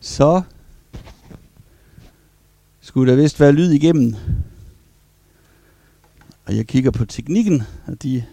Så 0.00 0.42
skulle 2.80 3.12
der 3.12 3.22
vist 3.22 3.40
være 3.40 3.52
lyd 3.52 3.70
igennem. 3.70 4.14
Og 6.46 6.56
jeg 6.56 6.66
kigger 6.66 6.90
på 6.90 7.04
teknikken, 7.04 7.62
og 7.86 8.02
de 8.02 8.24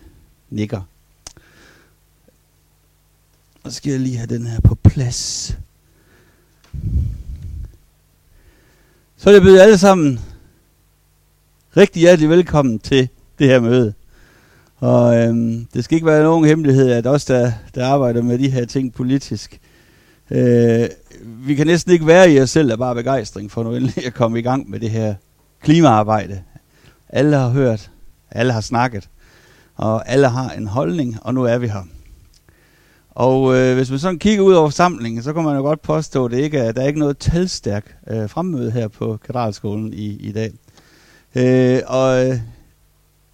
nikker. 0.50 0.82
Og 3.64 3.72
så 3.72 3.78
skal 3.78 3.92
jeg 3.92 4.00
lige 4.00 4.18
have 4.18 4.28
den 4.28 4.48
her 4.48 4.60
på 4.60 4.76
plads. 4.76 5.58
Så 9.18 9.26
vil 9.26 9.34
jeg 9.34 9.42
byde 9.42 9.62
alle 9.62 9.78
sammen 9.78 10.20
rigtig 11.78 12.00
hjertelig 12.00 12.30
velkommen 12.30 12.80
til 12.80 13.10
det 13.40 13.48
her 13.48 13.60
møde. 13.60 13.94
Og 14.78 15.18
øhm, 15.18 15.68
det 15.74 15.84
skal 15.84 15.96
ikke 15.96 16.08
være 16.08 16.24
nogen 16.24 16.46
hemmelighed, 16.46 16.92
at 16.92 17.08
os, 17.08 17.26
der, 17.26 17.52
der 17.76 17.88
arbejder 17.88 18.22
med 18.22 18.40
de 18.40 18.50
her 18.50 18.66
ting 18.66 18.94
politisk, 18.94 19.60
øh, 20.32 20.90
vi 21.22 21.56
kan 21.56 21.68
næsten 21.68 21.94
ikke 21.94 22.08
være 22.08 22.32
i 22.32 22.42
os 22.42 22.50
selv 22.50 22.72
af 22.72 22.78
bare 22.78 22.96
begejstring 22.96 23.52
for 23.52 23.64
nu 23.64 23.76
endelig 23.76 24.06
at 24.06 24.14
komme 24.14 24.40
i 24.40 24.42
gang 24.42 24.70
med 24.70 24.80
det 24.80 24.90
her 24.90 25.16
klimaarbejde. 25.62 26.42
Alle 27.10 27.38
har 27.38 27.50
hørt, 27.50 27.92
alle 28.32 28.54
har 28.54 28.62
snakket, 28.62 29.10
og 29.76 30.10
alle 30.10 30.28
har 30.28 30.50
en 30.50 30.68
holdning, 30.68 31.18
og 31.22 31.34
nu 31.34 31.44
er 31.44 31.58
vi 31.58 31.68
her. 31.68 31.84
Og 33.10 33.56
øh, 33.56 33.76
hvis 33.76 33.90
man 33.90 34.00
sådan 34.00 34.20
kigger 34.20 34.44
ud 34.44 34.54
over 34.54 34.70
samlingen, 34.70 35.24
så 35.24 35.34
kan 35.34 35.44
man 35.44 35.56
jo 35.56 35.62
godt 35.62 35.82
påstå, 35.82 36.26
at 36.26 36.32
det 36.32 36.40
ikke 36.40 36.58
er, 36.58 36.72
der 36.72 36.82
er 36.82 36.88
ikke 36.88 37.00
noget 37.00 37.18
talstærk 37.18 37.98
øh, 38.08 38.30
fremmøde 38.30 38.72
her 38.72 38.88
på 38.88 39.18
Katedralskolen 39.18 39.94
i, 39.94 40.06
i 40.06 40.32
dag. 40.32 40.52
Øh, 41.36 41.82
og 41.88 42.26
øh, 42.26 42.40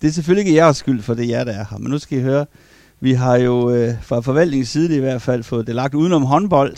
det 0.01 0.07
er 0.07 0.11
selvfølgelig 0.11 0.47
ikke 0.47 0.61
jeres 0.61 0.77
skyld, 0.77 1.01
for 1.01 1.13
det 1.13 1.25
er 1.25 1.29
jer, 1.29 1.43
der 1.43 1.51
er 1.51 1.65
her. 1.69 1.77
Men 1.77 1.91
nu 1.91 1.99
skal 1.99 2.17
I 2.17 2.21
høre, 2.21 2.45
vi 3.03 3.13
har 3.13 3.35
jo 3.35 3.71
øh, 3.71 4.03
fra 4.03 4.19
forvaltningens 4.19 4.69
side 4.69 4.95
i 4.95 4.99
hvert 4.99 5.21
fald 5.21 5.43
fået 5.43 5.67
det 5.67 5.75
lagt 5.75 5.93
udenom 5.93 6.23
håndbold. 6.23 6.77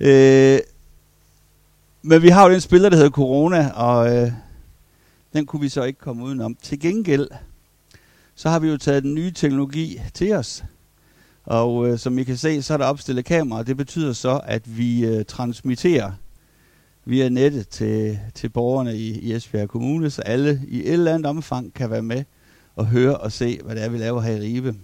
Øh, 0.00 0.58
men 2.02 2.22
vi 2.22 2.28
har 2.28 2.46
jo 2.46 2.52
den 2.52 2.60
spiller, 2.60 2.88
der 2.88 2.96
hedder 2.96 3.10
Corona, 3.10 3.70
og 3.70 4.16
øh, 4.16 4.32
den 5.32 5.46
kunne 5.46 5.60
vi 5.60 5.68
så 5.68 5.82
ikke 5.82 5.98
komme 5.98 6.24
udenom. 6.24 6.56
Til 6.62 6.80
gengæld, 6.80 7.28
så 8.34 8.48
har 8.48 8.58
vi 8.58 8.68
jo 8.68 8.76
taget 8.76 9.02
den 9.02 9.14
nye 9.14 9.30
teknologi 9.30 10.00
til 10.14 10.32
os. 10.32 10.64
Og 11.44 11.88
øh, 11.88 11.98
som 11.98 12.18
I 12.18 12.24
kan 12.24 12.36
se, 12.36 12.62
så 12.62 12.74
er 12.74 12.78
der 12.78 12.84
opstillet 12.84 13.24
kamera, 13.24 13.62
det 13.62 13.76
betyder 13.76 14.12
så, 14.12 14.40
at 14.44 14.78
vi 14.78 15.06
øh, 15.06 15.24
transmitterer 15.24 16.12
via 17.04 17.28
nettet 17.28 17.68
til, 17.68 18.18
til 18.34 18.48
borgerne 18.48 18.96
i, 18.96 19.18
i 19.18 19.32
Esbjerg 19.32 19.68
Kommune, 19.68 20.10
så 20.10 20.22
alle 20.22 20.62
i 20.68 20.80
et 20.80 20.92
eller 20.92 21.14
andet 21.14 21.26
omfang 21.26 21.74
kan 21.74 21.90
være 21.90 22.02
med 22.02 22.24
og 22.76 22.86
høre 22.86 23.16
og 23.16 23.32
se, 23.32 23.60
hvad 23.64 23.76
det 23.76 23.84
er, 23.84 23.88
vi 23.88 23.98
laver 23.98 24.20
her 24.20 24.36
i 24.36 24.40
Ribe. 24.40 24.74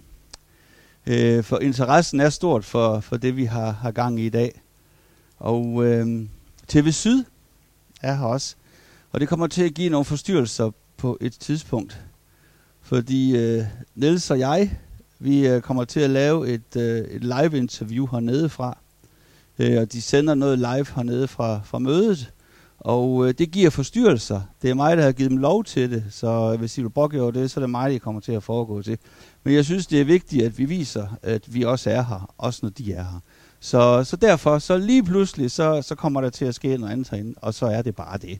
Øh, 1.07 1.43
for 1.43 1.59
interessen 1.59 2.19
er 2.19 2.29
stort 2.29 2.65
for, 2.65 2.99
for 2.99 3.17
det, 3.17 3.37
vi 3.37 3.45
har, 3.45 3.71
har 3.71 3.91
gang 3.91 4.19
i 4.19 4.25
i 4.25 4.29
dag. 4.29 4.61
Og 5.37 5.85
øh, 5.85 6.25
TV 6.67 6.91
Syd 6.91 7.23
er 8.01 8.15
her 8.15 8.25
også. 8.25 8.55
Og 9.11 9.19
det 9.19 9.29
kommer 9.29 9.47
til 9.47 9.63
at 9.63 9.73
give 9.73 9.89
nogle 9.89 10.05
forstyrrelser 10.05 10.71
på 10.97 11.17
et 11.21 11.33
tidspunkt. 11.33 12.01
Fordi 12.81 13.37
øh, 13.37 13.63
Niels 13.95 14.31
og 14.31 14.39
jeg, 14.39 14.77
vi 15.19 15.47
øh, 15.47 15.61
kommer 15.61 15.85
til 15.85 15.99
at 15.99 16.09
lave 16.09 16.49
et, 16.49 16.75
øh, 16.77 16.97
et 16.97 17.23
live-interview 17.23 18.07
hernede 18.11 18.49
fra. 18.49 18.77
Øh, 19.59 19.81
og 19.81 19.93
de 19.93 20.01
sender 20.01 20.35
noget 20.35 20.59
live 20.59 20.85
hernede 20.95 21.27
fra, 21.27 21.61
fra 21.63 21.79
mødet. 21.79 22.33
Og 22.79 23.27
øh, 23.27 23.33
det 23.37 23.51
giver 23.51 23.69
forstyrrelser. 23.69 24.41
Det 24.61 24.69
er 24.69 24.73
mig, 24.73 24.97
der 24.97 25.03
har 25.03 25.11
givet 25.11 25.31
dem 25.31 25.37
lov 25.37 25.63
til 25.63 25.91
det. 25.91 26.03
Så 26.09 26.51
øh, 26.53 26.59
hvis 26.59 26.77
I 26.77 26.81
vil 26.81 26.89
brokke 26.89 27.21
over 27.21 27.31
det, 27.31 27.51
så 27.51 27.59
er 27.59 27.61
det 27.61 27.69
mig, 27.69 27.91
der 27.91 27.99
kommer 27.99 28.21
til 28.21 28.31
at 28.31 28.43
foregå 28.43 28.81
til. 28.81 28.97
Men 29.45 29.53
jeg 29.53 29.65
synes, 29.65 29.87
det 29.87 30.01
er 30.01 30.05
vigtigt, 30.05 30.45
at 30.45 30.57
vi 30.57 30.65
viser, 30.65 31.07
at 31.21 31.53
vi 31.53 31.63
også 31.63 31.89
er 31.89 32.01
her. 32.01 32.33
Også 32.37 32.59
når 32.63 32.69
de 32.69 32.93
er 32.93 33.03
her. 33.03 33.19
Så, 33.59 34.03
så 34.03 34.15
derfor, 34.15 34.59
så 34.59 34.77
lige 34.77 35.03
pludselig, 35.03 35.51
så, 35.51 35.81
så 35.81 35.95
kommer 35.95 36.21
der 36.21 36.29
til 36.29 36.45
at 36.45 36.55
ske 36.55 36.77
noget 36.77 36.93
andet 36.93 37.09
herinde. 37.09 37.33
Og 37.41 37.53
så 37.53 37.65
er 37.65 37.81
det 37.81 37.95
bare 37.95 38.17
det. 38.17 38.39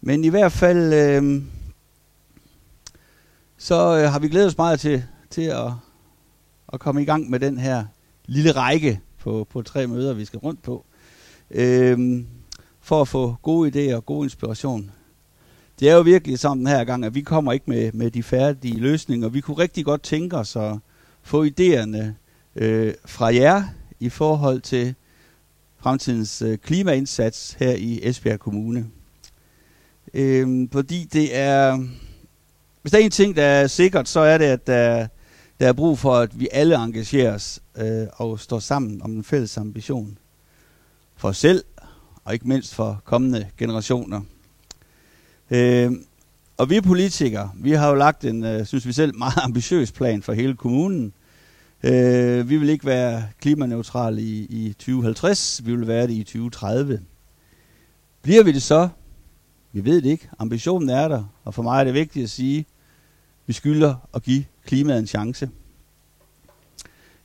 Men 0.00 0.24
i 0.24 0.28
hvert 0.28 0.52
fald, 0.52 0.92
øh, 0.92 1.42
så 3.58 3.98
øh, 3.98 4.12
har 4.12 4.18
vi 4.18 4.28
glædet 4.28 4.46
os 4.46 4.56
meget 4.56 4.80
til, 4.80 5.04
til 5.30 5.42
at, 5.42 5.72
at 6.72 6.80
komme 6.80 7.02
i 7.02 7.04
gang 7.04 7.30
med 7.30 7.40
den 7.40 7.58
her 7.58 7.84
lille 8.26 8.52
række 8.52 9.00
på, 9.18 9.46
på 9.50 9.62
tre 9.62 9.86
møder, 9.86 10.14
vi 10.14 10.24
skal 10.24 10.38
rundt 10.38 10.62
på, 10.62 10.84
Øh, 11.54 12.24
for 12.80 13.00
at 13.00 13.08
få 13.08 13.36
gode 13.42 13.92
idéer 13.92 13.96
og 13.96 14.06
god 14.06 14.24
inspiration. 14.24 14.90
Det 15.82 15.90
er 15.90 15.94
jo 15.94 16.00
virkelig 16.00 16.38
sådan 16.38 16.58
den 16.58 16.66
her 16.66 16.84
gang, 16.84 17.04
at 17.04 17.14
vi 17.14 17.20
kommer 17.20 17.52
ikke 17.52 17.64
med, 17.70 17.92
med 17.92 18.10
de 18.10 18.22
færdige 18.22 18.80
løsninger. 18.80 19.28
Vi 19.28 19.40
kunne 19.40 19.58
rigtig 19.58 19.84
godt 19.84 20.02
tænke 20.02 20.36
os 20.36 20.56
at 20.56 20.76
få 21.22 21.44
idéerne 21.44 22.04
øh, 22.56 22.94
fra 23.04 23.34
jer 23.34 23.64
i 24.00 24.08
forhold 24.08 24.60
til 24.60 24.94
fremtidens 25.78 26.42
øh, 26.42 26.58
klimaindsats 26.58 27.56
her 27.58 27.72
i 27.72 28.00
Esbjerg 28.02 28.40
Kommune. 28.40 28.86
Øh, 30.14 30.68
fordi 30.72 31.08
det 31.12 31.36
er... 31.36 31.86
Hvis 32.82 32.92
der 32.92 32.98
er 32.98 33.02
en 33.02 33.10
ting, 33.10 33.36
der 33.36 33.44
er 33.44 33.66
sikkert, 33.66 34.08
så 34.08 34.20
er 34.20 34.38
det, 34.38 34.44
at 34.44 34.66
der, 34.66 35.06
der 35.60 35.68
er 35.68 35.72
brug 35.72 35.98
for, 35.98 36.14
at 36.14 36.40
vi 36.40 36.48
alle 36.52 36.76
engagerer 36.76 37.34
os 37.34 37.60
øh, 37.76 38.06
og 38.12 38.40
står 38.40 38.58
sammen 38.58 39.02
om 39.02 39.12
en 39.12 39.24
fælles 39.24 39.56
ambition. 39.56 40.18
For 41.16 41.28
os 41.28 41.36
selv, 41.36 41.64
og 42.24 42.32
ikke 42.32 42.48
mindst 42.48 42.74
for 42.74 43.02
kommende 43.04 43.48
generationer. 43.58 44.20
Øh, 45.52 45.92
og 46.56 46.70
vi 46.70 46.80
politikere, 46.80 47.50
vi 47.54 47.72
har 47.72 47.88
jo 47.88 47.94
lagt 47.94 48.24
en, 48.24 48.44
øh, 48.44 48.66
synes 48.66 48.86
vi 48.86 48.92
selv, 48.92 49.16
meget 49.24 49.38
ambitiøs 49.44 49.92
plan 49.92 50.22
for 50.22 50.32
hele 50.32 50.56
kommunen. 50.56 51.12
Øh, 51.82 52.48
vi 52.48 52.56
vil 52.56 52.68
ikke 52.68 52.86
være 52.86 53.24
klimaneutrale 53.40 54.22
i, 54.22 54.46
i 54.50 54.72
2050, 54.72 55.60
vi 55.64 55.76
vil 55.76 55.86
være 55.86 56.06
det 56.06 56.12
i 56.12 56.24
2030. 56.24 57.00
Bliver 58.22 58.42
vi 58.42 58.52
det 58.52 58.62
så? 58.62 58.88
Vi 59.72 59.84
ved 59.84 60.02
det 60.02 60.10
ikke. 60.10 60.28
Ambitionen 60.38 60.88
er 60.88 61.08
der, 61.08 61.24
og 61.44 61.54
for 61.54 61.62
mig 61.62 61.80
er 61.80 61.84
det 61.84 61.94
vigtigt 61.94 62.24
at 62.24 62.30
sige, 62.30 62.58
at 62.58 62.66
vi 63.46 63.52
skylder 63.52 63.94
at 64.14 64.22
give 64.22 64.44
klimaet 64.66 64.98
en 64.98 65.06
chance. 65.06 65.50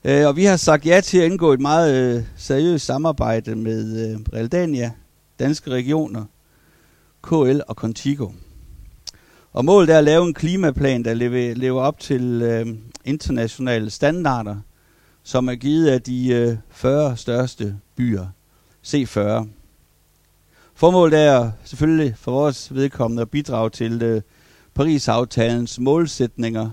Øh, 0.04 0.28
og 0.28 0.36
vi 0.36 0.44
har 0.44 0.58
sagt 0.58 0.86
ja 0.86 1.02
til 1.02 1.18
at 1.18 1.26
indgå 1.32 1.54
et 1.54 1.60
meget 1.60 2.18
øh, 2.18 2.24
seriøst 2.36 2.86
samarbejde 2.86 3.56
med 3.56 4.12
øh, 4.12 4.20
Realdania, 4.34 4.92
Danske 5.40 5.72
Regioner, 5.72 6.26
KL 7.24 7.60
og 7.68 7.76
Contigo. 7.76 8.30
Og 9.54 9.66
målet 9.66 9.90
er 9.90 9.98
at 9.98 10.04
lave 10.04 10.28
en 10.28 10.34
klimaplan, 10.34 11.06
der 11.06 11.14
lever, 11.54 11.82
op 11.82 12.00
til 12.00 12.42
øh, 12.42 12.68
internationale 13.06 13.90
standarder, 13.90 14.56
som 15.24 15.50
er 15.50 15.56
givet 15.56 15.90
af 15.90 16.02
de 16.02 16.28
øh, 16.28 16.58
40 16.70 17.18
største 17.18 17.80
byer, 17.96 18.28
C40. 18.88 19.48
Formålet 20.74 21.20
er 21.20 21.52
selvfølgelig 21.64 22.16
for 22.18 22.32
vores 22.32 22.76
vedkommende 22.76 23.22
at 23.22 23.30
bidrage 23.30 23.70
til 23.70 24.04
øh, 24.04 24.22
Paris-aftalens 24.74 25.80
målsætninger 25.80 26.70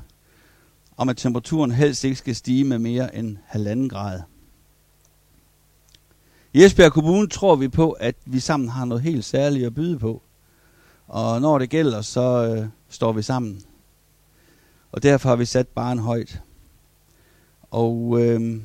om, 0.96 1.08
at 1.08 1.16
temperaturen 1.16 1.70
helst 1.70 2.04
ikke 2.04 2.16
skal 2.16 2.36
stige 2.36 2.64
med 2.64 2.78
mere 2.78 3.16
end 3.16 3.36
halvanden 3.46 3.88
grad. 3.88 4.20
I 6.52 6.64
Esbjerg 6.64 6.92
Kommune 6.92 7.28
tror 7.28 7.56
vi 7.56 7.68
på, 7.68 7.90
at 7.90 8.16
vi 8.24 8.40
sammen 8.40 8.68
har 8.68 8.84
noget 8.84 9.02
helt 9.02 9.24
særligt 9.24 9.66
at 9.66 9.74
byde 9.74 9.98
på. 9.98 10.22
Og 11.08 11.40
når 11.40 11.58
det 11.58 11.70
gælder, 11.70 12.00
så 12.00 12.56
øh, 12.56 12.66
står 12.88 13.12
vi 13.12 13.22
sammen. 13.22 13.62
Og 14.92 15.02
derfor 15.02 15.28
har 15.28 15.36
vi 15.36 15.44
sat 15.44 15.68
barn 15.68 15.98
højt. 15.98 16.40
Og 17.70 18.20
øh, 18.20 18.60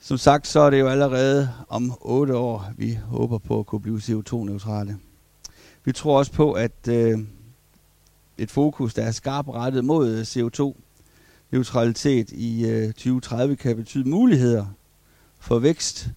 som 0.00 0.18
sagt, 0.18 0.46
så 0.46 0.60
er 0.60 0.70
det 0.70 0.80
jo 0.80 0.88
allerede 0.88 1.50
om 1.68 1.98
otte 2.00 2.36
år, 2.36 2.72
vi 2.76 2.94
håber 2.94 3.38
på 3.38 3.58
at 3.58 3.66
kunne 3.66 3.80
blive 3.80 3.98
CO2-neutrale. 3.98 4.98
Vi 5.84 5.92
tror 5.92 6.18
også 6.18 6.32
på, 6.32 6.52
at 6.52 6.88
øh, 6.88 7.18
et 8.38 8.50
fokus, 8.50 8.94
der 8.94 9.02
er 9.02 9.10
skarpt 9.10 9.48
rettet 9.48 9.84
mod 9.84 10.08
øh, 10.08 10.22
CO2-neutralitet 10.22 12.32
i 12.32 12.66
øh, 12.66 12.86
2030, 12.86 13.56
kan 13.56 13.76
betyde 13.76 14.08
muligheder 14.08 14.66
for 15.38 15.58
vækst 15.58 16.08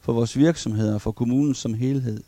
for 0.00 0.12
vores 0.12 0.36
virksomheder, 0.36 0.98
for 0.98 1.12
kommunen 1.12 1.54
som 1.54 1.74
helhed. 1.74 2.22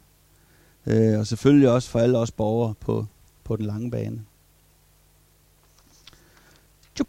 Øh, 0.91 1.19
og 1.19 1.27
selvfølgelig 1.27 1.71
også 1.71 1.91
for 1.91 1.99
alle 1.99 2.19
os 2.19 2.31
borgere 2.31 2.75
på, 2.75 3.07
på 3.45 3.57
den 3.57 3.65
lange 3.65 3.91
bane. 3.91 4.25
Tjup. 6.95 7.09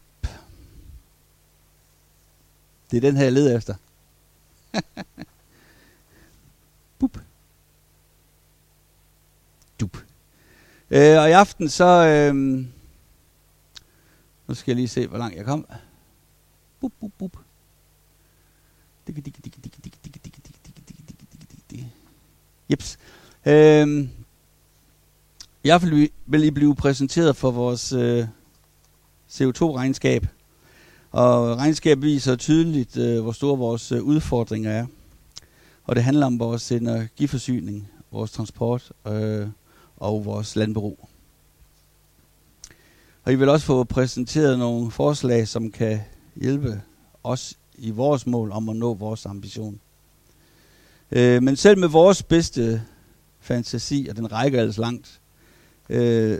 Det 2.91 2.97
er 2.97 3.01
den 3.01 3.17
her, 3.17 3.23
jeg 3.23 3.33
leder 3.33 3.57
efter. 3.57 3.75
Bup. 6.99 7.17
Dup. 9.79 9.97
Øh, 10.89 11.17
og 11.19 11.29
i 11.29 11.31
aften 11.31 11.69
så... 11.69 11.85
Øh, 11.85 12.35
nu 14.47 14.55
skal 14.55 14.71
jeg 14.71 14.75
lige 14.75 14.87
se, 14.87 15.07
hvor 15.07 15.17
langt 15.17 15.37
jeg 15.37 15.45
kom. 15.45 15.67
Bup, 16.79 16.93
bup, 16.99 17.11
bup. 17.17 17.37
Jeps. 22.69 22.97
Øh, 23.45 24.07
I 25.63 25.67
hvert 25.67 25.81
fald 25.81 26.09
vil 26.25 26.43
I 26.43 26.51
blive 26.51 26.75
præsenteret 26.75 27.35
for 27.35 27.51
vores 27.51 27.93
øh, 27.93 28.27
CO2-regnskab. 29.29 30.27
Og 31.11 31.57
regnskab 31.57 32.01
viser 32.01 32.35
tydeligt, 32.35 32.97
øh, 32.97 33.21
hvor 33.21 33.31
store 33.31 33.57
vores 33.57 33.91
øh, 33.91 34.03
udfordringer 34.03 34.71
er. 34.71 34.85
og 35.83 35.95
det 35.95 36.03
handler 36.03 36.25
om 36.25 36.39
vores 36.39 36.71
energiforsyning, 36.71 37.89
vores 38.11 38.31
transport 38.31 38.91
øh, 39.07 39.47
og 39.97 40.25
vores 40.25 40.55
landbrug. 40.55 41.09
Og 43.23 43.31
I 43.31 43.35
vil 43.35 43.49
også 43.49 43.65
få 43.65 43.83
præsenteret 43.83 44.59
nogle 44.59 44.91
forslag, 44.91 45.47
som 45.47 45.71
kan 45.71 45.99
hjælpe 46.35 46.81
os 47.23 47.57
i 47.77 47.91
vores 47.91 48.27
mål 48.27 48.51
om 48.51 48.69
at 48.69 48.75
nå 48.75 48.93
vores 48.93 49.25
ambition. 49.25 49.79
Øh, 51.11 51.43
men 51.43 51.55
selv 51.55 51.77
med 51.77 51.87
vores 51.87 52.23
bedste 52.23 52.83
fantasi, 53.49 54.07
og 54.09 54.15
den 54.15 54.31
rækker 54.31 54.61
altså 54.61 54.81
langt, 54.81 55.19
øh, 55.89 56.39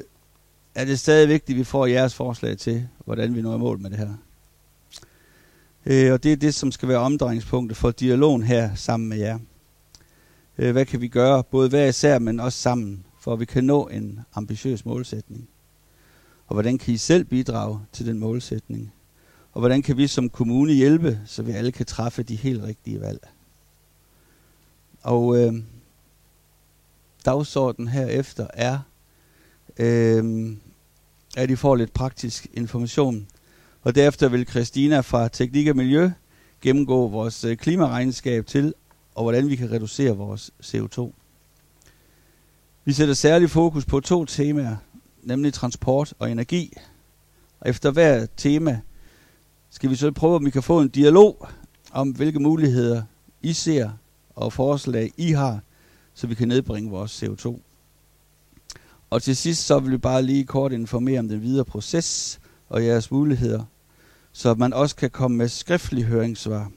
er 0.76 0.86
det 0.86 1.00
stadig 1.00 1.30
vigtigt, 1.30 1.56
at 1.56 1.60
vi 1.60 1.64
får 1.64 1.86
jeres 1.86 2.16
forslag 2.16 2.58
til, 2.58 2.88
hvordan 3.06 3.36
vi 3.36 3.42
når 3.42 3.56
i 3.56 3.60
mål 3.60 3.80
med 3.80 3.90
det 3.90 3.98
her. 3.98 4.14
Øh, 5.86 6.14
og 6.14 6.24
det 6.24 6.32
er 6.32 6.36
det, 6.36 6.54
som 6.54 6.72
skal 6.72 6.90
være 6.90 6.98
omdrejningspunktet 6.98 7.78
for 7.78 7.92
dialogen 7.92 8.44
her 8.44 8.76
sammen 8.76 9.10
med 9.10 9.18
jer. 9.18 9.40
Øh, 10.58 10.72
hvad 10.72 10.86
kan 10.86 11.02
vi 11.02 11.08
gøre, 11.08 11.44
både 11.44 11.70
hver 11.70 11.86
især, 11.86 12.20
men 12.20 12.40
også 12.40 12.60
sammen, 12.60 13.06
for 13.22 13.34
at 13.34 13.40
vi 13.40 13.46
kan 13.46 13.64
nå 13.64 13.88
en 13.88 14.20
ambitiøs 14.34 14.86
målsætning? 14.86 15.50
Og 16.48 16.54
hvordan 16.54 16.78
kan 16.78 16.94
I 16.94 16.98
selv 16.98 17.24
bidrage 17.24 17.80
til 17.92 18.06
den 18.06 18.20
målsætning? 18.20 18.94
Og 19.54 19.60
hvordan 19.60 19.82
kan 19.82 19.98
vi 19.98 20.08
som 20.08 20.30
kommune 20.30 20.74
hjælpe, 20.74 21.20
så 21.26 21.44
vi 21.44 21.52
alle 21.52 21.72
kan 21.72 21.86
træffe 21.86 22.24
de 22.24 22.36
helt 22.36 22.64
rigtige 22.64 23.02
valg? 23.02 23.28
Og 25.02 25.38
øh, 25.38 25.54
dagsorden 27.26 27.88
herefter 27.88 28.48
er, 28.54 28.80
øh, 29.80 30.56
at 31.38 31.50
I 31.50 31.56
får 31.56 31.76
lidt 31.76 31.94
praktisk 31.94 32.48
information. 32.54 33.28
Og 33.82 33.96
derefter 33.96 34.30
vil 34.30 34.48
Christina 34.48 35.00
fra 35.00 35.28
Teknik 35.28 35.68
og 35.68 35.76
Miljø 35.76 36.12
gennemgå 36.62 37.08
vores 37.08 37.44
øh, 37.44 37.58
klimaregnskab 37.58 38.46
til, 38.46 38.74
og 39.16 39.24
hvordan 39.24 39.50
vi 39.50 39.56
kan 39.56 39.72
reducere 39.72 40.18
vores 40.18 40.52
CO2. 40.64 41.12
Vi 42.86 42.94
sætter 42.94 43.14
særlig 43.14 43.50
fokus 43.50 43.86
på 43.86 44.00
to 44.00 44.26
temaer, 44.26 44.76
nemlig 45.24 45.54
transport 45.54 46.14
og 46.20 46.32
energi. 46.32 46.74
Og 47.60 47.70
efter 47.70 47.92
hver 47.92 48.26
tema 48.38 48.82
skal 49.70 49.90
vi 49.90 49.96
så 49.96 50.12
prøve, 50.12 50.36
om 50.36 50.46
vi 50.46 50.50
kan 50.50 50.64
få 50.64 50.82
en 50.82 50.90
dialog 50.90 51.48
om, 51.92 52.10
hvilke 52.10 52.40
muligheder 52.40 53.04
I 53.42 53.54
ser 53.54 53.90
og 54.36 54.54
forslag 54.54 55.12
I 55.18 55.32
har, 55.32 55.60
så 56.20 56.28
vi 56.28 56.36
kan 56.36 56.48
nedbringe 56.48 56.90
vores 56.90 57.24
CO2. 57.24 57.60
Og 59.10 59.22
til 59.22 59.36
sidst 59.36 59.66
så 59.66 59.80
vil 59.80 59.92
vi 59.92 59.98
bare 59.98 60.22
lige 60.22 60.46
kort 60.46 60.72
informere 60.72 61.20
om 61.20 61.30
den 61.30 61.42
videre 61.42 61.66
proces 61.66 62.40
og 62.70 62.86
jeres 62.86 63.12
muligheder, 63.12 63.64
så 64.32 64.54
man 64.54 64.74
også 64.74 64.96
kan 64.96 65.10
komme 65.10 65.38
med 65.38 65.48
skriftlige 65.48 66.06
høringssvar. 66.06 66.72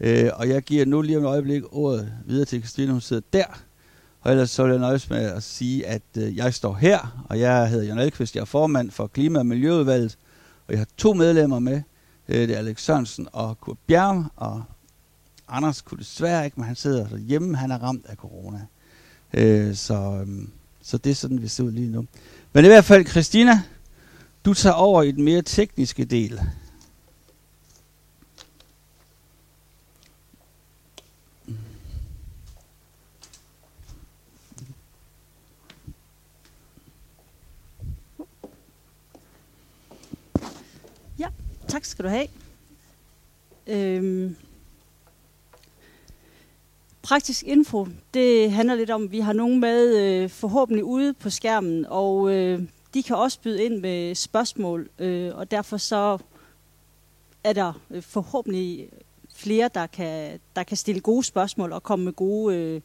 Øh, 0.00 0.30
og 0.34 0.48
jeg 0.48 0.62
giver 0.62 0.84
nu 0.86 1.02
lige 1.02 1.18
om 1.18 1.24
et 1.24 1.28
øjeblik 1.28 1.62
ordet 1.70 2.12
videre 2.26 2.44
til 2.44 2.60
Christine, 2.60 2.92
hun 2.92 3.00
sidder 3.00 3.22
der. 3.32 3.44
Og 4.20 4.30
ellers 4.30 4.50
så 4.50 4.62
vil 4.62 4.70
jeg 4.70 4.80
nøjes 4.80 5.10
med 5.10 5.18
at 5.18 5.42
sige, 5.42 5.86
at 5.86 6.02
øh, 6.18 6.36
jeg 6.36 6.54
står 6.54 6.74
her, 6.74 7.24
og 7.28 7.40
jeg 7.40 7.70
hedder 7.70 7.84
Jan 7.84 7.98
Elkvist, 7.98 8.34
jeg 8.34 8.40
er 8.40 8.44
formand 8.44 8.90
for 8.90 9.06
Klima- 9.06 9.38
og 9.38 9.46
Miljøudvalget, 9.46 10.18
og 10.66 10.72
jeg 10.72 10.80
har 10.80 10.88
to 10.96 11.14
medlemmer 11.14 11.58
med. 11.58 11.82
Øh, 12.28 12.48
det 12.48 12.50
er 12.50 12.58
Alex 12.58 12.82
Sørensen 12.82 13.28
og 13.32 13.60
Kurt 13.60 13.78
Bjerg, 13.86 14.24
og 14.36 14.62
Anders 15.48 15.82
kunne 15.82 15.98
desværre 15.98 16.44
ikke, 16.44 16.60
men 16.60 16.66
han 16.66 16.76
sidder 16.76 17.02
altså 17.02 17.16
hjemme, 17.16 17.56
han 17.56 17.70
er 17.70 17.78
ramt 17.78 18.06
af 18.06 18.16
corona. 18.16 18.66
Øh, 19.34 19.74
så, 19.74 20.24
øh, 20.26 20.48
så 20.82 20.98
det 20.98 21.10
er 21.10 21.14
sådan, 21.14 21.42
vi 21.42 21.48
ser 21.48 21.64
ud 21.64 21.72
lige 21.72 21.92
nu. 21.92 22.06
Men 22.52 22.64
i 22.64 22.68
hvert 22.68 22.84
fald, 22.84 23.06
Christina, 23.06 23.62
du 24.44 24.54
tager 24.54 24.74
over 24.74 25.02
i 25.02 25.12
den 25.12 25.24
mere 25.24 25.42
tekniske 25.42 26.04
del. 26.04 26.40
Ja, 41.18 41.28
tak 41.68 41.84
skal 41.84 42.04
du 42.04 42.08
have. 42.08 42.28
Øhm, 43.66 44.36
praktisk 47.06 47.42
info, 47.42 47.86
det 48.14 48.52
handler 48.52 48.74
lidt 48.74 48.90
om, 48.90 49.04
at 49.04 49.12
vi 49.12 49.20
har 49.20 49.32
nogen 49.32 49.60
med 49.60 49.96
øh, 49.96 50.30
forhåbentlig 50.30 50.84
ude 50.84 51.14
på 51.14 51.30
skærmen, 51.30 51.86
og 51.88 52.34
øh, 52.34 52.62
de 52.94 53.02
kan 53.02 53.16
også 53.16 53.40
byde 53.40 53.64
ind 53.64 53.80
med 53.80 54.14
spørgsmål, 54.14 54.88
øh, 54.98 55.36
og 55.36 55.50
derfor 55.50 55.76
så 55.76 56.18
er 57.44 57.52
der 57.52 57.72
øh, 57.90 58.02
forhåbentlig 58.02 58.88
flere, 59.34 59.70
der 59.74 59.86
kan, 59.86 60.40
der 60.56 60.62
kan 60.62 60.76
stille 60.76 61.00
gode 61.00 61.24
spørgsmål 61.24 61.72
og 61.72 61.82
komme 61.82 62.04
med 62.04 62.12
gode 62.12 62.56
øh, 62.56 62.80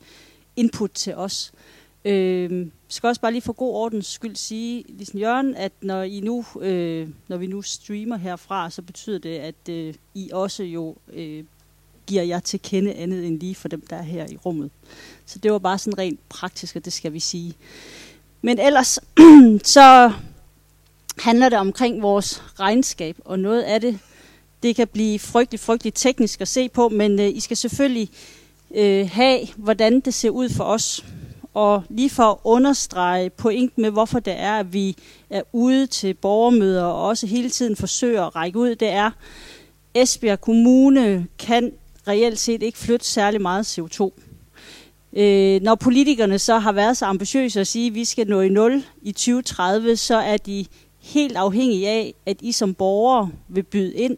input 0.56 0.92
til 0.92 1.16
os. 1.16 1.52
Øh, 2.06 2.68
skal 2.88 3.08
også 3.08 3.22
bare 3.22 3.32
lige 3.32 3.42
for 3.42 3.54
god 3.54 3.76
ordens 3.76 4.08
skyld 4.08 4.36
sige, 4.36 4.86
ligesom 4.88 5.20
Jørgen, 5.20 5.56
at 5.56 5.72
når, 5.82 6.04
I 6.04 6.20
nu, 6.20 6.46
øh, 6.60 7.10
når 7.28 7.38
vi 7.38 7.48
nu 7.48 7.62
streamer 7.62 8.18
herfra, 8.18 8.70
så 8.70 8.82
betyder 8.82 9.20
det, 9.20 9.38
at 9.38 9.70
øh, 9.70 9.94
I 10.14 10.30
også 10.34 10.64
jo 10.64 10.96
øh, 11.14 11.44
giver 12.12 12.24
jeg 12.24 12.44
til 12.44 12.60
kende 12.64 12.94
andet 12.94 13.28
end 13.28 13.40
lige 13.40 13.56
for 13.56 13.68
dem, 13.68 13.84
der 13.90 13.96
er 13.96 14.04
her 14.04 14.26
i 14.30 14.38
rummet. 14.38 14.72
Så 15.26 15.40
det 15.40 15.52
var 15.52 15.60
bare 15.60 15.78
sådan 15.78 15.98
rent 15.98 16.30
praktisk, 16.30 16.76
og 16.76 16.86
det 16.86 16.94
skal 16.94 17.14
vi 17.14 17.20
sige. 17.20 17.54
Men 18.42 18.60
ellers 18.60 19.00
så 19.76 20.12
handler 21.20 21.50
det 21.50 21.58
omkring 21.58 22.02
vores 22.02 22.44
regnskab, 22.60 23.18
og 23.26 23.40
noget 23.40 23.62
af 23.62 23.82
det, 23.82 24.00
det 24.64 24.76
kan 24.76 24.88
blive 24.88 25.20
frygtelig, 25.20 25.60
frygtelig 25.60 25.94
teknisk 25.94 26.42
at 26.42 26.48
se 26.48 26.70
på, 26.70 26.90
men 26.90 27.20
øh, 27.20 27.30
I 27.30 27.40
skal 27.40 27.58
selvfølgelig 27.58 28.10
øh, 28.76 29.10
have, 29.12 29.40
hvordan 29.56 30.00
det 30.00 30.14
ser 30.14 30.30
ud 30.30 30.50
for 30.50 30.64
os. 30.64 31.06
Og 31.54 31.84
lige 31.90 32.10
for 32.10 32.24
at 32.24 32.38
understrege 32.44 33.30
pointen 33.30 33.82
med, 33.82 33.92
hvorfor 33.92 34.20
det 34.20 34.34
er, 34.38 34.60
at 34.60 34.74
vi 34.74 34.98
er 35.30 35.42
ude 35.52 35.88
til 35.88 36.14
borgermøder 36.14 36.84
og 36.84 37.08
også 37.08 37.28
hele 37.28 37.50
tiden 37.50 37.76
forsøger 37.76 38.24
at 38.24 38.36
række 38.36 38.60
ud, 38.60 38.76
det 38.76 38.90
er, 38.90 39.12
Esbjerg 39.94 40.42
Kommune 40.42 41.28
kan 41.40 41.72
reelt 42.08 42.40
set 42.40 42.64
ikke 42.64 42.78
flytte 42.78 43.06
særlig 43.06 43.42
meget 43.42 43.80
CO2. 43.80 44.12
Øh, 45.14 45.62
når 45.62 45.76
politikerne 45.76 46.40
så 46.40 46.58
har 46.58 46.72
været 46.72 46.98
så 46.98 47.06
ambitiøse 47.06 47.60
at 47.60 47.68
sige, 47.68 47.88
at 47.88 47.96
vi 47.96 48.06
skal 48.06 48.28
nå 48.28 48.42
i 48.42 48.50
0 48.50 48.84
i 49.02 49.12
2030, 49.12 49.96
så 49.96 50.16
er 50.16 50.38
de 50.38 50.66
helt 51.00 51.38
afhængige 51.38 51.90
af, 51.90 52.14
at 52.26 52.38
I 52.42 52.52
som 52.52 52.74
borgere 52.74 53.30
vil 53.48 53.64
byde 53.64 53.94
ind, 53.94 54.18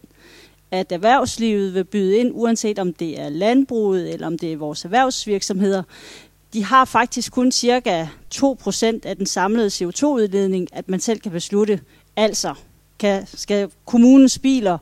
at 0.72 0.92
erhvervslivet 0.92 1.74
vil 1.74 1.84
byde 1.84 2.18
ind, 2.18 2.32
uanset 2.34 2.80
om 2.80 2.94
det 2.94 3.20
er 3.20 3.30
landbruget 3.30 4.14
eller 4.14 4.28
om 4.28 4.38
det 4.38 4.54
er 4.54 4.58
vores 4.58 4.86
erhvervsvirksomheder. 4.86 5.84
De 6.54 6.64
har 6.64 6.86
faktisk 6.86 7.32
kun 7.32 7.52
cirka 7.52 8.08
2% 8.36 9.00
af 9.04 9.18
den 9.18 9.26
samlede 9.26 9.68
CO2-udledning, 9.68 10.68
at 10.72 10.90
man 10.90 11.00
selv 11.00 11.20
kan 11.20 11.32
beslutte. 11.32 11.80
Altså, 12.16 12.54
kan, 13.00 13.28
skal 13.34 13.70
kommunens 13.86 14.40
biler 14.40 14.78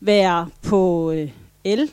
være 0.00 0.48
på 0.62 1.10
øh, 1.10 1.30
el, 1.64 1.90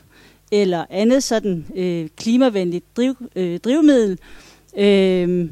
eller 0.52 0.84
andet 0.90 1.22
sådan 1.22 1.66
øh, 1.74 2.08
klimavenligt 2.16 2.96
driv, 2.96 3.14
øh, 3.36 3.58
drivmiddel. 3.58 4.18
Øh, 4.76 5.50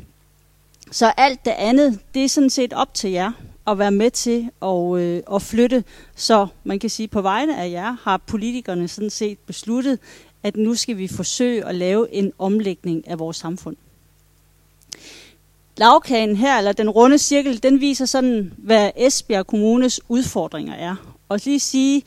så 0.90 1.12
alt 1.16 1.44
det 1.44 1.50
andet, 1.50 1.98
det 2.14 2.24
er 2.24 2.28
sådan 2.28 2.50
set 2.50 2.72
op 2.72 2.94
til 2.94 3.10
jer 3.10 3.32
at 3.66 3.78
være 3.78 3.90
med 3.90 4.10
til 4.10 4.50
at, 4.62 5.00
øh, 5.00 5.22
at 5.34 5.42
flytte. 5.42 5.84
Så 6.16 6.46
man 6.64 6.78
kan 6.78 6.90
sige, 6.90 7.08
på 7.08 7.20
vegne 7.20 7.58
af 7.58 7.70
jer 7.70 7.96
har 8.02 8.16
politikerne 8.16 8.88
sådan 8.88 9.10
set 9.10 9.38
besluttet, 9.38 9.98
at 10.42 10.56
nu 10.56 10.74
skal 10.74 10.98
vi 10.98 11.08
forsøge 11.08 11.64
at 11.64 11.74
lave 11.74 12.14
en 12.14 12.32
omlægning 12.38 13.08
af 13.08 13.18
vores 13.18 13.36
samfund. 13.36 13.76
Lavkagen 15.76 16.36
her, 16.36 16.58
eller 16.58 16.72
den 16.72 16.90
runde 16.90 17.18
cirkel, 17.18 17.62
den 17.62 17.80
viser 17.80 18.04
sådan, 18.04 18.52
hvad 18.58 18.90
Esbjerg 18.96 19.46
Kommunes 19.46 20.00
udfordringer 20.08 20.74
er. 20.74 20.96
Og 21.28 21.40
lige 21.44 21.60
sige, 21.60 22.02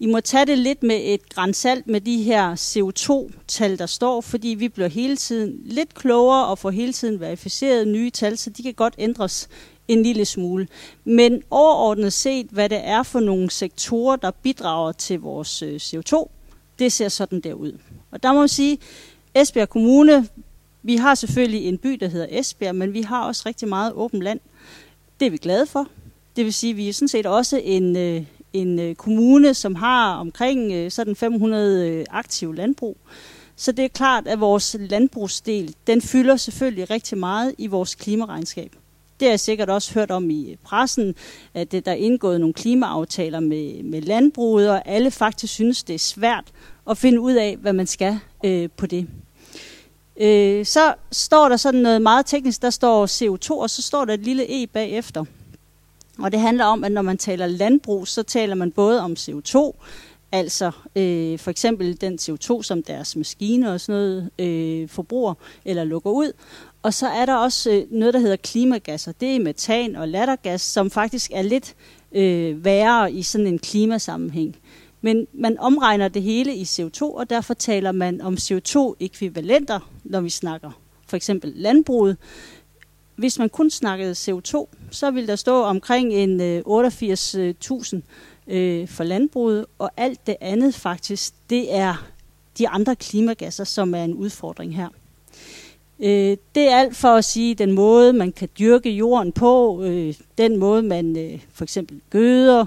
i 0.00 0.06
må 0.06 0.20
tage 0.20 0.46
det 0.46 0.58
lidt 0.58 0.82
med 0.82 1.00
et 1.04 1.28
grænsalt 1.28 1.86
med 1.86 2.00
de 2.00 2.22
her 2.22 2.54
CO2-tal, 2.54 3.78
der 3.78 3.86
står, 3.86 4.20
fordi 4.20 4.48
vi 4.48 4.68
bliver 4.68 4.88
hele 4.88 5.16
tiden 5.16 5.60
lidt 5.64 5.94
klogere 5.94 6.46
og 6.46 6.58
får 6.58 6.70
hele 6.70 6.92
tiden 6.92 7.20
verificeret 7.20 7.88
nye 7.88 8.10
tal, 8.10 8.38
så 8.38 8.50
de 8.50 8.62
kan 8.62 8.74
godt 8.74 8.94
ændres 8.98 9.48
en 9.88 10.02
lille 10.02 10.24
smule. 10.24 10.68
Men 11.04 11.42
overordnet 11.50 12.12
set, 12.12 12.46
hvad 12.46 12.68
det 12.68 12.80
er 12.84 13.02
for 13.02 13.20
nogle 13.20 13.50
sektorer, 13.50 14.16
der 14.16 14.30
bidrager 14.30 14.92
til 14.92 15.20
vores 15.20 15.62
øh, 15.62 15.76
CO2, 15.82 16.28
det 16.78 16.92
ser 16.92 17.08
sådan 17.08 17.40
der 17.40 17.54
ud. 17.54 17.78
Og 18.10 18.22
der 18.22 18.32
må 18.32 18.38
man 18.38 18.48
sige, 18.48 18.78
Esbjerg 19.34 19.68
Kommune, 19.68 20.28
vi 20.82 20.96
har 20.96 21.14
selvfølgelig 21.14 21.64
en 21.68 21.78
by, 21.78 21.90
der 21.90 22.08
hedder 22.08 22.26
Esbjerg, 22.30 22.74
men 22.74 22.94
vi 22.94 23.02
har 23.02 23.24
også 23.24 23.42
rigtig 23.46 23.68
meget 23.68 23.92
åbent 23.92 24.22
land. 24.22 24.40
Det 25.20 25.26
er 25.26 25.30
vi 25.30 25.36
glade 25.36 25.66
for. 25.66 25.88
Det 26.36 26.44
vil 26.44 26.52
sige, 26.52 26.70
at 26.70 26.76
vi 26.76 26.88
er 26.88 26.92
sådan 26.92 27.08
set 27.08 27.26
også 27.26 27.60
en, 27.64 27.96
øh, 27.96 28.24
en 28.52 28.78
øh, 28.78 28.94
kommune, 28.94 29.54
som 29.54 29.74
har 29.74 30.16
omkring 30.16 30.72
øh, 30.72 30.90
sådan 30.90 31.16
500 31.16 31.88
øh, 31.88 32.04
aktive 32.10 32.54
landbrug. 32.54 32.96
Så 33.56 33.72
det 33.72 33.84
er 33.84 33.88
klart, 33.88 34.26
at 34.26 34.40
vores 34.40 34.76
landbrugsdel, 34.78 35.74
den 35.86 36.02
fylder 36.02 36.36
selvfølgelig 36.36 36.90
rigtig 36.90 37.18
meget 37.18 37.54
i 37.58 37.66
vores 37.66 37.94
klimaregnskab. 37.94 38.72
Det 39.20 39.26
har 39.26 39.32
jeg 39.32 39.40
sikkert 39.40 39.70
også 39.70 39.94
hørt 39.94 40.10
om 40.10 40.30
i 40.30 40.50
øh, 40.50 40.56
pressen, 40.64 41.14
at 41.54 41.74
øh, 41.74 41.82
der 41.84 41.90
er 41.90 41.96
indgået 41.96 42.40
nogle 42.40 42.54
klimaaftaler 42.54 43.40
med, 43.40 43.82
med 43.82 44.02
landbruget, 44.02 44.70
og 44.70 44.88
alle 44.88 45.10
faktisk 45.10 45.54
synes, 45.54 45.82
det 45.82 45.94
er 45.94 45.98
svært 45.98 46.44
at 46.90 46.98
finde 46.98 47.20
ud 47.20 47.32
af, 47.32 47.56
hvad 47.56 47.72
man 47.72 47.86
skal 47.86 48.18
øh, 48.44 48.68
på 48.76 48.86
det. 48.86 49.06
Øh, 50.20 50.66
så 50.66 50.94
står 51.12 51.48
der 51.48 51.56
sådan 51.56 51.80
noget 51.80 52.02
meget 52.02 52.26
teknisk, 52.26 52.62
der 52.62 52.70
står 52.70 53.06
CO2, 53.06 53.50
og 53.50 53.70
så 53.70 53.82
står 53.82 54.04
der 54.04 54.14
et 54.14 54.20
lille 54.20 54.62
e 54.62 54.66
bagefter. 54.66 55.24
Og 56.18 56.32
det 56.32 56.40
handler 56.40 56.64
om, 56.64 56.84
at 56.84 56.92
når 56.92 57.02
man 57.02 57.18
taler 57.18 57.46
landbrug, 57.46 58.08
så 58.08 58.22
taler 58.22 58.54
man 58.54 58.72
både 58.72 59.00
om 59.00 59.16
CO2, 59.18 59.72
altså 60.32 60.70
øh, 60.96 61.38
for 61.38 61.50
eksempel 61.50 62.00
den 62.00 62.18
CO2, 62.22 62.62
som 62.62 62.82
deres 62.82 63.16
maskiner 63.16 63.72
og 63.72 63.80
sådan 63.80 64.00
noget 64.00 64.30
øh, 64.38 64.88
forbruger 64.88 65.34
eller 65.64 65.84
lukker 65.84 66.10
ud. 66.10 66.32
Og 66.82 66.94
så 66.94 67.08
er 67.08 67.26
der 67.26 67.36
også 67.36 67.70
øh, 67.70 67.82
noget, 67.90 68.14
der 68.14 68.20
hedder 68.20 68.36
klimagasser. 68.36 69.12
Det 69.12 69.36
er 69.36 69.40
metan 69.40 69.96
og 69.96 70.08
lattergas, 70.08 70.62
som 70.62 70.90
faktisk 70.90 71.30
er 71.34 71.42
lidt 71.42 71.74
øh, 72.12 72.64
værre 72.64 73.12
i 73.12 73.22
sådan 73.22 73.46
en 73.46 73.58
klimasammenhæng. 73.58 74.56
Men 75.00 75.26
man 75.32 75.58
omregner 75.58 76.08
det 76.08 76.22
hele 76.22 76.54
i 76.54 76.62
CO2, 76.62 77.02
og 77.02 77.30
derfor 77.30 77.54
taler 77.54 77.92
man 77.92 78.20
om 78.20 78.34
CO2-ekvivalenter, 78.34 79.78
når 80.04 80.20
vi 80.20 80.30
snakker 80.30 80.70
for 81.08 81.16
eksempel 81.16 81.52
landbruget. 81.56 82.16
Hvis 83.18 83.38
man 83.38 83.48
kun 83.48 83.70
snakkede 83.70 84.12
CO2, 84.12 84.66
så 84.90 85.10
ville 85.10 85.26
der 85.26 85.36
stå 85.36 85.62
omkring 85.62 86.12
en 86.12 86.40
øh, 86.40 86.62
88.000 86.66 88.00
øh, 88.46 88.82
øh, 88.82 88.88
for 88.88 89.04
landbruget, 89.04 89.66
og 89.78 89.90
alt 89.96 90.26
det 90.26 90.36
andet 90.40 90.74
faktisk, 90.74 91.34
det 91.50 91.74
er 91.74 92.06
de 92.58 92.68
andre 92.68 92.96
klimagasser, 92.96 93.64
som 93.64 93.94
er 93.94 94.04
en 94.04 94.14
udfordring 94.14 94.76
her. 94.76 94.88
Øh, 96.00 96.36
det 96.54 96.68
er 96.68 96.76
alt 96.76 96.96
for 96.96 97.08
at 97.08 97.24
sige 97.24 97.54
den 97.54 97.72
måde, 97.72 98.12
man 98.12 98.32
kan 98.32 98.48
dyrke 98.58 98.90
jorden 98.90 99.32
på, 99.32 99.82
øh, 99.84 100.14
den 100.38 100.56
måde, 100.56 100.82
man 100.82 101.16
øh, 101.16 101.40
for 101.52 101.64
eksempel 101.64 102.00
gøder, 102.10 102.64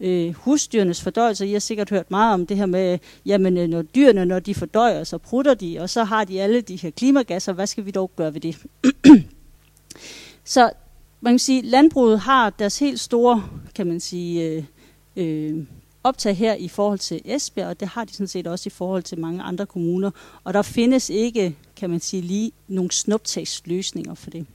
øh, 0.00 0.34
husdyrenes 0.34 1.02
fordøjelse. 1.02 1.46
I 1.46 1.52
har 1.52 1.58
sikkert 1.58 1.90
hørt 1.90 2.10
meget 2.10 2.34
om 2.34 2.46
det 2.46 2.56
her 2.56 2.66
med, 2.66 2.98
jamen 3.26 3.56
øh, 3.56 3.68
når 3.68 3.82
dyrene, 3.82 4.24
når 4.24 4.38
de 4.38 4.54
fordøjer, 4.54 5.04
så 5.04 5.18
prutter 5.18 5.54
de, 5.54 5.78
og 5.80 5.90
så 5.90 6.04
har 6.04 6.24
de 6.24 6.42
alle 6.42 6.60
de 6.60 6.76
her 6.76 6.90
klimagasser. 6.90 7.52
Hvad 7.52 7.66
skal 7.66 7.86
vi 7.86 7.90
dog 7.90 8.10
gøre 8.16 8.34
ved 8.34 8.40
det? 8.40 8.56
så 10.44 10.70
man 11.20 11.32
kan 11.32 11.38
sige, 11.38 11.62
landbruget 11.62 12.20
har 12.20 12.50
deres 12.50 12.78
helt 12.78 13.00
store, 13.00 13.44
kan 13.74 13.86
man 13.86 14.00
sige, 14.00 14.42
øh, 14.44 14.64
øh, 15.16 15.64
optag 16.04 16.36
her 16.36 16.54
i 16.54 16.68
forhold 16.68 16.98
til 16.98 17.20
Esbjerg, 17.24 17.68
og 17.68 17.80
det 17.80 17.88
har 17.88 18.04
de 18.04 18.12
sådan 18.12 18.28
set 18.28 18.46
også 18.46 18.66
i 18.66 18.70
forhold 18.70 19.02
til 19.02 19.18
mange 19.18 19.42
andre 19.42 19.66
kommuner. 19.66 20.10
Og 20.44 20.54
der 20.54 20.62
findes 20.62 21.10
ikke, 21.10 21.56
kan 21.76 21.90
man 21.90 22.00
sige, 22.00 22.20
lige 22.20 22.52
nogle 22.68 22.90
snuptagsløsninger 22.90 24.14
for 24.14 24.30
det. 24.30 24.46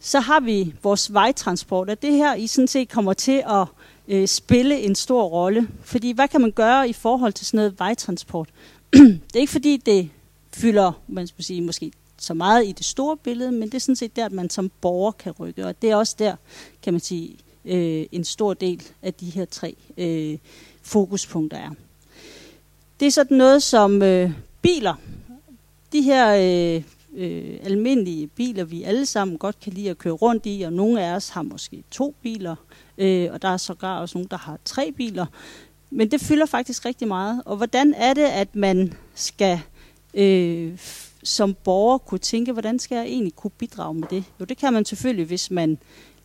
Så 0.00 0.20
har 0.20 0.40
vi 0.40 0.74
vores 0.82 1.12
vejtransport, 1.12 1.90
og 1.90 2.02
det 2.02 2.12
her 2.12 2.34
i 2.34 2.46
sådan 2.46 2.68
set 2.68 2.88
kommer 2.88 3.12
til 3.12 3.42
at 3.46 3.66
øh, 4.08 4.28
spille 4.28 4.80
en 4.80 4.94
stor 4.94 5.24
rolle. 5.24 5.68
Fordi 5.82 6.12
hvad 6.12 6.28
kan 6.28 6.40
man 6.40 6.50
gøre 6.50 6.88
i 6.88 6.92
forhold 6.92 7.32
til 7.32 7.46
sådan 7.46 7.58
noget 7.58 7.78
vejtransport? 7.78 8.48
det 8.92 9.36
er 9.36 9.40
ikke 9.40 9.52
fordi, 9.52 9.76
det 9.76 10.10
fylder, 10.52 10.92
man 11.08 11.26
skal 11.26 11.44
sige, 11.44 11.62
måske 11.62 11.92
så 12.18 12.34
meget 12.34 12.66
i 12.66 12.72
det 12.72 12.86
store 12.86 13.16
billede, 13.16 13.52
men 13.52 13.62
det 13.62 13.74
er 13.74 13.78
sådan 13.78 13.96
set 13.96 14.16
der, 14.16 14.26
at 14.26 14.32
man 14.32 14.50
som 14.50 14.70
borger 14.80 15.12
kan 15.12 15.32
rykke. 15.32 15.66
Og 15.66 15.82
det 15.82 15.90
er 15.90 15.96
også 15.96 16.16
der, 16.18 16.36
kan 16.82 16.94
man 16.94 17.00
sige, 17.00 17.36
øh, 17.64 18.06
en 18.12 18.24
stor 18.24 18.54
del 18.54 18.82
af 19.02 19.14
de 19.14 19.30
her 19.30 19.44
tre 19.44 19.76
øh, 19.98 20.38
fokuspunkter 20.82 21.58
er. 21.58 21.70
Det 23.00 23.06
er 23.06 23.10
sådan 23.10 23.36
noget 23.36 23.62
som 23.62 24.02
øh, 24.02 24.30
biler. 24.62 24.94
De 25.92 26.02
her 26.02 26.34
øh, 26.36 26.82
øh, 27.16 27.58
almindelige 27.62 28.26
biler, 28.26 28.64
vi 28.64 28.82
alle 28.82 29.06
sammen 29.06 29.38
godt 29.38 29.60
kan 29.60 29.72
lide 29.72 29.90
at 29.90 29.98
køre 29.98 30.12
rundt 30.12 30.42
i, 30.46 30.62
og 30.62 30.72
nogle 30.72 31.04
af 31.04 31.14
os 31.14 31.28
har 31.28 31.42
måske 31.42 31.82
to 31.90 32.14
biler, 32.22 32.56
øh, 32.98 33.28
og 33.32 33.42
der 33.42 33.48
er 33.48 33.56
sågar 33.56 34.00
også 34.00 34.18
nogle, 34.18 34.28
der 34.30 34.36
har 34.36 34.58
tre 34.64 34.92
biler. 34.92 35.26
Men 35.90 36.10
det 36.10 36.20
fylder 36.20 36.46
faktisk 36.46 36.84
rigtig 36.84 37.08
meget. 37.08 37.42
Og 37.44 37.56
hvordan 37.56 37.94
er 37.94 38.14
det, 38.14 38.22
at 38.24 38.56
man 38.56 38.92
skal 39.14 39.60
øh, 40.14 40.72
som 41.26 41.54
borger 41.64 41.98
kunne 41.98 42.18
tænke, 42.18 42.52
hvordan 42.52 42.78
skal 42.78 42.96
jeg 42.96 43.06
egentlig 43.06 43.36
kunne 43.36 43.50
bidrage 43.50 43.94
med 43.94 44.08
det? 44.10 44.24
Jo, 44.40 44.44
det 44.44 44.56
kan 44.56 44.72
man 44.72 44.84
selvfølgelig, 44.84 45.26
hvis 45.26 45.50
man 45.50 45.78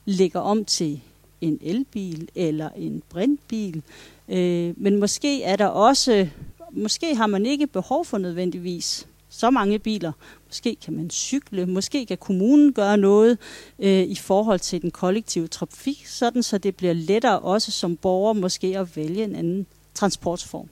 lægger 0.06 0.40
om 0.40 0.66
til 0.66 1.02
en 1.42 1.60
elbil 1.62 2.30
eller 2.36 2.70
en 2.76 3.04
brintbil. 3.10 3.82
Øh, 4.30 4.74
men 4.78 5.00
måske 5.00 5.44
er 5.44 5.56
der 5.56 5.66
også, 5.66 6.28
måske 6.72 7.16
har 7.16 7.28
man 7.28 7.46
ikke 7.46 7.68
behov 7.68 8.06
for 8.06 8.18
nødvendigvis 8.18 9.08
så 9.30 9.50
mange 9.50 9.80
biler. 9.80 10.12
Måske 10.48 10.76
kan 10.86 10.94
man 10.94 11.10
cykle, 11.10 11.66
måske 11.66 12.06
kan 12.06 12.18
kommunen 12.18 12.74
gøre 12.74 12.98
noget 12.98 13.38
øh, 13.80 14.04
i 14.04 14.16
forhold 14.16 14.60
til 14.60 14.82
den 14.82 14.92
kollektive 14.92 15.48
trafik, 15.48 16.06
sådan 16.08 16.44
så 16.44 16.58
det 16.58 16.76
bliver 16.76 16.94
lettere 16.94 17.40
også 17.40 17.72
som 17.72 17.98
borger 17.98 18.34
måske 18.34 18.80
at 18.80 18.96
vælge 18.96 19.24
en 19.24 19.36
anden 19.36 19.66
transportform. 19.94 20.70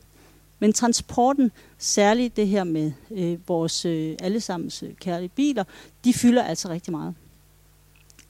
Men 0.60 0.74
transporten, 0.74 1.52
særligt 1.78 2.36
det 2.36 2.48
her 2.48 2.64
med 2.64 2.92
øh, 3.12 3.38
vores 3.48 3.86
øh, 3.86 4.16
allesammens 4.22 4.84
øh, 4.84 4.90
kærlige 4.94 5.32
biler, 5.36 5.64
de 6.04 6.14
fylder 6.14 6.44
altså 6.44 6.70
rigtig 6.70 6.92
meget. 6.92 7.16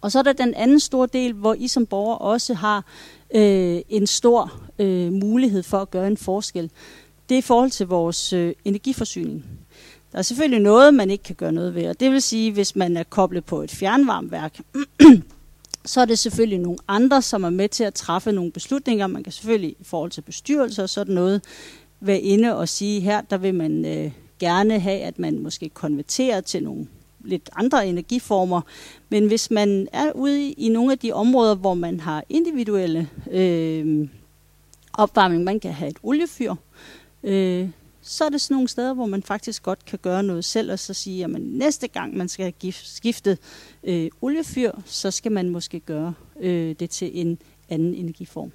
Og 0.02 0.12
så 0.12 0.20
er 0.20 0.24
der 0.24 0.34
den 0.34 0.54
anden 0.54 0.80
store 0.80 1.08
del, 1.14 1.34
hvor 1.34 1.54
I 1.54 1.68
som 1.68 1.86
borger 1.86 2.16
også 2.16 2.54
har 2.54 2.86
øh, 3.36 3.82
en 3.90 4.08
stor 4.08 4.62
øh, 4.80 5.14
mulighed 5.14 5.64
for 5.64 5.78
at 5.78 5.92
gøre 5.92 6.08
en 6.08 6.18
forskel. 6.18 6.72
Det 7.30 7.36
er 7.36 7.40
i 7.40 7.42
forhold 7.42 7.72
til 7.72 7.88
vores 7.88 8.34
øh, 8.34 8.54
energiforsyning. 8.66 9.46
Der 10.12 10.18
er 10.18 10.22
selvfølgelig 10.22 10.60
noget, 10.60 10.94
man 10.94 11.10
ikke 11.10 11.24
kan 11.24 11.36
gøre 11.36 11.52
noget 11.52 11.76
ved, 11.76 11.88
og 11.88 12.00
det 12.00 12.12
vil 12.12 12.22
sige, 12.22 12.52
hvis 12.52 12.76
man 12.76 12.98
er 12.98 13.04
koblet 13.04 13.46
på 13.46 13.62
et 13.62 13.72
fjernvarmværk, 13.72 14.60
så 15.86 16.02
er 16.02 16.06
det 16.06 16.20
selvfølgelig 16.20 16.60
nogle 16.60 16.78
andre, 16.88 17.22
som 17.22 17.44
er 17.44 17.50
med 17.50 17.70
til 17.70 17.84
at 17.84 17.94
træffe 17.94 18.32
nogle 18.32 18.52
beslutninger. 18.52 19.08
Man 19.08 19.24
kan 19.24 19.34
selvfølgelig 19.34 19.76
i 19.80 19.84
forhold 19.84 20.12
til 20.12 20.22
bestyrelser 20.22 20.84
og 20.84 20.90
sådan 20.90 21.14
noget 21.14 21.42
være 22.00 22.20
inde 22.20 22.58
og 22.58 22.70
sige, 22.70 23.02
her 23.02 23.22
der 23.22 23.38
vil 23.38 23.56
man 23.56 23.86
øh, 23.86 24.12
gerne 24.40 24.80
have, 24.80 25.00
at 25.00 25.20
man 25.20 25.40
måske 25.40 25.70
konverterer 25.70 26.42
til 26.42 26.64
nogle 26.64 26.88
lidt 27.20 27.50
andre 27.56 27.88
energiformer. 27.88 28.62
Men 29.10 29.28
hvis 29.28 29.52
man 29.52 29.88
er 29.94 30.12
ude 30.12 30.52
i 30.52 30.70
nogle 30.70 30.92
af 30.92 31.00
de 31.00 31.12
områder, 31.12 31.56
hvor 31.56 31.74
man 31.74 32.00
har 32.00 32.24
individuelle 32.30 33.10
øh, 33.32 34.08
opvarmning, 34.94 35.44
man 35.44 35.60
kan 35.60 35.74
have 35.74 35.90
et 35.90 35.98
oliefyr, 36.04 36.56
øh, 37.24 37.70
så 38.02 38.26
er 38.26 38.30
det 38.30 38.42
sådan 38.42 38.56
nogle 38.56 38.68
steder, 38.68 38.94
hvor 38.94 39.06
man 39.06 39.24
faktisk 39.24 39.64
godt 39.64 39.86
kan 39.86 40.00
gøre 40.02 40.24
noget 40.24 40.46
selv, 40.46 40.72
og 40.72 40.80
så 40.80 40.94
sige, 40.94 41.24
at 41.24 41.30
næste 41.42 41.88
gang 41.88 42.18
man 42.18 42.30
skal 42.30 42.54
have 42.62 42.72
skiftet 42.72 43.38
øh, 43.84 44.10
oliefyr, 44.22 44.72
så 44.86 45.12
skal 45.12 45.32
man 45.32 45.50
måske 45.50 45.80
gøre 45.80 46.14
øh, 46.40 46.76
det 46.80 46.90
til 46.90 47.12
en 47.14 47.38
anden 47.70 47.94
energiform. 47.94 48.52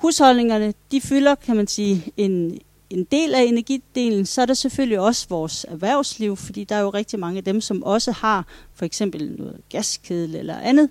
Husholdningerne, 0.00 0.74
de 0.90 1.00
fylder, 1.00 1.34
kan 1.34 1.56
man 1.56 1.66
sige, 1.66 2.12
en, 2.16 2.58
en 2.90 3.04
del 3.04 3.34
af 3.34 3.42
energidelen, 3.42 4.26
så 4.26 4.42
er 4.42 4.46
der 4.46 4.54
selvfølgelig 4.54 5.00
også 5.00 5.26
vores 5.28 5.66
erhvervsliv, 5.68 6.36
fordi 6.36 6.64
der 6.64 6.74
er 6.74 6.80
jo 6.80 6.90
rigtig 6.90 7.18
mange 7.18 7.38
af 7.38 7.44
dem, 7.44 7.60
som 7.60 7.82
også 7.82 8.12
har 8.12 8.46
for 8.74 8.84
eksempel 8.84 9.34
noget 9.38 9.60
gaskedel 9.68 10.34
eller 10.34 10.58
andet, 10.58 10.90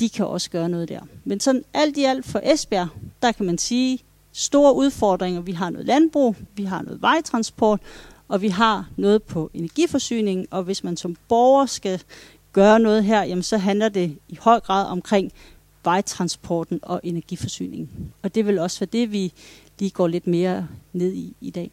de 0.00 0.08
kan 0.08 0.26
også 0.26 0.50
gøre 0.50 0.68
noget 0.68 0.88
der. 0.88 1.00
Men 1.24 1.40
sådan 1.40 1.64
alt 1.74 1.96
i 1.96 2.04
alt 2.04 2.26
for 2.26 2.40
Esbjerg, 2.42 2.88
der 3.22 3.32
kan 3.32 3.46
man 3.46 3.58
sige, 3.58 3.98
store 4.32 4.74
udfordringer. 4.74 5.40
Vi 5.40 5.52
har 5.52 5.70
noget 5.70 5.86
landbrug, 5.86 6.36
vi 6.56 6.64
har 6.64 6.82
noget 6.82 7.02
vejtransport, 7.02 7.80
og 8.28 8.42
vi 8.42 8.48
har 8.48 8.88
noget 8.96 9.22
på 9.22 9.50
energiforsyningen, 9.54 10.46
og 10.50 10.62
hvis 10.62 10.84
man 10.84 10.96
som 10.96 11.16
borger 11.28 11.66
skal 11.66 12.02
gøre 12.52 12.80
noget 12.80 13.04
her, 13.04 13.22
jamen 13.22 13.42
så 13.42 13.58
handler 13.58 13.88
det 13.88 14.18
i 14.28 14.38
høj 14.40 14.60
grad 14.60 14.86
omkring 14.86 15.32
vejtransporten 15.88 16.80
og 16.82 17.00
energiforsyningen. 17.02 18.12
Og 18.22 18.34
det 18.34 18.46
vil 18.46 18.58
også 18.58 18.80
være 18.80 18.88
det, 18.92 19.12
vi 19.12 19.32
lige 19.78 19.90
går 19.90 20.06
lidt 20.06 20.26
mere 20.26 20.68
ned 20.92 21.12
i 21.12 21.36
i 21.40 21.50
dag. 21.50 21.70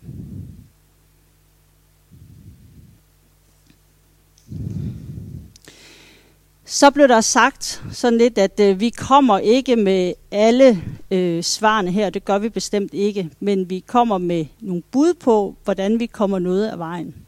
Så 6.66 6.92
blev 6.92 7.08
der 7.08 7.22
sagt 7.22 7.84
sådan 7.92 8.18
lidt, 8.18 8.38
at 8.38 8.60
øh, 8.60 8.80
vi 8.80 8.90
kommer 8.90 9.40
ikke 9.40 9.76
med 9.76 10.14
alle 10.32 10.84
øh, 11.12 11.44
svarene 11.44 11.92
her, 11.92 12.10
det 12.10 12.26
gør 12.26 12.38
vi 12.38 12.50
bestemt 12.50 12.94
ikke, 12.94 13.30
men 13.40 13.70
vi 13.70 13.84
kommer 13.88 14.18
med 14.18 14.46
nogle 14.60 14.84
bud 14.92 15.14
på, 15.14 15.56
hvordan 15.64 16.00
vi 16.00 16.06
kommer 16.06 16.40
noget 16.40 16.68
af 16.68 16.80
vejen. 16.80 17.25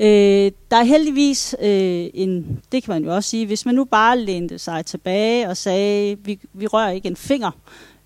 Øh, 0.00 0.52
der 0.70 0.76
er 0.76 0.82
heldigvis 0.82 1.56
øh, 1.62 2.10
en, 2.14 2.60
det 2.72 2.82
kan 2.82 2.94
man 2.94 3.04
jo 3.04 3.14
også 3.14 3.30
sige, 3.30 3.46
hvis 3.46 3.66
man 3.66 3.74
nu 3.74 3.84
bare 3.84 4.18
lænede 4.18 4.58
sig 4.58 4.86
tilbage 4.86 5.48
og 5.48 5.56
sagde, 5.56 6.16
vi, 6.24 6.40
vi 6.52 6.66
rører 6.66 6.90
ikke 6.90 7.08
en 7.08 7.16
finger, 7.16 7.50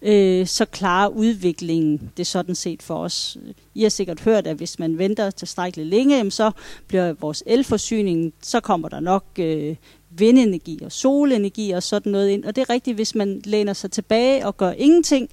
øh, 0.02 0.46
så 0.46 0.64
klarer 0.64 1.08
udviklingen 1.08 2.10
det 2.16 2.26
sådan 2.26 2.54
set 2.54 2.82
for 2.82 2.94
os. 2.94 3.38
I 3.74 3.82
har 3.82 3.88
sikkert 3.88 4.20
hørt, 4.20 4.46
at 4.46 4.56
hvis 4.56 4.78
man 4.78 4.98
venter 4.98 5.30
tilstrækkeligt 5.30 5.88
længe, 5.88 6.30
så 6.30 6.50
bliver 6.86 7.12
vores 7.12 7.42
elforsyning, 7.46 8.32
så 8.42 8.60
kommer 8.60 8.88
der 8.88 9.00
nok 9.00 9.24
øh, 9.38 9.76
vindenergi 10.10 10.80
og 10.84 10.92
solenergi 10.92 11.70
og 11.70 11.82
sådan 11.82 12.12
noget 12.12 12.28
ind. 12.28 12.44
Og 12.44 12.56
det 12.56 12.62
er 12.62 12.70
rigtigt, 12.70 12.94
hvis 12.94 13.14
man 13.14 13.40
læner 13.44 13.72
sig 13.72 13.90
tilbage 13.90 14.46
og 14.46 14.56
gør 14.56 14.70
ingenting, 14.70 15.28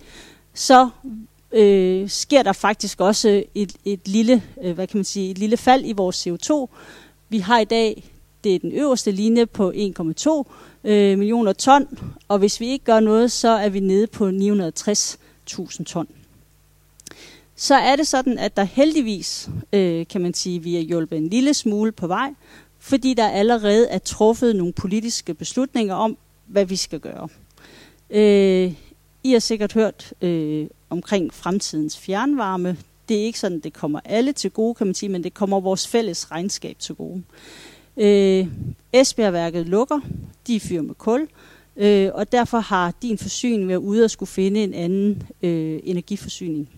så 0.54 0.90
øh, 1.54 2.10
sker 2.10 2.44
der 2.44 2.54
faktisk 2.54 3.02
også 3.02 3.44
et, 3.56 3.76
et 3.86 4.08
lille, 4.08 4.44
øh, 4.64 4.74
hvad 4.74 4.88
kan 4.88 4.98
man 4.98 5.06
sige, 5.06 5.32
et 5.32 5.38
lille 5.38 5.58
fald 5.58 5.86
i 5.86 5.92
vores 5.92 6.28
CO2. 6.28 6.68
Vi 7.30 7.40
har 7.40 7.60
i 7.60 7.66
dag, 7.66 8.04
det 8.44 8.56
er 8.56 8.60
den 8.60 8.72
øverste 8.72 9.12
linje 9.12 9.46
på 9.46 9.72
1,2 9.72 10.44
øh, 10.84 11.18
millioner 11.18 11.54
ton, 11.54 11.88
og 12.28 12.40
hvis 12.40 12.60
vi 12.60 12.68
ikke 12.68 12.86
gør 12.86 13.00
noget, 13.00 13.32
så 13.32 13.50
er 13.50 13.70
vi 13.70 13.80
nede 13.80 14.08
på 14.08 14.30
960.000 14.30 15.84
ton. 15.84 16.08
så 17.56 17.76
er 17.76 17.96
det 17.96 18.08
sådan, 18.08 18.38
at 18.38 18.58
der 18.58 18.64
heldigvis, 18.64 19.50
øh, 19.74 20.08
kan 20.08 20.22
man 20.22 20.34
sige, 20.34 20.60
vi 20.60 20.76
har 20.76 20.82
hjulpet 20.82 21.18
en 21.18 21.28
lille 21.28 21.54
smule 21.54 21.92
på 21.92 22.08
vej, 22.08 22.34
fordi 22.80 23.14
der 23.14 23.30
allerede 23.30 23.88
er 23.88 24.00
truffet 24.00 24.56
nogle 24.56 24.74
politiske 24.74 25.34
beslutninger 25.34 25.96
om, 25.96 26.18
hvad 26.48 26.66
vi 26.66 26.76
skal 26.76 27.00
gøre. 27.00 27.28
Øh, 28.10 28.74
i 29.24 29.32
har 29.32 29.40
sikkert 29.40 29.74
hørt 29.74 30.14
øh, 30.22 30.68
omkring 30.90 31.34
fremtidens 31.34 31.98
fjernvarme. 31.98 32.78
Det 33.10 33.20
er 33.20 33.24
ikke 33.24 33.40
sådan, 33.40 33.60
det 33.60 33.74
kommer 33.74 34.00
alle 34.06 34.34
til 34.34 34.52
gode, 34.52 34.76
kan 34.76 34.88
man 34.88 34.94
sige, 34.94 35.10
men 35.10 35.24
det 35.24 35.34
kommer 35.34 35.60
vores 35.60 35.88
fælles 35.88 36.32
regnskab 36.32 36.80
til 36.80 36.96
gode. 36.96 37.24
Øh, 37.98 38.48
Esbjergværket 38.94 39.66
lukker, 39.66 40.00
de 40.48 40.60
fyrer 40.60 40.82
med 40.82 40.96
kul, 40.96 41.28
øh, 41.78 42.10
og 42.14 42.32
derfor 42.32 42.60
har 42.60 42.94
din 43.02 43.18
forsyning 43.18 43.68
været 43.68 43.78
ude 43.78 44.04
at 44.04 44.12
skulle 44.12 44.30
finde 44.30 44.64
en 44.64 44.74
anden 44.74 45.24
øh, 45.42 45.80
energiforsyning. 45.84 46.70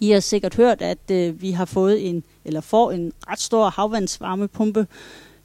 I 0.00 0.10
har 0.10 0.20
sikkert 0.20 0.54
hørt, 0.54 0.82
at 0.82 1.10
øh, 1.10 1.42
vi 1.42 1.50
har 1.50 1.64
fået 1.64 2.08
en, 2.08 2.24
eller 2.44 2.60
får 2.60 2.92
en 2.92 3.12
ret 3.28 3.40
stor 3.40 3.70
havvandsvarmepumpe, 3.70 4.86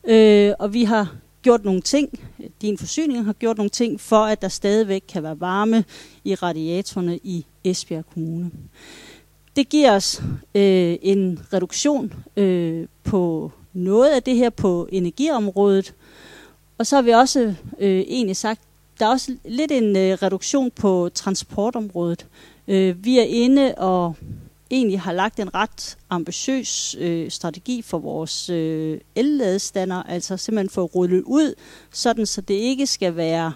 øh, 0.03 0.53
og 0.60 0.74
vi 0.74 0.83
har 0.83 1.15
gjort 1.44 1.66
nogle 1.66 1.82
ting, 1.82 2.20
din 2.62 2.78
forsyning 2.78 3.26
har 3.26 3.34
gjort 3.34 3.58
nogle 3.58 3.70
ting, 3.70 4.02
for 4.02 4.24
at 4.24 4.42
der 4.42 4.48
stadigvæk 4.48 5.04
kan 5.08 5.24
være 5.24 5.40
varme 5.40 5.84
i 6.24 6.36
radiatorerne 6.36 7.18
i 7.18 7.46
Esbjerg 7.64 8.06
Kommune. 8.14 8.52
Det 9.56 9.70
giver 9.70 9.96
os 9.96 10.22
øh, 10.56 10.96
en 11.02 11.40
reduktion 11.54 12.14
øh, 12.38 12.88
på 13.04 13.52
noget 13.74 14.10
af 14.10 14.24
det 14.24 14.36
her 14.36 14.50
på 14.50 14.88
energiområdet, 14.92 15.94
og 16.78 16.88
så 16.88 16.96
har 16.96 17.02
vi 17.02 17.12
også 17.12 17.56
øh, 17.80 18.00
egentlig 18.00 18.36
sagt, 18.36 18.62
der 19.00 19.06
er 19.06 19.10
også 19.10 19.36
lidt 19.46 19.72
en 19.72 19.98
øh, 19.98 20.14
reduktion 20.14 20.72
på 20.72 21.10
transportområdet. 21.14 22.28
Øh, 22.68 23.06
vi 23.06 23.20
er 23.20 23.24
inde 23.24 23.76
og 23.76 24.16
egentlig 24.74 25.00
har 25.00 25.13
lagt 25.13 25.39
en 25.39 25.53
ret 25.53 25.98
ambitiøs 26.10 26.96
øh, 27.00 27.32
strategi 27.32 27.82
for 27.82 27.98
vores 27.98 28.50
øh, 28.50 29.00
elladestander, 29.15 30.03
altså 30.03 30.38
simpelthen 30.38 30.70
få 30.70 30.86
rullet 30.86 31.24
ud, 31.25 31.53
sådan 31.92 32.25
så 32.25 32.42
det 32.42 32.53
ikke 32.53 32.88
skal 32.88 33.15
være, 33.15 33.53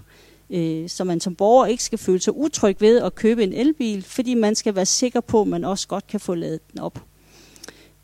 øh, 0.49 0.89
så 0.89 1.03
man 1.03 1.19
som 1.19 1.35
borger 1.35 1.65
ikke 1.65 1.83
skal 1.83 1.99
føle 1.99 2.19
sig 2.19 2.35
utryg 2.35 2.77
ved 2.79 3.01
at 3.01 3.15
købe 3.15 3.43
en 3.43 3.53
elbil, 3.53 4.03
fordi 4.03 4.33
man 4.33 4.55
skal 4.55 4.75
være 4.75 4.85
sikker 4.85 5.21
på, 5.21 5.41
at 5.41 5.47
man 5.47 5.63
også 5.63 5.87
godt 5.87 6.07
kan 6.07 6.19
få 6.19 6.35
ladet 6.35 6.71
den 6.71 6.79
op. 6.79 7.03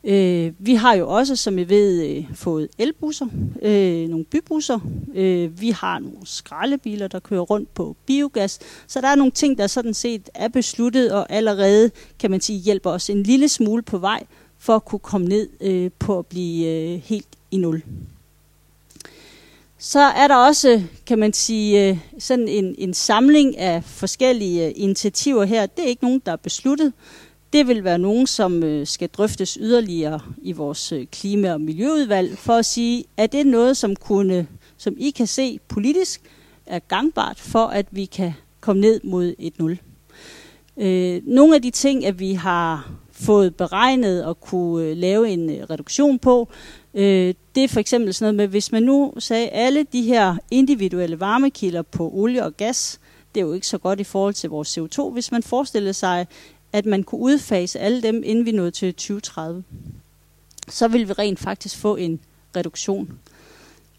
Øh, 0.06 0.52
vi 0.58 0.74
har 0.74 0.94
jo 0.94 1.08
også, 1.08 1.36
som 1.36 1.58
I 1.58 1.64
ved, 1.64 2.02
øh, 2.06 2.24
fået 2.34 2.68
elbusser, 2.78 3.26
øh, 3.62 4.08
nogle 4.08 4.24
bybusser. 4.24 4.78
Øh, 5.14 5.60
vi 5.60 5.70
har 5.70 5.98
nogle 5.98 6.18
skraldebiler, 6.24 7.08
der 7.08 7.18
kører 7.18 7.40
rundt 7.40 7.74
på 7.74 7.96
biogas. 8.06 8.58
Så 8.86 9.00
der 9.00 9.08
er 9.08 9.14
nogle 9.14 9.32
ting, 9.32 9.58
der 9.58 9.66
sådan 9.66 9.94
set 9.94 10.30
er 10.34 10.48
besluttet 10.48 11.12
og 11.12 11.32
allerede, 11.32 11.90
kan 12.18 12.30
man 12.30 12.40
sige, 12.40 12.58
hjælper 12.58 12.90
os 12.90 13.10
en 13.10 13.22
lille 13.22 13.48
smule 13.48 13.82
på 13.82 13.98
vej 13.98 14.26
for 14.58 14.76
at 14.76 14.84
kunne 14.84 14.98
komme 14.98 15.26
ned 15.26 15.48
øh, 15.60 15.90
på 15.98 16.18
at 16.18 16.26
blive 16.26 16.68
øh, 16.68 17.00
helt 17.04 17.28
i 17.50 17.56
nul. 17.56 17.82
Så 19.78 20.00
er 20.00 20.28
der 20.28 20.36
også, 20.36 20.82
kan 21.06 21.18
man 21.18 21.32
sige, 21.32 21.88
øh, 21.88 21.98
sådan 22.18 22.48
en, 22.48 22.74
en 22.78 22.94
samling 22.94 23.58
af 23.58 23.84
forskellige 23.84 24.66
øh, 24.66 24.72
initiativer 24.76 25.44
her. 25.44 25.66
Det 25.66 25.84
er 25.84 25.88
ikke 25.88 26.04
nogen, 26.04 26.22
der 26.26 26.32
er 26.32 26.36
besluttet. 26.36 26.92
Det 27.54 27.66
vil 27.66 27.84
være 27.84 27.98
nogen, 27.98 28.26
som 28.26 28.62
øh, 28.62 28.86
skal 28.86 29.08
drøftes 29.08 29.58
yderligere 29.60 30.20
i 30.42 30.52
vores 30.52 30.92
øh, 30.92 31.06
klima- 31.06 31.52
og 31.52 31.60
miljøudvalg, 31.60 32.38
for 32.38 32.52
at 32.52 32.66
sige, 32.66 33.04
at 33.16 33.32
det 33.32 33.40
er 33.40 33.44
noget, 33.44 33.76
som, 33.76 33.96
kunne, 33.96 34.46
som 34.76 34.94
I 34.98 35.10
kan 35.10 35.26
se 35.26 35.58
politisk 35.68 36.20
er 36.66 36.78
gangbart, 36.78 37.40
for 37.40 37.66
at 37.66 37.86
vi 37.90 38.04
kan 38.04 38.32
komme 38.60 38.80
ned 38.80 39.00
mod 39.04 39.34
et 39.38 39.58
nul. 39.58 39.78
Øh, 40.76 41.22
nogle 41.24 41.54
af 41.54 41.62
de 41.62 41.70
ting, 41.70 42.06
at 42.06 42.18
vi 42.18 42.32
har 42.32 42.90
fået 43.12 43.56
beregnet 43.56 44.24
og 44.24 44.40
kunne 44.40 44.84
øh, 44.84 44.96
lave 44.96 45.28
en 45.28 45.50
øh, 45.50 45.70
reduktion 45.70 46.18
på, 46.18 46.48
øh, 46.94 47.34
det 47.54 47.64
er 47.64 47.68
for 47.68 47.80
eksempel 47.80 48.14
sådan 48.14 48.24
noget 48.24 48.34
med, 48.34 48.48
hvis 48.48 48.72
man 48.72 48.82
nu 48.82 49.12
sagde, 49.18 49.48
alle 49.48 49.86
de 49.92 50.02
her 50.02 50.36
individuelle 50.50 51.20
varmekilder 51.20 51.82
på 51.82 52.10
olie 52.12 52.44
og 52.44 52.56
gas, 52.56 53.00
det 53.34 53.40
er 53.40 53.44
jo 53.44 53.52
ikke 53.52 53.66
så 53.66 53.78
godt 53.78 54.00
i 54.00 54.04
forhold 54.04 54.34
til 54.34 54.50
vores 54.50 54.78
CO2. 54.78 55.12
Hvis 55.12 55.32
man 55.32 55.42
forestiller 55.42 55.92
sig, 55.92 56.26
at 56.74 56.86
man 56.86 57.02
kunne 57.02 57.20
udfase 57.20 57.78
alle 57.78 58.02
dem, 58.02 58.22
inden 58.24 58.46
vi 58.46 58.52
nåede 58.52 58.70
til 58.70 58.94
2030. 58.94 59.64
Så 60.68 60.88
vil 60.88 61.08
vi 61.08 61.12
rent 61.12 61.38
faktisk 61.38 61.78
få 61.78 61.96
en 61.96 62.20
reduktion. 62.56 63.18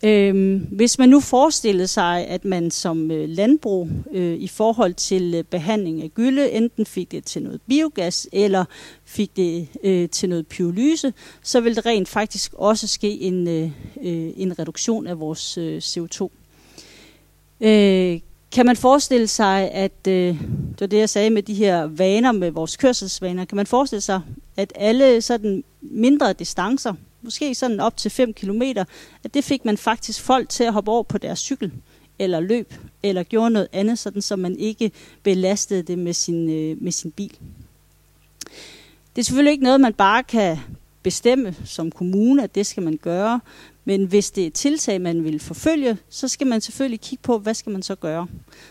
Øhm, 0.03 0.67
hvis 0.71 0.99
man 0.99 1.09
nu 1.09 1.19
forestillede 1.19 1.87
sig, 1.87 2.27
at 2.27 2.45
man 2.45 2.71
som 2.71 3.11
øh, 3.11 3.29
landbrug 3.29 3.89
øh, 4.11 4.37
i 4.37 4.47
forhold 4.47 4.93
til 4.93 5.33
øh, 5.35 5.43
behandling 5.43 6.03
af 6.03 6.11
gylde, 6.13 6.51
enten 6.51 6.85
fik 6.85 7.11
det 7.11 7.23
til 7.23 7.43
noget 7.43 7.61
biogas, 7.67 8.27
eller 8.31 8.65
fik 9.05 9.35
det 9.35 9.67
øh, 9.83 10.09
til 10.09 10.29
noget 10.29 10.47
pyrolyse, 10.47 11.13
så 11.43 11.59
vil 11.59 11.75
det 11.75 11.85
rent 11.85 12.07
faktisk 12.07 12.53
også 12.53 12.87
ske 12.87 13.21
en, 13.21 13.47
øh, 13.47 13.63
øh 14.01 14.31
en 14.37 14.59
reduktion 14.59 15.07
af 15.07 15.19
vores 15.19 15.57
øh, 15.57 15.77
CO2. 15.77 16.29
Øh, 17.61 18.19
kan 18.55 18.65
man 18.65 18.75
forestille 18.75 19.27
sig, 19.27 19.71
at 19.71 20.07
øh, 20.07 20.39
det 20.71 20.79
var 20.79 20.87
det, 20.87 20.97
jeg 20.97 21.09
sagde 21.09 21.29
med 21.29 21.43
de 21.43 21.53
her 21.53 21.85
vaner, 21.85 22.31
med 22.31 22.51
vores 22.51 22.77
kørselsvaner, 22.77 23.45
kan 23.45 23.55
man 23.55 23.67
forestille 23.67 24.01
sig, 24.01 24.21
at 24.57 24.73
alle 24.75 25.21
sådan 25.21 25.63
mindre 25.81 26.33
distancer, 26.33 26.93
måske 27.21 27.55
sådan 27.55 27.79
op 27.79 27.97
til 27.97 28.11
5 28.11 28.33
km, 28.33 28.61
at 29.23 29.33
det 29.33 29.43
fik 29.43 29.65
man 29.65 29.77
faktisk 29.77 30.21
folk 30.21 30.49
til 30.49 30.63
at 30.63 30.73
hoppe 30.73 30.91
over 30.91 31.03
på 31.03 31.17
deres 31.17 31.39
cykel, 31.39 31.71
eller 32.19 32.39
løb, 32.39 32.73
eller 33.03 33.23
gjorde 33.23 33.49
noget 33.49 33.67
andet, 33.73 33.99
sådan 33.99 34.21
så 34.21 34.35
man 34.35 34.59
ikke 34.59 34.91
belastede 35.23 35.83
det 35.83 35.97
med 35.97 36.13
sin, 36.13 36.49
øh, 36.49 36.83
med 36.83 36.91
sin 36.91 37.11
bil. 37.11 37.37
Det 39.15 39.21
er 39.21 39.23
selvfølgelig 39.23 39.51
ikke 39.51 39.63
noget, 39.63 39.81
man 39.81 39.93
bare 39.93 40.23
kan 40.23 40.57
bestemme 41.03 41.55
som 41.65 41.91
kommune, 41.91 42.43
at 42.43 42.55
det 42.55 42.65
skal 42.65 42.83
man 42.83 42.97
gøre, 42.97 43.39
men 43.85 44.05
hvis 44.05 44.31
det 44.31 44.43
er 44.43 44.47
et 44.47 44.53
tiltag, 44.53 45.01
man 45.01 45.23
vil 45.23 45.39
forfølge, 45.39 45.97
så 46.09 46.27
skal 46.27 46.47
man 46.47 46.61
selvfølgelig 46.61 47.01
kigge 47.01 47.21
på, 47.21 47.37
hvad 47.37 47.53
skal 47.53 47.71
man 47.71 47.81
så 47.81 47.95
gøre? 47.95 48.27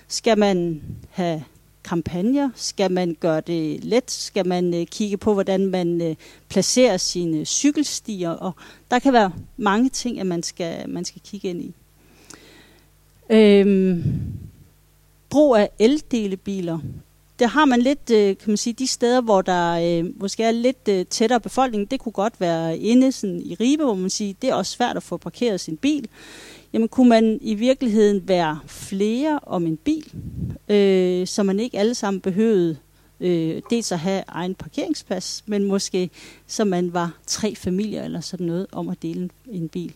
Skal 0.09 0.38
man 0.38 0.83
have 1.11 1.44
kampagner? 1.85 2.50
Skal 2.55 2.90
man 2.90 3.16
gøre 3.20 3.40
det 3.40 3.85
let? 3.85 4.11
Skal 4.11 4.46
man 4.46 4.74
øh, 4.74 4.87
kigge 4.87 5.16
på, 5.16 5.33
hvordan 5.33 5.66
man 5.66 6.00
øh, 6.00 6.16
placerer 6.48 6.96
sine 6.96 7.44
cykelstier? 7.44 8.31
Og 8.31 8.53
der 8.90 8.98
kan 8.98 9.12
være 9.12 9.33
mange 9.57 9.88
ting, 9.88 10.20
at 10.20 10.27
man 10.27 10.42
skal, 10.42 10.88
man 10.88 11.05
skal 11.05 11.22
kigge 11.24 11.48
ind 11.48 11.62
i. 11.62 11.74
Øhm, 13.31 14.05
brug 15.31 15.57
af 15.57 15.70
eldelebiler 15.79 16.79
der 17.38 17.47
har 17.47 17.64
man 17.64 17.81
lidt, 17.81 18.11
øh, 18.11 18.37
kan 18.37 18.51
man 18.51 18.57
sige, 18.57 18.75
de 18.75 18.87
steder, 18.87 19.20
hvor 19.20 19.42
der 19.42 19.99
øh, 20.01 20.20
måske 20.20 20.42
er 20.42 20.51
lidt 20.51 20.88
øh, 20.88 21.07
tættere 21.07 21.40
befolkning, 21.40 21.90
det 21.90 22.01
kunne 22.01 22.12
godt 22.12 22.40
være 22.40 22.79
inde 22.79 23.12
sådan, 23.12 23.42
i 23.42 23.55
Ribe, 23.55 23.85
hvor 23.85 23.94
man 23.94 24.11
siger, 24.11 24.35
det 24.42 24.51
er 24.51 24.55
også 24.55 24.73
svært 24.73 24.97
at 24.97 25.03
få 25.03 25.16
parkeret 25.16 25.61
sin 25.61 25.77
bil. 25.77 26.09
Jamen 26.73 26.88
kunne 26.88 27.09
man 27.09 27.38
i 27.42 27.55
virkeligheden 27.55 28.29
være 28.29 28.59
flere 28.66 29.40
om 29.42 29.66
en 29.66 29.77
bil, 29.77 30.12
øh, 30.68 31.27
så 31.27 31.42
man 31.42 31.61
ikke 31.61 31.79
alle 31.79 31.94
sammen 31.94 32.20
behøvede 32.20 32.77
øh, 33.20 33.62
dels 33.70 33.92
at 33.92 33.99
have 33.99 34.23
egen 34.29 34.55
parkeringsplads, 34.55 35.44
men 35.47 35.64
måske 35.64 36.11
så 36.47 36.64
man 36.64 36.92
var 36.92 37.12
tre 37.27 37.55
familier 37.55 38.05
eller 38.05 38.20
sådan 38.20 38.47
noget 38.47 38.66
om 38.73 38.88
at 38.88 39.03
dele 39.03 39.20
en, 39.20 39.31
en 39.47 39.68
bil. 39.68 39.92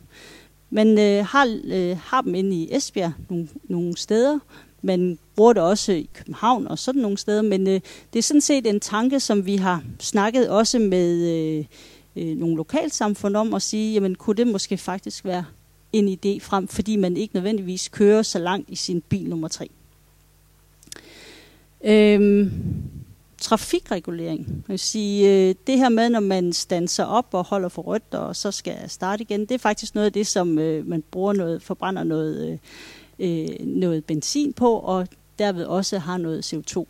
Man 0.71 0.99
øh, 0.99 1.27
har, 1.27 1.59
øh, 1.65 1.97
har 2.03 2.21
dem 2.21 2.35
inde 2.35 2.57
i 2.57 2.69
Esbjerg 2.77 3.13
nogle, 3.29 3.49
nogle 3.69 3.97
steder, 3.97 4.39
man 4.83 5.19
bruger 5.37 5.53
det 5.53 5.63
også 5.63 5.93
i 5.93 6.09
København 6.15 6.67
og 6.67 6.79
sådan 6.79 7.03
nogle 7.03 7.19
steder, 7.19 7.43
men 7.43 7.69
øh, 7.69 7.81
det 8.13 8.19
er 8.19 8.23
sådan 8.23 8.41
set 8.41 8.67
en 8.67 8.81
tanke, 8.81 9.21
som 9.21 9.47
vi 9.47 9.57
har 9.57 9.83
snakket 9.99 10.49
også 10.49 10.79
med 10.79 11.29
øh, 11.29 11.65
øh, 12.17 12.37
nogle 12.37 12.57
lokalsamfund 12.57 13.37
om 13.37 13.55
at 13.55 13.63
sige, 13.63 13.95
jamen 13.95 14.15
kunne 14.15 14.37
det 14.37 14.47
måske 14.47 14.77
faktisk 14.77 15.25
være 15.25 15.45
en 15.93 16.09
idé 16.09 16.41
frem, 16.41 16.69
fordi 16.69 16.97
man 16.97 17.17
ikke 17.17 17.35
nødvendigvis 17.35 17.89
kører 17.89 18.23
så 18.23 18.39
langt 18.39 18.71
i 18.71 18.77
sin 18.77 19.01
bil 19.01 19.29
nummer 19.29 19.49
tre. 19.49 19.71
Øhm, 21.85 22.53
trafikregulering. 23.41 24.47
Jeg 24.49 24.63
vil 24.69 24.79
sige, 24.79 25.49
øh, 25.49 25.55
det 25.67 25.79
her 25.79 25.89
med, 25.89 26.11
når 26.11 26.21
man 26.21 26.53
standser 26.53 27.05
op 27.05 27.27
og 27.33 27.45
holder 27.45 27.69
for 27.69 27.83
rødt, 27.83 28.15
og 28.15 28.37
så 28.37 28.51
skal 28.51 28.91
starte 28.91 29.23
igen, 29.23 29.41
det 29.41 29.51
er 29.51 29.59
faktisk 29.59 29.95
noget 29.95 30.07
af 30.07 30.13
det, 30.13 30.27
som 30.27 30.59
øh, 30.59 30.87
man 30.87 31.03
bruger 31.11 31.33
noget, 31.33 31.63
forbrænder 31.63 32.05
noget 32.05 32.53
øh, 32.53 32.59
øh, 33.19 33.49
noget 33.61 34.05
benzin 34.05 34.53
på, 34.53 34.73
og 34.73 35.09
derved 35.39 35.65
også 35.65 35.99
har 35.99 36.19
noget 36.19 36.55
CO2. 36.55 36.85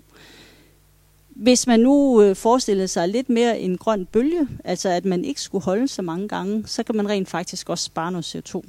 Hvis 1.29 1.67
man 1.67 1.81
nu 1.81 2.23
øh, 2.23 2.37
forestiller 2.37 2.87
sig 2.87 3.09
lidt 3.09 3.29
mere 3.29 3.61
en 3.61 3.79
grøn 3.79 4.07
bølge, 4.07 4.49
altså 4.64 4.88
at 4.88 5.05
man 5.05 5.25
ikke 5.25 5.41
skulle 5.41 5.64
holde 5.64 5.88
så 5.88 6.03
mange 6.03 6.29
gange, 6.29 6.67
så 6.67 6.83
kan 6.83 6.97
man 6.97 7.09
rent 7.09 7.29
faktisk 7.29 7.69
også 7.69 7.85
spare 7.85 8.12
noget 8.12 8.37
CO2. 8.37 8.62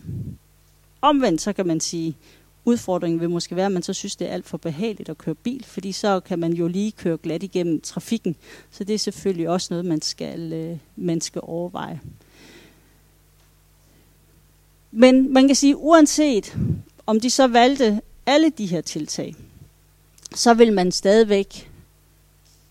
Omvendt 1.01 1.41
så 1.41 1.53
kan 1.53 1.67
man 1.67 1.79
sige, 1.79 2.15
udfordringen 2.65 3.19
vil 3.19 3.29
måske 3.29 3.55
være, 3.55 3.65
at 3.65 3.71
man 3.71 3.83
så 3.83 3.93
synes, 3.93 4.15
det 4.15 4.29
er 4.29 4.33
alt 4.33 4.45
for 4.45 4.57
behageligt 4.57 5.09
at 5.09 5.17
køre 5.17 5.35
bil, 5.35 5.65
fordi 5.67 5.91
så 5.91 6.19
kan 6.19 6.39
man 6.39 6.53
jo 6.53 6.67
lige 6.67 6.91
køre 6.91 7.17
glat 7.17 7.43
igennem 7.43 7.81
trafikken. 7.81 8.35
Så 8.71 8.83
det 8.83 8.93
er 8.93 8.99
selvfølgelig 8.99 9.49
også 9.49 9.67
noget, 9.69 9.85
man 9.85 10.01
skal, 10.01 10.53
øh, 10.53 10.77
man 10.95 11.21
skal 11.21 11.41
overveje. 11.43 11.99
Men 14.91 15.33
man 15.33 15.47
kan 15.47 15.55
sige, 15.55 15.77
uanset 15.77 16.57
om 17.09 17.19
de 17.19 17.29
så 17.29 17.47
valgte 17.47 18.01
alle 18.25 18.49
de 18.49 18.65
her 18.65 18.81
tiltag, 18.81 19.35
så 20.35 20.53
vil 20.53 20.73
man 20.73 20.91
stadigvæk 20.91 21.71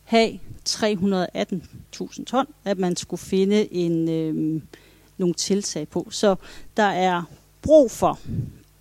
have 0.05 0.39
318.000 0.69 2.25
ton, 2.25 2.47
at 2.65 2.79
man 2.79 2.97
skulle 2.97 3.21
finde 3.21 3.73
en, 3.73 4.09
øh, 4.09 4.63
nogle 5.19 5.35
tiltag 5.35 5.89
på. 5.89 6.09
Så 6.11 6.37
der 6.77 6.83
er 6.83 7.23
brug 7.63 7.91
for, 7.91 8.19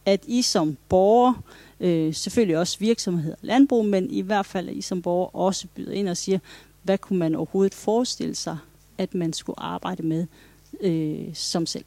at 0.06 0.24
I 0.28 0.41
som 0.41 0.78
borger, 0.89 1.43
øh, 1.80 2.13
selvfølgelig 2.13 2.58
også 2.58 2.80
virksomheder 2.80 3.36
og 3.36 3.39
landbrug, 3.41 3.86
men 3.86 4.12
i 4.12 4.22
hvert 4.22 4.46
fald 4.46 4.70
at 4.70 4.76
I 4.76 4.82
som 4.82 5.02
borger 5.02 5.36
også 5.36 5.67
byder 5.76 5.91
ind 5.91 6.10
og 6.10 6.17
siger, 6.17 6.39
hvad 6.84 6.98
kunne 6.98 7.20
man 7.20 7.36
overhovedet 7.36 7.74
forestille 7.74 8.36
sig, 8.36 8.58
at 8.98 9.15
man 9.15 9.34
skulle 9.34 9.60
arbejde 9.60 10.04
med 10.04 10.26
øh, 10.82 11.36
som 11.36 11.65
selv. 11.65 11.86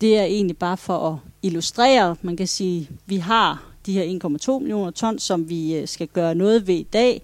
Det 0.00 0.18
er 0.18 0.24
egentlig 0.24 0.56
bare 0.56 0.76
for 0.76 1.10
at 1.10 1.18
illustrere, 1.42 2.16
man 2.22 2.36
kan 2.36 2.46
sige, 2.46 2.90
vi 3.06 3.16
har 3.16 3.64
de 3.86 3.92
her 3.92 4.18
1,2 4.54 4.58
millioner 4.58 4.90
ton, 4.90 5.18
som 5.18 5.48
vi 5.48 5.74
øh, 5.74 5.88
skal 5.88 6.06
gøre 6.08 6.34
noget 6.34 6.66
ved 6.66 6.74
i 6.74 6.88
dag. 6.92 7.22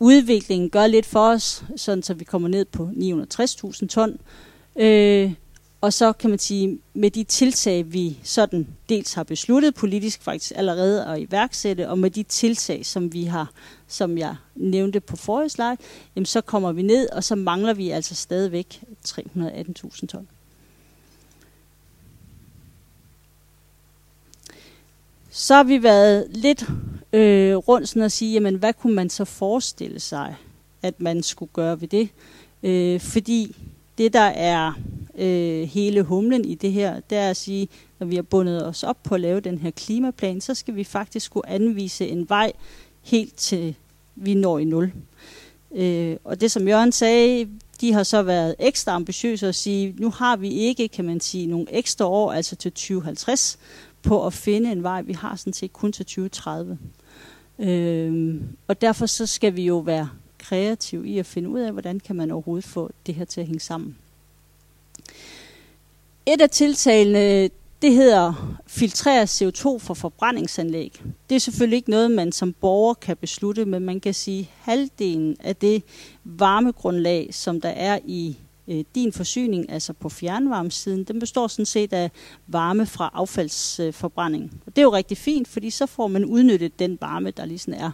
Udviklingen 0.00 0.70
gør 0.70 0.86
lidt 0.86 1.06
for 1.06 1.28
os, 1.28 1.64
sådan 1.76 2.02
så 2.02 2.14
vi 2.14 2.24
kommer 2.24 2.48
ned 2.48 2.64
på 2.64 2.90
960.000 2.92 3.86
ton. 3.86 4.18
Øh, 4.76 5.32
og 5.80 5.92
så 5.92 6.12
kan 6.12 6.30
man 6.30 6.38
sige, 6.38 6.78
med 6.94 7.10
de 7.10 7.24
tiltag, 7.24 7.92
vi 7.92 8.18
sådan 8.22 8.68
dels 8.88 9.14
har 9.14 9.22
besluttet 9.22 9.74
politisk 9.74 10.22
faktisk 10.22 10.52
allerede 10.56 11.06
at 11.06 11.20
iværksætte, 11.20 11.88
og 11.88 11.98
med 11.98 12.10
de 12.10 12.22
tiltag, 12.22 12.86
som 12.86 13.12
vi 13.12 13.24
har, 13.24 13.50
som 13.88 14.18
jeg 14.18 14.36
nævnte 14.54 15.00
på 15.00 15.16
forrige 15.16 15.48
slide, 15.48 15.76
jamen 16.16 16.26
så 16.26 16.40
kommer 16.40 16.72
vi 16.72 16.82
ned, 16.82 17.08
og 17.12 17.24
så 17.24 17.34
mangler 17.34 17.74
vi 17.74 17.90
altså 17.90 18.14
stadigvæk 18.14 18.82
318.000 19.08 20.06
ton. 20.06 20.28
Så 25.38 25.54
har 25.54 25.64
vi 25.64 25.82
været 25.82 26.26
lidt 26.30 26.64
øh, 27.12 27.56
rundt 27.56 27.88
sådan 27.88 28.02
at 28.02 28.12
sige, 28.12 28.32
jamen 28.32 28.54
hvad 28.54 28.72
kunne 28.72 28.94
man 28.94 29.10
så 29.10 29.24
forestille 29.24 30.00
sig, 30.00 30.36
at 30.82 31.00
man 31.00 31.22
skulle 31.22 31.50
gøre 31.52 31.80
ved 31.80 31.88
det? 31.88 32.08
Øh, 32.62 33.00
fordi 33.00 33.56
det, 33.98 34.12
der 34.12 34.20
er 34.20 34.72
øh, 35.18 35.62
hele 35.62 36.02
humlen 36.02 36.44
i 36.44 36.54
det 36.54 36.72
her, 36.72 37.00
det 37.00 37.18
er 37.18 37.30
at 37.30 37.36
sige, 37.36 37.68
når 37.98 38.06
vi 38.06 38.14
har 38.14 38.22
bundet 38.22 38.66
os 38.66 38.82
op 38.82 39.02
på 39.02 39.14
at 39.14 39.20
lave 39.20 39.40
den 39.40 39.58
her 39.58 39.70
klimaplan, 39.70 40.40
så 40.40 40.54
skal 40.54 40.76
vi 40.76 40.84
faktisk 40.84 41.30
kunne 41.30 41.48
anvise 41.48 42.08
en 42.08 42.28
vej 42.28 42.52
helt 43.02 43.36
til 43.36 43.74
vi 44.14 44.34
når 44.34 44.58
i 44.58 44.64
nul. 44.64 44.92
Øh, 45.74 46.16
og 46.24 46.40
det 46.40 46.50
som 46.50 46.68
Jørgen 46.68 46.92
sagde, 46.92 47.48
de 47.80 47.92
har 47.92 48.02
så 48.02 48.22
været 48.22 48.54
ekstra 48.58 48.92
ambitiøse 48.92 49.48
at 49.48 49.54
sige, 49.54 49.94
nu 49.98 50.10
har 50.10 50.36
vi 50.36 50.48
ikke, 50.48 50.88
kan 50.88 51.04
man 51.04 51.20
sige, 51.20 51.46
nogle 51.46 51.66
ekstra 51.70 52.04
år, 52.04 52.32
altså 52.32 52.56
til 52.56 52.72
2050, 52.72 53.58
på 54.06 54.26
at 54.26 54.32
finde 54.32 54.72
en 54.72 54.82
vej. 54.82 55.02
Vi 55.02 55.12
har 55.12 55.36
sådan 55.36 55.52
set 55.52 55.72
kun 55.72 55.92
til 55.92 56.06
2030. 56.06 56.78
Øh, 57.58 58.40
og 58.68 58.80
derfor 58.80 59.06
så 59.06 59.26
skal 59.26 59.56
vi 59.56 59.66
jo 59.66 59.78
være 59.78 60.08
kreative 60.38 61.08
i 61.08 61.18
at 61.18 61.26
finde 61.26 61.48
ud 61.48 61.60
af, 61.60 61.72
hvordan 61.72 62.00
kan 62.00 62.16
man 62.16 62.30
overhovedet 62.30 62.64
få 62.64 62.90
det 63.06 63.14
her 63.14 63.24
til 63.24 63.40
at 63.40 63.46
hænge 63.46 63.60
sammen. 63.60 63.96
Et 66.26 66.40
af 66.40 66.50
tiltagene, 66.50 67.50
det 67.82 67.92
hedder 67.92 68.56
filtrere 68.66 69.22
CO2 69.22 69.78
fra 69.78 69.94
forbrændingsanlæg. 69.94 71.02
Det 71.28 71.34
er 71.34 71.40
selvfølgelig 71.40 71.76
ikke 71.76 71.90
noget, 71.90 72.10
man 72.10 72.32
som 72.32 72.52
borger 72.52 72.94
kan 72.94 73.16
beslutte, 73.16 73.64
men 73.64 73.82
man 73.82 74.00
kan 74.00 74.14
sige, 74.14 74.40
at 74.40 74.46
halvdelen 74.72 75.36
af 75.40 75.56
det 75.56 75.82
varmegrundlag, 76.24 77.28
som 77.32 77.60
der 77.60 77.68
er 77.68 77.98
i 78.04 78.36
øh, 78.68 78.84
din 78.94 79.12
forsyning, 79.12 79.72
altså 79.72 79.92
på 79.92 80.08
fjernvarmesiden, 80.08 81.04
den 81.04 81.20
består 81.20 81.46
sådan 81.46 81.66
set 81.66 81.92
af 81.92 82.10
varme 82.46 82.86
fra 82.86 83.10
affaldsforbrænding. 83.14 84.60
Og 84.66 84.76
det 84.76 84.82
er 84.82 84.86
jo 84.86 84.92
rigtig 84.92 85.18
fint, 85.18 85.48
fordi 85.48 85.70
så 85.70 85.86
får 85.86 86.06
man 86.06 86.24
udnyttet 86.24 86.78
den 86.78 86.98
varme, 87.00 87.30
der 87.30 87.44
ligesom 87.44 87.72
er. 87.76 87.90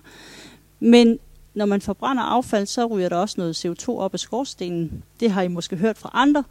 Men 0.80 1.18
når 1.54 1.66
man 1.66 1.80
forbrænder 1.80 2.22
affald, 2.22 2.66
så 2.66 2.86
ryger 2.86 3.08
der 3.08 3.16
også 3.16 3.34
noget 3.38 3.66
CO2 3.66 3.88
op 3.88 4.14
af 4.14 4.20
skorstenen. 4.20 5.02
Det 5.20 5.30
har 5.30 5.42
I 5.42 5.48
måske 5.48 5.76
hørt 5.76 5.98
fra 5.98 6.10
andre. 6.12 6.44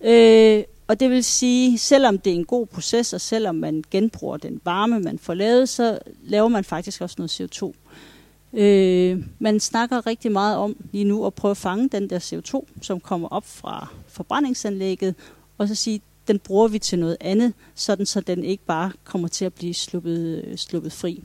Øh, 0.00 0.64
og 0.86 1.00
det 1.00 1.10
vil 1.10 1.24
sige, 1.24 1.78
selvom 1.78 2.18
det 2.18 2.30
er 2.30 2.34
en 2.34 2.44
god 2.44 2.66
proces, 2.66 3.12
og 3.12 3.20
selvom 3.20 3.54
man 3.54 3.84
genbruger 3.90 4.36
den 4.36 4.60
varme, 4.64 5.00
man 5.00 5.18
får 5.18 5.34
lavet, 5.34 5.68
så 5.68 5.98
laver 6.22 6.48
man 6.48 6.64
faktisk 6.64 7.00
også 7.00 7.14
noget 7.18 7.40
CO2. 7.40 7.72
Øh, 8.56 9.24
man 9.38 9.60
snakker 9.60 10.06
rigtig 10.06 10.32
meget 10.32 10.56
om 10.56 10.76
lige 10.92 11.04
nu 11.04 11.26
at 11.26 11.34
prøve 11.34 11.50
at 11.50 11.56
fange 11.56 11.88
den 11.88 12.10
der 12.10 12.18
CO2, 12.18 12.66
som 12.82 13.00
kommer 13.00 13.28
op 13.28 13.46
fra 13.46 13.88
forbrændingsanlægget, 14.08 15.14
og 15.58 15.68
så 15.68 15.74
sige, 15.74 16.00
den 16.28 16.38
bruger 16.38 16.68
vi 16.68 16.78
til 16.78 16.98
noget 16.98 17.16
andet, 17.20 17.52
sådan 17.74 18.06
så 18.06 18.20
den 18.20 18.44
ikke 18.44 18.64
bare 18.66 18.92
kommer 19.04 19.28
til 19.28 19.44
at 19.44 19.54
blive 19.54 19.74
sluppet, 19.74 20.44
øh, 20.44 20.56
sluppet 20.56 20.92
fri. 20.92 21.22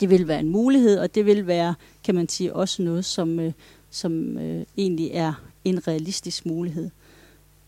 Det 0.00 0.10
vil 0.10 0.28
være 0.28 0.40
en 0.40 0.48
mulighed, 0.48 0.98
og 0.98 1.14
det 1.14 1.26
vil 1.26 1.46
være, 1.46 1.74
kan 2.04 2.14
man 2.14 2.28
sige, 2.28 2.56
også 2.56 2.82
noget, 2.82 3.04
som, 3.04 3.40
øh, 3.40 3.52
som 3.90 4.38
øh, 4.38 4.64
egentlig 4.76 5.10
er 5.12 5.32
en 5.64 5.88
realistisk 5.88 6.46
mulighed 6.46 6.90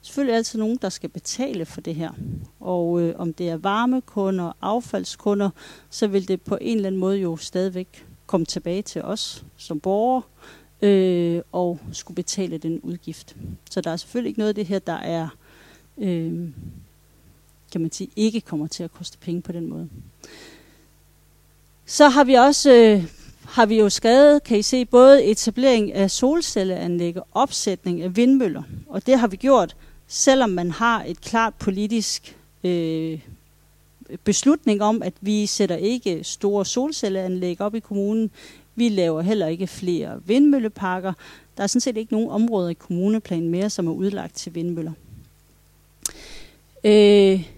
selvfølgelig 0.02 0.32
er 0.32 0.36
altid 0.36 0.58
nogen, 0.58 0.78
der 0.82 0.88
skal 0.88 1.08
betale 1.08 1.66
for 1.66 1.80
det 1.80 1.94
her. 1.94 2.10
Og 2.60 3.02
øh, 3.02 3.14
om 3.18 3.32
det 3.32 3.48
er 3.48 3.56
varmekunder, 3.56 4.52
affaldskunder, 4.60 5.50
så 5.90 6.06
vil 6.06 6.28
det 6.28 6.42
på 6.42 6.58
en 6.60 6.76
eller 6.76 6.86
anden 6.86 7.00
måde 7.00 7.18
jo 7.18 7.36
stadigvæk 7.36 8.06
komme 8.32 8.46
tilbage 8.46 8.82
til 8.82 9.02
os 9.02 9.44
som 9.56 9.80
borgere 9.80 10.22
øh, 10.82 11.42
og 11.52 11.78
skulle 11.92 12.14
betale 12.14 12.58
den 12.58 12.80
udgift. 12.80 13.36
Så 13.70 13.80
der 13.80 13.90
er 13.90 13.96
selvfølgelig 13.96 14.28
ikke 14.28 14.38
noget 14.38 14.48
af 14.48 14.54
det 14.54 14.66
her, 14.66 14.78
der 14.78 14.92
er, 14.92 15.28
øh, 15.98 16.48
kan 17.72 17.80
man 17.80 17.92
sige, 17.92 18.10
ikke 18.16 18.40
kommer 18.40 18.66
til 18.66 18.82
at 18.82 18.92
koste 18.92 19.18
penge 19.18 19.42
på 19.42 19.52
den 19.52 19.66
måde. 19.66 19.88
Så 21.86 22.08
har 22.08 22.24
vi 22.24 22.34
også 22.34 22.72
øh, 22.72 23.04
har 23.44 23.66
vi 23.66 23.78
jo 23.78 23.88
skrevet, 23.88 24.44
kan 24.44 24.58
I 24.58 24.62
se, 24.62 24.84
både 24.84 25.24
etablering 25.24 25.92
af 25.92 26.10
solcelleanlæg 26.10 27.16
og 27.16 27.26
opsætning 27.32 28.02
af 28.02 28.16
vindmøller. 28.16 28.62
Og 28.88 29.06
det 29.06 29.18
har 29.18 29.26
vi 29.26 29.36
gjort 29.36 29.76
selvom 30.06 30.50
man 30.50 30.70
har 30.70 31.04
et 31.04 31.20
klart 31.20 31.54
politisk 31.54 32.36
øh, 32.64 33.20
beslutning 34.24 34.82
om, 34.82 35.02
at 35.02 35.14
vi 35.20 35.46
sætter 35.46 35.76
ikke 35.76 36.24
store 36.24 36.64
solcelleanlæg 36.64 37.60
op 37.60 37.74
i 37.74 37.80
kommunen, 37.80 38.30
vi 38.74 38.88
laver 38.88 39.22
heller 39.22 39.46
ikke 39.46 39.66
flere 39.66 40.20
vindmølleparker. 40.26 41.12
Der 41.56 41.62
er 41.62 41.66
sådan 41.66 41.80
set 41.80 41.96
ikke 41.96 42.12
nogen 42.12 42.30
områder 42.30 42.68
i 42.68 42.74
kommuneplanen 42.74 43.48
mere, 43.48 43.70
som 43.70 43.86
er 43.86 43.92
udlagt 43.92 44.34
til 44.36 44.54
vindmøller. 44.54 44.92
Øh, 46.84 47.48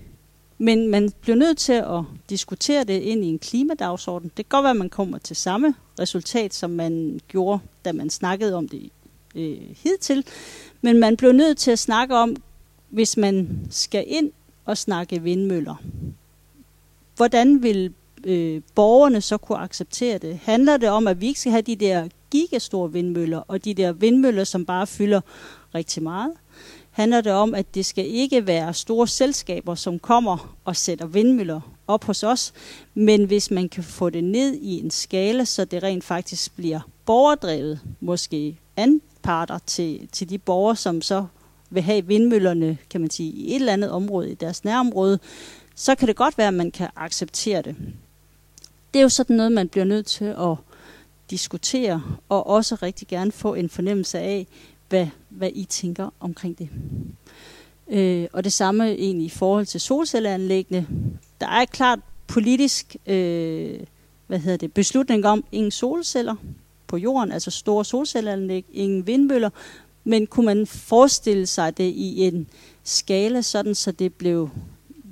men 0.59 0.89
man 0.89 1.13
bliver 1.21 1.37
nødt 1.37 1.59
til 1.59 1.73
at 1.73 2.03
diskutere 2.31 2.85
det 2.85 3.01
ind 3.01 3.25
i 3.25 3.29
en 3.29 3.39
klimadagsorden. 3.39 4.29
Det 4.29 4.37
kan 4.37 4.59
godt 4.59 4.63
være, 4.63 4.71
at 4.71 4.77
man 4.77 4.89
kommer 4.89 5.19
til 5.19 5.37
samme 5.37 5.75
resultat, 6.01 6.55
som 6.55 6.71
man 6.71 7.21
gjorde, 7.29 7.59
da 7.85 7.93
man 7.93 8.11
snakkede 8.11 8.55
om 8.55 8.69
det 8.69 8.91
øh, 9.35 9.57
hidtil. 9.77 10.25
Men 10.83 11.01
man 11.01 11.17
blev 11.17 11.33
nødt 11.33 11.59
til 11.59 11.71
at 11.71 11.79
snakke 11.79 12.17
om, 12.17 12.37
hvis 12.89 13.17
man 13.17 13.67
skal 13.71 14.05
ind 14.07 14.33
og 14.65 14.79
snakke 14.79 15.23
vindmøller, 15.23 15.83
hvordan 17.17 17.63
vil 17.63 17.93
øh, 18.25 18.63
borgerne 18.75 19.21
så 19.21 19.37
kunne 19.37 19.59
acceptere 19.59 20.19
det? 20.19 20.41
Handler 20.43 20.77
det 20.77 20.89
om, 20.89 21.09
at 21.09 21.21
vi 21.21 21.27
ikke 21.27 21.41
skal 21.41 21.53
have 21.53 21.63
de 21.63 21.77
der 21.77 22.09
gigastore 22.31 22.93
vindmøller, 22.93 23.39
og 23.49 23.65
de 23.65 23.75
der 23.75 23.93
vindmøller, 23.93 24.45
som 24.45 24.67
bare 24.67 24.87
fylder 24.87 25.21
rigtig 25.75 26.03
meget? 26.03 26.33
Handler 26.91 27.21
det 27.21 27.33
om, 27.33 27.55
at 27.55 27.75
det 27.75 27.87
skal 27.87 28.07
ikke 28.07 28.47
være 28.47 28.75
store 28.75 29.09
selskaber, 29.09 29.75
som 29.75 29.99
kommer 29.99 30.57
og 30.65 30.77
sætter 30.77 31.07
vindmøller 31.07 31.61
op 31.87 32.05
hos 32.05 32.23
os, 32.23 32.53
men 32.95 33.25
hvis 33.25 33.51
man 33.51 33.69
kan 33.69 33.85
få 33.85 34.11
det 34.11 34.25
ned 34.25 34.55
i 34.55 34.81
en 34.81 34.91
skala, 34.91 35.45
så 35.45 35.65
det 35.65 35.83
rent 35.83 36.05
faktisk 36.05 36.57
bliver 36.57 36.81
borgerdrevet, 37.07 37.81
måske 38.01 38.59
anparter 38.77 39.59
til, 39.67 40.09
til 40.13 40.31
de 40.31 40.39
borgere, 40.39 40.77
som 40.77 41.03
så 41.03 41.27
vil 41.71 41.83
have 41.83 42.07
vindmøllerne, 42.07 42.79
kan 42.91 43.01
man 43.01 43.11
sige, 43.11 43.31
i 43.31 43.51
et 43.51 43.55
eller 43.55 43.73
andet 43.73 43.91
område 43.91 44.31
i 44.31 44.35
deres 44.35 44.65
nærområde, 44.65 45.19
så 45.75 45.95
kan 45.95 46.09
det 46.09 46.17
godt 46.17 46.39
være, 46.39 46.49
at 46.49 46.55
man 46.55 46.71
kan 46.71 46.89
acceptere 46.97 47.63
det. 47.63 47.77
Det 48.95 48.99
er 48.99 49.03
jo 49.03 49.09
sådan 49.09 49.37
noget, 49.37 49.53
man 49.53 49.69
bliver 49.69 49.85
nødt 49.85 50.07
til 50.07 50.25
at 50.25 50.57
diskutere, 51.31 52.03
og 52.29 52.47
også 52.47 52.75
rigtig 52.75 53.09
gerne 53.09 53.33
få 53.33 53.55
en 53.55 53.69
fornemmelse 53.69 54.19
af, 54.19 54.47
hvad, 54.89 55.07
hvad 55.29 55.51
I 55.55 55.65
tænker 55.65 56.11
omkring 56.21 56.59
det. 56.59 56.69
Øh, 57.91 58.27
og 58.33 58.45
det 58.45 58.53
samme 58.53 58.91
egentlig 58.91 59.27
i 59.27 59.31
forhold 59.31 59.67
til 59.67 59.81
solcelleanlæggene. 59.81 60.87
Der 61.41 61.47
er 61.47 61.61
et 61.61 61.71
klart 61.71 61.99
politisk 62.27 62.97
øh, 63.07 63.81
hvad 64.27 64.39
hedder 64.39 64.57
det, 64.57 64.73
beslutning 64.73 65.27
om 65.27 65.45
ingen 65.53 65.71
solceller 65.71 66.35
på 66.87 66.97
jorden, 66.97 67.33
altså 67.33 67.51
store 67.51 67.85
solcelleanlæg, 67.85 68.65
ingen 68.73 69.07
vindmøller, 69.07 69.51
men 70.05 70.27
kunne 70.27 70.47
man 70.47 70.67
forestille 70.67 71.47
sig 71.47 71.77
det 71.77 71.85
i 71.85 72.21
en 72.21 72.47
skala, 72.85 73.43
sådan 73.43 73.75
så 73.75 73.93
det 73.93 74.15
blev 74.15 74.51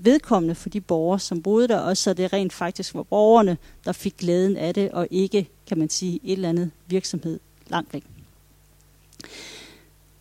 vedkommende 0.04 0.54
for 0.54 0.68
de 0.68 0.80
borgere, 0.80 1.18
som 1.18 1.42
boede 1.42 1.68
der, 1.68 1.78
og 1.78 1.96
så 1.96 2.12
det 2.12 2.32
rent 2.32 2.52
faktisk 2.52 2.94
var 2.94 3.02
borgerne, 3.02 3.56
der 3.84 3.92
fik 3.92 4.16
glæden 4.16 4.56
af 4.56 4.74
det, 4.74 4.90
og 4.90 5.08
ikke, 5.10 5.48
kan 5.66 5.78
man 5.78 5.88
sige, 5.88 6.20
et 6.24 6.32
eller 6.32 6.48
andet 6.48 6.70
virksomhed 6.86 7.40
langt 7.68 7.94
væk. 7.94 8.04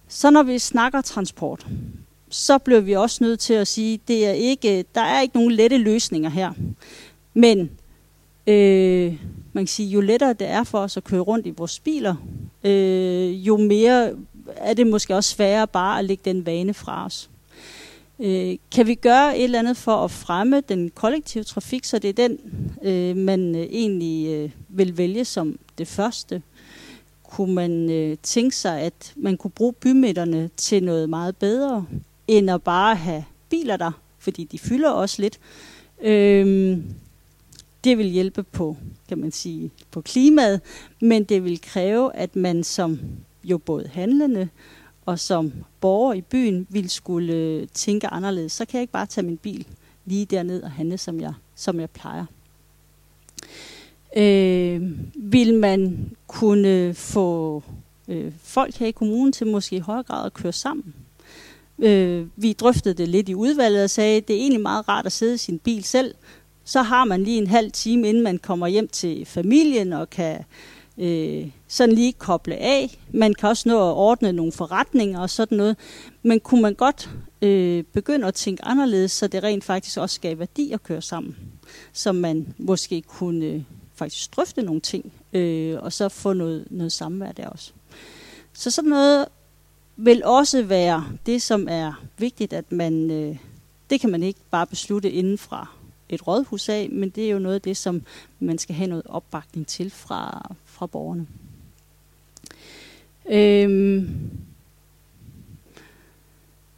Så 0.07 0.29
når 0.29 0.43
vi 0.43 0.59
snakker 0.59 1.01
transport, 1.01 1.67
så 2.29 2.57
bliver 2.57 2.79
vi 2.79 2.93
også 2.93 3.23
nødt 3.23 3.39
til 3.39 3.53
at 3.53 3.67
sige, 3.67 3.99
det 4.07 4.27
er 4.27 4.31
ikke, 4.31 4.85
der 4.95 5.01
er 5.01 5.21
ikke 5.21 5.37
nogen 5.37 5.51
lette 5.51 5.77
løsninger 5.77 6.29
her. 6.29 6.53
Men 7.33 7.69
Øh, 8.47 9.13
man 9.53 9.63
kan 9.63 9.67
sige, 9.67 9.89
jo 9.89 10.01
lettere 10.01 10.33
det 10.33 10.47
er 10.47 10.63
for 10.63 10.79
os 10.79 10.97
at 10.97 11.03
køre 11.03 11.21
rundt 11.21 11.47
i 11.47 11.53
vores 11.57 11.79
biler, 11.79 12.15
øh, 12.63 13.47
jo 13.47 13.57
mere 13.57 14.13
er 14.55 14.73
det 14.73 14.87
måske 14.87 15.15
også 15.15 15.29
sværere 15.29 15.67
bare 15.67 15.99
at 15.99 16.05
lægge 16.05 16.21
den 16.25 16.45
vane 16.45 16.73
fra 16.73 17.05
os. 17.05 17.29
Øh, 18.23 18.57
kan 18.71 18.87
vi 18.87 18.95
gøre 18.95 19.37
et 19.37 19.43
eller 19.43 19.59
andet 19.59 19.77
for 19.77 19.95
at 19.95 20.11
fremme 20.11 20.61
den 20.61 20.89
kollektive 20.89 21.43
trafik, 21.43 21.85
så 21.85 21.99
det 21.99 22.09
er 22.09 22.27
den, 22.27 22.37
øh, 22.83 23.17
man 23.17 23.55
øh, 23.55 23.61
egentlig 23.61 24.27
øh, 24.27 24.49
vil 24.69 24.97
vælge 24.97 25.25
som 25.25 25.59
det 25.77 25.87
første? 25.87 26.41
Kunne 27.23 27.53
man 27.53 27.91
øh, 27.91 28.17
tænke 28.23 28.55
sig, 28.55 28.81
at 28.81 29.13
man 29.15 29.37
kunne 29.37 29.51
bruge 29.51 29.73
bymidterne 29.73 30.49
til 30.57 30.83
noget 30.83 31.09
meget 31.09 31.37
bedre, 31.37 31.85
end 32.27 32.51
at 32.51 32.63
bare 32.63 32.95
have 32.95 33.25
biler 33.49 33.77
der, 33.77 33.91
fordi 34.19 34.43
de 34.43 34.59
fylder 34.59 34.89
også 34.89 35.21
lidt. 35.21 35.39
Øh, 36.01 36.77
det 37.83 37.97
vil 37.97 38.07
hjælpe 38.07 38.43
på, 38.43 38.77
kan 39.07 39.17
man 39.17 39.31
sige, 39.31 39.71
på 39.91 40.01
klimaet, 40.01 40.61
men 41.01 41.23
det 41.23 41.43
vil 41.43 41.61
kræve, 41.61 42.15
at 42.15 42.35
man 42.35 42.63
som 42.63 42.99
jo 43.43 43.57
både 43.57 43.89
handlende 43.93 44.49
og 45.11 45.19
som 45.19 45.53
borger 45.81 46.13
i 46.13 46.21
byen 46.21 46.67
vil 46.69 46.89
skulle 46.89 47.33
øh, 47.33 47.67
tænke 47.73 48.07
anderledes. 48.07 48.51
Så 48.51 48.65
kan 48.65 48.77
jeg 48.77 48.81
ikke 48.81 48.93
bare 48.93 49.05
tage 49.05 49.25
min 49.25 49.37
bil 49.37 49.67
lige 50.05 50.25
derned 50.25 50.63
og 50.63 50.71
handle, 50.71 50.97
som 50.97 51.19
jeg, 51.19 51.33
som 51.55 51.79
jeg 51.79 51.89
plejer. 51.89 52.25
Øh, 54.17 54.81
vil 55.15 55.53
man 55.53 56.11
kunne 56.27 56.93
få 56.93 57.63
øh, 58.07 58.31
folk 58.43 58.75
her 58.75 58.87
i 58.87 58.91
kommunen 58.91 59.33
til 59.33 59.47
måske 59.47 59.75
i 59.75 59.79
højere 59.79 60.03
grad 60.03 60.25
at 60.25 60.33
køre 60.33 60.53
sammen? 60.53 60.93
Øh, 61.79 62.27
vi 62.35 62.53
drøftede 62.53 62.93
det 62.93 63.09
lidt 63.09 63.29
i 63.29 63.35
udvalget 63.35 63.83
og 63.83 63.89
sagde, 63.89 64.17
at 64.17 64.27
det 64.27 64.35
er 64.35 64.39
egentlig 64.39 64.61
meget 64.61 64.87
rart 64.89 65.05
at 65.05 65.11
sidde 65.11 65.33
i 65.33 65.37
sin 65.37 65.59
bil 65.59 65.83
selv. 65.83 66.15
Så 66.63 66.81
har 66.81 67.05
man 67.05 67.23
lige 67.23 67.37
en 67.37 67.47
halv 67.47 67.71
time, 67.71 68.09
inden 68.09 68.23
man 68.23 68.37
kommer 68.37 68.67
hjem 68.67 68.87
til 68.87 69.25
familien 69.25 69.93
og 69.93 70.09
kan 70.09 70.43
øh, 70.97 71.47
sådan 71.67 71.95
lige 71.95 72.13
koble 72.13 72.55
af. 72.55 72.99
Man 73.13 73.33
kan 73.33 73.49
også 73.49 73.69
nå 73.69 73.89
at 73.89 73.95
ordne 73.95 74.33
nogle 74.33 74.51
forretninger 74.51 75.19
og 75.19 75.29
sådan 75.29 75.57
noget. 75.57 75.77
Men 76.23 76.39
kunne 76.39 76.61
man 76.61 76.73
godt 76.73 77.09
øh, 77.41 77.83
begynde 77.83 78.27
at 78.27 78.33
tænke 78.33 78.65
anderledes, 78.65 79.11
så 79.11 79.27
det 79.27 79.43
rent 79.43 79.63
faktisk 79.63 79.97
også 79.97 80.21
gav 80.21 80.39
værdi 80.39 80.71
at 80.71 80.83
køre 80.83 81.01
sammen. 81.01 81.35
Så 81.93 82.11
man 82.11 82.53
måske 82.57 83.01
kunne 83.01 83.45
øh, 83.45 83.61
faktisk 83.95 84.35
drøfte 84.35 84.61
nogle 84.61 84.81
ting, 84.81 85.13
øh, 85.33 85.77
og 85.81 85.93
så 85.93 86.09
få 86.09 86.33
noget, 86.33 86.67
noget 86.69 86.91
samvær 86.91 87.31
der 87.31 87.47
også. 87.47 87.71
Så 88.53 88.71
sådan 88.71 88.89
noget 88.89 89.25
vil 89.97 90.25
også 90.25 90.63
være 90.63 91.05
det, 91.25 91.41
som 91.41 91.67
er 91.69 92.03
vigtigt, 92.17 92.53
at 92.53 92.71
man, 92.71 93.11
øh, 93.11 93.37
det 93.89 94.01
kan 94.01 94.11
man 94.11 94.23
ikke 94.23 94.39
bare 94.51 94.67
beslutte 94.67 95.11
inden 95.11 95.37
fra 95.37 95.67
et 96.09 96.27
rådhus 96.27 96.69
af, 96.69 96.89
men 96.91 97.09
det 97.09 97.25
er 97.25 97.29
jo 97.29 97.39
noget 97.39 97.55
af 97.55 97.61
det, 97.61 97.77
som 97.77 98.01
man 98.39 98.57
skal 98.57 98.75
have 98.75 98.87
noget 98.87 99.03
opbakning 99.05 99.67
til 99.67 99.91
fra, 99.91 100.51
fra 100.81 100.85
borgerne. 100.85 101.27
Øhm, 103.31 104.09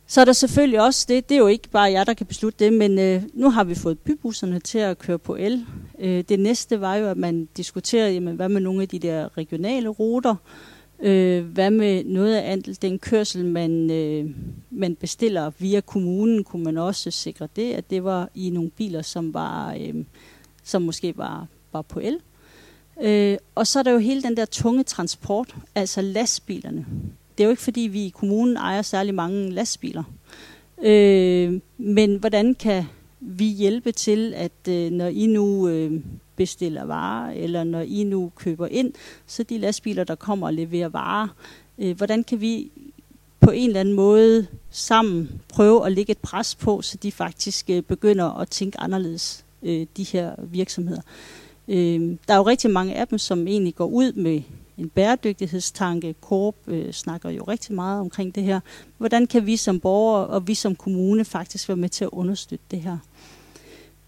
så 0.07 0.21
er 0.21 0.25
der 0.25 0.33
selvfølgelig 0.33 0.81
også 0.81 1.05
det, 1.09 1.29
det 1.29 1.35
er 1.35 1.39
jo 1.39 1.47
ikke 1.47 1.69
bare 1.69 1.91
jeg, 1.91 2.05
der 2.05 2.13
kan 2.13 2.25
beslutte 2.25 2.65
det, 2.65 2.73
men 2.73 2.99
øh, 2.99 3.23
nu 3.33 3.49
har 3.49 3.63
vi 3.63 3.75
fået 3.75 3.99
bybusserne 3.99 4.59
til 4.59 4.77
at 4.77 4.99
køre 4.99 5.19
på 5.19 5.35
el. 5.35 5.65
Øh, 5.99 6.23
det 6.29 6.39
næste 6.39 6.81
var 6.81 6.95
jo, 6.95 7.07
at 7.07 7.17
man 7.17 7.47
diskuterede, 7.57 8.13
jamen, 8.13 8.35
hvad 8.35 8.49
med 8.49 8.61
nogle 8.61 8.81
af 8.81 8.87
de 8.87 8.99
der 8.99 9.37
regionale 9.37 9.89
ruter, 9.89 10.35
øh, 10.99 11.45
hvad 11.45 11.71
med 11.71 12.03
noget 12.03 12.35
af 12.35 12.61
den 12.81 12.99
kørsel, 12.99 13.45
man, 13.45 13.91
øh, 13.91 14.29
man 14.69 14.95
bestiller 14.95 15.51
via 15.59 15.81
kommunen, 15.81 16.43
kunne 16.43 16.63
man 16.63 16.77
også 16.77 17.11
sikre 17.11 17.47
det, 17.55 17.73
at 17.73 17.89
det 17.89 18.03
var 18.03 18.29
i 18.35 18.49
nogle 18.49 18.69
biler, 18.69 19.01
som 19.01 19.33
var, 19.33 19.73
øh, 19.73 20.05
som 20.63 20.81
måske 20.81 21.17
var, 21.17 21.47
var 21.73 21.81
på 21.81 21.99
el. 21.99 22.19
Øh, 23.01 23.37
og 23.55 23.67
så 23.67 23.79
er 23.79 23.83
der 23.83 23.91
jo 23.91 23.97
hele 23.97 24.23
den 24.23 24.37
der 24.37 24.45
tunge 24.45 24.83
transport, 24.83 25.55
altså 25.75 26.01
lastbilerne. 26.01 26.85
Det 27.37 27.43
er 27.43 27.47
jo 27.47 27.49
ikke 27.49 27.61
fordi, 27.61 27.81
vi 27.81 28.05
i 28.05 28.09
kommunen 28.09 28.57
ejer 28.57 28.81
særlig 28.81 29.15
mange 29.15 29.51
lastbiler. 29.51 30.03
Øh, 30.83 31.59
men 31.77 32.15
hvordan 32.15 32.55
kan 32.55 32.85
vi 33.19 33.45
hjælpe 33.45 33.91
til, 33.91 34.33
at 34.33 34.67
øh, 34.69 34.91
når 34.91 35.07
I 35.07 35.25
nu 35.25 35.67
øh, 35.67 36.01
bestiller 36.35 36.83
varer, 36.85 37.31
eller 37.31 37.63
når 37.63 37.81
I 37.81 38.03
nu 38.03 38.31
køber 38.35 38.67
ind, 38.67 38.93
så 39.27 39.43
de 39.43 39.57
lastbiler, 39.57 40.03
der 40.03 40.15
kommer 40.15 40.47
og 40.47 40.53
leverer 40.53 40.89
varer, 40.89 41.27
øh, 41.77 41.97
hvordan 41.97 42.23
kan 42.23 42.41
vi 42.41 42.71
på 43.39 43.51
en 43.51 43.67
eller 43.67 43.79
anden 43.79 43.93
måde 43.93 44.47
sammen 44.69 45.41
prøve 45.49 45.85
at 45.85 45.91
lægge 45.91 46.11
et 46.11 46.17
pres 46.17 46.55
på, 46.55 46.81
så 46.81 46.97
de 46.97 47.11
faktisk 47.11 47.69
øh, 47.69 47.81
begynder 47.81 48.39
at 48.39 48.49
tænke 48.49 48.79
anderledes, 48.79 49.45
øh, 49.63 49.85
de 49.97 50.03
her 50.03 50.35
virksomheder. 50.37 51.01
Øh, 51.01 51.42
Øhm, 51.67 52.19
der 52.27 52.33
er 52.33 52.37
jo 52.37 52.43
rigtig 52.43 52.71
mange 52.71 52.95
af 52.95 53.07
dem, 53.07 53.17
som 53.17 53.47
egentlig 53.47 53.75
går 53.75 53.85
ud 53.85 54.13
med 54.13 54.41
en 54.77 54.89
bæredygtighedstanke. 54.89 56.15
Korp 56.21 56.55
øh, 56.67 56.91
snakker 56.91 57.29
jo 57.29 57.43
rigtig 57.43 57.75
meget 57.75 57.99
omkring 57.99 58.35
det 58.35 58.43
her. 58.43 58.59
Hvordan 58.97 59.27
kan 59.27 59.45
vi 59.45 59.57
som 59.57 59.79
borgere 59.79 60.27
og 60.27 60.47
vi 60.47 60.53
som 60.53 60.75
kommune 60.75 61.25
faktisk 61.25 61.69
være 61.69 61.77
med 61.77 61.89
til 61.89 62.03
at 62.03 62.09
understøtte 62.11 62.65
det 62.71 62.81
her? 62.81 62.97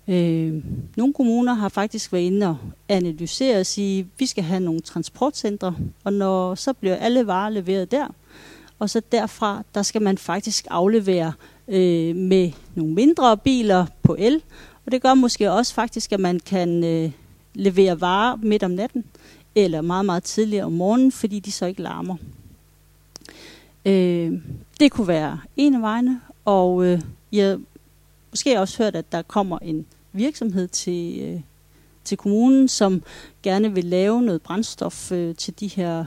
Øh, 0.08 0.63
nogle 0.98 1.13
kommuner 1.13 1.54
har 1.54 1.70
faktisk 1.70 2.13
været 2.13 2.24
inde 2.24 2.48
og 2.48 2.58
analysere 2.89 3.60
og 3.60 3.65
sige, 3.65 4.00
at 4.00 4.06
vi 4.18 4.26
skal 4.26 4.44
have 4.44 4.60
nogle 4.60 4.80
transportcentre, 4.80 5.76
og 6.04 6.13
når 6.13 6.56
så 6.56 6.74
bliver 6.74 6.96
alle 6.96 7.28
varer 7.28 7.50
leveret 7.50 7.91
der, 7.91 8.08
og 8.80 8.89
så 8.89 9.02
derfra, 9.12 9.63
der 9.76 9.82
skal 9.82 10.02
man 10.02 10.18
faktisk 10.18 10.68
aflevere 10.70 11.34
øh, 11.68 12.15
med 12.15 12.52
nogle 12.76 12.94
mindre 12.94 13.38
biler 13.38 13.86
på 14.04 14.15
el, 14.20 14.41
og 14.86 14.91
det 14.91 15.02
gør 15.02 15.13
måske 15.13 15.52
også 15.52 15.74
faktisk, 15.74 16.12
at 16.12 16.20
man 16.20 16.39
kan 16.39 16.84
øh, 16.84 17.12
levere 17.56 18.02
varer 18.02 18.36
midt 18.36 18.63
om 18.63 18.72
natten, 18.72 19.04
eller 19.56 19.82
meget, 19.82 20.06
meget 20.06 20.24
tidligere 20.24 20.65
om 20.65 20.72
morgenen, 20.72 21.12
fordi 21.12 21.39
de 21.39 21.52
så 21.52 21.65
ikke 21.65 21.82
larmer. 21.82 22.15
Øh, 23.86 24.34
det 24.80 24.91
kunne 24.91 25.08
være 25.08 25.39
en 25.58 25.76
af 25.76 25.82
vejene, 25.82 26.22
og 26.46 26.86
øh, 26.86 27.02
jeg 27.32 27.50
har 27.50 27.60
måske 28.30 28.60
også 28.60 28.84
hørt, 28.84 28.96
at 28.96 29.12
der 29.12 29.22
kommer 29.22 29.60
en 29.60 29.86
virksomhed 30.13 30.68
til, 30.68 31.20
øh, 31.22 31.41
til 32.04 32.18
kommunen, 32.18 32.68
som 32.68 33.04
gerne 33.44 33.74
vil 33.74 33.84
lave 33.84 34.22
noget 34.22 34.41
brændstof 34.41 35.12
øh, 35.12 35.36
til 35.36 35.60
de 35.60 35.68
her 35.68 36.06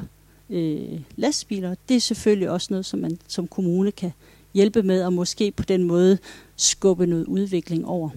øh, 0.51 1.01
lastbiler. 1.17 1.75
Det 1.89 1.97
er 1.97 2.01
selvfølgelig 2.01 2.51
også 2.51 2.67
noget, 2.71 2.87
som 2.87 3.01
man 3.01 3.19
som 3.29 3.47
kommune 3.47 3.93
kan 3.93 4.13
hjælpe 4.55 4.83
med, 4.83 5.05
og 5.05 5.13
måske 5.13 5.51
på 5.51 5.63
den 5.63 5.85
måde 5.85 6.19
skubbe 6.57 7.07
noget 7.07 7.27
udvikling 7.27 7.87
over. 7.87 8.11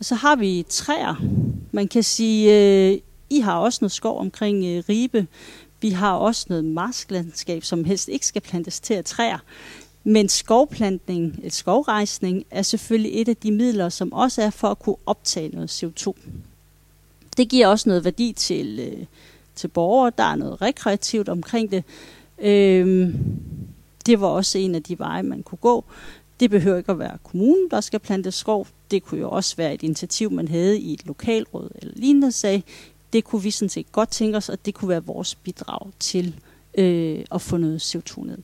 Og 0.00 0.06
så 0.06 0.14
har 0.14 0.36
vi 0.36 0.64
træer. 0.68 1.14
Man 1.72 1.88
kan 1.88 2.02
sige, 2.02 2.58
øh, 2.92 2.98
I 3.30 3.40
har 3.40 3.58
også 3.58 3.78
noget 3.80 3.92
skov 3.92 4.18
omkring 4.18 4.64
øh, 4.64 4.82
Ribe. 4.88 5.26
Vi 5.80 5.90
har 5.90 6.12
også 6.12 6.46
noget 6.48 6.64
marsklandskab, 6.64 7.64
som 7.64 7.84
helst 7.84 8.08
ikke 8.08 8.26
skal 8.26 8.42
plantes 8.42 8.80
til 8.80 8.94
at 8.94 9.04
træer. 9.04 9.38
Men 10.04 10.28
skovplantning, 10.28 11.34
eller 11.36 11.50
skovrejsning, 11.50 12.44
er 12.50 12.62
selvfølgelig 12.62 13.20
et 13.20 13.28
af 13.28 13.36
de 13.36 13.52
midler, 13.52 13.88
som 13.88 14.12
også 14.12 14.42
er 14.42 14.50
for 14.50 14.68
at 14.68 14.78
kunne 14.78 14.96
optage 15.06 15.48
noget 15.48 15.82
CO2. 15.82 16.12
Det 17.36 17.48
giver 17.48 17.66
også 17.66 17.88
noget 17.88 18.04
værdi 18.04 18.32
til, 18.32 18.78
øh, 18.80 19.06
til 19.54 19.68
borgere. 19.68 20.12
Der 20.18 20.24
er 20.24 20.36
noget 20.36 20.62
rekreativt 20.62 21.28
omkring 21.28 21.70
det. 21.70 21.84
Øh, 22.38 23.14
det 24.06 24.20
var 24.20 24.26
også 24.26 24.58
en 24.58 24.74
af 24.74 24.82
de 24.82 24.98
veje, 24.98 25.22
man 25.22 25.42
kunne 25.42 25.58
gå. 25.58 25.84
Det 26.40 26.50
behøver 26.50 26.78
ikke 26.78 26.92
at 26.92 26.98
være 26.98 27.18
kommunen, 27.24 27.70
der 27.70 27.80
skal 27.80 28.00
plante 28.00 28.32
skov. 28.32 28.66
Det 28.90 29.02
kunne 29.02 29.20
jo 29.20 29.30
også 29.30 29.56
være 29.56 29.74
et 29.74 29.82
initiativ, 29.82 30.30
man 30.30 30.48
havde 30.48 30.78
i 30.78 30.92
et 30.92 31.06
lokalråd 31.06 31.68
eller 31.74 31.92
lignende 31.96 32.32
sag. 32.32 32.64
Det 33.12 33.24
kunne 33.24 33.42
vi 33.42 33.50
sådan 33.50 33.68
set 33.68 33.92
godt 33.92 34.10
tænke 34.10 34.36
os, 34.36 34.48
og 34.48 34.66
det 34.66 34.74
kunne 34.74 34.88
være 34.88 35.04
vores 35.04 35.34
bidrag 35.34 35.90
til 35.98 36.34
øh, 36.74 37.24
at 37.32 37.42
få 37.42 37.56
noget 37.56 37.94
CO2 37.96 38.24
ned. 38.24 38.38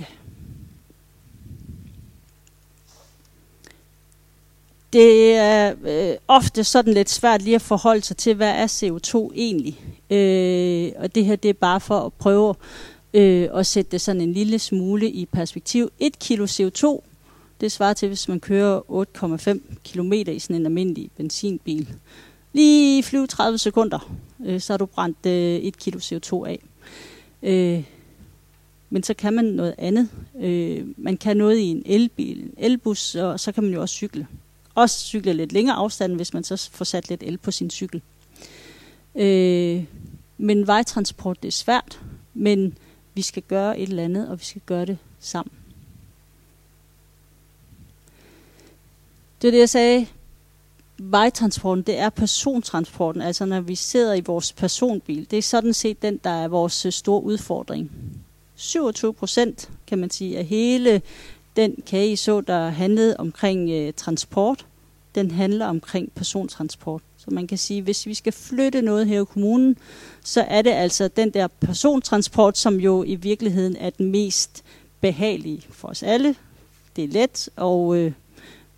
Ja. 0.00 0.04
Det 4.92 5.34
er 5.34 5.74
øh, 5.84 6.16
ofte 6.28 6.64
sådan 6.64 6.94
lidt 6.94 7.10
svært 7.10 7.42
lige 7.42 7.54
at 7.54 7.62
forholde 7.62 8.02
sig 8.02 8.16
til, 8.16 8.34
hvad 8.34 8.50
er 8.50 8.66
CO2 8.66 9.32
egentlig? 9.34 9.80
Øh, 10.10 10.92
og 10.96 11.14
det 11.14 11.24
her 11.24 11.36
det 11.36 11.48
er 11.48 11.52
bare 11.52 11.80
for 11.80 12.00
at 12.00 12.12
prøve 12.12 12.54
øh, 13.16 13.48
og 13.52 13.66
sætte 13.66 13.90
det 13.90 14.00
sådan 14.00 14.20
en 14.20 14.32
lille 14.32 14.58
smule 14.58 15.10
i 15.10 15.26
perspektiv. 15.26 15.90
Et 15.98 16.18
kilo 16.18 16.46
CO2, 16.46 17.00
det 17.60 17.72
svarer 17.72 17.94
til, 17.94 18.08
hvis 18.08 18.28
man 18.28 18.40
kører 18.40 18.80
8,5 18.80 19.58
km 19.84 20.12
i 20.12 20.38
sådan 20.38 20.56
en 20.56 20.66
almindelig 20.66 21.10
benzinbil. 21.16 21.88
Lige 22.52 23.02
flyve 23.02 23.26
30 23.26 23.58
sekunder, 23.58 24.16
øh, 24.46 24.60
så 24.60 24.72
har 24.72 24.78
du 24.78 24.86
brændt 24.86 25.26
øh, 25.26 25.56
et 25.56 25.76
kilo 25.76 25.98
CO2 25.98 26.46
af. 26.46 26.58
Øh, 27.42 27.84
men 28.90 29.02
så 29.02 29.14
kan 29.14 29.32
man 29.32 29.44
noget 29.44 29.74
andet. 29.78 30.08
Øh, 30.40 30.86
man 30.96 31.16
kan 31.16 31.36
noget 31.36 31.58
i 31.58 31.64
en 31.64 31.82
elbil, 31.86 32.42
en 32.42 32.54
elbus, 32.56 33.14
og 33.14 33.40
så 33.40 33.52
kan 33.52 33.64
man 33.64 33.72
jo 33.72 33.80
også 33.80 33.94
cykle. 33.94 34.26
Også 34.74 34.98
cykle 35.00 35.32
lidt 35.32 35.52
længere 35.52 35.76
afstand, 35.76 36.16
hvis 36.16 36.34
man 36.34 36.44
så 36.44 36.70
får 36.72 36.84
sat 36.84 37.08
lidt 37.08 37.22
el 37.22 37.38
på 37.38 37.50
sin 37.50 37.70
cykel. 37.70 38.02
Øh, 39.14 39.84
men 40.38 40.66
vejtransport, 40.66 41.42
det 41.42 41.48
er 41.48 41.52
svært, 41.52 42.00
men 42.34 42.74
vi 43.16 43.22
skal 43.22 43.42
gøre 43.42 43.78
et 43.78 43.88
eller 43.88 44.04
andet, 44.04 44.28
og 44.28 44.40
vi 44.40 44.44
skal 44.44 44.62
gøre 44.66 44.86
det 44.86 44.98
sammen. 45.20 45.52
Det 49.42 49.48
er 49.48 49.52
det, 49.52 49.58
jeg 49.58 49.68
sagde. 49.68 50.06
vejtransporten, 50.98 51.84
det 51.84 51.98
er 51.98 52.10
persontransporten, 52.10 53.22
altså 53.22 53.44
når 53.44 53.60
vi 53.60 53.74
sidder 53.74 54.14
i 54.14 54.20
vores 54.20 54.52
personbil. 54.52 55.30
Det 55.30 55.38
er 55.38 55.42
sådan 55.42 55.74
set 55.74 56.02
den, 56.02 56.20
der 56.24 56.30
er 56.30 56.48
vores 56.48 56.86
øh, 56.86 56.92
store 56.92 57.22
udfordring. 57.22 57.90
27 58.54 59.14
procent, 59.14 59.70
kan 59.86 59.98
man 59.98 60.10
sige, 60.10 60.38
af 60.38 60.44
hele 60.44 61.02
den 61.56 61.82
kage, 61.86 62.12
I 62.12 62.16
så, 62.16 62.40
der 62.40 62.68
handlede 62.68 63.16
omkring 63.16 63.70
øh, 63.70 63.92
transport, 63.92 64.66
den 65.14 65.30
handler 65.30 65.66
omkring 65.66 66.12
persontransport. 66.12 67.02
Så 67.28 67.34
man 67.34 67.46
kan 67.46 67.58
sige, 67.58 67.82
hvis 67.82 68.06
vi 68.06 68.14
skal 68.14 68.32
flytte 68.32 68.82
noget 68.82 69.06
her 69.06 69.22
i 69.22 69.24
kommunen, 69.24 69.76
så 70.24 70.42
er 70.48 70.62
det 70.62 70.70
altså 70.70 71.08
den 71.08 71.30
der 71.30 71.46
persontransport, 71.46 72.58
som 72.58 72.80
jo 72.80 73.04
i 73.04 73.14
virkeligheden 73.14 73.76
er 73.76 73.90
den 73.90 74.10
mest 74.10 74.64
behagelige 75.00 75.62
for 75.70 75.88
os 75.88 76.02
alle. 76.02 76.34
Det 76.96 77.04
er 77.04 77.08
let, 77.08 77.48
og 77.56 77.96
øh, 77.96 78.12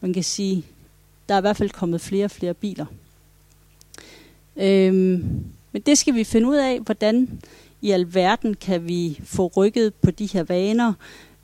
man 0.01 0.13
kan 0.13 0.23
sige, 0.23 0.65
der 1.29 1.35
er 1.35 1.39
i 1.39 1.41
hvert 1.41 1.57
fald 1.57 1.71
kommet 1.71 2.01
flere 2.01 2.25
og 2.25 2.31
flere 2.31 2.55
biler. 2.55 2.87
Øhm, 4.57 5.45
men 5.73 5.83
det 5.87 5.99
skal 5.99 6.15
vi 6.15 6.25
finde 6.25 6.49
ud 6.49 6.57
af, 6.57 6.81
hvordan 6.81 7.41
i 7.83 7.91
alverden 7.91 8.55
kan 8.55 8.89
vi 8.89 9.21
få 9.25 9.47
rykket 9.57 9.95
på 9.95 10.11
de 10.11 10.27
her 10.27 10.43
vaner. 10.43 10.93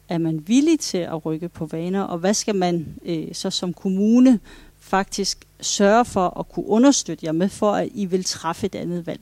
Er 0.08 0.18
man 0.18 0.48
villig 0.48 0.80
til 0.80 0.98
at 0.98 1.26
rykke 1.26 1.48
på 1.48 1.66
vaner, 1.66 2.02
og 2.02 2.18
hvad 2.18 2.34
skal 2.34 2.54
man 2.54 2.86
øh, 3.04 3.26
så 3.32 3.50
som 3.50 3.72
kommune 3.72 4.40
faktisk 4.80 5.38
sørge 5.64 6.04
for 6.04 6.38
at 6.40 6.48
kunne 6.48 6.66
understøtte 6.66 7.26
jer 7.26 7.32
med, 7.32 7.48
for 7.48 7.72
at 7.72 7.88
I 7.94 8.04
vil 8.04 8.24
træffe 8.24 8.66
et 8.66 8.74
andet 8.74 9.06
valg. 9.06 9.20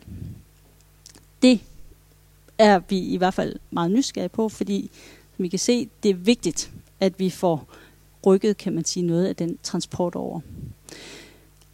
Det 1.43 1.61
er 2.59 2.81
vi 2.89 2.99
i 2.99 3.17
hvert 3.17 3.35
fald 3.35 3.57
meget 3.71 3.91
nysgerrige 3.91 4.29
på, 4.29 4.49
fordi 4.49 4.91
som 5.37 5.45
I 5.45 5.49
kan 5.49 5.59
se, 5.59 5.89
det 6.03 6.11
er 6.11 6.15
vigtigt, 6.15 6.71
at 7.01 7.19
vi 7.19 7.31
får 7.31 7.69
rykket, 8.27 8.57
kan 8.57 8.73
man 8.73 8.85
sige, 8.85 9.07
noget 9.07 9.27
af 9.27 9.37
den 9.37 9.59
transport 9.63 10.15
over. 10.15 10.41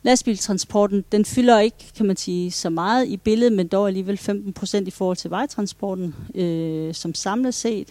Lastbiltransporten, 0.02 1.04
den 1.12 1.24
fylder 1.24 1.58
ikke, 1.58 1.76
kan 1.96 2.06
man 2.06 2.16
sige, 2.16 2.50
så 2.50 2.70
meget 2.70 3.08
i 3.08 3.16
billedet, 3.16 3.52
men 3.52 3.68
dog 3.68 3.86
alligevel 3.86 4.18
15 4.18 4.52
procent 4.52 4.88
i 4.88 4.90
forhold 4.90 5.16
til 5.16 5.30
vejtransporten, 5.30 6.14
øh, 6.34 6.94
som 6.94 7.14
samlet 7.14 7.54
set. 7.54 7.88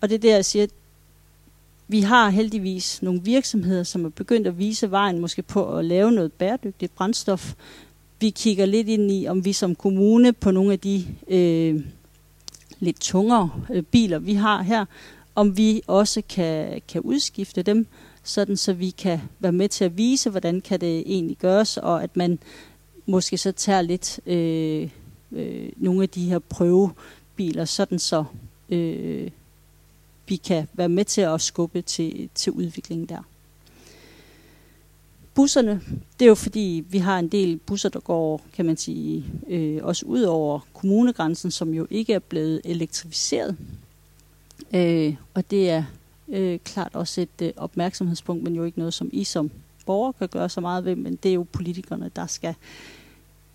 Og 0.00 0.08
det 0.08 0.14
er 0.14 0.18
der, 0.18 0.34
jeg 0.34 0.44
siger, 0.44 0.66
vi 1.88 2.00
har 2.00 2.30
heldigvis 2.30 3.02
nogle 3.02 3.22
virksomheder, 3.22 3.82
som 3.82 4.04
er 4.04 4.08
begyndt 4.08 4.46
at 4.46 4.58
vise 4.58 4.90
vejen 4.90 5.18
måske 5.18 5.42
på 5.42 5.76
at 5.76 5.84
lave 5.84 6.12
noget 6.12 6.32
bæredygtigt 6.32 6.94
brændstof. 6.94 7.54
Vi 8.20 8.30
kigger 8.30 8.66
lidt 8.66 8.88
ind 8.88 9.10
i, 9.10 9.26
om 9.26 9.44
vi 9.44 9.52
som 9.52 9.74
kommune 9.74 10.32
på 10.32 10.50
nogle 10.50 10.72
af 10.72 10.80
de 10.80 11.06
øh, 11.28 11.80
lidt 12.78 13.00
tungere 13.00 13.50
øh, 13.72 13.82
biler, 13.82 14.18
vi 14.18 14.34
har 14.34 14.62
her, 14.62 14.84
om 15.34 15.56
vi 15.56 15.82
også 15.86 16.22
kan, 16.28 16.82
kan 16.88 17.00
udskifte 17.00 17.62
dem, 17.62 17.86
sådan 18.22 18.56
så 18.56 18.72
vi 18.72 18.90
kan 18.90 19.20
være 19.38 19.52
med 19.52 19.68
til 19.68 19.84
at 19.84 19.96
vise, 19.96 20.30
hvordan 20.30 20.60
kan 20.60 20.80
det 20.80 21.00
egentlig 21.00 21.36
gøres, 21.36 21.76
og 21.76 22.02
at 22.02 22.16
man 22.16 22.38
måske 23.06 23.38
så 23.38 23.52
tager 23.52 23.82
lidt 23.82 24.20
øh, 24.26 24.88
øh, 25.32 25.68
nogle 25.76 26.02
af 26.02 26.08
de 26.08 26.28
her 26.28 26.38
prøvebiler, 26.38 27.64
sådan 27.64 27.98
så 27.98 28.24
øh, 28.68 29.30
vi 30.28 30.36
kan 30.36 30.68
være 30.72 30.88
med 30.88 31.04
til 31.04 31.20
at 31.20 31.40
skubbe 31.40 31.82
til, 31.82 32.30
til 32.34 32.52
udviklingen 32.52 33.08
der. 33.08 33.22
Busserne, 35.34 35.80
det 36.18 36.24
er 36.24 36.28
jo 36.28 36.34
fordi, 36.34 36.84
vi 36.88 36.98
har 36.98 37.18
en 37.18 37.28
del 37.28 37.56
busser, 37.56 37.88
der 37.88 38.00
går, 38.00 38.40
kan 38.52 38.64
man 38.64 38.76
sige, 38.76 39.24
øh, 39.48 39.84
også 39.84 40.06
ud 40.06 40.22
over 40.22 40.60
kommunegrænsen, 40.74 41.50
som 41.50 41.74
jo 41.74 41.86
ikke 41.90 42.12
er 42.12 42.18
blevet 42.18 42.60
elektrificeret. 42.64 43.56
Øh, 44.74 45.16
og 45.34 45.50
det 45.50 45.70
er 45.70 45.84
øh, 46.28 46.58
klart 46.58 46.94
også 46.94 47.20
et 47.20 47.42
øh, 47.42 47.52
opmærksomhedspunkt, 47.56 48.42
men 48.42 48.54
jo 48.54 48.64
ikke 48.64 48.78
noget, 48.78 48.94
som 48.94 49.10
I 49.12 49.24
som 49.24 49.50
borger 49.86 50.12
kan 50.12 50.28
gøre 50.28 50.48
så 50.48 50.60
meget 50.60 50.84
ved, 50.84 50.96
men 50.96 51.16
det 51.16 51.28
er 51.28 51.34
jo 51.34 51.46
politikerne, 51.52 52.10
der 52.16 52.26
skal 52.26 52.54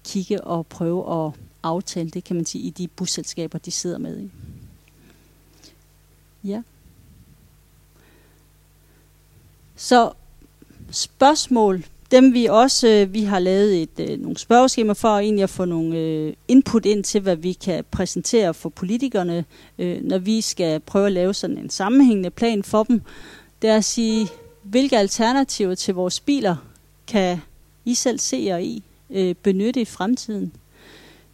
kigge 0.05 0.43
og 0.43 0.67
prøve 0.67 1.25
at 1.25 1.33
aftale 1.63 2.09
det, 2.09 2.23
kan 2.23 2.35
man 2.35 2.45
sige, 2.45 2.63
i 2.63 2.69
de 2.69 2.87
busselskaber, 2.87 3.57
de 3.57 3.71
sidder 3.71 3.97
med 3.97 4.19
i. 4.19 4.31
Ja. 6.43 6.61
Så 9.75 10.11
spørgsmål, 10.91 11.83
dem 12.11 12.33
vi 12.33 12.45
også, 12.45 12.87
øh, 12.87 13.13
vi 13.13 13.23
har 13.23 13.39
lavet 13.39 13.81
et, 13.81 14.09
øh, 14.09 14.19
nogle 14.19 14.37
spørgeskemaer 14.37 14.93
for 14.93 15.07
egentlig 15.07 15.43
at 15.43 15.49
få 15.49 15.65
nogle 15.65 15.97
øh, 15.97 16.33
input 16.47 16.85
ind 16.85 17.03
til, 17.03 17.21
hvad 17.21 17.35
vi 17.35 17.53
kan 17.53 17.83
præsentere 17.91 18.53
for 18.53 18.69
politikerne, 18.69 19.45
øh, 19.79 20.03
når 20.03 20.17
vi 20.17 20.41
skal 20.41 20.79
prøve 20.79 21.05
at 21.05 21.11
lave 21.11 21.33
sådan 21.33 21.57
en 21.57 21.69
sammenhængende 21.69 22.29
plan 22.29 22.63
for 22.63 22.83
dem. 22.83 23.01
Det 23.61 23.69
er 23.69 23.75
at 23.75 23.85
sige, 23.85 24.27
hvilke 24.63 24.97
alternativer 24.97 25.75
til 25.75 25.93
vores 25.93 26.19
biler 26.19 26.55
kan 27.07 27.37
I 27.85 27.93
selv 27.95 28.19
se 28.19 28.37
jer 28.37 28.57
I 28.57 28.83
øh, 29.09 29.35
benytte 29.35 29.81
i 29.81 29.85
fremtiden? 29.85 30.51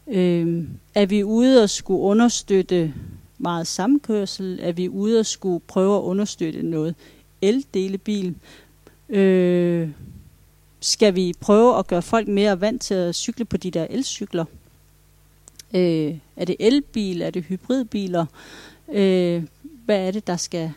Øh, 0.08 0.64
er 0.96 1.06
vi 1.06 1.24
ude 1.24 1.64
og 1.64 1.70
skulle 1.70 2.02
understøtte 2.02 2.94
meget 3.38 3.68
samkørsel, 3.68 4.60
at 4.60 4.78
vi 4.78 4.86
er 4.86 4.90
ude 4.90 5.20
og 5.20 5.26
skulle 5.26 5.60
prøve 5.60 5.98
at 5.98 6.02
understøtte 6.02 6.64
noget 6.64 6.96
eldelebil. 7.42 8.36
Øh, 9.10 9.90
skal 10.80 11.16
vi 11.16 11.34
prøve 11.40 11.78
at 11.80 11.88
gøre 11.88 12.02
folk 12.02 12.28
mere 12.28 12.62
vant 12.62 12.82
til 12.82 12.94
at 12.94 13.16
cykle 13.16 13.46
på 13.46 13.58
de 13.58 13.72
der 13.72 13.88
elcykler? 13.90 14.46
Øh, 15.74 16.18
er 16.36 16.46
det 16.46 16.56
elbil? 16.60 17.22
Er 17.22 17.30
det 17.30 17.44
hybridbiler? 17.44 18.26
Øh, 18.92 19.44
hvad 19.86 20.08
er 20.08 20.12
det, 20.12 20.28
der 20.28 20.38
skal 20.38 20.74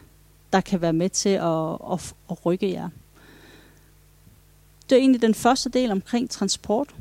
der 0.52 0.60
kan 0.60 0.80
være 0.80 0.92
med 0.92 1.10
til 1.10 1.28
at, 1.28 1.92
at, 1.92 2.14
at 2.30 2.46
rykke 2.46 2.72
jer? 2.72 2.88
Det 4.90 4.96
er 4.96 5.00
egentlig 5.00 5.22
den 5.22 5.34
første 5.34 5.70
del 5.70 5.90
omkring 5.90 6.30
transport. 6.30 6.94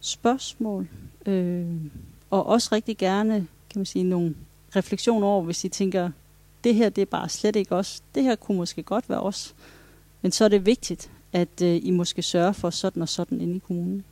Spørgsmål? 0.00 0.88
Øh, 1.26 1.66
og 2.30 2.46
også 2.46 2.68
rigtig 2.72 2.96
gerne, 2.96 3.34
kan 3.70 3.78
man 3.78 3.86
sige, 3.86 4.04
nogle 4.04 4.34
refleksioner 4.76 5.26
over, 5.26 5.42
hvis 5.42 5.64
I 5.64 5.68
tænker, 5.68 6.10
det 6.64 6.74
her 6.74 6.88
det 6.88 7.02
er 7.02 7.06
bare 7.06 7.28
slet 7.28 7.56
ikke 7.56 7.74
os. 7.74 8.02
Det 8.14 8.22
her 8.22 8.36
kunne 8.36 8.58
måske 8.58 8.82
godt 8.82 9.08
være 9.08 9.20
os. 9.20 9.54
Men 10.22 10.32
så 10.32 10.44
er 10.44 10.48
det 10.48 10.66
vigtigt, 10.66 11.10
at 11.32 11.62
øh, 11.62 11.80
I 11.82 11.90
måske 11.90 12.22
sørger 12.22 12.52
for 12.52 12.70
sådan 12.70 13.02
og 13.02 13.08
sådan 13.08 13.40
inde 13.40 13.56
i 13.56 13.58
kommunen. 13.58 14.04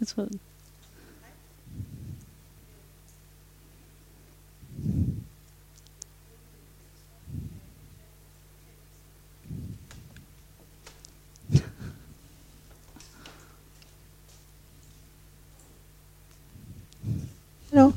Jeg 0.00 0.08
tror, 0.08 0.28
Hallo. 17.72 17.92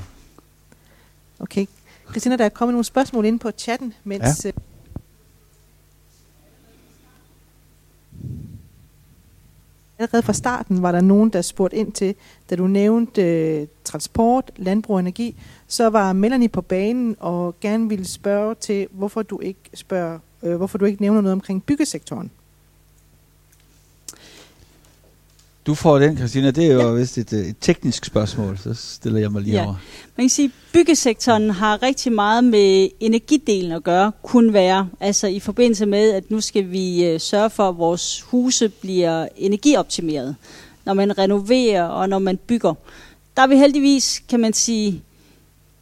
Okay. 1.39 1.65
Christina, 2.09 2.38
der 2.38 2.45
er 2.45 2.49
kommet 2.49 2.73
nogle 2.73 2.83
spørgsmål 2.83 3.25
ind 3.25 3.39
på 3.39 3.51
chatten, 3.51 3.93
mens... 4.03 4.45
Ja. 4.45 4.49
Øh, 4.49 4.53
allerede 9.99 10.23
fra 10.23 10.33
starten 10.33 10.81
var 10.81 10.91
der 10.91 11.01
nogen, 11.01 11.29
der 11.29 11.41
spurgte 11.41 11.77
ind 11.77 11.91
til, 11.91 12.15
da 12.49 12.55
du 12.55 12.67
nævnte 12.67 13.61
uh, 13.61 13.67
transport, 13.83 14.51
landbrug 14.55 14.93
og 14.93 14.99
energi, 14.99 15.35
så 15.67 15.89
var 15.89 16.13
Melanie 16.13 16.49
på 16.49 16.61
banen 16.61 17.15
og 17.19 17.55
gerne 17.61 17.89
ville 17.89 18.05
spørge 18.05 18.55
til, 18.55 18.88
hvorfor 18.91 19.21
du 19.21 19.39
ikke 19.39 19.69
spørger, 19.73 20.19
uh, 20.41 20.56
hvorfor 20.56 20.77
du 20.77 20.85
ikke 20.85 21.02
nævner 21.02 21.21
noget 21.21 21.33
omkring 21.33 21.63
byggesektoren. 21.63 22.31
Du 25.65 25.75
får 25.75 25.99
den, 25.99 26.17
Christina. 26.17 26.51
Det 26.51 26.65
er 26.65 26.73
jo 26.73 26.79
ja. 26.79 26.91
vist 26.91 27.17
et, 27.17 27.33
et 27.33 27.55
teknisk 27.61 28.05
spørgsmål, 28.05 28.57
så 28.57 28.73
stiller 28.73 29.19
jeg 29.19 29.31
mig 29.31 29.41
lige 29.41 29.55
ja. 29.55 29.65
over. 29.65 29.75
Man 30.15 30.23
kan 30.23 30.29
sige, 30.29 30.45
at 30.45 30.51
byggesektoren 30.73 31.49
har 31.49 31.83
rigtig 31.83 32.13
meget 32.13 32.43
med 32.43 32.89
energidelen 32.99 33.71
at 33.71 33.83
gøre, 33.83 34.11
kun 34.23 34.53
være. 34.53 34.89
Altså 34.99 35.27
i 35.27 35.39
forbindelse 35.39 35.85
med, 35.85 36.13
at 36.13 36.31
nu 36.31 36.41
skal 36.41 36.71
vi 36.71 37.13
uh, 37.13 37.21
sørge 37.21 37.49
for, 37.49 37.69
at 37.69 37.77
vores 37.77 38.21
huse 38.21 38.69
bliver 38.69 39.27
energioptimeret, 39.35 40.35
når 40.85 40.93
man 40.93 41.17
renoverer 41.17 41.83
og 41.83 42.09
når 42.09 42.19
man 42.19 42.37
bygger. 42.37 42.73
Der 43.37 43.43
er 43.43 43.47
vi 43.47 43.57
heldigvis, 43.57 44.23
kan 44.29 44.39
man 44.39 44.53
sige, 44.53 45.01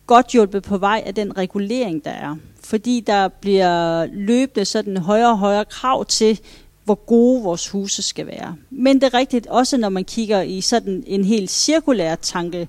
godt 0.08 0.28
hjulpet 0.28 0.64
på 0.64 0.78
vej 0.78 1.04
af 1.06 1.16
den 1.16 1.38
regulering, 1.38 2.06
der 2.06 2.12
er. 2.12 2.36
Fordi 2.64 3.04
der 3.08 3.28
bliver 3.28 4.06
løbende 4.06 4.66
sådan 4.66 4.98
højere 4.98 5.30
og 5.30 5.38
højere 5.38 5.66
krav 5.66 6.06
til, 6.06 6.40
hvor 6.86 6.96
gode 6.96 7.44
vores 7.44 7.70
huse 7.70 8.02
skal 8.02 8.28
være. 8.28 8.56
Men 8.70 8.96
det 9.02 9.04
er 9.04 9.14
rigtigt, 9.14 9.48
også 9.48 9.78
når 9.78 9.90
man 9.90 10.06
kigger 10.06 10.42
i 10.42 10.62
sådan 10.62 11.04
en 11.08 11.26
helt 11.26 11.52
cirkulær 11.52 12.16
tanke, 12.16 12.68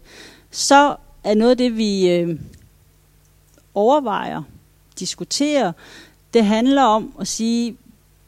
så 0.50 0.96
er 1.24 1.34
noget 1.34 1.50
af 1.50 1.56
det, 1.56 1.76
vi 1.76 2.10
øh, 2.10 2.38
overvejer, 3.74 4.42
diskuterer, 4.98 5.72
det 6.34 6.44
handler 6.44 6.82
om 6.82 7.14
at 7.20 7.28
sige, 7.28 7.76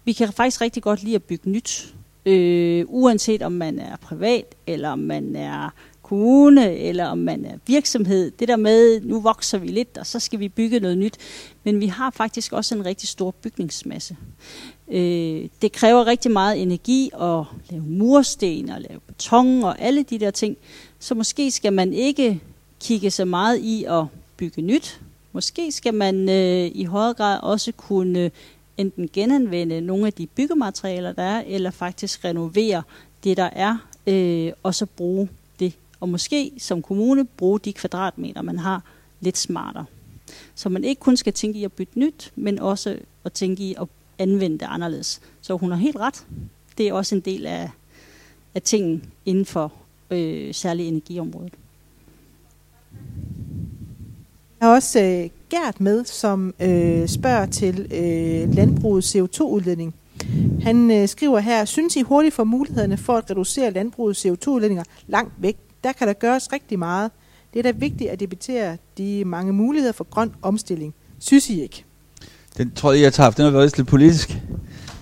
vi 0.05 0.13
kan 0.13 0.33
faktisk 0.33 0.61
rigtig 0.61 0.83
godt 0.83 1.03
lide 1.03 1.15
at 1.15 1.23
bygge 1.23 1.51
nyt. 1.51 1.95
øh, 2.27 2.85
uanset 2.89 3.43
om 3.43 3.53
man 3.53 3.79
er 3.79 3.97
privat, 3.97 4.55
eller 4.67 4.89
om 4.89 4.99
man 4.99 5.37
er 5.37 5.71
kommune, 6.03 6.77
eller 6.77 7.07
om 7.07 7.19
man 7.19 7.45
er 7.45 7.59
virksomhed. 7.67 8.31
Det 8.31 8.49
der 8.49 8.57
med, 8.57 9.01
nu 9.01 9.21
vokser 9.21 9.59
vi 9.59 9.69
lidt, 9.69 9.99
og 9.99 10.07
så 10.07 10.21
skal 10.21 10.39
vi 10.41 10.49
bygge 10.49 10.81
noget 10.81 10.99
nyt. 10.99 11.17
Men 11.65 11.81
vi 11.81 11.87
har 11.87 12.11
faktisk 12.11 12.53
også 12.53 12.75
en 12.75 12.85
rigtig 12.85 13.09
stor 13.09 13.31
bygningsmasse. 13.31 14.17
Øh, 14.89 15.49
det 15.63 15.73
kræver 15.73 16.07
rigtig 16.07 16.31
meget 16.31 16.63
energi 16.63 17.11
at 17.21 17.45
lave 17.71 17.83
mursten 17.83 18.71
og 18.71 18.81
lave 18.81 19.01
beton 19.07 19.65
og 19.65 19.81
alle 19.81 20.03
de 20.03 20.19
der 20.19 20.31
ting. 20.31 20.57
Så 20.99 21.15
måske 21.15 21.51
skal 21.51 21.73
man 21.73 21.93
ikke 21.93 22.41
kigge 22.81 23.11
så 23.11 23.25
meget 23.25 23.59
i 23.59 23.85
at 23.85 24.05
bygge 24.37 24.63
nyt. 24.63 25.01
Måske 25.33 25.73
skal 25.73 25.95
man 25.95 26.29
øh, 26.29 26.71
i 26.75 26.85
højere 26.85 27.15
grad 27.15 27.41
også 27.43 27.73
kunne 27.73 28.21
øh, 28.21 28.31
enten 28.77 29.09
genanvende 29.13 29.81
nogle 29.81 30.07
af 30.07 30.13
de 30.13 30.27
byggematerialer, 30.27 31.13
der 31.13 31.23
er, 31.23 31.43
eller 31.47 31.71
faktisk 31.71 32.25
renovere 32.25 32.83
det, 33.25 33.37
der 33.37 33.51
er, 33.53 33.77
øh, 34.07 34.53
og 34.63 34.75
så 34.75 34.87
bruge 34.87 35.29
det. 35.61 35.73
Og 36.01 36.09
måske 36.09 36.53
som 36.59 36.83
kommune 36.83 37.25
bruge 37.25 37.61
de 37.61 37.73
kvadratmeter, 37.73 38.43
man 38.43 38.59
har, 38.59 38.83
lidt 39.21 39.39
smartere. 39.39 39.85
Så 40.55 40.69
man 40.69 40.85
ikke 40.85 41.01
kun 41.01 41.17
skal 41.17 41.33
tænke 41.33 41.59
i 41.59 41.65
at 41.65 41.73
bytte 41.73 41.99
nyt, 41.99 42.33
men 42.37 42.59
også 42.59 42.99
at 43.25 43.33
tænke 43.33 43.63
i 43.63 43.75
at 43.81 43.89
anvende 44.19 44.59
det 44.59 44.67
anderledes. 44.71 45.21
Så 45.41 45.57
hun 45.57 45.71
har 45.71 45.79
helt 45.79 45.97
ret. 45.97 46.27
Det 46.79 46.89
er 46.89 46.93
også 46.93 47.15
en 47.15 47.21
del 47.21 47.47
af, 47.47 47.71
af 48.55 48.63
tingen 48.63 49.05
inden 49.25 49.45
for 49.45 49.73
øh, 50.11 50.55
særligt 50.55 50.89
energiområdet. 50.89 51.53
Jeg 54.61 54.69
har 54.69 54.75
også 54.75 55.01
øh, 55.03 55.31
Gert 55.51 55.81
med, 55.81 56.05
som 56.05 56.55
øh, 56.61 57.09
spørger 57.09 57.47
til 57.47 57.81
øh, 57.81 58.55
landbrugets 58.55 59.17
CO2-udledning. 59.17 59.95
Han 60.63 60.91
øh, 60.91 61.09
skriver 61.09 61.39
her, 61.39 61.65
synes 61.65 61.97
I 61.97 62.03
hurtigt 62.03 62.35
for 62.35 62.45
mulighederne 62.45 62.97
for 62.97 63.13
at 63.17 63.31
reducere 63.31 63.71
landbrugets 63.71 64.27
CO2-udledninger 64.27 64.85
langt 65.07 65.33
væk? 65.39 65.57
Der 65.85 65.93
kan 65.93 66.09
der 66.09 66.13
gøres 66.13 66.53
rigtig 66.53 66.79
meget. 66.79 67.11
Det 67.53 67.59
er 67.59 67.63
da 67.73 67.79
vigtigt 67.79 68.11
at 68.11 68.21
debattere 68.21 68.77
de 68.99 69.25
mange 69.25 69.53
muligheder 69.53 69.93
for 69.93 70.05
grøn 70.05 70.33
omstilling. 70.43 70.95
Synes 71.19 71.51
I 71.51 71.63
ikke? 71.63 71.86
Den 72.57 72.73
tror 72.75 72.93
jeg, 72.93 73.03
jeg 73.03 73.13
tager, 73.13 73.31
den 73.31 73.45
har 73.45 73.51
været 73.51 73.77
lidt 73.77 73.89
politisk. 73.89 74.31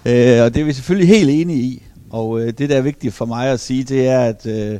Øh, 0.06 0.42
og 0.42 0.54
det 0.54 0.56
er 0.56 0.64
vi 0.64 0.72
selvfølgelig 0.72 1.08
helt 1.08 1.30
enige 1.30 1.62
i. 1.62 1.82
Og 2.10 2.40
øh, 2.40 2.52
det, 2.58 2.70
der 2.70 2.76
er 2.76 2.80
vigtigt 2.80 3.14
for 3.14 3.24
mig 3.24 3.48
at 3.48 3.60
sige, 3.60 3.84
det 3.84 4.08
er, 4.08 4.20
at, 4.20 4.46
øh, 4.46 4.78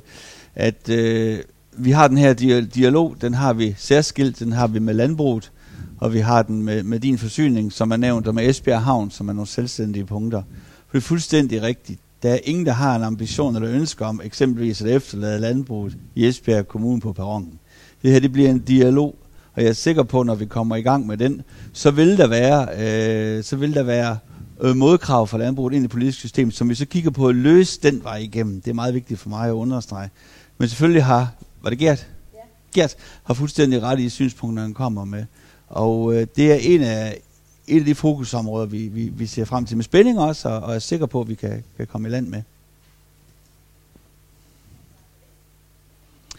at 0.55 0.89
øh, 0.89 1.39
vi 1.77 1.91
har 1.91 2.09
den 2.09 2.19
her 2.19 2.33
dialog, 2.75 3.17
den 3.21 3.35
har 3.35 3.53
vi 3.53 3.75
særskilt, 3.79 4.39
den 4.39 4.53
har 4.53 4.67
vi 4.67 4.79
med 4.79 4.95
landbruget, 4.95 5.53
og 5.99 6.13
vi 6.13 6.19
har 6.19 6.43
den 6.43 6.63
med, 6.63 6.83
med 6.83 7.01
din 7.01 7.19
forsyning, 7.19 7.73
som 7.73 7.91
er 7.91 7.97
nævnt, 7.97 8.27
og 8.27 8.35
med 8.35 8.49
Esbjerg 8.49 8.83
Havn, 8.83 9.11
som 9.11 9.29
er 9.29 9.33
nogle 9.33 9.49
selvstændige 9.49 10.05
punkter. 10.05 10.43
For 10.87 10.93
det 10.93 10.99
er 10.99 11.07
fuldstændig 11.07 11.63
rigtigt. 11.63 12.01
Der 12.23 12.31
er 12.31 12.39
ingen, 12.45 12.67
der 12.67 12.73
har 12.73 12.97
en 12.97 13.03
ambition 13.03 13.55
eller 13.57 13.71
ønske 13.71 14.05
om 14.05 14.21
eksempelvis 14.25 14.83
at 14.83 14.89
efterlade 14.89 15.41
landbruget 15.41 15.97
i 16.15 16.27
Esbjerg 16.27 16.69
Kommune 16.69 17.01
på 17.01 17.13
perronen. 17.13 17.59
Det 18.03 18.13
her 18.13 18.21
det 18.21 18.33
bliver 18.33 18.51
en 18.51 18.59
dialog, 18.59 19.17
og 19.55 19.63
jeg 19.63 19.69
er 19.69 19.73
sikker 19.73 20.03
på, 20.03 20.23
når 20.23 20.35
vi 20.35 20.47
kommer 20.47 20.77
i 20.77 20.83
gang 20.83 21.07
med 21.07 21.17
den, 21.17 21.43
så 21.73 21.91
vil 21.91 22.19
der 22.19 22.27
være, 22.27 22.69
øh, 22.79 23.45
så 23.45 23.57
vil 23.57 23.75
der 23.75 23.83
være 23.83 24.19
øh, 24.61 24.77
modkrav 24.77 25.27
fra 25.27 25.39
landbruget 25.39 25.73
ind 25.73 25.83
i 25.83 25.83
det 25.83 25.91
politiske 25.91 26.21
system, 26.21 26.51
som 26.51 26.69
vi 26.69 26.75
så 26.75 26.87
kigger 26.87 27.11
på 27.11 27.29
at 27.29 27.35
løse 27.35 27.81
den 27.83 28.05
vej 28.05 28.17
igennem. 28.17 28.61
Det 28.61 28.71
er 28.71 28.75
meget 28.75 28.95
vigtigt 28.95 29.21
for 29.21 29.29
mig 29.29 29.49
at 29.49 29.53
understrege. 29.53 30.11
Men 30.59 30.69
selvfølgelig 30.69 31.05
har, 31.05 31.35
var 31.63 31.71
det 31.71 31.79
Gert? 31.79 32.07
Ja. 32.35 32.39
Gert 32.75 32.97
har 33.25 33.35
fuldstændig 33.35 33.83
ret 33.83 34.01
i 34.01 34.09
synspunkterne, 34.09 34.61
han 34.61 34.75
kommer 34.75 35.05
med. 35.05 35.25
Og 35.67 36.15
øh, 36.15 36.27
det 36.37 36.53
er 36.53 36.57
en 36.57 36.83
af, 36.83 37.21
et 37.67 37.79
af 37.79 37.85
de 37.85 37.95
fokusområder, 37.95 38.67
vi, 38.67 38.89
vi, 38.89 39.09
vi 39.09 39.27
ser 39.27 39.45
frem 39.45 39.67
til 39.67 39.77
med 39.77 39.85
spænding 39.85 40.19
også, 40.19 40.49
og, 40.49 40.61
og 40.61 40.75
er 40.75 40.79
sikker 40.79 41.07
på, 41.07 41.21
at 41.21 41.29
vi 41.29 41.35
kan, 41.35 41.65
kan 41.77 41.87
komme 41.87 42.09
i 42.09 42.11
land 42.11 42.27
med. 42.27 42.43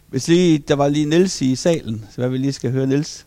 Hvis 0.10 0.28
lige, 0.28 0.58
der 0.58 0.76
var 0.76 0.88
lige 0.88 1.06
Niels 1.06 1.42
i 1.42 1.56
salen, 1.56 2.06
så 2.10 2.22
hvad 2.22 2.30
vi 2.30 2.38
lige 2.38 2.54
skal 2.54 2.72
høre 2.72 2.88
Niels. 2.88 3.26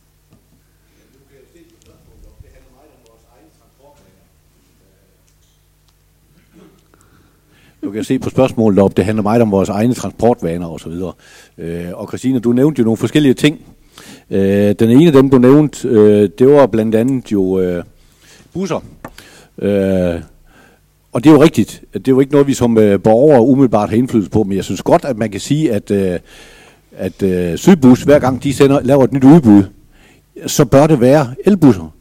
Du 7.83 7.91
kan 7.91 8.05
se 8.05 8.19
på 8.19 8.31
spørgsmålet 8.31 8.79
op, 8.79 8.97
det 8.97 9.05
handler 9.05 9.23
meget 9.23 9.43
om 9.43 9.51
vores 9.51 9.69
egne 9.69 9.95
transportvaner 9.95 10.69
osv. 10.69 10.93
Øh, 11.59 11.89
og 11.95 12.09
Christina, 12.09 12.39
du 12.39 12.53
nævnte 12.53 12.79
jo 12.81 12.85
nogle 12.85 12.97
forskellige 12.97 13.35
ting. 13.35 13.61
Øh, 14.31 14.75
den 14.79 14.91
ene 14.91 15.07
af 15.07 15.13
dem, 15.13 15.31
du 15.31 15.39
nævnte, 15.39 15.89
øh, 15.89 16.31
det 16.39 16.49
var 16.49 16.67
blandt 16.67 16.95
andet 16.95 17.33
jo 17.33 17.61
øh, 17.61 17.85
busser. 18.53 18.81
Øh, 19.59 20.21
og 21.13 21.25
det 21.25 21.31
er 21.31 21.35
jo 21.35 21.43
rigtigt. 21.43 21.83
Det 21.93 22.09
er 22.09 22.13
jo 22.13 22.21
ikke 22.21 22.33
noget, 22.33 22.47
vi 22.47 22.55
som 22.55 22.79
øh, 22.79 23.03
borgere 23.03 23.43
umiddelbart 23.43 23.89
har 23.89 23.97
indflydelse 23.97 24.31
på, 24.31 24.43
men 24.43 24.57
jeg 24.57 24.65
synes 24.65 24.83
godt, 24.83 25.05
at 25.05 25.17
man 25.17 25.31
kan 25.31 25.41
sige, 25.41 25.73
at, 25.73 25.91
øh, 25.91 26.19
at 26.99 27.23
øh, 27.23 27.57
Sydbus, 27.57 28.03
hver 28.03 28.19
gang 28.19 28.43
de 28.43 28.55
sender, 28.55 28.81
laver 28.81 29.05
et 29.05 29.13
nyt 29.13 29.25
udbud, 29.25 29.63
så 30.47 30.65
bør 30.65 30.87
det 30.87 31.01
være 31.01 31.35
elbusser. 31.45 31.95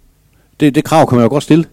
Det, 0.59 0.75
det 0.75 0.83
krav 0.83 1.09
kan 1.09 1.15
man 1.15 1.25
jo 1.25 1.29
godt 1.29 1.43
stille. 1.43 1.65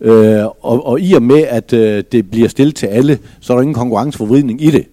Øh, 0.00 0.44
og, 0.44 0.86
og 0.86 1.00
i 1.00 1.12
og 1.12 1.22
med, 1.22 1.42
at 1.42 1.72
øh, 1.72 2.04
det 2.12 2.30
bliver 2.30 2.48
stillet 2.48 2.74
til 2.74 2.86
alle, 2.86 3.18
så 3.40 3.52
er 3.52 3.56
der 3.56 3.62
ingen 3.62 3.74
konkurrenceforvridning 3.74 4.62
i 4.62 4.70
det. 4.70 4.86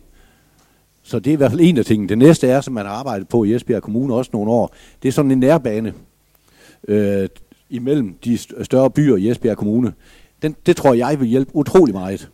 Så 1.03 1.19
det 1.19 1.27
er 1.27 1.33
i 1.33 1.35
hvert 1.35 1.51
fald 1.51 1.61
en 1.61 1.77
af 1.77 1.85
tingene. 1.85 2.09
Det 2.09 2.17
næste 2.17 2.47
er, 2.47 2.61
som 2.61 2.73
man 2.73 2.85
har 2.85 2.93
arbejdet 2.93 3.27
på 3.27 3.43
i 3.43 3.55
Esbjerg 3.55 3.81
Kommune 3.81 4.13
også 4.13 4.29
nogle 4.33 4.51
år, 4.51 4.75
det 5.03 5.07
er 5.07 5.11
sådan 5.11 5.31
en 5.31 5.37
nærbane 5.37 5.93
øh, 6.87 7.27
imellem 7.69 8.15
de 8.25 8.37
større 8.37 8.89
byer 8.89 9.15
i 9.15 9.29
Esbjerg 9.29 9.57
Kommune. 9.57 9.93
Den, 10.41 10.55
det 10.65 10.75
tror 10.75 10.93
jeg 10.93 11.19
vil 11.19 11.27
hjælpe 11.27 11.55
utrolig 11.55 11.95
meget 11.95 12.29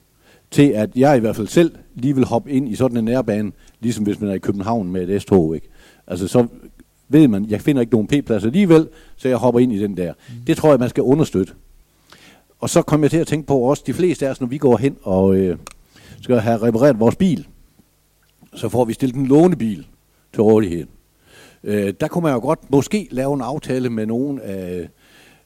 til, 0.51 0.69
at 0.69 0.89
jeg 0.95 1.17
i 1.17 1.19
hvert 1.19 1.35
fald 1.35 1.47
selv 1.47 1.71
lige 1.95 2.15
vil 2.15 2.25
hoppe 2.25 2.51
ind 2.51 2.69
i 2.69 2.75
sådan 2.75 2.97
en 2.97 3.05
nærbane, 3.05 3.51
ligesom 3.85 4.03
hvis 4.03 4.21
man 4.21 4.29
er 4.29 4.33
i 4.33 4.39
København 4.39 4.91
med 4.91 5.09
et 5.09 5.21
S-tog. 5.21 5.55
Ikke? 5.55 5.67
Altså 6.07 6.27
så 6.27 6.47
ved 7.09 7.27
man, 7.27 7.45
jeg 7.49 7.61
finder 7.61 7.81
ikke 7.81 7.93
nogen 7.93 8.07
P-pladser 8.07 8.47
alligevel, 8.47 8.87
så 9.15 9.27
jeg 9.27 9.37
hopper 9.37 9.59
ind 9.59 9.73
i 9.73 9.79
den 9.79 9.97
der. 9.97 10.13
Mm. 10.13 10.45
Det 10.47 10.57
tror 10.57 10.69
jeg, 10.69 10.79
man 10.79 10.89
skal 10.89 11.03
understøtte. 11.03 11.53
Og 12.59 12.69
så 12.69 12.81
kommer 12.81 13.05
jeg 13.05 13.11
til 13.11 13.17
at 13.17 13.27
tænke 13.27 13.47
på 13.47 13.57
også, 13.57 13.83
de 13.87 13.93
fleste 13.93 14.27
af 14.27 14.31
os, 14.31 14.41
når 14.41 14.47
vi 14.47 14.57
går 14.57 14.77
hen 14.77 14.97
og 15.01 15.35
øh, 15.35 15.57
skal 16.21 16.39
have 16.39 16.57
repareret 16.57 16.99
vores 16.99 17.15
bil, 17.15 17.47
så 18.53 18.69
får 18.69 18.85
vi 18.85 18.93
stillet 18.93 19.15
en 19.15 19.27
lånebil 19.27 19.87
til 20.33 20.43
rådighed. 20.43 20.85
Øh, 21.63 21.93
der 21.99 22.07
kunne 22.07 22.21
man 22.21 22.33
jo 22.33 22.39
godt 22.39 22.71
måske 22.71 23.07
lave 23.11 23.33
en 23.33 23.41
aftale 23.41 23.89
med 23.89 24.05
nogle 24.05 24.41
af, 24.41 24.89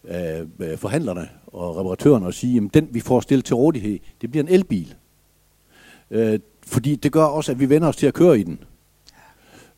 af, 0.07 0.43
af 0.59 0.79
forhandlerne 0.79 1.29
og 1.47 1.77
reparatørerne 1.77 2.25
og 2.25 2.33
sige, 2.33 2.61
at 2.65 2.73
den 2.73 2.87
vi 2.91 2.99
får 2.99 3.19
stillet 3.19 3.45
til 3.45 3.55
rådighed, 3.55 3.99
det 4.21 4.31
bliver 4.31 4.43
en 4.43 4.49
elbil. 4.49 4.95
Øh, 6.11 6.39
fordi 6.69 6.95
det 6.95 7.11
gør 7.11 7.23
også, 7.23 7.51
at 7.51 7.59
vi 7.59 7.69
vender 7.69 7.87
os 7.87 7.95
til 7.95 8.07
at 8.07 8.13
køre 8.13 8.39
i 8.39 8.43
den. 8.43 8.59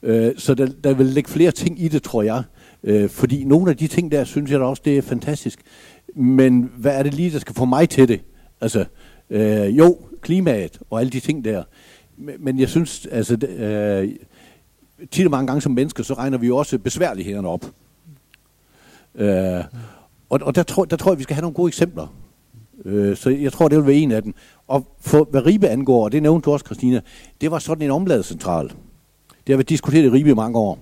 Øh, 0.04 0.34
så 0.38 0.54
der, 0.54 0.66
der 0.84 0.94
vil 0.94 1.06
ligge 1.06 1.30
flere 1.30 1.52
ting 1.52 1.82
i 1.82 1.88
det, 1.88 2.04
tror 2.04 2.24
jeg. 2.24 2.44
Øh, 2.84 3.10
fordi 3.10 3.44
nogle 3.44 3.72
af 3.72 3.78
de 3.78 3.88
ting 3.88 4.12
der, 4.12 4.24
synes 4.24 4.52
jeg 4.52 4.60
da 4.60 4.66
også, 4.66 4.82
det 4.86 4.98
er 4.98 5.02
fantastisk. 5.02 5.60
Men 6.16 6.72
hvad 6.78 6.96
er 6.96 7.04
det 7.04 7.14
lige, 7.14 7.32
der 7.32 7.39
skal 7.39 7.56
få 7.56 7.66
mig 7.66 7.89
til 7.89 8.08
det? 8.08 8.22
Altså, 8.62 8.86
øh, 9.30 9.78
jo, 9.78 9.98
klimaet 10.22 10.80
og 10.89 11.00
alle 11.00 11.10
de 11.10 11.20
ting 11.20 11.46
der. 11.46 11.64
Men, 12.18 12.36
men 12.39 12.60
jeg 12.60 12.70
synes, 12.70 13.08
altså, 13.12 13.48
øh, 13.48 14.10
tit 15.12 15.26
og 15.26 15.32
mange 15.32 15.48
gange 15.48 15.62
som 15.62 15.72
mennesker, 15.72 16.04
så 16.04 16.14
regner 16.14 16.38
vi 16.38 16.48
jo 16.48 16.58
også 16.58 16.80
besværlighederne 16.80 17.48
op. 17.48 17.66
Øh, 19.16 19.64
og 20.30 20.39
og 20.42 20.56
der, 20.56 20.64
tror, 20.64 20.86
der 20.86 20.96
tror 20.96 21.12
jeg, 21.12 21.18
vi 21.18 21.24
skal 21.24 21.34
have 21.34 21.42
nogle 21.42 21.56
gode 21.56 21.68
eksempler. 21.68 22.08
Øh, 22.86 23.15
så 23.17 23.29
jeg 23.29 23.53
tror, 23.53 23.67
det 23.67 23.77
vil 23.77 23.88
være 23.88 23.95
en 23.95 24.11
af 24.11 24.23
dem. 24.23 24.34
Og 24.67 24.88
for, 25.01 25.27
hvad 25.32 25.45
Ribe 25.45 25.67
angår, 25.67 26.03
og 26.03 26.11
det 26.11 26.23
nævnte 26.23 26.45
du 26.45 26.51
også, 26.51 26.65
Christina, 26.65 27.01
det 27.41 27.51
var 27.51 27.59
sådan 27.59 27.84
en 27.84 27.91
omladecentral. 27.91 28.67
Det 29.29 29.53
har 29.53 29.55
været 29.55 29.69
diskuteret 29.69 30.05
i 30.05 30.09
Ribe 30.09 30.29
i 30.29 30.34
mange 30.34 30.59
år 30.59 30.79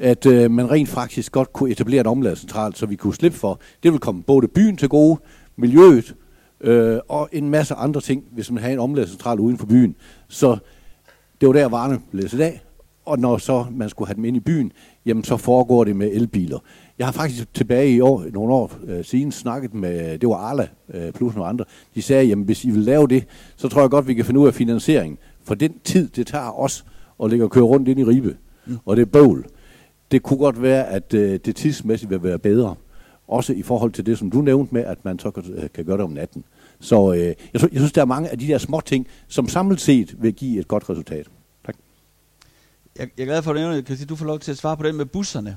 at 0.00 0.26
øh, 0.26 0.50
man 0.50 0.70
rent 0.70 0.88
faktisk 0.88 1.32
godt 1.32 1.52
kunne 1.52 1.70
etablere 1.70 2.00
en 2.00 2.06
omladecentral, 2.06 2.74
så 2.74 2.86
vi 2.86 2.96
kunne 2.96 3.14
slippe 3.14 3.38
for. 3.38 3.60
Det 3.82 3.92
vil 3.92 4.00
komme 4.00 4.22
både 4.22 4.48
byen 4.48 4.76
til 4.76 4.88
gode, 4.88 5.20
miljøet 5.56 6.14
øh, 6.60 6.98
og 7.08 7.28
en 7.32 7.50
masse 7.50 7.74
andre 7.74 8.00
ting, 8.00 8.24
hvis 8.32 8.50
man 8.50 8.62
har 8.62 8.70
en 8.70 8.78
omladecentral 8.78 9.40
uden 9.40 9.58
for 9.58 9.66
byen. 9.66 9.96
Så 10.28 10.58
det 11.40 11.46
var 11.46 11.52
der, 11.52 11.68
varerne 11.68 12.00
blev 12.10 12.22
læsset 12.22 12.40
af. 12.40 12.62
Og 13.04 13.18
når 13.18 13.38
så 13.38 13.66
man 13.70 13.88
skulle 13.88 14.08
have 14.08 14.16
dem 14.16 14.24
ind 14.24 14.36
i 14.36 14.40
byen, 14.40 14.72
jamen 15.06 15.24
så 15.24 15.36
foregår 15.36 15.84
det 15.84 15.96
med 15.96 16.10
elbiler. 16.12 16.58
Jeg 17.00 17.06
har 17.06 17.12
faktisk 17.12 17.54
tilbage 17.54 17.94
i 17.94 18.00
år, 18.00 18.24
nogle 18.32 18.54
år 18.54 18.72
øh, 18.86 19.04
siden 19.04 19.32
snakket 19.32 19.74
med, 19.74 20.18
det 20.18 20.28
var 20.28 20.34
Arla 20.34 20.68
øh, 20.94 21.12
plus 21.12 21.34
nogle 21.34 21.48
andre, 21.48 21.64
de 21.94 22.02
sagde, 22.02 22.24
jamen 22.24 22.44
hvis 22.44 22.64
I 22.64 22.70
vil 22.70 22.82
lave 22.82 23.08
det, 23.08 23.24
så 23.56 23.68
tror 23.68 23.80
jeg 23.80 23.90
godt, 23.90 24.08
vi 24.08 24.14
kan 24.14 24.24
finde 24.24 24.40
ud 24.40 24.46
af 24.46 24.54
finansiering. 24.54 25.18
For 25.44 25.54
den 25.54 25.78
tid, 25.84 26.08
det 26.08 26.26
tager 26.26 26.60
os 26.60 26.84
at 27.22 27.30
ligge 27.30 27.44
og 27.44 27.50
køre 27.50 27.64
rundt 27.64 27.88
ind 27.88 28.00
i 28.00 28.04
Ribe, 28.04 28.36
mm. 28.66 28.78
og 28.84 28.96
det 28.96 29.02
er 29.02 29.06
bøvl 29.06 29.46
det 30.10 30.22
kunne 30.22 30.38
godt 30.38 30.62
være, 30.62 30.86
at 30.86 31.14
øh, 31.14 31.40
det 31.44 31.56
tidsmæssigt 31.56 32.10
vil 32.10 32.22
være 32.22 32.38
bedre. 32.38 32.74
Også 33.28 33.52
i 33.52 33.62
forhold 33.62 33.92
til 33.92 34.06
det, 34.06 34.18
som 34.18 34.30
du 34.30 34.40
nævnte 34.40 34.74
med, 34.74 34.84
at 34.84 35.04
man 35.04 35.18
så 35.18 35.30
kan, 35.30 35.44
øh, 35.54 35.70
kan 35.74 35.84
gøre 35.84 35.96
det 35.96 36.04
om 36.04 36.10
natten. 36.10 36.44
Så 36.80 37.12
øh, 37.12 37.18
jeg, 37.18 37.36
jeg 37.52 37.70
synes, 37.72 37.92
der 37.92 38.00
er 38.00 38.06
mange 38.06 38.28
af 38.28 38.38
de 38.38 38.46
der 38.46 38.58
små 38.58 38.80
ting, 38.80 39.06
som 39.28 39.48
samlet 39.48 39.80
set 39.80 40.22
vil 40.22 40.32
give 40.32 40.60
et 40.60 40.68
godt 40.68 40.90
resultat. 40.90 41.26
Tak. 41.66 41.76
Jeg, 42.98 43.08
jeg 43.16 43.22
er 43.22 43.26
glad 43.26 43.42
for, 43.42 43.52
at 43.52 43.88
du, 43.88 43.94
du 44.08 44.16
får 44.16 44.26
lov 44.26 44.38
til 44.38 44.50
at 44.50 44.58
svare 44.58 44.76
på 44.76 44.82
den 44.82 44.96
med 44.96 45.04
busserne. 45.04 45.56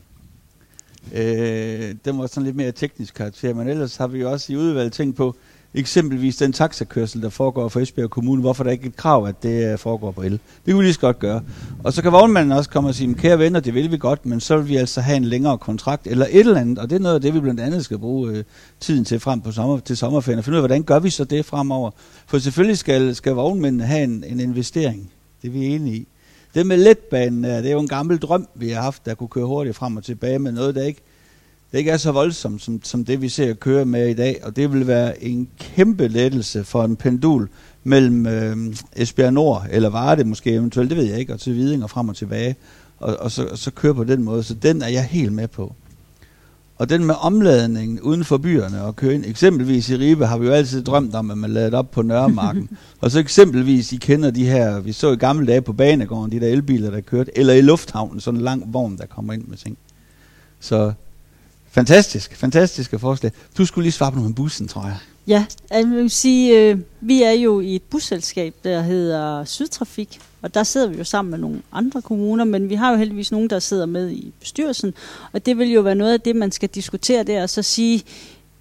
Øh, 1.13 1.95
den 2.05 2.17
var 2.17 2.27
sådan 2.27 2.43
lidt 2.43 2.55
mere 2.55 2.71
teknisk 2.71 3.13
karakter, 3.13 3.53
men 3.53 3.67
ellers 3.67 3.97
har 3.97 4.07
vi 4.07 4.19
jo 4.19 4.31
også 4.31 4.53
i 4.53 4.55
udvalget 4.55 4.93
tænkt 4.93 5.15
på, 5.15 5.35
eksempelvis 5.73 6.35
den 6.35 6.53
taxakørsel, 6.53 7.21
der 7.21 7.29
foregår 7.29 7.69
for 7.69 7.79
Esbjerg 7.79 8.09
Kommune, 8.09 8.41
hvorfor 8.41 8.63
der 8.63 8.71
ikke 8.71 8.83
er 8.83 8.89
et 8.89 8.95
krav, 8.95 9.27
at 9.27 9.43
det 9.43 9.71
øh, 9.71 9.77
foregår 9.77 10.11
på 10.11 10.21
el. 10.21 10.31
Det 10.31 10.39
kunne 10.65 10.77
vi 10.77 10.83
lige 10.83 10.93
så 10.93 10.99
godt 10.99 11.19
gøre. 11.19 11.41
Og 11.83 11.93
så 11.93 12.01
kan 12.01 12.11
vognmanden 12.11 12.51
også 12.51 12.69
komme 12.69 12.89
og 12.89 12.95
sige, 12.95 13.13
kære 13.13 13.39
venner, 13.39 13.59
det 13.59 13.73
vil 13.73 13.91
vi 13.91 13.97
godt, 13.97 14.25
men 14.25 14.39
så 14.39 14.57
vil 14.57 14.67
vi 14.67 14.75
altså 14.75 15.01
have 15.01 15.17
en 15.17 15.25
længere 15.25 15.57
kontrakt, 15.57 16.07
eller 16.07 16.25
et 16.29 16.39
eller 16.39 16.61
andet, 16.61 16.79
og 16.79 16.89
det 16.89 16.95
er 16.95 16.99
noget 16.99 17.15
af 17.15 17.21
det, 17.21 17.33
vi 17.33 17.39
blandt 17.39 17.59
andet 17.59 17.85
skal 17.85 17.97
bruge 17.97 18.31
øh, 18.31 18.43
tiden 18.79 19.05
til 19.05 19.19
frem 19.19 19.41
på 19.41 19.51
sommer, 19.51 19.79
til 19.79 19.97
sommerferien, 19.97 20.39
og 20.39 20.45
finde 20.45 20.55
ud 20.55 20.57
af, 20.57 20.61
hvordan 20.61 20.83
gør 20.83 20.99
vi 20.99 21.09
så 21.09 21.23
det 21.23 21.45
fremover. 21.45 21.91
For 22.27 22.37
selvfølgelig 22.39 22.77
skal, 22.77 23.15
skal 23.15 23.33
vognmændene 23.33 23.85
have 23.85 24.03
en, 24.03 24.23
en 24.27 24.39
investering. 24.39 25.11
Det 25.41 25.47
er 25.47 25.51
vi 25.51 25.65
enige 25.65 25.95
i. 25.95 26.07
Det 26.53 26.65
med 26.65 26.77
letbanen, 26.77 27.43
det 27.43 27.65
er 27.65 27.71
jo 27.71 27.79
en 27.79 27.87
gammel 27.87 28.17
drøm, 28.17 28.47
vi 28.55 28.69
har 28.69 28.81
haft, 28.81 29.05
der 29.05 29.15
kunne 29.15 29.27
køre 29.27 29.45
hurtigt 29.45 29.75
frem 29.75 29.97
og 29.97 30.03
tilbage 30.03 30.39
med 30.39 30.51
noget, 30.51 30.75
der 30.75 30.83
ikke, 30.83 31.01
der 31.71 31.77
ikke 31.77 31.91
er 31.91 31.97
så 31.97 32.11
voldsomt 32.11 32.61
som, 32.61 32.83
som 32.83 33.05
det, 33.05 33.21
vi 33.21 33.29
ser 33.29 33.49
at 33.49 33.59
køre 33.59 33.85
med 33.85 34.07
i 34.09 34.13
dag. 34.13 34.39
Og 34.43 34.55
det 34.55 34.73
vil 34.73 34.87
være 34.87 35.23
en 35.23 35.49
kæmpe 35.59 36.07
lettelse 36.07 36.63
for 36.63 36.83
en 36.83 36.95
pendul 36.95 37.49
mellem 37.83 38.27
øh, 38.27 38.57
Esbjerg 38.95 39.33
Nord, 39.33 39.65
eller 39.71 39.89
var 39.89 40.15
det 40.15 40.27
måske 40.27 40.51
eventuelt, 40.51 40.89
det 40.89 40.97
ved 40.97 41.05
jeg 41.05 41.19
ikke, 41.19 41.33
og 41.33 41.39
til 41.39 41.55
Viding 41.55 41.83
og 41.83 41.89
frem 41.89 42.09
og 42.09 42.15
tilbage, 42.15 42.55
og, 42.97 43.17
og, 43.19 43.31
så, 43.31 43.45
og 43.45 43.57
så 43.57 43.71
køre 43.71 43.95
på 43.95 44.03
den 44.03 44.23
måde. 44.23 44.43
Så 44.43 44.53
den 44.53 44.81
er 44.81 44.87
jeg 44.87 45.03
helt 45.03 45.33
med 45.33 45.47
på. 45.47 45.75
Og 46.83 46.89
den 46.89 47.05
med 47.05 47.15
omladningen 47.19 48.01
uden 48.01 48.23
for 48.23 48.37
byerne 48.37 48.81
og 48.81 48.95
køre 48.95 49.13
ind, 49.13 49.25
eksempelvis 49.25 49.89
i 49.89 49.95
Ribe 49.97 50.25
har 50.25 50.37
vi 50.37 50.47
jo 50.47 50.53
altid 50.53 50.83
drømt 50.83 51.15
om, 51.15 51.31
at 51.31 51.37
man 51.37 51.49
lavede 51.49 51.77
op 51.77 51.91
på 51.91 52.01
Nørremarken. 52.01 52.69
og 53.01 53.11
så 53.11 53.19
eksempelvis, 53.19 53.93
I 53.93 53.95
kender 53.95 54.31
de 54.31 54.45
her, 54.45 54.79
vi 54.79 54.91
så 54.91 55.11
i 55.11 55.15
gamle 55.15 55.47
dage 55.47 55.61
på 55.61 55.73
banegården, 55.73 56.31
de 56.31 56.39
der 56.39 56.47
elbiler, 56.47 56.91
der 56.91 57.01
kørte, 57.01 57.37
eller 57.37 57.53
i 57.53 57.61
lufthavnen, 57.61 58.19
sådan 58.19 58.37
en 58.39 58.43
lang 58.43 58.73
vogn, 58.73 58.97
der 58.97 59.05
kommer 59.05 59.33
ind 59.33 59.43
med 59.47 59.57
ting. 59.57 59.77
Så 60.59 60.93
fantastisk, 61.71 62.35
fantastiske 62.35 62.99
forslag. 62.99 63.31
Du 63.57 63.65
skulle 63.65 63.83
lige 63.83 63.91
svare 63.91 64.11
på 64.11 64.15
noget 64.15 64.29
med 64.29 64.35
bussen, 64.35 64.67
tror 64.67 64.85
jeg. 64.85 64.97
Ja, 65.27 65.45
jeg 65.71 65.85
vil 65.85 66.09
sige, 66.09 66.59
øh, 66.59 66.79
vi 67.01 67.23
er 67.23 67.31
jo 67.31 67.59
i 67.59 67.75
et 67.75 67.81
busselskab, 67.83 68.55
der 68.63 68.81
hedder 68.81 69.45
Sydtrafik, 69.45 70.19
og 70.41 70.53
der 70.53 70.63
sidder 70.63 70.87
vi 70.87 70.97
jo 70.97 71.03
sammen 71.03 71.31
med 71.31 71.39
nogle 71.39 71.61
andre 71.71 72.01
kommuner, 72.01 72.43
men 72.43 72.69
vi 72.69 72.75
har 72.75 72.91
jo 72.91 72.97
heldigvis 72.97 73.31
nogen, 73.31 73.49
der 73.49 73.59
sidder 73.59 73.85
med 73.85 74.11
i 74.11 74.33
bestyrelsen, 74.39 74.93
og 75.31 75.45
det 75.45 75.57
vil 75.57 75.71
jo 75.71 75.81
være 75.81 75.95
noget 75.95 76.13
af 76.13 76.21
det, 76.21 76.35
man 76.35 76.51
skal 76.51 76.69
diskutere 76.69 77.23
der, 77.23 77.43
og 77.43 77.49
så 77.49 77.61
sige, 77.61 78.03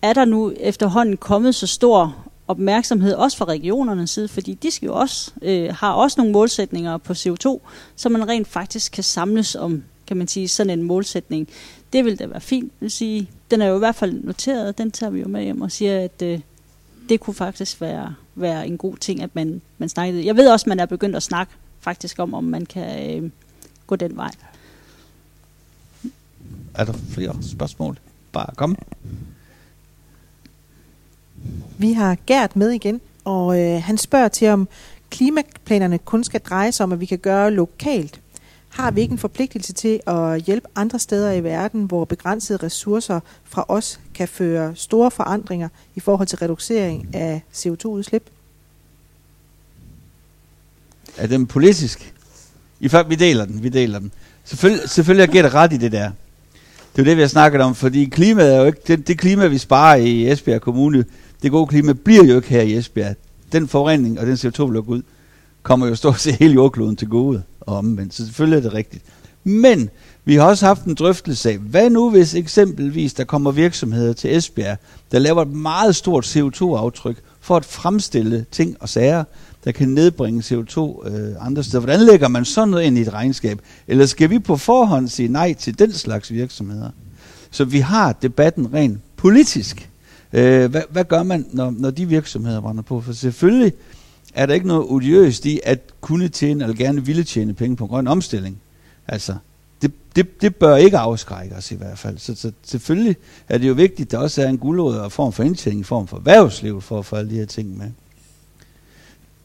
er 0.02 0.12
der 0.12 0.24
nu 0.24 0.52
efterhånden 0.60 1.16
kommet 1.16 1.54
så 1.54 1.66
stor 1.66 2.16
opmærksomhed, 2.48 3.14
også 3.14 3.36
fra 3.36 3.44
regionernes 3.44 4.10
side, 4.10 4.28
fordi 4.28 4.54
de 4.54 4.70
skal 4.70 4.86
jo 4.86 4.94
også, 4.94 5.30
øh, 5.42 5.74
har 5.74 5.92
også 5.92 6.20
nogle 6.20 6.32
målsætninger 6.32 6.96
på 6.98 7.12
CO2, 7.12 7.60
så 7.96 8.08
man 8.08 8.28
rent 8.28 8.48
faktisk 8.48 8.92
kan 8.92 9.04
samles 9.04 9.54
om, 9.54 9.82
kan 10.06 10.16
man 10.16 10.28
sige, 10.28 10.48
sådan 10.48 10.78
en 10.78 10.82
målsætning. 10.82 11.48
Det 11.92 12.04
vil 12.04 12.18
da 12.18 12.26
være 12.26 12.40
fint. 12.40 12.72
Vil 12.80 12.90
sige, 12.90 13.30
den 13.50 13.62
er 13.62 13.66
jo 13.66 13.76
i 13.76 13.78
hvert 13.78 13.94
fald 13.94 14.12
noteret, 14.12 14.78
den 14.78 14.90
tager 14.90 15.10
vi 15.10 15.20
jo 15.20 15.28
med 15.28 15.42
hjem 15.42 15.60
og 15.60 15.72
siger, 15.72 16.00
at 16.00 16.22
øh, 16.22 16.40
det 17.12 17.20
kunne 17.20 17.34
faktisk 17.34 17.80
være, 17.80 18.14
være 18.34 18.66
en 18.66 18.78
god 18.78 18.96
ting, 18.96 19.22
at 19.22 19.30
man, 19.34 19.60
man 19.78 19.88
snakkede. 19.88 20.26
Jeg 20.26 20.36
ved 20.36 20.50
også, 20.50 20.64
at 20.64 20.68
man 20.68 20.80
er 20.80 20.86
begyndt 20.86 21.16
at 21.16 21.22
snakke 21.22 21.52
faktisk 21.80 22.18
om, 22.18 22.34
om 22.34 22.44
man 22.44 22.66
kan 22.66 23.22
øh, 23.22 23.30
gå 23.86 23.96
den 23.96 24.16
vej. 24.16 24.30
Er 26.74 26.84
der 26.84 26.92
flere 26.92 27.36
spørgsmål? 27.42 27.98
Bare 28.32 28.54
kom. 28.56 28.78
Vi 31.78 31.92
har 31.92 32.16
Gert 32.26 32.56
med 32.56 32.70
igen, 32.70 33.00
og 33.24 33.60
øh, 33.60 33.82
han 33.82 33.98
spørger 33.98 34.28
til, 34.28 34.48
om 34.48 34.68
klimaplanerne 35.10 35.98
kun 35.98 36.24
skal 36.24 36.40
dreje 36.40 36.72
sig 36.72 36.84
om, 36.84 36.92
at 36.92 37.00
vi 37.00 37.06
kan 37.06 37.18
gøre 37.18 37.50
lokalt. 37.50 38.20
Har 38.72 38.90
vi 38.90 39.00
ikke 39.00 39.12
en 39.12 39.18
forpligtelse 39.18 39.72
til 39.72 40.00
at 40.06 40.42
hjælpe 40.42 40.68
andre 40.74 40.98
steder 40.98 41.32
i 41.32 41.44
verden, 41.44 41.84
hvor 41.84 42.04
begrænsede 42.04 42.58
ressourcer 42.62 43.20
fra 43.44 43.64
os 43.68 44.00
kan 44.14 44.28
føre 44.28 44.76
store 44.76 45.10
forandringer 45.10 45.68
i 45.94 46.00
forhold 46.00 46.28
til 46.28 46.38
reducering 46.38 47.14
af 47.14 47.42
CO2-udslip? 47.54 48.30
Er 51.16 51.26
den 51.26 51.46
politisk? 51.46 52.14
I 52.80 52.88
fakt, 52.88 53.10
vi 53.10 53.14
deler 53.14 53.44
den, 53.44 53.62
vi 53.62 53.68
deler 53.68 53.98
den. 53.98 54.12
Selvfølgelig, 54.44 54.90
selvfølgelig 54.90 55.20
jeg 55.20 55.28
gætter 55.28 55.54
ret 55.54 55.72
i 55.72 55.76
det 55.76 55.92
der. 55.92 56.10
Det 56.92 56.98
er 56.98 57.02
jo 57.02 57.04
det, 57.04 57.16
vi 57.16 57.22
har 57.22 57.28
snakket 57.28 57.60
om, 57.60 57.74
fordi 57.74 58.04
klimaet 58.04 58.54
er 58.54 58.60
jo 58.60 58.66
ikke, 58.66 58.80
det, 58.86 59.08
det 59.08 59.18
klima, 59.18 59.46
vi 59.46 59.58
sparer 59.58 59.96
i 59.96 60.30
Esbjerg 60.30 60.60
Kommune, 60.60 61.04
det 61.42 61.50
gode 61.50 61.66
klima 61.66 61.92
bliver 61.92 62.24
jo 62.24 62.36
ikke 62.36 62.48
her 62.48 62.62
i 62.62 62.76
Esbjerg. 62.76 63.16
Den 63.52 63.68
forurening 63.68 64.20
og 64.20 64.26
den 64.26 64.34
CO2, 64.34 64.64
vi 64.64 64.78
ud, 64.78 65.02
kommer 65.62 65.86
jo 65.86 65.94
stort 65.94 66.20
set 66.20 66.34
hele 66.34 66.54
jordkloden 66.54 66.96
til 66.96 67.08
gode 67.08 67.42
og 67.66 67.76
omvendt. 67.76 68.14
Så 68.14 68.24
selvfølgelig 68.24 68.56
er 68.56 68.60
det 68.62 68.74
rigtigt. 68.74 69.04
Men 69.44 69.90
vi 70.24 70.34
har 70.34 70.44
også 70.44 70.66
haft 70.66 70.84
en 70.84 70.94
drøftelse 70.94 71.50
af, 71.50 71.58
hvad 71.58 71.90
nu 71.90 72.10
hvis 72.10 72.34
eksempelvis 72.34 73.14
der 73.14 73.24
kommer 73.24 73.50
virksomheder 73.50 74.12
til 74.12 74.36
Esbjerg, 74.36 74.78
der 75.12 75.18
laver 75.18 75.42
et 75.42 75.48
meget 75.48 75.96
stort 75.96 76.36
CO2-aftryk 76.36 77.16
for 77.40 77.56
at 77.56 77.64
fremstille 77.64 78.46
ting 78.50 78.76
og 78.80 78.88
sager, 78.88 79.24
der 79.64 79.72
kan 79.72 79.88
nedbringe 79.88 80.40
CO2 80.40 81.08
øh, 81.08 81.46
andre 81.46 81.62
steder. 81.62 81.80
Hvordan 81.80 82.00
lægger 82.00 82.28
man 82.28 82.44
sådan 82.44 82.68
noget 82.68 82.84
ind 82.84 82.98
i 82.98 83.00
et 83.00 83.12
regnskab? 83.12 83.58
Eller 83.88 84.06
skal 84.06 84.30
vi 84.30 84.38
på 84.38 84.56
forhånd 84.56 85.08
sige 85.08 85.28
nej 85.28 85.52
til 85.52 85.78
den 85.78 85.92
slags 85.92 86.32
virksomheder? 86.32 86.90
Så 87.50 87.64
vi 87.64 87.78
har 87.78 88.12
debatten 88.12 88.74
rent 88.74 88.98
politisk. 89.16 89.90
Øh, 90.32 90.70
hvad, 90.70 90.82
hvad 90.90 91.04
gør 91.04 91.22
man, 91.22 91.46
når, 91.50 91.74
når 91.78 91.90
de 91.90 92.08
virksomheder 92.08 92.60
brænder 92.60 92.82
på? 92.82 93.00
For 93.00 93.12
selvfølgelig 93.12 93.72
er 94.35 94.47
der 94.47 94.55
ikke 94.55 94.66
noget 94.66 94.87
odiøst 94.89 95.47
i 95.47 95.61
at 95.64 95.80
kunne 96.01 96.28
tjene, 96.28 96.64
eller 96.64 96.76
gerne 96.76 97.07
ville 97.07 97.24
tjene 97.24 97.55
penge 97.55 97.76
på 97.76 97.87
grøn 97.87 98.07
omstilling. 98.07 98.61
Altså, 99.09 99.35
det, 99.83 99.93
det, 100.16 100.43
det 100.43 100.57
bør 100.57 100.76
ikke 100.76 100.99
afskrække 100.99 101.55
os 101.55 101.70
i 101.70 101.74
hvert 101.74 101.99
fald. 101.99 102.18
Så, 102.18 102.35
så 102.35 102.53
selvfølgelig 102.62 103.16
er 103.49 103.59
det 103.59 103.68
jo 103.68 103.72
vigtigt, 103.72 104.07
at 104.07 104.11
der 104.11 104.18
også 104.18 104.43
er 104.43 104.49
en 104.49 104.59
guldråd 104.59 104.97
og 104.97 105.12
form 105.12 105.33
for 105.33 105.43
indtjening, 105.43 105.80
i 105.80 105.85
form 105.85 106.07
for 106.07 106.16
erhvervsliv, 106.16 106.80
for 106.80 106.99
at 106.99 107.07
få 107.07 107.16
alle 107.16 107.30
de 107.30 107.37
her 107.37 107.47
ting 107.47 107.78
med. 107.78 107.91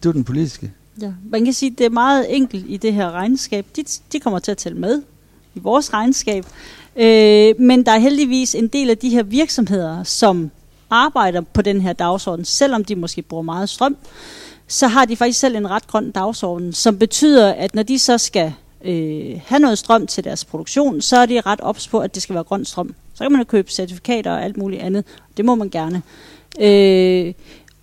Det 0.04 0.10
er 0.10 0.14
den 0.14 0.24
politiske. 0.24 0.72
Ja, 1.02 1.14
man 1.30 1.46
kan 1.46 1.54
sige, 1.54 1.72
at 1.72 1.78
det 1.78 1.86
er 1.86 1.90
meget 1.90 2.36
enkelt 2.36 2.66
i 2.68 2.78
det 2.78 2.94
her 2.94 3.12
regnskab. 3.12 3.66
De, 3.76 3.84
de 4.12 4.20
kommer 4.20 4.40
til 4.40 4.52
at 4.52 4.58
tælle 4.58 4.78
med 4.78 5.02
i 5.56 5.60
vores 5.60 5.94
regnskab. 5.94 6.46
Øh, 6.96 7.60
men 7.60 7.86
der 7.86 7.92
er 7.92 8.00
heldigvis 8.00 8.56
en 8.56 8.68
del 8.68 8.90
af 8.90 8.98
de 8.98 9.10
her 9.10 9.24
virksomheder, 9.24 10.04
som 10.04 10.52
arbejder 10.90 11.42
på 11.42 11.62
den 11.62 11.82
her 11.82 11.94
dagsorden, 11.94 12.46
selvom 12.46 12.86
de 12.86 12.96
måske 12.96 13.22
bruger 13.22 13.44
meget 13.44 13.70
strøm, 13.70 13.98
så 14.68 14.88
har 14.88 15.06
de 15.06 15.16
faktisk 15.16 15.40
selv 15.40 15.56
en 15.56 15.70
ret 15.70 15.88
grøn 15.88 16.12
dagsorden, 16.12 16.74
som 16.74 17.00
betyder, 17.00 17.54
at 17.54 17.76
når 17.76 17.84
de 17.84 18.00
så 18.00 18.18
skal 18.18 18.54
øh, 18.86 19.42
have 19.46 19.60
noget 19.60 19.78
strøm 19.78 20.08
til 20.08 20.24
deres 20.24 20.46
produktion, 20.46 21.02
så 21.02 21.18
er 21.18 21.26
de 21.26 21.42
ret 21.42 21.62
ops 21.62 21.88
på, 21.88 22.00
at 22.00 22.16
det 22.16 22.24
skal 22.24 22.36
være 22.36 22.44
grøn 22.44 22.66
strøm. 22.66 22.96
Så 23.14 23.24
kan 23.24 23.32
man 23.32 23.42
jo 23.42 23.46
købe 23.46 23.72
certifikater 23.72 24.32
og 24.32 24.44
alt 24.44 24.58
muligt 24.58 24.82
andet. 24.82 25.06
Det 25.38 25.46
må 25.46 25.56
man 25.56 25.70
gerne. 25.70 26.02
Øh, 26.60 27.34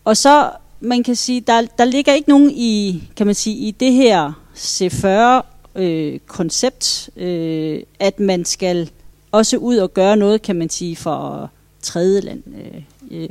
og 0.05 0.17
så 0.17 0.51
man 0.81 1.03
kan 1.03 1.17
sige, 1.17 1.41
der, 1.41 1.63
der 1.79 1.85
ligger 1.85 2.13
ikke 2.13 2.29
nogen 2.29 2.51
i, 2.51 3.03
kan 3.17 3.27
man 3.27 3.35
sige, 3.35 3.57
i 3.57 3.71
det 3.71 3.93
her 3.93 4.33
C40 4.57 5.45
øh, 5.81 6.19
koncept, 6.27 7.11
øh, 7.17 7.83
at 8.01 8.21
man 8.21 8.45
skal 8.45 8.91
også 9.33 9.57
ud 9.57 9.77
og 9.77 9.95
gøre 9.95 10.17
noget, 10.17 10.43
kan 10.43 10.57
man 10.57 10.71
sige, 10.71 10.97
for 10.97 11.51
tredje 11.83 12.21
land. 12.21 12.43
Øh, 12.47 12.83
øh, 13.11 13.29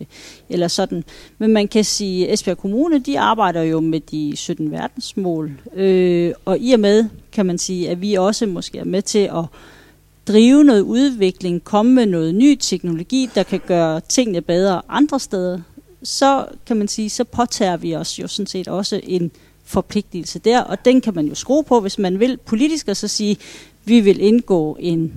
eller 0.49 0.67
sådan. 0.67 1.03
Men 1.37 1.53
man 1.53 1.67
kan 1.67 1.83
sige, 1.83 2.27
at 2.27 2.33
Esbjerg 2.33 2.57
Kommune, 2.57 2.99
de 2.99 3.19
arbejder 3.19 3.61
jo 3.61 3.79
med 3.79 3.99
de 3.99 4.33
17 4.35 4.71
verdensmål. 4.71 5.51
Øh, 5.75 6.33
og 6.45 6.57
i 6.59 6.71
og 6.71 6.79
med, 6.79 7.05
kan 7.31 7.45
man 7.45 7.57
sige, 7.57 7.89
at 7.89 8.01
vi 8.01 8.13
også 8.13 8.45
måske 8.45 8.77
er 8.77 8.85
med 8.85 9.01
til 9.01 9.19
at 9.19 9.45
drive 10.27 10.63
noget 10.63 10.81
udvikling, 10.81 11.63
komme 11.63 11.93
med 11.93 12.05
noget 12.05 12.35
ny 12.35 12.55
teknologi, 12.55 13.29
der 13.35 13.43
kan 13.43 13.61
gøre 13.67 14.01
tingene 14.09 14.41
bedre 14.41 14.81
andre 14.89 15.19
steder, 15.19 15.59
så 16.03 16.45
kan 16.65 16.77
man 16.77 16.87
sige, 16.87 17.09
så 17.09 17.23
påtager 17.23 17.77
vi 17.77 17.95
os 17.95 18.19
jo 18.19 18.27
sådan 18.27 18.47
set 18.47 18.67
også 18.67 19.01
en 19.03 19.31
forpligtelse 19.63 20.39
der, 20.39 20.61
og 20.61 20.85
den 20.85 21.01
kan 21.01 21.15
man 21.15 21.25
jo 21.25 21.35
skrue 21.35 21.63
på, 21.63 21.79
hvis 21.79 21.99
man 21.99 22.19
vil 22.19 22.37
politisk, 22.45 22.87
og 22.87 22.97
så 22.97 23.07
sige, 23.07 23.37
vi 23.85 23.99
vil 23.99 24.21
indgå 24.21 24.77
en 24.79 25.13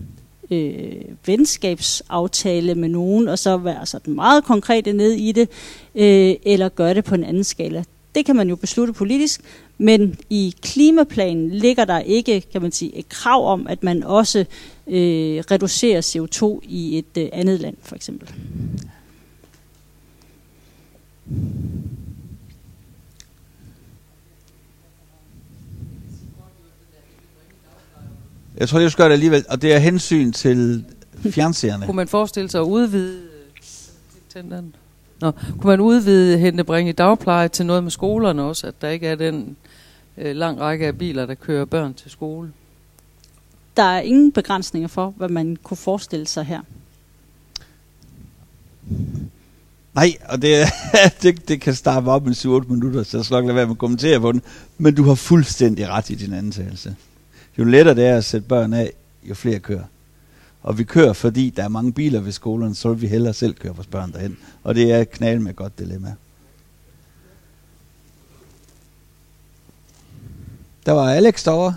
øh, 0.51 1.03
venskabsaftale 1.27 2.75
med 2.75 2.89
nogen, 2.89 3.29
og 3.29 3.39
så 3.39 3.57
være 3.57 3.87
sådan 3.87 4.15
meget 4.15 4.45
konkrete 4.45 4.93
ned 4.93 5.13
i 5.13 5.33
det, 5.33 5.49
øh, 5.95 6.35
eller 6.43 6.69
gøre 6.69 6.95
det 6.95 7.05
på 7.05 7.15
en 7.15 7.25
anden 7.25 7.45
skala. 7.45 7.85
Det 8.15 8.27
kan 8.27 8.37
man 8.37 8.49
jo 8.49 8.57
beslutte 8.57 8.93
politisk, 8.93 9.41
men 9.79 10.17
i 10.31 10.55
klimaplanen 10.63 11.51
ligger 11.51 11.85
der 11.85 11.99
ikke, 11.99 12.41
kan 12.53 12.63
man 12.63 12.73
sige, 12.73 12.97
et 12.97 13.09
krav 13.09 13.53
om, 13.53 13.67
at 13.67 13.83
man 13.83 14.03
også 14.03 14.39
øh, 14.87 15.43
reducerer 15.51 16.01
CO2 16.01 16.67
i 16.69 16.99
et 16.99 17.23
øh, 17.23 17.29
andet 17.33 17.61
land, 17.61 17.77
for 17.83 17.97
eksempel. 17.97 18.29
Jeg 28.57 28.69
tror, 28.69 28.79
jeg 28.79 28.91
skal 28.91 29.03
gøre 29.03 29.09
det 29.09 29.13
alligevel, 29.13 29.45
og 29.49 29.63
det 29.63 29.73
er 29.73 29.79
hensyn 29.79 30.33
til 30.33 30.85
fjernseerne. 31.31 31.87
Kunne 31.87 31.97
man 31.97 32.09
forestille 32.09 32.51
sig 32.51 32.61
at 32.61 32.65
udvide 32.65 33.23
den? 34.35 34.75
Nå, 35.21 35.31
kunne 35.31 35.71
man 35.71 35.81
udvide 35.81 36.39
hente 36.39 36.65
bringe 36.65 36.93
dagpleje 36.93 37.49
til 37.49 37.67
noget 37.67 37.83
med 37.83 37.91
skolerne 37.91 38.43
også, 38.43 38.67
at 38.67 38.75
der 38.81 38.89
ikke 38.89 39.07
er 39.07 39.15
den 39.15 39.57
øh, 40.19 40.37
lang 40.37 40.61
række 40.61 40.87
af 40.87 40.99
biler, 40.99 41.27
der 41.27 41.35
kører 41.35 41.65
børn 41.65 41.95
til 41.95 42.11
skole? 42.11 42.53
Der 43.77 43.83
er 43.83 44.01
ingen 44.01 44.33
begrænsninger 44.33 44.89
for, 44.89 45.15
hvad 45.17 45.29
man 45.29 45.57
kunne 45.63 45.77
forestille 45.77 46.27
sig 46.27 46.45
her. 46.45 46.61
Nej, 49.95 50.13
og 50.29 50.43
det, 50.43 50.67
det, 51.23 51.49
det 51.49 51.61
kan 51.61 51.75
starte 51.75 52.07
op 52.07 52.27
med 52.27 52.35
7-8 52.35 52.73
minutter, 52.73 53.03
så 53.03 53.17
jeg 53.17 53.25
skal 53.25 53.35
nok 53.35 53.45
lade 53.45 53.57
være 53.57 53.67
med 53.67 53.75
at 53.75 53.79
kommentere 53.79 54.21
på 54.21 54.33
den. 54.33 54.43
Men 54.79 54.95
du 54.95 55.03
har 55.03 55.15
fuldstændig 55.15 55.89
ret 55.89 56.11
i 56.11 56.15
din 56.15 56.33
antagelse. 56.33 56.97
Jo 57.59 57.65
lettere 57.65 57.95
det 57.95 58.07
er 58.07 58.17
at 58.17 58.25
sætte 58.25 58.49
børn 58.49 58.73
af, 58.73 58.93
jo 59.23 59.35
flere 59.35 59.59
kører. 59.59 59.85
Og 60.63 60.79
vi 60.79 60.85
kører, 60.85 61.13
fordi 61.13 61.51
der 61.51 61.65
er 61.65 61.69
mange 61.69 61.93
biler 61.93 62.21
ved 62.21 62.33
skolerne, 62.33 62.75
så 62.75 62.89
vil 62.89 63.01
vi 63.03 63.07
hellere 63.07 63.35
selv 63.35 63.55
køre 63.55 63.75
vores 63.75 63.87
børn 63.87 64.13
derhen. 64.13 64.39
Og 64.63 64.75
det 64.75 64.93
er 64.93 65.05
knald 65.05 65.39
med 65.39 65.51
et 65.51 65.57
godt 65.57 65.79
dilemma. 65.79 66.15
Der 70.87 70.93
var 70.93 71.13
Alex 71.13 71.45
derovre. 71.45 71.77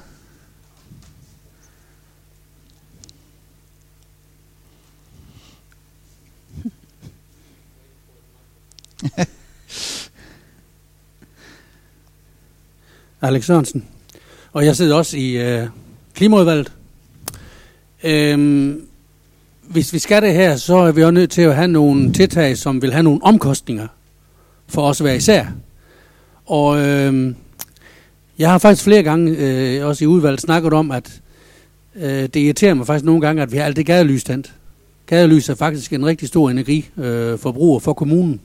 Alex 13.21 13.45
Sørensen. 13.45 13.98
Og 14.53 14.65
jeg 14.65 14.75
sidder 14.75 14.95
også 14.95 15.17
i 15.17 15.37
øh, 15.37 15.67
Klimaudvalget. 16.13 16.71
Øhm, 18.03 18.81
hvis 19.61 19.93
vi 19.93 19.99
skal 19.99 20.21
det 20.21 20.33
her, 20.33 20.55
så 20.55 20.75
er 20.75 20.91
vi 20.91 21.03
også 21.03 21.11
nødt 21.11 21.31
til 21.31 21.41
at 21.41 21.55
have 21.55 21.67
nogle 21.67 22.13
tiltag, 22.13 22.57
som 22.57 22.81
vil 22.81 22.91
have 22.91 23.03
nogle 23.03 23.23
omkostninger 23.23 23.87
for 24.67 24.81
os 24.81 24.99
hver 24.99 25.13
især. 25.13 25.45
Og 26.45 26.79
øhm, 26.79 27.35
jeg 28.39 28.51
har 28.51 28.57
faktisk 28.57 28.83
flere 28.83 29.03
gange, 29.03 29.37
øh, 29.37 29.85
også 29.85 30.03
i 30.03 30.07
udvalget, 30.07 30.41
snakket 30.41 30.73
om, 30.73 30.91
at 30.91 31.21
øh, 31.95 32.23
det 32.23 32.35
irriterer 32.35 32.73
mig 32.73 32.87
faktisk 32.87 33.05
nogle 33.05 33.21
gange, 33.21 33.41
at 33.41 33.51
vi 33.51 33.57
har 33.57 33.65
alt 33.65 33.75
det 33.75 33.85
gadelys 33.85 34.23
tændt. 34.23 34.53
Gadelys 35.05 35.49
er 35.49 35.55
faktisk 35.55 35.93
en 35.93 36.05
rigtig 36.05 36.27
stor 36.27 36.49
energiforbruger 36.49 37.77
øh, 37.77 37.81
for 37.81 37.93
kommunen. 37.93 38.41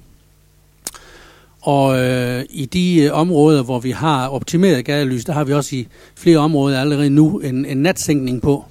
Og 1.64 1.98
øh, 1.98 2.44
i 2.50 2.66
de 2.66 3.02
øh, 3.02 3.12
områder, 3.12 3.62
hvor 3.62 3.78
vi 3.78 3.90
har 3.90 4.28
optimeret 4.28 4.84
gadelys, 4.84 5.24
der 5.24 5.32
har 5.32 5.44
vi 5.44 5.52
også 5.52 5.76
i 5.76 5.88
flere 6.14 6.38
områder 6.38 6.80
allerede 6.80 7.10
nu 7.10 7.38
en, 7.38 7.64
en 7.64 7.76
natsænkning 7.76 8.42
på. 8.42 8.64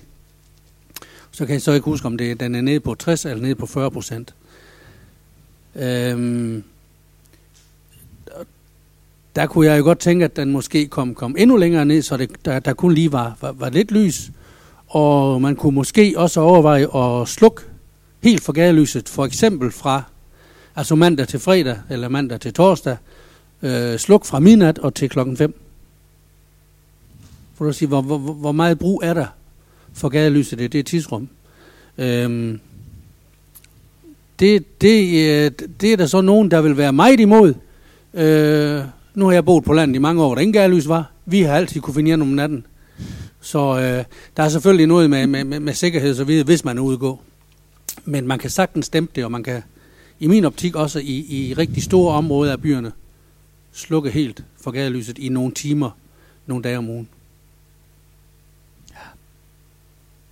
Så 1.32 1.46
kan 1.46 1.54
jeg 1.54 1.62
så 1.62 1.72
ikke 1.72 1.86
huske, 1.86 2.06
om 2.06 2.18
det, 2.18 2.40
den 2.40 2.56
er 2.56 2.62
nede 2.62 2.80
på 2.80 2.96
60 2.96 3.26
eller 3.26 3.42
nede 3.42 3.56
på 3.56 3.66
40 3.66 3.92
procent. 3.92 4.34
Øhm, 5.76 6.64
der 9.36 9.48
kunne 9.48 9.66
jeg 9.66 9.80
jo 9.80 9.84
godt 9.84 10.00
tænke, 10.00 10.26
at 10.26 10.36
den 10.36 10.52
måske 10.52 10.88
kom, 10.88 11.16
kom 11.16 11.36
endnu 11.40 11.58
længere 11.58 11.86
ned, 11.86 12.02
så 12.02 12.18
det, 12.18 12.30
der, 12.46 12.60
der 12.60 12.74
kun 12.74 12.94
lige 12.94 13.12
var, 13.12 13.38
var, 13.42 13.52
var 13.52 13.70
lidt 13.70 13.92
lys. 13.92 14.32
Og 14.88 15.42
man 15.42 15.56
kunne 15.56 15.76
måske 15.76 16.14
også 16.18 16.42
overveje 16.42 17.22
at 17.22 17.28
slukke 17.28 17.62
helt 18.24 18.44
for 18.44 18.54
gadelyset, 18.54 19.10
for 19.10 19.26
eksempel 19.26 19.72
fra 19.72 20.04
altså 20.76 20.96
mandag 20.96 21.28
til 21.28 21.40
fredag, 21.40 21.78
eller 21.90 22.10
mandag 22.10 22.40
til 22.40 22.54
torsdag, 22.54 22.98
øh, 23.62 24.00
sluk 24.00 24.26
fra 24.26 24.40
midnat 24.40 24.80
og 24.80 24.94
til 24.96 25.10
klokken 25.10 25.38
5. 25.38 25.60
For 27.56 27.68
at 27.68 27.76
sige, 27.76 27.88
hvor, 27.88 28.02
hvor, 28.02 28.18
hvor 28.18 28.52
meget 28.52 28.80
brug 28.80 29.02
er 29.04 29.14
der 29.14 29.26
for 29.94 30.10
gadelyset 30.10 30.62
i 30.62 30.68
det 30.68 30.86
tidsrum? 30.86 31.30
Øhm, 31.98 32.60
det, 34.40 34.82
det, 34.82 35.04
øh, 35.06 35.52
det 35.82 35.94
er 35.94 35.98
der 35.98 36.06
så 36.06 36.22
nogen, 36.22 36.52
der 36.52 36.62
vil 36.62 36.78
være 36.78 36.94
meget 36.94 37.20
imod. 37.20 37.54
Øh, 38.14 38.82
nu 39.14 39.26
har 39.26 39.32
jeg 39.32 39.46
boet 39.46 39.64
på 39.64 39.74
landet 39.74 39.96
i 39.96 40.00
mange 40.00 40.22
år, 40.22 40.28
hvor 40.28 40.36
der 40.36 40.42
ingen 40.42 40.54
gadelys 40.54 40.88
var. 40.88 41.12
Vi 41.26 41.42
har 41.42 41.56
altid 41.56 41.82
kunne 41.82 41.94
finde 41.94 42.08
hjem 42.08 42.22
om 42.22 42.28
natten. 42.28 42.66
Så 43.42 43.60
øh, 43.60 44.06
der 44.38 44.44
er 44.44 44.50
selvfølgelig 44.50 44.88
noget 44.88 45.10
med, 45.10 45.28
med, 45.28 45.44
med, 45.44 45.60
med 45.60 45.74
sikkerhed 45.74 46.10
og 46.10 46.16
så 46.16 46.24
videre, 46.24 46.44
hvis 46.44 46.66
man 46.66 46.78
er 46.78 46.82
ude 46.82 46.98
gå. 46.98 47.20
Men 48.06 48.28
man 48.28 48.40
kan 48.40 48.50
sagtens 48.50 48.86
stemme 48.86 49.10
det, 49.16 49.26
og 49.26 49.32
man 49.32 49.44
kan 49.44 49.64
i 50.24 50.28
min 50.28 50.46
optik 50.46 50.76
også 50.76 51.00
i, 51.00 51.26
i 51.30 51.54
rigtig 51.54 51.84
store 51.84 52.16
områder 52.16 52.52
af 52.52 52.62
byerne 52.62 52.92
slukke 53.72 54.12
helt 54.12 54.44
for 54.62 54.72
gadelyset 54.72 55.18
i 55.18 55.30
nogle 55.30 55.54
timer, 55.54 55.92
nogle 56.46 56.64
dage 56.64 56.78
om 56.78 56.90
ugen. 56.90 57.10
Ja. 58.92 58.96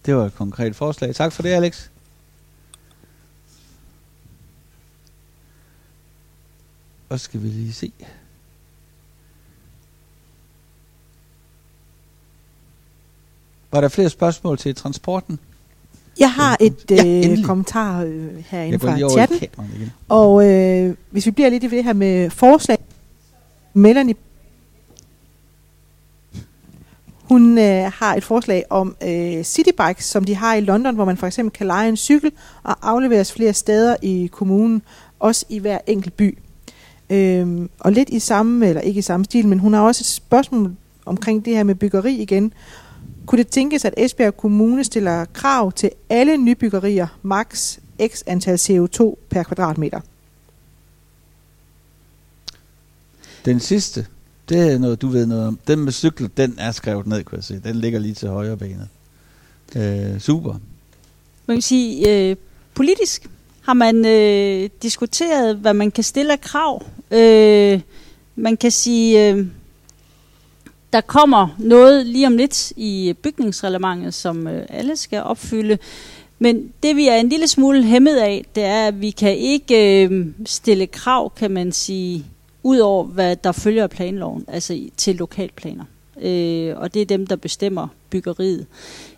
Det 0.06 0.16
var 0.16 0.26
et 0.26 0.36
konkret 0.36 0.76
forslag. 0.76 1.16
Tak 1.16 1.32
for 1.32 1.44
det, 1.44 1.50
Alex. 1.50 1.89
Og 7.10 7.20
skal 7.20 7.44
vi 7.44 7.48
lige 7.48 7.74
se. 7.74 7.92
Var 13.72 13.82
der 13.82 13.89
flere 13.89 14.10
spørgsmål 14.10 14.58
til 14.58 14.76
transporten? 14.76 15.39
Jeg 16.20 16.32
har 16.34 16.57
et 16.59 16.76
Ja, 16.89 17.32
øh, 17.32 17.43
kommentar 17.43 18.03
øh, 18.03 18.28
herinde 18.49 18.80
fra 18.80 19.09
chatten. 19.09 19.38
igen. 19.38 19.91
Og 20.09 20.49
øh, 20.49 20.95
hvis 21.12 21.26
vi 21.26 21.32
bliver 21.32 21.49
lidt 21.49 21.64
i 21.64 21.68
det 21.68 21.84
her 21.84 21.93
med 21.93 22.30
forslag, 22.30 22.78
Melanie, 23.74 24.16
hun 27.24 27.57
øh, 27.57 27.91
har 27.95 28.16
et 28.16 28.24
forslag 28.24 28.64
om 28.70 28.95
øh, 29.03 29.43
citybikes, 29.43 30.05
som 30.05 30.24
de 30.24 30.36
har 30.36 30.53
i 30.55 30.62
London, 30.62 30.95
hvor 30.95 31.05
man 31.05 31.18
for 31.18 31.28
eksempel 31.28 31.53
kan 31.57 31.68
lege 31.68 31.89
en 31.89 31.97
cykel 31.97 32.32
og 32.64 32.76
afleveres 32.82 33.34
flere 33.34 33.53
steder 33.53 33.95
i 34.01 34.30
kommunen, 34.32 34.82
også 35.20 35.45
i 35.49 35.59
hver 35.59 35.78
enkelt 35.88 36.18
by. 36.18 36.38
Øhm, 37.09 37.70
og 37.80 37.91
lidt 37.91 38.09
i 38.09 38.20
samme, 38.20 38.68
eller 38.68 38.82
ikke 38.82 38.99
i 38.99 39.01
samme 39.01 39.26
stil, 39.26 39.47
men 39.47 39.59
hun 39.59 39.74
har 39.74 39.82
også 39.82 40.01
et 40.01 40.05
spørgsmål 40.05 40.76
omkring 41.05 41.45
det 41.45 41.55
her 41.55 41.64
med 41.64 41.76
byggeri 41.76 42.16
igen. 42.16 42.53
Kunne 43.26 43.38
det 43.38 43.47
tænkes, 43.47 43.86
at 43.86 43.93
Esbjerg 43.97 44.38
Kommune 44.38 44.84
stiller 44.84 45.26
krav 45.26 45.72
til 45.72 45.91
alle 46.09 46.38
nybyggerier, 46.38 47.07
max 47.22 47.78
x 48.07 48.24
antal 48.26 48.55
CO2 48.55 49.15
per 49.30 49.43
kvadratmeter? 49.43 49.99
Den 53.45 53.59
sidste, 53.59 54.05
det 54.49 54.74
er 54.74 54.78
noget, 54.78 55.01
du 55.01 55.07
ved 55.07 55.26
noget 55.26 55.47
om. 55.47 55.59
Den 55.67 55.80
med 55.80 55.91
cykler, 55.91 56.28
den 56.38 56.55
er 56.57 56.72
skrevet 56.72 57.07
ned, 57.07 57.24
kunne 57.24 57.36
jeg 57.36 57.43
se. 57.43 57.59
Den 57.63 57.76
ligger 57.76 57.99
lige 57.99 58.13
til 58.13 58.30
højre 58.30 58.57
benet. 58.57 58.88
Øh, 59.76 60.19
super. 60.19 60.55
Man 61.47 61.57
kan 61.57 61.61
sige, 61.61 62.09
øh, 62.30 62.36
politisk 62.74 63.30
har 63.61 63.74
man 63.74 64.05
øh, 64.05 64.69
diskuteret, 64.82 65.57
hvad 65.57 65.74
man 65.74 65.91
kan 65.91 66.03
stille 66.03 66.34
af 66.34 66.41
krav. 66.41 66.86
Øh, 67.11 67.82
man 68.36 68.57
kan 68.57 68.72
sige, 68.72 69.30
øh, 69.30 69.45
der 70.94 71.02
kommer 71.02 71.48
noget 71.58 72.06
lige 72.06 72.28
om 72.28 72.38
lidt 72.38 72.74
i 72.76 73.14
bygningsreglementet, 73.24 74.14
som 74.14 74.48
øh, 74.48 74.66
alle 74.70 74.96
skal 74.96 75.24
opfylde. 75.24 75.78
Men 76.39 76.72
det 76.84 76.96
vi 76.96 77.08
er 77.08 77.16
en 77.16 77.30
lille 77.30 77.48
smule 77.48 77.84
hæmmet 77.84 78.16
af, 78.16 78.46
det 78.56 78.64
er, 78.64 78.88
at 78.88 79.02
vi 79.02 79.10
kan 79.10 79.38
ikke 79.38 80.06
øh, 80.06 80.26
stille 80.46 80.88
krav, 80.88 81.32
kan 81.36 81.52
man 81.52 81.72
sige, 81.72 82.26
ud 82.64 82.78
over 82.78 83.04
hvad 83.04 83.36
der 83.36 83.52
følger 83.52 83.84
af 83.84 83.89
planloven, 83.89 84.46
altså 84.48 84.74
i- 84.74 84.94
til 84.98 85.16
lokalplaner. 85.16 85.84
Øh, 86.22 86.74
og 86.78 86.94
det 86.94 87.02
er 87.02 87.06
dem, 87.06 87.28
der 87.28 87.36
bestemmer 87.36 87.88
byggeriet. 88.10 88.66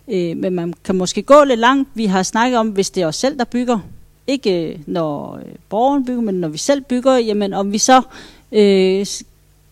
Øh, 0.08 0.36
men 0.36 0.54
man 0.54 0.74
kan 0.84 0.96
måske 0.96 1.22
gå 1.22 1.44
lidt 1.44 1.60
langt. 1.60 1.88
Vi 1.94 2.06
har 2.06 2.22
snakket 2.22 2.58
om, 2.58 2.68
hvis 2.68 2.90
det 2.90 3.02
er 3.02 3.06
os 3.06 3.16
selv, 3.16 3.38
der 3.38 3.44
bygger, 3.44 3.78
ikke 4.26 4.68
øh, 4.72 4.78
når 4.86 5.36
øh, 5.36 5.52
borgeren 5.68 6.04
bygger, 6.04 6.20
men 6.22 6.34
når 6.34 6.48
vi 6.48 6.58
selv 6.58 6.80
bygger, 6.80 7.16
jamen 7.16 7.52
om 7.54 7.72
vi 7.72 7.78
så 7.78 8.02
øh, 8.52 9.06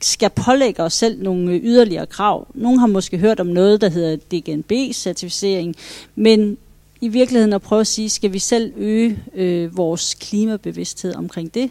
skal 0.05 0.31
pålægge 0.31 0.83
os 0.83 0.93
selv 0.93 1.23
nogle 1.23 1.53
øh, 1.53 1.61
yderligere 1.65 2.07
krav. 2.07 2.47
Nogle 2.55 2.81
har 2.81 2.87
måske 2.87 3.19
hørt 3.19 3.41
om 3.41 3.47
noget, 3.47 3.81
der 3.81 3.89
hedder 3.89 4.17
DGNB-certificering, 4.17 5.75
men 6.15 6.57
i 7.01 7.09
virkeligheden 7.09 7.53
at 7.53 7.63
prøve 7.63 7.81
at 7.81 7.87
sige, 7.87 8.11
skal 8.11 8.33
vi 8.33 8.39
selv 8.39 8.73
øge 8.77 9.19
øh, 9.35 9.77
vores 9.77 10.15
klimabevidsthed 10.15 11.15
omkring 11.15 11.55
det, 11.55 11.71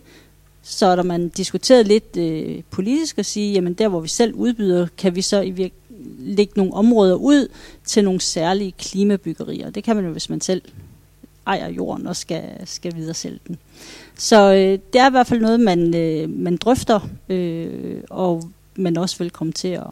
så 0.64 0.86
er 0.86 0.96
der 0.96 1.04
man 1.04 1.30
diskuteret 1.30 1.88
lidt 1.88 2.18
øh, 2.18 2.62
politisk 2.72 3.18
og 3.18 3.26
sige, 3.26 3.54
jamen 3.54 3.74
der 3.74 3.88
hvor 3.88 4.00
vi 4.00 4.08
selv 4.08 4.34
udbyder, 4.34 4.88
kan 4.98 5.16
vi 5.16 5.22
så 5.22 5.42
i 5.42 5.50
virkeligheden 5.50 5.82
lægge 6.20 6.54
nogle 6.56 6.74
områder 6.74 7.16
ud 7.16 7.48
til 7.86 8.04
nogle 8.04 8.22
særlige 8.22 8.72
klimabyggerier. 8.72 9.70
Det 9.70 9.84
kan 9.84 9.96
man 9.96 10.06
jo, 10.06 10.12
hvis 10.12 10.30
man 10.30 10.42
selv 10.42 10.62
ejer 11.48 11.70
jorden 11.70 12.08
og 12.08 12.16
skal, 12.16 12.44
skal 12.66 12.96
videre 12.96 13.14
sælge 13.14 13.40
den. 13.48 13.58
Så 14.18 14.54
øh, 14.54 14.80
det 14.94 15.02
er 15.02 15.08
i 15.08 15.12
hvert 15.12 15.28
fald 15.28 15.42
noget, 15.42 15.60
man, 15.60 15.96
øh, 15.96 16.30
man 16.30 16.58
drøfter, 16.58 17.10
øh, 17.30 18.02
og 18.10 18.44
man 18.76 18.98
også 18.98 19.18
vil 19.18 19.30
komme 19.30 19.54
til 19.54 19.68
at 19.68 19.88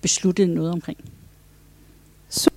beslutte 0.00 0.46
noget 0.46 0.72
omkring. 0.72 0.98
Så. 2.28 2.50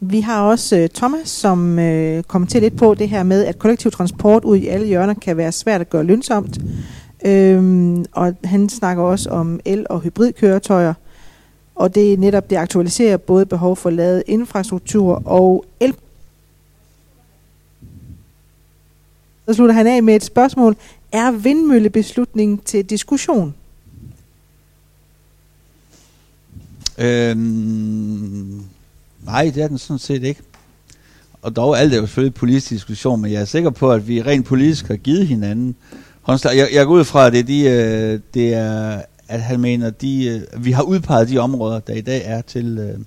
Vi 0.00 0.20
har 0.20 0.42
også 0.42 0.76
øh, 0.76 0.88
Thomas, 0.88 1.28
som 1.28 1.78
øh, 1.78 2.22
kommenterer 2.22 2.60
lidt 2.60 2.76
på 2.76 2.94
det 2.94 3.08
her 3.08 3.22
med, 3.22 3.44
at 3.44 3.58
kollektiv 3.58 3.90
transport 3.90 4.44
ud 4.44 4.56
i 4.56 4.66
alle 4.66 4.86
hjørner 4.86 5.14
kan 5.14 5.36
være 5.36 5.52
svært 5.52 5.80
at 5.80 5.90
gøre 5.90 6.04
lønsomt. 6.04 6.58
Øhm, 7.24 8.04
og 8.12 8.34
han 8.44 8.68
snakker 8.68 9.02
også 9.02 9.30
om 9.30 9.60
el- 9.64 9.86
og 9.90 10.00
hybridkøretøjer. 10.00 10.94
Og 11.80 11.94
det 11.94 12.12
er 12.12 12.16
netop 12.16 12.50
det 12.50 12.56
aktualiserer 12.56 13.16
både 13.16 13.46
behov 13.46 13.76
for 13.76 13.90
lavet 13.90 14.22
infrastruktur 14.26 15.22
og 15.24 15.64
el. 15.80 15.94
Så 19.48 19.54
slutter 19.54 19.74
han 19.74 19.86
af 19.86 20.02
med 20.02 20.16
et 20.16 20.24
spørgsmål. 20.24 20.76
Er 21.12 21.30
vindmøllebeslutningen 21.30 22.58
til 22.58 22.84
diskussion? 22.84 23.54
Øhm, 26.98 28.62
nej, 29.24 29.50
det 29.54 29.62
er 29.62 29.68
den 29.68 29.78
sådan 29.78 29.98
set 29.98 30.22
ikke. 30.22 30.40
og 31.42 31.56
dog 31.56 31.78
alt 31.78 31.92
er 31.92 31.96
jo 31.96 32.06
selvfølgelig 32.06 32.34
politisk 32.34 32.70
diskussion, 32.70 33.20
men 33.20 33.32
jeg 33.32 33.40
er 33.40 33.44
sikker 33.44 33.70
på, 33.70 33.92
at 33.92 34.08
vi 34.08 34.22
rent 34.22 34.46
politisk 34.46 34.88
har 34.88 34.96
givet 34.96 35.26
hinanden 35.26 35.76
håndslag. 36.22 36.56
Jeg, 36.56 36.68
jeg 36.72 36.86
går 36.86 36.94
ud 36.94 37.04
fra, 37.04 37.26
at 37.26 37.32
det, 37.32 37.48
de, 37.48 37.60
øh, 37.60 38.20
det 38.34 38.54
er, 38.54 39.02
at 39.30 39.40
han 39.40 39.60
mener, 39.60 39.90
de, 39.90 40.24
øh, 40.26 40.64
vi 40.64 40.72
har 40.72 40.82
udpeget 40.82 41.28
de 41.28 41.38
områder, 41.38 41.80
der 41.80 41.94
i 41.94 42.00
dag 42.00 42.22
er 42.24 42.40
til, 42.40 42.78
øh, 42.78 42.98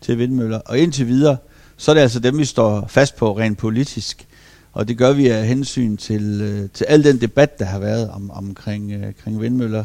til 0.00 0.18
vindmøller. 0.18 0.58
Og 0.58 0.78
indtil 0.78 1.06
videre, 1.06 1.36
så 1.76 1.90
er 1.90 1.94
det 1.94 2.02
altså 2.02 2.20
dem, 2.20 2.38
vi 2.38 2.44
står 2.44 2.86
fast 2.88 3.16
på 3.16 3.38
rent 3.38 3.58
politisk. 3.58 4.26
Og 4.72 4.88
det 4.88 4.98
gør 4.98 5.12
vi 5.12 5.28
af 5.28 5.46
hensyn 5.46 5.96
til, 5.96 6.40
øh, 6.42 6.68
til 6.74 6.84
al 6.84 7.04
den 7.04 7.20
debat, 7.20 7.58
der 7.58 7.64
har 7.64 7.78
været 7.78 8.10
om, 8.10 8.30
omkring, 8.30 8.92
øh, 8.92 9.06
omkring 9.06 9.40
vindmøller. 9.40 9.84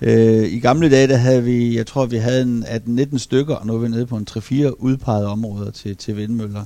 Øh, 0.00 0.52
I 0.52 0.58
gamle 0.58 0.90
dage, 0.90 1.08
der 1.08 1.16
havde 1.16 1.44
vi, 1.44 1.76
jeg 1.76 1.86
tror, 1.86 2.06
vi 2.06 2.16
havde 2.16 2.42
en 2.42 2.64
18-19 2.64 3.18
stykker, 3.18 3.54
og 3.54 3.66
nu 3.66 3.74
er 3.74 3.78
vi 3.78 3.88
nede 3.88 4.06
på 4.06 4.16
en 4.16 4.26
3-4 4.30 4.82
udpegede 4.82 5.26
områder 5.26 5.70
til, 5.70 5.96
til 5.96 6.16
vindmøller. 6.16 6.64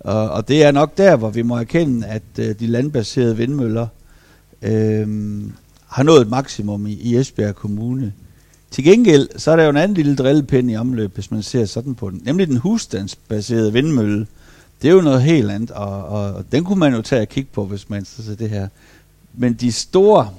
Og, 0.00 0.30
og 0.30 0.48
det 0.48 0.64
er 0.64 0.70
nok 0.70 0.98
der, 0.98 1.16
hvor 1.16 1.30
vi 1.30 1.42
må 1.42 1.56
erkende, 1.56 2.06
at 2.06 2.22
øh, 2.38 2.54
de 2.60 2.66
landbaserede 2.66 3.36
vindmøller 3.36 3.86
øh, 4.62 5.08
har 5.88 6.02
nået 6.02 6.20
et 6.20 6.28
maksimum 6.28 6.86
i, 6.86 6.92
i 6.92 7.16
Esbjerg 7.16 7.54
Kommune. 7.54 8.12
Til 8.70 8.84
gengæld, 8.84 9.28
så 9.38 9.50
er 9.50 9.56
der 9.56 9.64
jo 9.64 9.70
en 9.70 9.76
anden 9.76 9.96
lille 9.96 10.16
drillepind 10.16 10.70
i 10.70 10.76
omløb, 10.76 11.14
hvis 11.14 11.30
man 11.30 11.42
ser 11.42 11.64
sådan 11.64 11.94
på 11.94 12.10
den. 12.10 12.22
Nemlig 12.24 12.46
den 12.46 12.56
husstandsbaserede 12.56 13.72
vindmølle. 13.72 14.26
Det 14.82 14.88
er 14.88 14.92
jo 14.92 15.00
noget 15.00 15.22
helt 15.22 15.50
andet, 15.50 15.70
og, 15.70 16.04
og, 16.04 16.34
og 16.34 16.52
den 16.52 16.64
kunne 16.64 16.78
man 16.78 16.94
jo 16.94 17.02
tage 17.02 17.22
og 17.22 17.28
kigge 17.28 17.50
på, 17.52 17.64
hvis 17.64 17.90
man 17.90 18.04
så 18.04 18.34
det 18.34 18.50
her. 18.50 18.68
Men 19.34 19.54
de 19.54 19.72
store, 19.72 20.30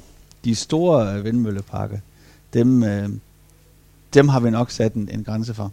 de 0.45 0.55
store 0.55 1.15
øh, 1.17 1.23
vindmølleparker, 1.23 1.97
dem, 2.53 2.83
øh, 2.83 3.09
dem 4.13 4.27
har 4.27 4.39
vi 4.39 4.49
nok 4.49 4.71
sat 4.71 4.93
en, 4.93 5.09
en 5.11 5.23
grænse 5.23 5.53
for. 5.53 5.71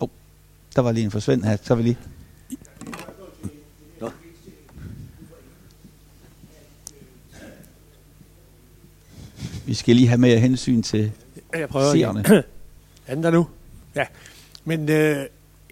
Oh, 0.00 0.08
der 0.76 0.82
var 0.82 0.92
lige 0.92 1.04
en 1.04 1.10
forsvind 1.10 1.44
her, 1.44 1.56
så 1.62 1.74
vi 1.74 1.82
lige. 1.82 1.98
Vi 9.68 9.74
skal 9.74 9.96
lige 9.96 10.08
have 10.08 10.20
mere 10.20 10.38
hensyn 10.38 10.82
til 10.82 11.12
Jeg 11.54 11.68
prøver 11.68 11.92
seerne. 11.92 12.20
igen. 12.20 12.32
Er 13.06 13.14
den 13.14 13.22
der 13.24 13.30
nu? 13.30 13.46
Ja. 13.96 14.06
Men 14.64 14.88
øh, 14.88 15.26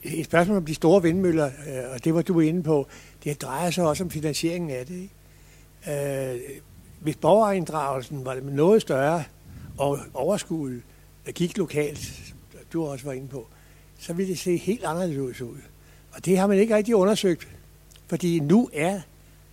et 0.05 0.24
spørgsmål 0.24 0.57
om 0.57 0.64
de 0.66 0.74
store 0.74 1.03
vindmøller, 1.03 1.47
øh, 1.47 1.92
og 1.94 2.05
det 2.05 2.14
var 2.14 2.22
du 2.22 2.40
inde 2.40 2.62
på, 2.62 2.86
det 3.24 3.42
drejer 3.42 3.70
sig 3.70 3.84
også 3.88 4.05
om 4.05 4.11
finansieringen 4.11 4.70
af 4.70 4.86
det. 4.86 4.94
Ikke? 4.94 6.34
Øh, 6.34 6.40
hvis 7.01 7.16
borgerinddragelsen 7.16 8.24
var 8.24 8.40
noget 8.42 8.82
større, 8.82 9.24
og 9.78 9.99
overskuddet 10.14 10.82
gik 11.34 11.59
lokalt, 11.59 12.32
du 12.72 12.86
også 12.86 13.05
var 13.05 13.12
inde 13.12 13.28
på, 13.28 13.47
så 13.99 14.12
ville 14.12 14.30
det 14.30 14.38
se 14.38 14.57
helt 14.57 14.84
anderledes 14.84 15.40
ud. 15.40 15.57
Og 16.12 16.24
det 16.24 16.38
har 16.38 16.47
man 16.47 16.59
ikke 16.59 16.76
rigtig 16.76 16.94
undersøgt, 16.97 17.49
fordi 18.07 18.40
nu 18.40 18.70
er 18.72 19.01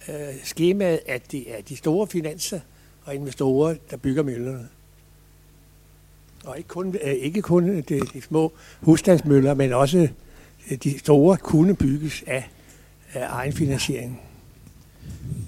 øh, 0.09 0.15
skemaet, 0.43 0.99
at 1.07 1.31
det 1.31 1.57
er 1.57 1.61
de 1.61 1.75
store 1.75 2.07
finanser 2.07 2.59
og 3.05 3.15
investorer, 3.15 3.75
der 3.91 3.97
bygger 3.97 4.23
møllerne. 4.23 4.67
Og 6.45 6.57
ikke 6.57 6.67
kun, 6.67 6.95
øh, 7.03 7.13
ikke 7.13 7.41
kun 7.41 7.69
øh, 7.69 7.83
de, 7.89 7.99
de 8.13 8.21
små 8.21 8.51
husstandsmøller, 8.81 9.53
men 9.53 9.73
også 9.73 10.07
øh, 10.71 10.77
de 10.83 10.99
store 10.99 11.37
kunne 11.37 11.75
bygges 11.75 12.23
af, 12.27 12.49
af 13.13 13.25
egen 13.29 13.53
finansiering. 13.53 14.21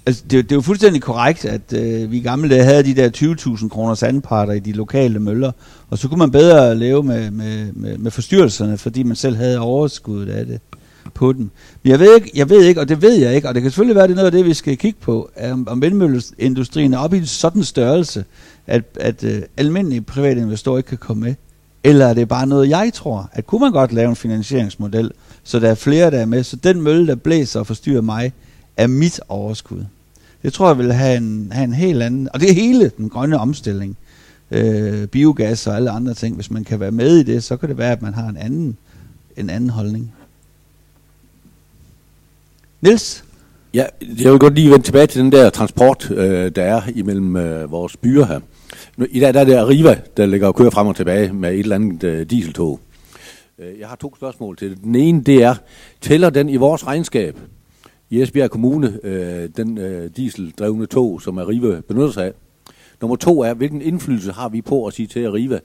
Altså, 0.06 0.22
det, 0.22 0.44
det 0.44 0.52
er 0.52 0.56
jo 0.56 0.60
fuldstændig 0.60 1.02
korrekt, 1.02 1.44
at 1.44 1.72
øh, 1.72 2.10
vi 2.10 2.20
gamle 2.20 2.50
dage 2.50 2.64
havde 2.64 2.82
de 2.84 2.94
der 2.94 3.10
20.000 3.56 3.68
kroner 3.68 3.94
sandparter 3.94 4.52
i 4.52 4.58
de 4.58 4.72
lokale 4.72 5.18
møller, 5.18 5.52
og 5.90 5.98
så 5.98 6.08
kunne 6.08 6.18
man 6.18 6.30
bedre 6.30 6.74
leve 6.74 7.02
med, 7.02 7.30
med, 7.30 7.72
med, 7.72 7.98
med 7.98 8.10
forstyrrelserne, 8.10 8.78
fordi 8.78 9.02
man 9.02 9.16
selv 9.16 9.36
havde 9.36 9.58
overskuddet 9.58 10.32
af 10.32 10.46
det 10.46 10.60
på 11.14 11.32
den. 11.32 11.50
Men 11.82 11.90
jeg 11.90 11.98
ved, 11.98 12.14
ikke, 12.14 12.30
jeg 12.34 12.50
ved 12.50 12.64
ikke, 12.64 12.80
og 12.80 12.88
det 12.88 13.02
ved 13.02 13.14
jeg 13.14 13.34
ikke, 13.34 13.48
og 13.48 13.54
det 13.54 13.62
kan 13.62 13.70
selvfølgelig 13.70 13.94
være, 13.94 14.04
at 14.04 14.08
det 14.08 14.14
er 14.14 14.16
noget 14.16 14.26
af 14.26 14.32
det, 14.32 14.44
vi 14.44 14.54
skal 14.54 14.76
kigge 14.76 14.98
på, 15.00 15.30
om, 15.50 15.68
om 15.68 15.82
vindmølleindustrien 15.82 16.94
er 16.94 16.98
oppe 16.98 17.16
i 17.16 17.20
en 17.20 17.26
sådan 17.26 17.64
størrelse, 17.64 18.24
at, 18.66 18.84
at 19.00 19.24
øh, 19.24 19.42
almindelige 19.56 20.00
private 20.00 20.40
investorer 20.40 20.76
ikke 20.76 20.88
kan 20.88 20.98
komme 20.98 21.22
med. 21.22 21.34
Eller 21.84 22.06
er 22.06 22.14
det 22.14 22.28
bare 22.28 22.46
noget, 22.46 22.68
jeg 22.68 22.90
tror, 22.94 23.30
at 23.32 23.46
kunne 23.46 23.60
man 23.60 23.72
godt 23.72 23.92
lave 23.92 24.08
en 24.08 24.16
finansieringsmodel, 24.16 25.10
så 25.44 25.60
der 25.60 25.70
er 25.70 25.74
flere, 25.74 26.10
der 26.10 26.18
er 26.18 26.26
med, 26.26 26.44
så 26.44 26.56
den 26.56 26.82
mølle, 26.82 27.06
der 27.06 27.14
blæser 27.14 27.60
og 27.60 27.66
forstyrrer 27.66 28.00
mig, 28.00 28.32
er 28.76 28.86
mit 28.86 29.20
overskud. 29.28 29.84
Det 30.42 30.52
tror 30.52 30.68
jeg 30.68 30.78
vil 30.78 30.92
have 30.92 31.16
en, 31.16 31.48
have 31.52 31.64
en 31.64 31.74
helt 31.74 32.02
anden, 32.02 32.28
og 32.34 32.40
det 32.40 32.50
er 32.50 32.54
hele 32.54 32.90
den 32.96 33.08
grønne 33.08 33.38
omstilling, 33.38 33.96
øh, 34.50 35.06
biogas 35.06 35.66
og 35.66 35.76
alle 35.76 35.90
andre 35.90 36.14
ting. 36.14 36.34
Hvis 36.34 36.50
man 36.50 36.64
kan 36.64 36.80
være 36.80 36.92
med 36.92 37.16
i 37.16 37.22
det, 37.22 37.44
så 37.44 37.56
kan 37.56 37.68
det 37.68 37.78
være, 37.78 37.92
at 37.92 38.02
man 38.02 38.14
har 38.14 38.28
en 38.28 38.36
anden, 38.36 38.76
en 39.36 39.50
anden 39.50 39.70
holdning. 39.70 40.12
Nils? 42.80 43.24
Ja, 43.74 43.84
jeg 44.00 44.32
vil 44.32 44.38
godt 44.38 44.54
lige 44.54 44.70
vende 44.70 44.84
tilbage 44.84 45.06
til 45.06 45.22
den 45.22 45.32
der 45.32 45.50
transport, 45.50 46.10
øh, 46.10 46.50
der 46.56 46.62
er 46.62 46.82
imellem 46.94 47.36
øh, 47.36 47.70
vores 47.70 47.96
byer 47.96 48.24
her. 48.24 48.40
Nu, 48.96 49.06
I 49.10 49.20
dag 49.20 49.34
der 49.34 49.40
er 49.40 49.44
det 49.44 49.54
Arriva, 49.54 50.00
der 50.16 50.26
ligger 50.26 50.46
og 50.46 50.54
kører 50.54 50.70
frem 50.70 50.86
og 50.86 50.96
tilbage 50.96 51.32
med 51.32 51.52
et 51.52 51.58
eller 51.58 51.74
andet 51.74 52.04
øh, 52.04 52.30
dieseltog. 52.30 52.80
Øh, 53.58 53.80
jeg 53.80 53.88
har 53.88 53.96
to 53.96 54.16
spørgsmål 54.16 54.56
til 54.56 54.70
det. 54.70 54.84
Den 54.84 54.94
ene, 54.94 55.22
det 55.22 55.42
er, 55.42 55.54
tæller 56.00 56.30
den 56.30 56.48
i 56.48 56.56
vores 56.56 56.86
regnskab 56.86 57.38
i 58.10 58.22
Esbjerg 58.22 58.50
Kommune, 58.50 58.98
øh, 59.02 59.48
den 59.56 59.78
øh, 59.78 60.10
dieseldrevne 60.16 60.86
tog, 60.86 61.22
som 61.22 61.38
Arriva 61.38 61.80
benytter 61.80 62.10
sig 62.10 62.24
af? 62.24 62.32
Nummer 63.00 63.16
to 63.16 63.40
er, 63.40 63.54
hvilken 63.54 63.82
indflydelse 63.82 64.32
har 64.32 64.48
vi 64.48 64.62
på 64.62 64.86
at 64.86 64.94
sige 64.94 65.06
til 65.06 65.26
Arriva, 65.26 65.58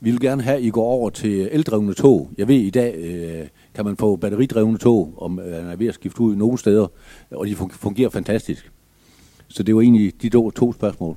vi 0.00 0.10
vil 0.10 0.20
gerne 0.20 0.42
have, 0.42 0.56
at 0.56 0.62
I 0.62 0.70
går 0.70 0.84
over 0.84 1.10
til 1.10 1.48
eldrevne 1.52 1.94
tog. 1.94 2.30
Jeg 2.38 2.48
ved, 2.48 2.56
i 2.56 2.70
dag 2.70 2.94
øh, 2.94 3.46
kan 3.76 3.84
man 3.84 3.96
få 3.96 4.16
batteridrevne 4.16 4.78
tog, 4.78 5.14
om 5.16 5.38
øh, 5.38 5.64
man 5.64 5.72
er 5.72 5.76
ved 5.76 5.86
at 5.86 5.94
skifte 5.94 6.20
ud 6.20 6.36
nogle 6.36 6.58
steder, 6.58 6.86
og 7.30 7.46
de 7.46 7.56
fungerer 7.70 8.10
fantastisk. 8.10 8.70
Så 9.48 9.62
det 9.62 9.74
var 9.74 9.80
egentlig 9.80 10.22
de 10.22 10.28
to, 10.28 10.50
to 10.50 10.72
spørgsmål. 10.72 11.16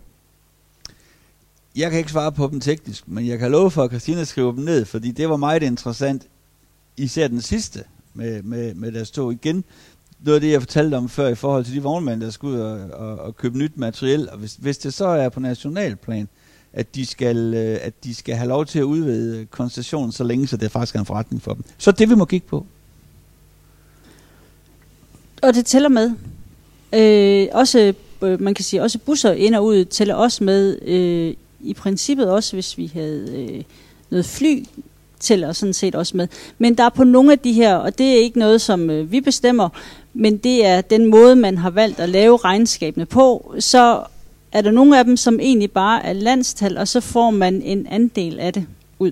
Jeg 1.76 1.90
kan 1.90 2.00
ikke 2.00 2.12
svare 2.12 2.32
på 2.32 2.48
dem 2.52 2.60
teknisk, 2.60 3.08
men 3.08 3.28
jeg 3.28 3.40
kan 3.40 3.52
love 3.52 3.72
for, 3.72 3.84
at 3.84 3.90
Christina 3.90 4.24
skriver 4.24 4.52
dem 4.52 4.64
ned, 4.64 4.86
fordi 4.86 5.12
det 5.12 5.30
var 5.30 5.38
meget 5.38 5.64
interessant, 5.64 6.28
især 6.98 7.28
den 7.28 7.42
sidste 7.42 7.84
med, 8.14 8.44
med, 8.44 8.74
med 8.74 8.92
deres 8.92 9.12
tog. 9.12 9.32
Igen, 9.34 9.64
noget 10.20 10.36
af 10.36 10.42
det, 10.42 10.52
jeg 10.52 10.62
fortalte 10.62 10.96
om 10.96 11.10
før 11.10 11.28
i 11.28 11.36
forhold 11.36 11.66
til 11.66 11.76
de 11.76 11.84
vognmænd, 11.84 12.22
der 12.22 12.30
skal 12.30 12.48
ud 12.48 12.60
og, 12.60 12.80
og, 12.92 13.20
og 13.20 13.38
købe 13.38 13.58
nyt 13.58 13.78
materiel, 13.78 14.30
og 14.30 14.38
hvis, 14.38 14.56
hvis 14.56 14.78
det 14.78 14.94
så 14.94 15.06
er 15.08 15.30
på 15.30 15.40
nationalplan, 15.40 16.28
at 16.74 16.96
de 16.96 17.06
skal, 17.06 17.54
øh, 17.54 17.80
at 17.82 17.94
de 18.04 18.16
skal 18.16 18.36
have 18.36 18.48
lov 18.48 18.66
til 18.66 18.80
at 18.80 18.84
udvide 18.84 19.46
koncessionen 19.46 20.12
så 20.12 20.24
længe, 20.24 20.48
så 20.48 20.58
det 20.58 20.72
faktisk 20.72 20.96
er 20.96 21.00
en 21.00 21.06
forretning 21.06 21.42
for 21.42 21.54
dem. 21.54 21.64
Så 21.78 21.92
det 21.92 22.10
vi 22.10 22.16
må 22.16 22.26
kigge 22.26 22.48
på. 22.48 22.66
Og 25.42 25.54
det 25.54 25.66
tæller 25.66 25.90
med. 25.90 26.12
Øh, 26.94 27.48
også, 27.52 27.94
øh, 28.22 28.42
man 28.42 28.54
kan 28.54 28.66
sige, 28.66 28.82
også 28.82 29.00
busser 29.00 29.32
ind 29.32 29.56
og 29.56 29.66
ud 29.66 29.86
tæller 29.86 30.16
også 30.16 30.44
med. 30.44 30.82
Øh, 30.82 31.34
I 31.62 31.74
princippet 31.74 32.32
også, 32.32 32.56
hvis 32.56 32.78
vi 32.78 32.92
havde 32.94 33.32
øh, 33.36 33.64
noget 34.10 34.26
fly, 34.26 34.64
tæller 35.20 35.54
sådan 35.54 35.74
set 35.74 35.96
også 35.96 36.18
med. 36.18 36.28
Men 36.58 36.78
der 36.78 36.84
er 36.84 36.90
på 36.90 37.04
nogle 37.04 37.32
af 37.32 37.40
de 37.40 37.54
her, 37.54 37.76
og 37.76 37.98
det 37.98 38.08
er 38.08 38.16
ikke 38.16 38.40
noget, 38.40 38.62
som 38.62 38.90
øh, 38.90 39.12
vi 39.12 39.22
bestemmer, 39.22 39.70
men 40.14 40.38
det 40.38 40.66
er 40.66 40.82
den 40.82 41.06
måde, 41.06 41.36
man 41.36 41.58
har 41.58 41.70
valgt 41.70 42.00
at 42.00 42.10
lave 42.10 42.38
regnskabene 42.38 43.06
på, 43.06 43.56
så 43.60 44.04
er 44.52 44.62
der 44.62 44.72
nogle 44.72 45.00
af 45.00 45.06
dem, 45.06 45.18
som 45.18 45.40
egentlig 45.40 45.72
bare 45.72 46.06
er 46.06 46.14
landstal, 46.14 46.78
og 46.78 46.88
så 46.88 47.02
får 47.02 47.32
man 47.32 47.62
en 47.62 47.88
andel 47.88 48.40
af 48.40 48.54
det 48.54 48.66
ud. 49.00 49.12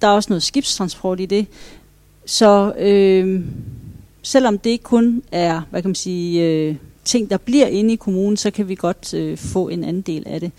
Der 0.00 0.08
er 0.08 0.12
også 0.12 0.30
noget 0.30 0.42
skibstransport 0.42 1.20
i 1.20 1.26
det. 1.26 1.46
Så 2.26 2.72
øh, 2.78 3.44
selvom 4.22 4.58
det 4.58 4.70
ikke 4.70 4.84
kun 4.84 5.22
er, 5.32 5.62
hvad 5.70 5.82
kan 5.82 5.88
man 5.88 5.94
sige, 5.94 6.44
øh, 6.44 6.76
ting, 7.04 7.30
der 7.30 7.36
bliver 7.36 7.66
inde 7.66 7.92
i 7.92 7.96
kommunen, 7.96 8.36
så 8.36 8.50
kan 8.50 8.68
vi 8.68 8.74
godt 8.74 9.14
øh, 9.14 9.38
få 9.38 9.68
en 9.68 9.84
andel 9.84 10.22
af 10.26 10.40
det. 10.40 10.52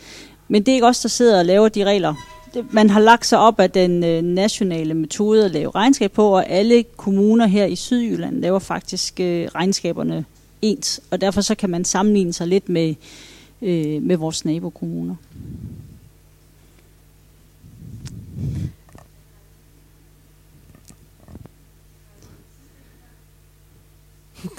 Men 0.48 0.64
det 0.64 0.72
er 0.72 0.76
ikke 0.76 0.88
os, 0.88 1.02
der 1.02 1.10
sidder 1.10 1.40
og 1.40 1.46
laver 1.46 1.70
de 1.70 1.84
regler. 1.84 2.14
Det, 2.54 2.74
man 2.74 2.90
har 2.90 3.00
lagt 3.00 3.26
sig 3.26 3.40
op 3.40 3.60
af 3.60 3.72
den 3.72 4.04
øh, 4.04 4.22
nationale 4.22 4.94
metode 4.94 5.46
at 5.46 5.52
lave 5.52 5.72
regnskab 5.76 6.12
på, 6.12 6.28
og 6.28 6.50
alle 6.50 6.84
kommuner 6.98 7.48
her 7.48 7.66
i 7.66 7.76
Sydjylland 7.76 8.42
laver 8.42 8.60
faktisk 8.60 9.20
øh, 9.20 9.48
regnskaberne 9.56 10.26
ens. 10.62 11.02
Og 11.12 11.22
derfor 11.22 11.42
så 11.42 11.56
kan 11.56 11.70
man 11.70 11.86
sammenligne 11.86 12.34
sig 12.34 12.48
lidt 12.48 12.70
med, 12.70 12.96
øh, 13.62 14.02
med 14.02 14.18
vores 14.18 14.46
nabokommuner. 14.46 15.16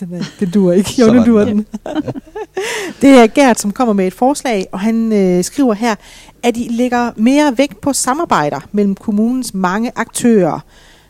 Den 0.00 0.14
er, 0.14 0.22
det 0.40 0.54
duer 0.54 0.72
ikke. 0.72 0.90
Jo, 0.98 1.12
nu 1.12 1.24
duer 1.24 1.44
den. 1.44 1.66
det 3.02 3.10
er 3.10 3.26
Gert, 3.26 3.60
som 3.60 3.72
kommer 3.72 3.94
med 3.94 4.06
et 4.06 4.12
forslag, 4.12 4.66
og 4.72 4.80
han 4.80 5.12
øh, 5.12 5.44
skriver 5.44 5.74
her, 5.74 5.94
at 6.42 6.54
de 6.54 6.68
lægger 6.70 7.10
mere 7.16 7.58
vægt 7.58 7.80
på 7.80 7.92
samarbejder 7.92 8.60
mellem 8.72 8.94
kommunens 8.94 9.54
mange 9.54 9.92
aktører, 9.96 10.60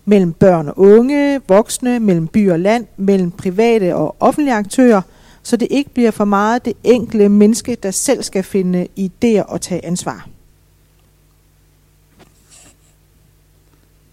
mellem 0.04 0.32
børn 0.32 0.68
og 0.68 0.78
unge, 0.78 1.40
voksne, 1.48 2.00
mellem 2.00 2.26
by 2.26 2.50
og 2.50 2.60
land, 2.60 2.86
mellem 2.96 3.30
private 3.30 3.96
og 3.96 4.16
offentlige 4.20 4.54
aktører, 4.54 5.02
så 5.42 5.56
det 5.56 5.68
ikke 5.70 5.90
bliver 5.90 6.10
for 6.10 6.24
meget 6.24 6.64
det 6.64 6.72
enkelte 6.84 7.28
menneske, 7.28 7.76
der 7.82 7.90
selv 7.90 8.22
skal 8.22 8.42
finde 8.42 8.88
idéer 8.98 9.42
og 9.42 9.60
tage 9.60 9.84
ansvar. 9.84 10.28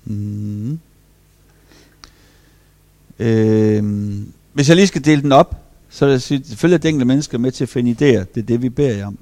Mm. 0.06 0.80
Øhm, 3.20 4.32
hvis 4.54 4.68
jeg 4.70 4.76
lige 4.76 4.88
skal 4.88 5.06
dele 5.06 5.22
den 5.22 5.32
op, 5.32 5.56
så 5.90 6.06
er 6.06 6.10
det 6.10 6.22
selvfølgelig 6.22 6.84
det 6.84 6.90
enkelte 6.90 7.06
menneske 7.06 7.38
med 7.38 7.52
til 7.52 7.64
at 7.64 7.70
finde 7.70 7.92
idéer. 7.92 8.24
Det 8.36 8.42
er 8.42 8.46
det, 8.46 8.62
vi 8.62 8.70
beder 8.70 8.98
jer 8.98 9.08
om. 9.08 9.18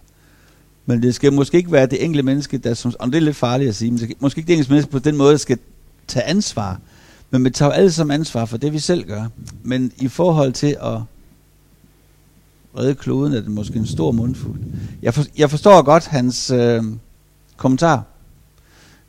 Men 0.86 1.02
det 1.02 1.16
skal 1.16 1.34
måske 1.34 1.58
ikke 1.58 1.72
være 1.72 1.86
det 1.86 2.04
enkelte 2.04 2.24
menneske, 2.24 2.58
der 2.58 2.74
som, 2.74 2.94
og 3.00 3.08
det 3.08 3.16
er 3.16 3.20
lidt 3.20 3.36
farligt 3.36 3.70
at 3.70 3.76
sige, 3.76 3.92
men 3.92 4.00
det 4.00 4.08
skal, 4.08 4.16
måske 4.20 4.40
ikke 4.40 4.48
det 4.48 4.54
enkelte 4.54 4.72
menneske 4.72 4.92
på 4.92 5.00
den 5.00 5.18
måde, 5.18 5.32
der 5.32 5.38
skal 5.38 5.58
tage 6.08 6.24
ansvar. 6.24 6.80
Men 7.32 7.46
vi 7.46 7.50
tager 7.50 7.72
alle 7.72 7.92
sammen 7.92 8.14
ansvar 8.14 8.46
for 8.46 8.58
det, 8.58 8.74
vi 8.74 8.80
selv 8.80 9.08
gør. 9.08 9.26
Men 9.64 9.92
i 9.98 10.08
forhold 10.08 10.54
til 10.54 10.78
at 10.82 11.02
redde 12.78 12.96
kloden, 12.96 13.34
er 13.34 13.42
det 13.42 13.52
måske 13.52 13.80
en 13.80 13.86
stor 13.86 14.12
mundfuld. 14.12 14.60
Jeg, 15.02 15.14
for, 15.14 15.24
jeg 15.38 15.50
forstår 15.50 15.82
godt 15.82 16.06
hans 16.06 16.52
øh, 16.52 16.84
kommentar. 17.58 18.04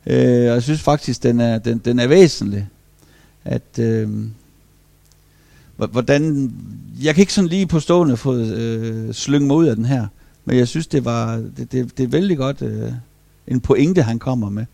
Øh, 0.05 0.49
og 0.49 0.53
jeg 0.53 0.63
synes 0.63 0.81
faktisk, 0.81 1.23
den 1.23 1.39
er, 1.39 1.57
den, 1.57 1.77
den 1.77 1.99
er 1.99 2.07
væsentlig. 2.07 2.67
At, 3.45 3.79
øh, 3.79 4.09
hvordan, 5.75 6.53
jeg 7.01 7.15
kan 7.15 7.21
ikke 7.21 7.33
sådan 7.33 7.49
lige 7.49 7.67
på 7.67 7.79
stående 7.79 8.17
få 8.17 8.35
øh, 8.35 9.13
slynge 9.13 9.47
mig 9.47 9.55
ud 9.55 9.65
af 9.65 9.75
den 9.75 9.85
her. 9.85 10.07
Men 10.45 10.57
jeg 10.57 10.67
synes, 10.67 10.87
det 10.87 11.05
var 11.05 11.35
det, 11.57 11.71
det, 11.71 11.97
det 11.97 12.03
er 12.03 12.07
vældig 12.07 12.37
godt 12.37 12.61
øh, 12.61 12.91
en 13.47 13.59
pointe, 13.59 14.01
han 14.01 14.19
kommer 14.19 14.49
med. 14.49 14.65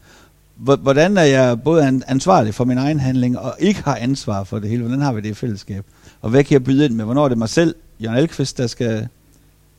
Hvordan 0.55 1.17
er 1.17 1.23
jeg 1.23 1.61
både 1.61 2.01
ansvarlig 2.07 2.53
for 2.53 2.65
min 2.65 2.77
egen 2.77 2.99
handling, 2.99 3.39
og 3.39 3.55
ikke 3.59 3.83
har 3.83 3.95
ansvar 3.95 4.43
for 4.43 4.59
det 4.59 4.69
hele? 4.69 4.81
Hvordan 4.81 5.01
har 5.01 5.13
vi 5.13 5.21
det 5.21 5.29
i 5.29 5.33
fællesskab? 5.33 5.85
Og 6.21 6.29
hvad 6.29 6.43
kan 6.43 6.53
jeg 6.53 6.63
byde 6.63 6.85
ind 6.85 6.93
med? 6.93 7.05
Hvornår 7.05 7.25
er 7.25 7.29
det 7.29 7.37
mig 7.37 7.49
selv, 7.49 7.75
Jørgen 8.03 8.17
Elkvist, 8.17 8.57
der 8.57 8.67
skal, 8.67 9.07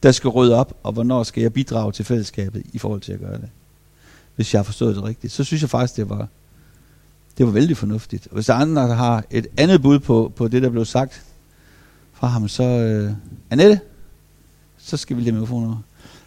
der 0.03 0.13
skal 0.13 0.29
rydde 0.29 0.55
op, 0.55 0.77
og 0.83 0.93
hvornår 0.93 1.23
skal 1.23 1.41
jeg 1.41 1.53
bidrage 1.53 1.93
til 1.93 2.05
fællesskabet 2.05 2.63
i 2.73 2.79
forhold 2.79 3.01
til 3.01 3.13
at 3.13 3.21
gøre 3.21 3.37
det? 3.37 3.49
Hvis 4.37 4.55
jeg 4.55 4.59
har 4.59 4.65
forstået 4.65 4.97
det 4.97 5.05
rigtigt. 5.05 5.33
Så 5.33 5.45
synes 5.45 5.63
jeg 5.63 5.71
faktisk, 5.71 5.97
det 5.97 6.09
var, 6.09 6.29
det 7.39 7.47
var 7.47 7.53
vældig 7.53 7.77
fornuftigt. 7.77 8.27
Og 8.27 8.35
hvis 8.35 8.47
der 8.47 8.55
andre, 8.55 8.83
der 8.83 8.95
har 8.95 9.25
et 9.31 9.47
andet 9.57 9.83
bud 9.83 9.99
på, 9.99 10.33
på 10.37 10.49
det, 10.49 10.63
der 10.63 10.71
blev 10.71 10.85
sagt 10.85 11.23
fra 12.13 12.27
ham, 12.27 12.49
så... 12.49 12.63
Øh, 12.63 13.13
Annette? 13.51 13.81
så 14.85 14.97
skal 14.97 15.17
vi 15.17 15.23
lige 15.23 15.33
med 15.33 15.49
over. 15.51 15.83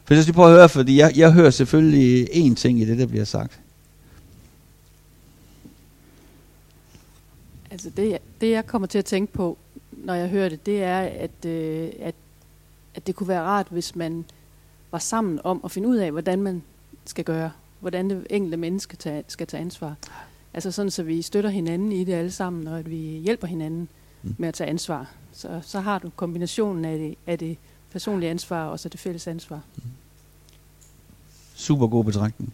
For 0.06 0.14
jeg 0.14 0.24
skal 0.24 0.36
prøve 0.36 0.48
at 0.48 0.54
høre, 0.54 0.70
fordi 0.70 0.98
jeg, 0.98 1.18
jeg 1.18 1.34
hører 1.34 1.50
selvfølgelig 1.50 2.30
én 2.30 2.56
ting 2.56 2.82
i 2.82 2.86
det, 2.86 2.98
der 2.98 3.06
bliver 3.06 3.26
sagt. 3.26 3.60
Altså 7.72 7.90
det, 7.90 8.18
det, 8.42 8.52
jeg 8.52 8.66
kommer 8.66 8.88
til 8.88 8.98
at 8.98 9.06
tænke 9.06 9.34
på, 9.34 9.58
når 10.08 10.14
jeg 10.14 10.30
hører 10.30 10.50
det, 10.50 10.66
det 10.66 10.84
er, 10.84 11.00
at, 11.00 11.46
øh, 11.46 11.90
at, 12.00 12.16
at 12.96 13.08
det 13.08 13.16
kunne 13.16 13.28
være 13.28 13.42
rart, 13.42 13.68
hvis 13.70 13.96
man 13.96 14.26
var 14.92 15.00
sammen 15.00 15.40
om 15.44 15.62
at 15.64 15.72
finde 15.72 15.88
ud 15.88 15.96
af, 15.96 16.12
hvordan 16.12 16.42
man 16.42 16.64
skal 17.06 17.26
gøre. 17.26 17.52
Hvordan 17.80 18.10
det 18.10 18.28
enkelte 18.30 18.58
menneske 18.58 18.98
tage, 18.98 19.24
skal 19.28 19.48
tage 19.48 19.62
ansvar. 19.62 19.96
Altså 20.54 20.72
sådan, 20.72 20.92
så 20.92 21.04
vi 21.04 21.22
støtter 21.22 21.50
hinanden 21.50 21.92
i 21.92 22.04
det 22.04 22.14
alle 22.14 22.32
sammen, 22.32 22.68
og 22.68 22.80
at 22.80 22.90
vi 22.90 22.98
hjælper 22.98 23.48
hinanden 23.48 23.88
mm. 24.24 24.36
med 24.38 24.48
at 24.48 24.54
tage 24.54 24.70
ansvar. 24.70 25.12
Så, 25.32 25.60
så 25.64 25.80
har 25.80 26.00
du 26.00 26.10
kombinationen 26.16 26.86
af 26.86 26.98
det, 26.98 27.16
af 27.28 27.40
det 27.40 27.58
personlige 27.92 28.30
ansvar 28.30 28.66
og 28.66 28.80
så 28.80 28.90
det 28.90 29.00
fælles 29.00 29.28
ansvar. 29.28 29.62
Mm. 29.76 29.84
Super 31.56 31.88
god 31.88 32.04
betragtning. 32.04 32.54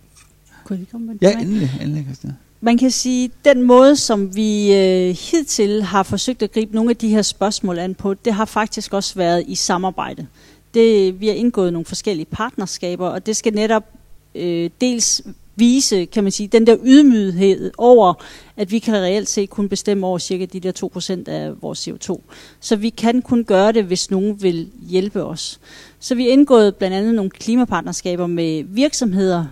Kunne 0.64 0.82
I 0.82 0.86
komme 0.86 1.08
med 1.08 1.16
Ja, 1.22 1.40
endelig, 1.40 1.70
endelig, 1.82 2.04
Christian. 2.04 2.34
Man 2.66 2.78
kan 2.78 2.92
sige, 2.92 3.32
den 3.46 3.62
måde, 3.62 3.96
som 3.96 4.36
vi 4.36 4.74
øh, 4.74 5.16
hidtil 5.32 5.84
har 5.84 6.04
forsøgt 6.04 6.44
at 6.44 6.52
gribe 6.52 6.76
nogle 6.76 6.90
af 6.90 6.98
de 6.98 7.10
her 7.10 7.22
spørgsmål 7.22 7.80
an 7.80 7.96
på, 7.96 8.14
det 8.14 8.34
har 8.34 8.46
faktisk 8.46 8.94
også 8.94 9.16
været 9.16 9.44
i 9.48 9.56
samarbejde. 9.56 10.28
Det, 10.74 11.20
vi 11.22 11.28
har 11.28 11.34
indgået 11.34 11.74
nogle 11.74 11.86
forskellige 11.86 12.26
partnerskaber, 12.26 13.08
og 13.08 13.26
det 13.26 13.36
skal 13.36 13.54
netop 13.54 13.84
øh, 14.36 14.70
dels 14.82 15.22
vise, 15.56 16.06
kan 16.06 16.24
man 16.24 16.32
sige, 16.32 16.48
den 16.48 16.68
der 16.68 16.78
ydmyghed 16.84 17.72
over, 17.78 18.14
at 18.58 18.72
vi 18.72 18.80
kan 18.80 18.94
reelt 18.94 19.30
set 19.30 19.50
kun 19.50 19.70
bestemme 19.70 20.08
over 20.08 20.18
cirka 20.18 20.46
de 20.46 20.60
der 20.60 21.22
2% 21.28 21.32
af 21.32 21.62
vores 21.62 21.88
CO2. 21.88 22.22
Så 22.60 22.76
vi 22.76 22.90
kan 22.90 23.22
kun 23.22 23.44
gøre 23.44 23.72
det, 23.72 23.84
hvis 23.84 24.12
nogen 24.12 24.42
vil 24.42 24.70
hjælpe 24.90 25.24
os. 25.24 25.60
Så 26.00 26.16
vi 26.16 26.24
har 26.24 26.30
indgået 26.30 26.76
blandt 26.76 26.96
andet 26.96 27.16
nogle 27.16 27.32
klimapartnerskaber 27.32 28.28
med 28.28 28.64
virksomheder. 28.64 29.46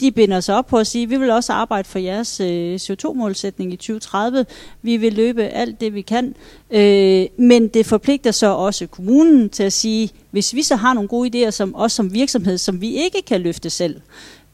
De 0.00 0.10
binder 0.10 0.40
sig 0.40 0.54
op 0.54 0.66
på 0.66 0.78
at 0.78 0.86
sige, 0.86 1.02
at 1.02 1.10
vi 1.10 1.16
vil 1.16 1.30
også 1.30 1.52
arbejde 1.52 1.88
for 1.88 1.98
jeres 1.98 2.40
øh, 2.40 2.74
CO2-målsætning 2.74 3.72
i 3.72 3.76
2030. 3.76 4.46
Vi 4.82 4.96
vil 4.96 5.12
løbe 5.12 5.42
alt 5.42 5.80
det, 5.80 5.94
vi 5.94 6.00
kan. 6.00 6.34
Øh, 6.70 7.26
men 7.38 7.68
det 7.68 7.86
forpligter 7.86 8.30
så 8.30 8.46
også 8.46 8.86
kommunen 8.86 9.50
til 9.50 9.62
at 9.62 9.72
sige, 9.72 10.10
hvis 10.30 10.54
vi 10.54 10.62
så 10.62 10.76
har 10.76 10.94
nogle 10.94 11.08
gode 11.08 11.46
idéer, 11.46 11.50
som 11.50 11.74
os 11.74 11.92
som 11.92 12.14
virksomhed, 12.14 12.58
som 12.58 12.80
vi 12.80 12.96
ikke 12.96 13.22
kan 13.22 13.40
løfte 13.40 13.70
selv, 13.70 14.00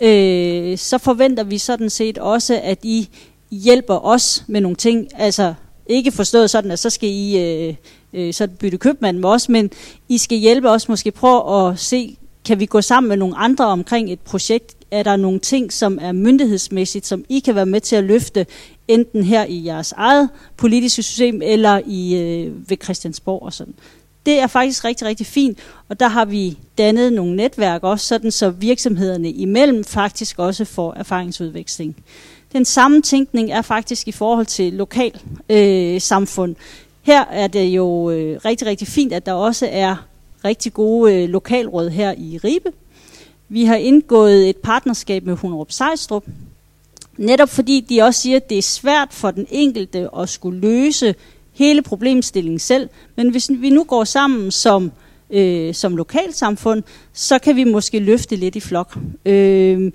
øh, 0.00 0.78
så 0.78 0.98
forventer 0.98 1.44
vi 1.44 1.58
sådan 1.58 1.90
set 1.90 2.18
også, 2.18 2.60
at 2.62 2.78
I 2.82 3.08
hjælper 3.50 4.04
os 4.04 4.44
med 4.46 4.60
nogle 4.60 4.76
ting. 4.76 5.08
Altså 5.14 5.54
ikke 5.86 6.12
forstået 6.12 6.50
sådan, 6.50 6.70
at 6.70 6.78
så 6.78 6.90
skal 6.90 7.08
I 7.08 7.38
øh, 7.38 7.74
øh, 8.12 8.34
så 8.34 8.46
bytte 8.46 8.78
købmand 8.78 9.18
med 9.18 9.28
os, 9.28 9.48
men 9.48 9.70
I 10.08 10.18
skal 10.18 10.38
hjælpe 10.38 10.70
os 10.70 10.88
måske 10.88 11.10
prøve 11.10 11.70
at 11.70 11.78
se, 11.78 12.16
kan 12.44 12.60
vi 12.60 12.66
gå 12.66 12.80
sammen 12.80 13.08
med 13.08 13.16
nogle 13.16 13.36
andre 13.36 13.64
omkring 13.66 14.12
et 14.12 14.20
projekt? 14.20 14.76
Er 14.90 15.02
der 15.02 15.16
nogle 15.16 15.38
ting, 15.38 15.72
som 15.72 15.98
er 16.00 16.12
myndighedsmæssigt, 16.12 17.06
som 17.06 17.24
I 17.28 17.38
kan 17.38 17.54
være 17.54 17.66
med 17.66 17.80
til 17.80 17.96
at 17.96 18.04
løfte, 18.04 18.46
enten 18.88 19.22
her 19.22 19.44
i 19.44 19.64
jeres 19.64 19.92
eget 19.92 20.28
politiske 20.56 21.02
system, 21.02 21.40
eller 21.44 21.80
i 21.86 22.16
øh, 22.16 22.70
ved 22.70 22.76
Christiansborg 22.82 23.42
og 23.42 23.52
sådan 23.52 23.74
det 24.26 24.38
er 24.38 24.46
faktisk 24.46 24.84
rigtig, 24.84 25.06
rigtig 25.06 25.26
fint, 25.26 25.58
og 25.88 26.00
der 26.00 26.08
har 26.08 26.24
vi 26.24 26.58
dannet 26.78 27.12
nogle 27.12 27.36
netværk 27.36 27.82
også, 27.82 28.06
sådan 28.06 28.30
så 28.30 28.50
virksomhederne 28.50 29.30
imellem 29.30 29.84
faktisk 29.84 30.38
også 30.38 30.64
får 30.64 30.94
erfaringsudveksling. 30.94 31.96
Den 32.52 32.64
samme 32.64 33.02
tænkning 33.02 33.52
er 33.52 33.62
faktisk 33.62 34.08
i 34.08 34.12
forhold 34.12 34.46
til 34.46 34.72
lokal 34.72 35.20
øh, 35.48 36.00
samfund. 36.00 36.56
Her 37.02 37.24
er 37.24 37.46
det 37.46 37.64
jo 37.64 38.10
øh, 38.10 38.40
rigtig, 38.44 38.66
rigtig 38.66 38.88
fint, 38.88 39.12
at 39.12 39.26
der 39.26 39.32
også 39.32 39.68
er 39.70 39.96
rigtig 40.44 40.72
gode 40.72 41.14
øh, 41.14 41.28
lokalråd 41.28 41.90
her 41.90 42.14
i 42.18 42.38
Ribe. 42.44 42.72
Vi 43.48 43.64
har 43.64 43.76
indgået 43.76 44.48
et 44.48 44.56
partnerskab 44.56 45.26
med 45.26 45.34
Hunderup 45.34 45.72
Sejstrup, 45.72 46.24
netop 47.18 47.48
fordi 47.48 47.80
de 47.80 48.02
også 48.02 48.20
siger, 48.20 48.36
at 48.36 48.50
det 48.50 48.58
er 48.58 48.62
svært 48.62 49.08
for 49.10 49.30
den 49.30 49.46
enkelte 49.50 50.08
at 50.18 50.28
skulle 50.28 50.60
løse 50.60 51.14
hele 51.52 51.82
problemstillingen 51.82 52.58
selv. 52.58 52.88
Men 53.16 53.30
hvis 53.30 53.50
vi 53.58 53.70
nu 53.70 53.84
går 53.84 54.04
sammen 54.04 54.50
som, 54.50 54.92
øh, 55.30 55.74
som 55.74 55.96
lokalsamfund, 55.96 56.82
så 57.12 57.38
kan 57.38 57.56
vi 57.56 57.64
måske 57.64 57.98
løfte 57.98 58.36
lidt 58.36 58.56
i 58.56 58.60
flok. 58.60 58.98
Øh, 59.26 59.92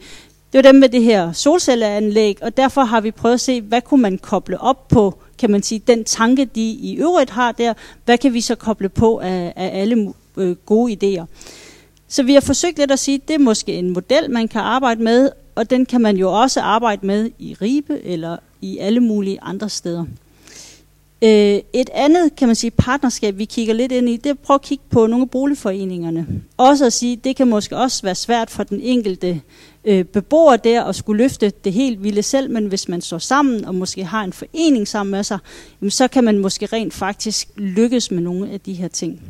det 0.53 0.65
var 0.65 0.71
dem 0.71 0.75
med 0.75 0.89
det 0.89 1.03
her 1.03 1.31
solcelleanlæg, 1.31 2.37
og 2.41 2.57
derfor 2.57 2.81
har 2.81 3.01
vi 3.01 3.11
prøvet 3.11 3.33
at 3.33 3.41
se, 3.41 3.61
hvad 3.61 3.81
kunne 3.81 4.01
man 4.01 4.17
koble 4.17 4.61
op 4.61 4.87
på, 4.87 5.19
kan 5.37 5.51
man 5.51 5.63
sige, 5.63 5.81
den 5.87 6.03
tanke, 6.03 6.45
de 6.45 6.69
i 6.69 6.95
øvrigt 6.95 7.29
har 7.29 7.51
der, 7.51 7.73
hvad 8.05 8.17
kan 8.17 8.33
vi 8.33 8.41
så 8.41 8.55
koble 8.55 8.89
på 8.89 9.19
af, 9.19 9.53
af 9.55 9.81
alle 9.81 10.13
øh, 10.38 10.55
gode 10.55 10.93
idéer. 10.93 11.25
Så 12.07 12.23
vi 12.23 12.33
har 12.33 12.41
forsøgt 12.41 12.77
lidt 12.77 12.91
at 12.91 12.99
sige, 12.99 13.15
at 13.15 13.27
det 13.27 13.33
er 13.33 13.39
måske 13.39 13.73
en 13.73 13.89
model, 13.89 14.31
man 14.31 14.47
kan 14.47 14.61
arbejde 14.61 15.03
med, 15.03 15.29
og 15.55 15.69
den 15.69 15.85
kan 15.85 16.01
man 16.01 16.17
jo 16.17 16.41
også 16.41 16.61
arbejde 16.61 17.07
med 17.07 17.31
i 17.39 17.55
Ribe 17.61 18.01
eller 18.03 18.38
i 18.61 18.77
alle 18.77 18.99
mulige 18.99 19.39
andre 19.41 19.69
steder. 19.69 20.05
Øh, 21.21 21.59
et 21.73 21.89
andet, 21.93 22.35
kan 22.35 22.47
man 22.47 22.55
sige, 22.55 22.71
partnerskab, 22.71 23.38
vi 23.38 23.45
kigger 23.45 23.73
lidt 23.73 23.91
ind 23.91 24.09
i, 24.09 24.17
det 24.17 24.25
er 24.25 24.33
at 24.33 24.39
prøve 24.39 24.55
at 24.55 24.61
kigge 24.61 24.83
på 24.89 25.07
nogle 25.07 25.23
af 25.23 25.29
boligforeningerne. 25.29 26.27
Også 26.57 26.85
at 26.85 26.93
sige, 26.93 27.15
det 27.15 27.35
kan 27.35 27.47
måske 27.47 27.77
også 27.77 28.03
være 28.03 28.15
svært 28.15 28.49
for 28.49 28.63
den 28.63 28.81
enkelte 28.81 29.41
øh, 29.85 30.03
beboer 30.05 30.55
der 30.55 30.83
at 30.83 30.95
skulle 30.95 31.23
løfte 31.23 31.51
det 31.63 31.73
helt 31.73 32.03
vilde 32.03 32.23
selv, 32.23 32.51
men 32.51 32.65
hvis 32.65 32.88
man 32.88 33.01
står 33.01 33.17
sammen 33.17 33.65
og 33.65 33.75
måske 33.75 34.03
har 34.03 34.23
en 34.23 34.33
forening 34.33 34.88
sammen 34.88 35.11
med 35.11 35.23
sig, 35.23 35.39
jamen, 35.81 35.91
så 35.91 36.07
kan 36.07 36.23
man 36.23 36.38
måske 36.38 36.65
rent 36.65 36.93
faktisk 36.93 37.49
lykkes 37.55 38.11
med 38.11 38.21
nogle 38.21 38.49
af 38.49 38.59
de 38.59 38.73
her 38.73 38.88
ting. 38.88 39.21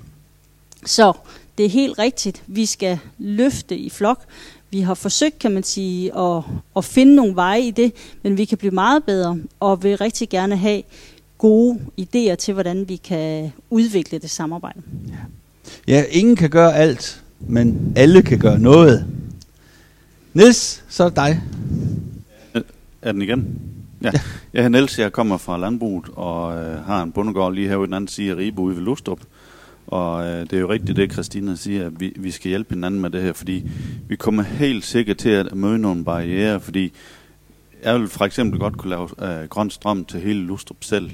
Så 0.88 1.14
det 1.58 1.66
er 1.66 1.70
helt 1.70 2.00
rigtigt, 2.00 2.44
vi 2.48 2.66
skal 2.66 3.00
løfte 3.18 3.78
i 3.78 3.90
flok. 3.90 4.24
Vi 4.70 4.82
har 4.82 4.94
forsøgt, 4.94 5.40
kan 5.40 5.52
man 5.52 5.64
sige, 5.64 6.18
at, 6.18 6.44
at 6.78 6.86
finde 6.86 7.16
nogle 7.16 7.36
veje 7.36 7.62
i 7.62 7.72
det, 7.72 7.94
men 8.24 8.38
vi 8.38 8.46
kan 8.46 8.58
blive 8.58 8.72
meget 8.72 9.04
bedre, 9.04 9.40
og 9.60 9.84
vil 9.84 9.98
rigtig 9.98 10.30
gerne 10.30 10.56
have 10.56 10.84
gode 11.38 11.80
idéer 12.02 12.36
til, 12.36 12.54
hvordan 12.54 12.90
vi 12.90 12.96
kan 12.96 13.54
udvikle 13.70 14.20
det 14.20 14.30
samarbejde. 14.30 14.82
Ja. 15.08 15.94
ja, 15.94 16.04
ingen 16.10 16.36
kan 16.36 16.50
gøre 16.50 16.76
alt, 16.76 17.24
men 17.40 17.94
alle 17.96 18.22
kan 18.22 18.40
gøre 18.40 18.60
noget. 18.60 19.06
Niels, 20.34 20.84
så 20.90 21.04
er 21.04 21.10
det 21.10 21.16
dig. 21.16 21.42
Er 23.02 23.12
den 23.12 23.22
igen? 23.22 23.62
Ja. 24.02 24.12
ja. 24.14 24.20
Jeg 24.54 24.64
er 24.64 24.70
Niels, 24.70 25.00
jeg 25.00 25.12
kommer 25.12 25.38
fra 25.38 25.58
landbruget 25.58 26.06
og 26.16 26.58
øh, 26.58 26.86
har 26.86 27.04
en 27.04 27.12
bundegård 27.12 27.54
lige 27.54 27.68
herude 27.68 27.88
den 27.88 27.94
anden 27.94 28.08
side 28.08 28.32
af 28.32 28.36
Ribe 28.36 28.62
ude 28.62 28.76
ved 28.76 28.84
Lustrup. 28.84 29.20
Og 29.88 30.26
øh, 30.26 30.42
det 30.42 30.54
er 30.54 30.60
jo 30.60 30.70
rigtigt 30.70 30.98
det, 30.98 31.14
Christina 31.14 31.56
siger, 31.56 31.86
at 31.86 32.00
vi, 32.00 32.14
vi 32.16 32.32
skal 32.32 32.50
hjælpe 32.50 32.74
hinanden 32.74 33.02
med 33.02 33.10
det 33.10 33.22
her, 33.22 33.34
fordi 33.34 33.70
vi 34.08 34.16
kommer 34.16 34.44
helt 34.44 34.86
sikkert 34.86 35.18
til 35.18 35.30
at 35.30 35.56
møde 35.56 35.80
nogle 35.80 36.04
barriere, 36.06 36.60
fordi 36.60 36.94
jeg 37.84 38.00
vil 38.00 38.08
for 38.08 38.26
eksempel 38.26 38.60
godt 38.60 38.78
kunne 38.78 38.90
lave 38.90 39.42
øh, 39.42 39.50
grøn 39.50 39.70
strøm 39.70 40.06
til 40.06 40.20
hele 40.20 40.40
Lustrup 40.40 40.84
selv. 40.84 41.12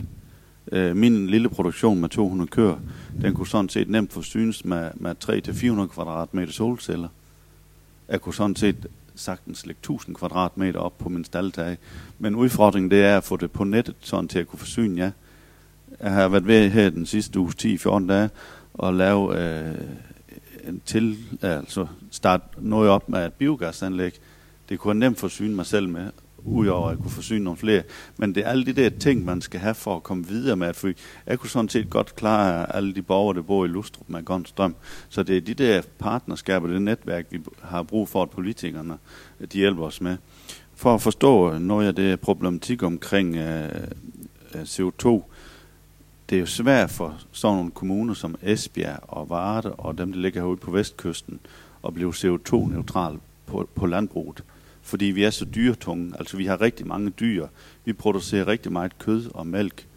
Øh, 0.72 0.96
min 0.96 1.28
lille 1.28 1.50
produktion 1.50 2.02
med 2.02 2.10
200 2.10 2.50
køer, 2.50 2.76
den 3.22 3.34
kunne 3.34 3.48
sådan 3.48 3.70
set 3.70 3.90
nemt 3.90 4.14
forsynes 4.14 4.66
med, 4.66 4.92
med 4.96 5.16
300-400 5.84 5.88
kvadratmeter 5.88 6.54
solceller. 6.54 7.08
Jeg 8.10 8.22
kunne 8.22 8.34
sådan 8.34 8.56
set 8.56 8.88
sagtens 9.16 9.66
lægge 9.66 9.80
1000 9.80 10.16
kvadratmeter 10.16 10.80
op 10.80 10.98
på 10.98 11.10
min 11.10 11.26
staldtag. 11.26 11.78
Men 12.20 12.36
udfordringen 12.36 12.92
det 12.92 13.04
er 13.04 13.18
at 13.18 13.24
få 13.24 13.38
det 13.38 13.52
på 13.52 13.64
nettet, 13.64 13.96
sådan 14.00 14.28
til 14.28 14.40
at 14.40 14.48
kunne 14.48 14.60
forsyne 14.60 15.02
jer. 15.02 15.12
Jeg 16.02 16.12
har 16.12 16.28
været 16.28 16.48
ved 16.48 16.70
her 16.70 16.90
den 16.90 17.06
sidste 17.06 17.40
uge 17.40 17.52
10-14 17.62 18.08
dage 18.08 18.30
at 18.84 18.94
lave 18.94 19.40
øh, 19.40 19.76
en 20.68 20.82
til, 20.86 21.18
altså 21.42 21.88
starte 22.12 22.44
noget 22.58 22.90
op 22.90 23.10
med 23.10 23.26
et 23.26 23.34
biogasanlæg. 23.34 24.20
Det 24.70 24.80
kunne 24.80 24.92
jeg 24.92 25.10
nemt 25.10 25.20
forsyne 25.20 25.56
mig 25.56 25.66
selv 25.66 25.90
med, 25.90 26.10
udover 26.46 26.88
at 26.88 26.92
jeg 26.92 27.00
kunne 27.00 27.12
forsyne 27.12 27.44
nogle 27.44 27.58
flere. 27.58 27.84
Men 28.18 28.36
det 28.36 28.46
er 28.46 28.50
alle 28.50 28.66
de 28.66 28.74
der 28.74 28.90
ting, 28.90 29.26
man 29.26 29.42
skal 29.42 29.60
have 29.60 29.76
for 29.76 29.96
at 29.96 30.04
komme 30.04 30.28
videre 30.28 30.56
med 30.56 30.68
at. 30.68 30.86
Jeg 31.26 31.40
kunne 31.40 31.50
sådan 31.50 31.70
set 31.70 31.90
godt 31.90 32.16
klare 32.16 32.76
alle 32.76 32.96
de 32.96 33.02
borgere, 33.02 33.36
der 33.36 33.42
bor 33.42 33.66
i 33.66 33.68
Lustrup 33.68 34.10
med 34.10 34.26
grøn 34.26 34.46
strøm. 34.46 34.76
Så 35.10 35.24
det 35.24 35.38
er 35.38 35.42
de 35.42 35.54
der 35.54 35.82
partnerskaber, 36.00 36.68
det 36.68 36.82
netværk, 36.82 37.26
vi 37.30 37.42
har 37.62 37.84
brug 37.84 38.10
for, 38.10 38.22
at 38.22 38.30
politikerne 38.30 38.98
de 39.52 39.58
hjælper 39.58 39.84
os 39.84 40.02
med. 40.02 40.18
For 40.76 40.94
at 40.94 41.02
forstå 41.02 41.58
noget 41.58 41.88
af 41.88 41.96
det 41.96 42.20
problematik 42.20 42.84
omkring 42.84 43.36
øh, 43.36 43.70
øh 44.56 44.62
CO2, 44.62 45.24
det 46.30 46.36
er 46.36 46.40
jo 46.40 46.46
svært 46.46 46.90
for 46.90 47.20
sådan 47.32 47.58
nogle 47.58 47.72
kommuner 47.72 48.14
som 48.14 48.36
Esbjerg 48.42 49.00
og 49.02 49.30
Varde 49.30 49.72
og 49.74 49.98
dem, 49.98 50.12
der 50.12 50.20
ligger 50.20 50.42
herude 50.42 50.58
på 50.58 50.72
vestkysten, 50.72 51.40
at 51.88 51.94
blive 51.94 52.14
CO2-neutral 52.14 53.18
på, 53.46 53.70
på 53.76 53.86
landbruget. 53.86 54.44
Fordi 54.82 55.06
vi 55.06 55.24
er 55.24 55.30
så 55.30 55.46
dyretunge. 55.46 56.14
Altså 56.20 56.38
vi 56.38 56.46
har 56.46 56.62
rigtig 56.62 56.88
mange 56.88 57.10
dyr. 57.10 57.48
Vi 57.86 57.94
producerer 57.94 58.48
rigtig 58.48 58.72
meget 58.72 59.00
kød 59.00 59.30
og 59.34 59.48
mælk. 59.48 59.88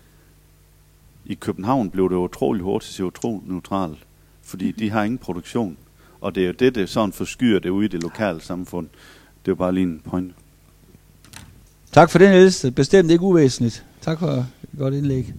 I 1.24 1.34
København 1.34 1.90
blev 1.90 2.10
det 2.10 2.16
utrolig 2.16 2.62
hurtigt 2.62 3.00
CO2-neutral, 3.00 3.96
fordi 4.42 4.70
de 4.70 4.90
har 4.90 5.02
ingen 5.02 5.18
produktion. 5.18 5.76
Og 6.20 6.34
det 6.34 6.42
er 6.42 6.46
jo 6.46 6.52
det, 6.52 6.74
der 6.74 6.86
sådan 6.86 7.12
forskyr 7.12 7.58
det 7.58 7.68
ude 7.68 7.84
i 7.84 7.88
det 7.88 8.02
lokale 8.02 8.40
samfund. 8.40 8.88
Det 9.44 9.48
er 9.48 9.52
jo 9.52 9.54
bare 9.54 9.74
lige 9.74 9.84
en 9.84 10.00
point. 10.04 10.34
Tak 11.92 12.10
for 12.10 12.18
det, 12.18 12.30
Niels. 12.30 12.66
Bestemt 12.76 13.10
ikke 13.10 13.24
uvæsentligt. 13.24 13.84
Tak 14.00 14.18
for 14.18 14.46
godt 14.78 14.94
indlæg. 14.94 15.34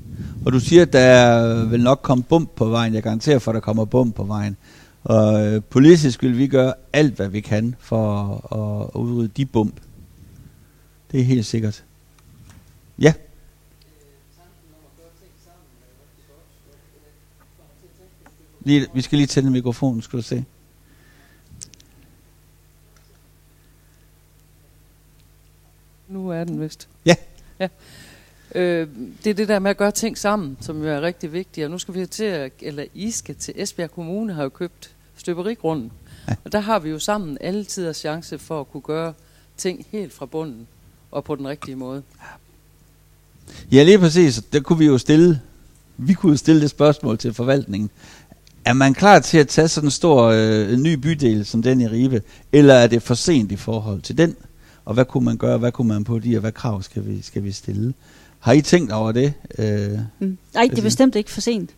Og 0.45 0.53
du 0.53 0.59
siger, 0.59 0.81
at 0.81 0.93
der 0.93 1.65
vil 1.65 1.83
nok 1.83 1.99
komme 2.03 2.23
bump 2.23 2.49
på 2.55 2.65
vejen. 2.65 2.93
Jeg 2.93 3.03
garanterer 3.03 3.39
for, 3.39 3.51
at 3.51 3.55
der 3.55 3.61
kommer 3.61 3.85
bump 3.85 4.15
på 4.15 4.23
vejen. 4.23 4.57
Og 5.03 5.45
øh, 5.45 5.61
politisk 5.69 6.23
vil 6.23 6.37
vi 6.37 6.47
gøre 6.47 6.73
alt, 6.93 7.13
hvad 7.15 7.27
vi 7.29 7.41
kan 7.41 7.75
for 7.79 8.33
at, 8.33 9.01
at 9.01 9.01
udrydde 9.01 9.27
de 9.27 9.45
bump. 9.45 9.81
Det 11.11 11.19
er 11.19 11.23
helt 11.23 11.45
sikkert. 11.45 11.83
Ja. 12.99 13.13
Lige, 18.59 18.87
vi 18.93 19.01
skal 19.01 19.17
lige 19.17 19.27
tænde 19.27 19.51
mikrofonen, 19.51 20.01
skal 20.01 20.17
du 20.17 20.23
se. 20.23 20.45
Nu 26.07 26.29
er 26.29 26.43
den 26.43 26.61
vist. 26.61 26.89
Ja. 27.05 27.15
ja. 27.59 27.67
Øh, 28.55 28.87
det 29.23 29.29
er 29.29 29.33
det 29.33 29.47
der 29.47 29.59
med 29.59 29.71
at 29.71 29.77
gøre 29.77 29.91
ting 29.91 30.17
sammen, 30.17 30.57
som 30.61 30.83
jo 30.83 30.89
er 30.89 31.01
rigtig 31.01 31.33
vigtigt. 31.33 31.65
Og 31.65 31.71
nu 31.71 31.77
skal 31.77 31.93
vi 31.93 32.05
til, 32.05 32.23
at, 32.23 32.51
eller 32.61 32.85
I 32.93 33.11
skal 33.11 33.35
til 33.35 33.53
Esbjerg 33.57 33.91
Kommune, 33.91 34.33
har 34.33 34.43
jo 34.43 34.49
købt 34.49 34.91
støberigrunden. 35.17 35.91
Ja. 36.27 36.35
Og 36.43 36.51
der 36.51 36.59
har 36.59 36.79
vi 36.79 36.89
jo 36.89 36.99
sammen 36.99 37.37
altid 37.41 37.93
chance 37.93 38.39
for 38.39 38.59
at 38.59 38.71
kunne 38.71 38.81
gøre 38.81 39.13
ting 39.57 39.85
helt 39.91 40.13
fra 40.13 40.25
bunden 40.25 40.67
og 41.11 41.23
på 41.23 41.35
den 41.35 41.47
rigtige 41.47 41.75
måde. 41.75 42.03
Ja, 43.71 43.83
lige 43.83 43.99
præcis. 43.99 44.41
Der 44.53 44.59
kunne 44.59 44.79
vi 44.79 44.85
jo 44.85 44.97
stille, 44.97 45.41
vi 45.97 46.13
kunne 46.13 46.37
stille 46.37 46.61
det 46.61 46.69
spørgsmål 46.69 47.17
til 47.17 47.33
forvaltningen. 47.33 47.89
Er 48.65 48.73
man 48.73 48.93
klar 48.93 49.19
til 49.19 49.37
at 49.37 49.47
tage 49.47 49.67
sådan 49.67 49.87
en 49.87 49.91
stor 49.91 50.23
øh, 50.23 50.77
ny 50.77 50.93
bydel 50.93 51.45
som 51.45 51.61
den 51.61 51.81
i 51.81 51.87
Ribe, 51.87 52.21
eller 52.51 52.73
er 52.73 52.87
det 52.87 53.03
for 53.03 53.13
sent 53.13 53.51
i 53.51 53.55
forhold 53.55 54.01
til 54.01 54.17
den? 54.17 54.35
Og 54.85 54.93
hvad 54.93 55.05
kunne 55.05 55.25
man 55.25 55.37
gøre, 55.37 55.57
hvad 55.57 55.71
kunne 55.71 55.87
man 55.87 56.03
på 56.03 56.19
de, 56.19 56.35
og 56.35 56.41
hvad 56.41 56.51
krav 56.51 56.83
skal 56.83 57.07
vi, 57.07 57.21
skal 57.21 57.43
vi 57.43 57.51
stille? 57.51 57.93
Har 58.39 58.53
I 58.53 58.61
tænkt 58.61 58.91
over 58.91 59.11
det? 59.11 59.33
Øh, 59.57 59.99
mm. 60.19 60.37
Nej, 60.53 60.67
det 60.71 60.79
er 60.79 60.83
bestemt 60.83 61.15
ikke 61.15 61.31
for 61.31 61.41
sent. 61.41 61.69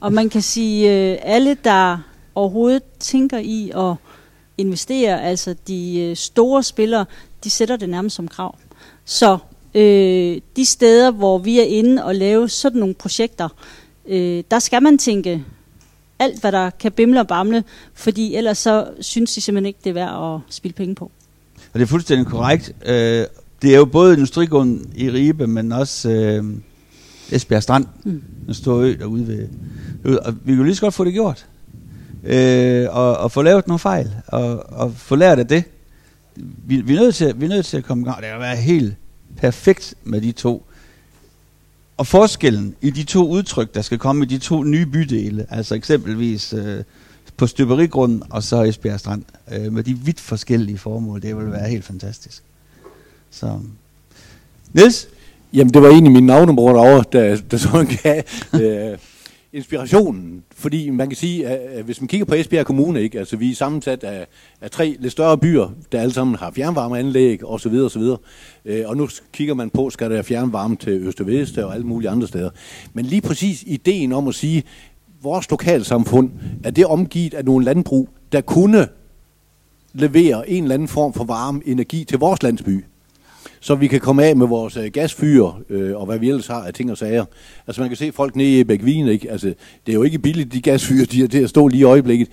Og 0.00 0.12
man 0.12 0.28
kan 0.28 0.42
sige, 0.42 1.12
øh, 1.12 1.18
alle 1.22 1.56
der 1.64 1.98
overhovedet 2.34 2.82
tænker 3.00 3.38
i 3.38 3.70
at 3.74 3.94
investere, 4.58 5.22
altså 5.22 5.54
de 5.68 6.00
øh, 6.00 6.16
store 6.16 6.62
spillere, 6.62 7.04
de 7.44 7.50
sætter 7.50 7.76
det 7.76 7.88
nærmest 7.88 8.16
som 8.16 8.28
krav. 8.28 8.58
Så 9.04 9.38
øh, 9.74 10.40
de 10.56 10.64
steder, 10.64 11.10
hvor 11.10 11.38
vi 11.38 11.60
er 11.60 11.64
inde 11.64 12.04
og 12.04 12.14
lave 12.14 12.48
sådan 12.48 12.80
nogle 12.80 12.94
projekter, 12.94 13.48
øh, 14.06 14.44
der 14.50 14.58
skal 14.58 14.82
man 14.82 14.98
tænke 14.98 15.44
alt, 16.18 16.40
hvad 16.40 16.52
der 16.52 16.70
kan 16.70 16.92
bimle 16.92 17.20
og 17.20 17.26
bamle, 17.26 17.64
fordi 17.94 18.34
ellers 18.34 18.58
så 18.58 18.88
synes 19.00 19.34
de 19.34 19.40
simpelthen 19.40 19.66
ikke, 19.66 19.80
det 19.84 19.90
er 19.90 19.94
værd 19.94 20.34
at 20.34 20.54
spille 20.54 20.74
penge 20.74 20.94
på. 20.94 21.10
Og 21.72 21.80
det 21.80 21.82
er 21.82 21.86
fuldstændig 21.86 22.26
korrekt. 22.26 22.72
Øh, 22.86 23.24
det 23.66 23.74
er 23.74 23.78
jo 23.78 23.84
både 23.84 24.14
industrigrunden 24.14 24.92
i 24.96 25.10
Ribe, 25.10 25.46
men 25.46 25.72
også 25.72 26.10
øh, 26.10 26.44
Esbjerg 27.32 27.62
Strand, 27.62 27.86
mm. 28.04 28.22
en 28.48 28.54
stor 28.54 28.74
ø 28.76 28.96
derude 28.98 29.26
ved. 29.28 30.18
Og 30.18 30.34
vi 30.44 30.52
kan 30.52 30.56
jo 30.56 30.62
lige 30.62 30.74
så 30.74 30.80
godt 30.80 30.94
få 30.94 31.04
det 31.04 31.12
gjort. 31.12 31.46
Øh, 32.24 32.86
og, 32.90 33.16
og 33.16 33.32
få 33.32 33.42
lavet 33.42 33.66
nogle 33.66 33.78
fejl, 33.78 34.10
og, 34.26 34.72
og 34.72 34.94
få 34.94 35.16
lært 35.16 35.38
af 35.38 35.48
det. 35.48 35.64
Vi, 36.36 36.80
vi, 36.80 36.94
er 36.94 37.00
nødt 37.00 37.14
til, 37.14 37.34
vi 37.40 37.44
er 37.44 37.48
nødt 37.48 37.66
til 37.66 37.76
at 37.76 37.84
komme 37.84 38.02
i 38.02 38.04
gang. 38.04 38.22
Det 38.22 38.28
har 38.28 38.38
været 38.38 38.58
helt 38.58 38.94
perfekt 39.36 39.94
med 40.04 40.20
de 40.20 40.32
to. 40.32 40.66
Og 41.96 42.06
forskellen 42.06 42.74
i 42.80 42.90
de 42.90 43.04
to 43.04 43.28
udtryk, 43.28 43.74
der 43.74 43.82
skal 43.82 43.98
komme 43.98 44.24
i 44.24 44.28
de 44.28 44.38
to 44.38 44.62
nye 44.62 44.86
bydele, 44.86 45.46
altså 45.50 45.74
eksempelvis 45.74 46.52
øh, 46.52 46.82
på 47.36 47.46
Støberigrunden 47.46 48.22
og 48.30 48.42
så 48.42 48.62
Esbjerg 48.62 49.00
Strand, 49.00 49.22
øh, 49.52 49.72
med 49.72 49.82
de 49.82 49.94
vidt 49.94 50.20
forskellige 50.20 50.78
formål, 50.78 51.22
det 51.22 51.36
vil 51.36 51.52
være 51.52 51.68
helt 51.68 51.84
fantastisk. 51.84 52.42
Så. 53.36 53.58
Niels? 54.72 55.08
Jamen, 55.52 55.74
det 55.74 55.82
var 55.82 55.88
egentlig 55.88 56.12
min 56.12 56.26
navnebror 56.26 56.72
derovre, 56.72 57.04
der, 57.12 57.36
der 57.50 57.56
sådan 57.56 57.86
gav 58.02 58.22
øh, 58.62 58.98
inspirationen. 59.52 60.42
Fordi 60.50 60.90
man 60.90 61.08
kan 61.08 61.16
sige, 61.16 61.46
at 61.48 61.84
hvis 61.84 62.00
man 62.00 62.08
kigger 62.08 62.24
på 62.24 62.34
Esbjerg 62.34 62.66
Kommune, 62.66 63.02
ikke, 63.02 63.18
altså 63.18 63.36
vi 63.36 63.50
er 63.50 63.54
sammensat 63.54 64.04
af, 64.04 64.26
af 64.60 64.70
tre 64.70 64.96
lidt 64.98 65.12
større 65.12 65.38
byer, 65.38 65.68
der 65.92 66.00
alle 66.00 66.12
sammen 66.12 66.36
har 66.36 66.50
fjernvarmeanlæg 66.50 67.44
osv. 67.44 67.52
Og, 67.52 67.60
så 67.60 67.68
videre, 67.68 67.84
og, 67.84 67.90
så 67.90 67.98
videre. 67.98 68.18
Øh, 68.64 68.82
og 68.86 68.96
nu 68.96 69.08
kigger 69.32 69.54
man 69.54 69.70
på, 69.70 69.90
skal 69.90 70.10
der 70.10 70.22
fjernvarme 70.22 70.76
til 70.76 70.92
Øst 71.26 71.58
og 71.58 71.74
alle 71.74 71.86
mulige 71.86 72.10
andre 72.10 72.26
steder. 72.26 72.50
Men 72.92 73.04
lige 73.04 73.20
præcis 73.20 73.64
ideen 73.66 74.12
om 74.12 74.28
at 74.28 74.34
sige, 74.34 74.62
vores 75.22 75.50
lokalsamfund, 75.50 76.30
er 76.64 76.70
det 76.70 76.86
omgivet 76.86 77.34
af 77.34 77.44
nogle 77.44 77.64
landbrug, 77.64 78.08
der 78.32 78.40
kunne 78.40 78.88
levere 79.92 80.50
en 80.50 80.62
eller 80.62 80.74
anden 80.74 80.88
form 80.88 81.12
for 81.12 81.24
varme 81.24 81.62
energi 81.66 82.04
til 82.04 82.18
vores 82.18 82.42
landsby 82.42 82.84
så 83.66 83.74
vi 83.74 83.86
kan 83.86 84.00
komme 84.00 84.24
af 84.24 84.36
med 84.36 84.46
vores 84.46 84.76
øh, 84.76 84.90
gasfyr 84.92 85.46
øh, 85.70 85.96
og 85.96 86.06
hvad 86.06 86.18
vi 86.18 86.28
ellers 86.28 86.46
har 86.46 86.60
af 86.60 86.74
ting 86.74 86.90
og 86.90 86.98
sager. 86.98 87.24
Altså 87.66 87.82
man 87.82 87.90
kan 87.90 87.96
se 87.96 88.12
folk 88.12 88.36
nede 88.36 88.60
i 88.60 88.64
Bækvin, 88.64 89.08
ikke? 89.08 89.30
Altså, 89.30 89.46
det 89.86 89.92
er 89.92 89.94
jo 89.94 90.02
ikke 90.02 90.18
billigt, 90.18 90.52
de 90.52 90.60
gasfyr, 90.60 91.04
de 91.04 91.24
er 91.24 91.28
til 91.28 91.38
at 91.38 91.48
stå 91.48 91.68
lige 91.68 91.80
i 91.80 91.84
øjeblikket. 91.84 92.28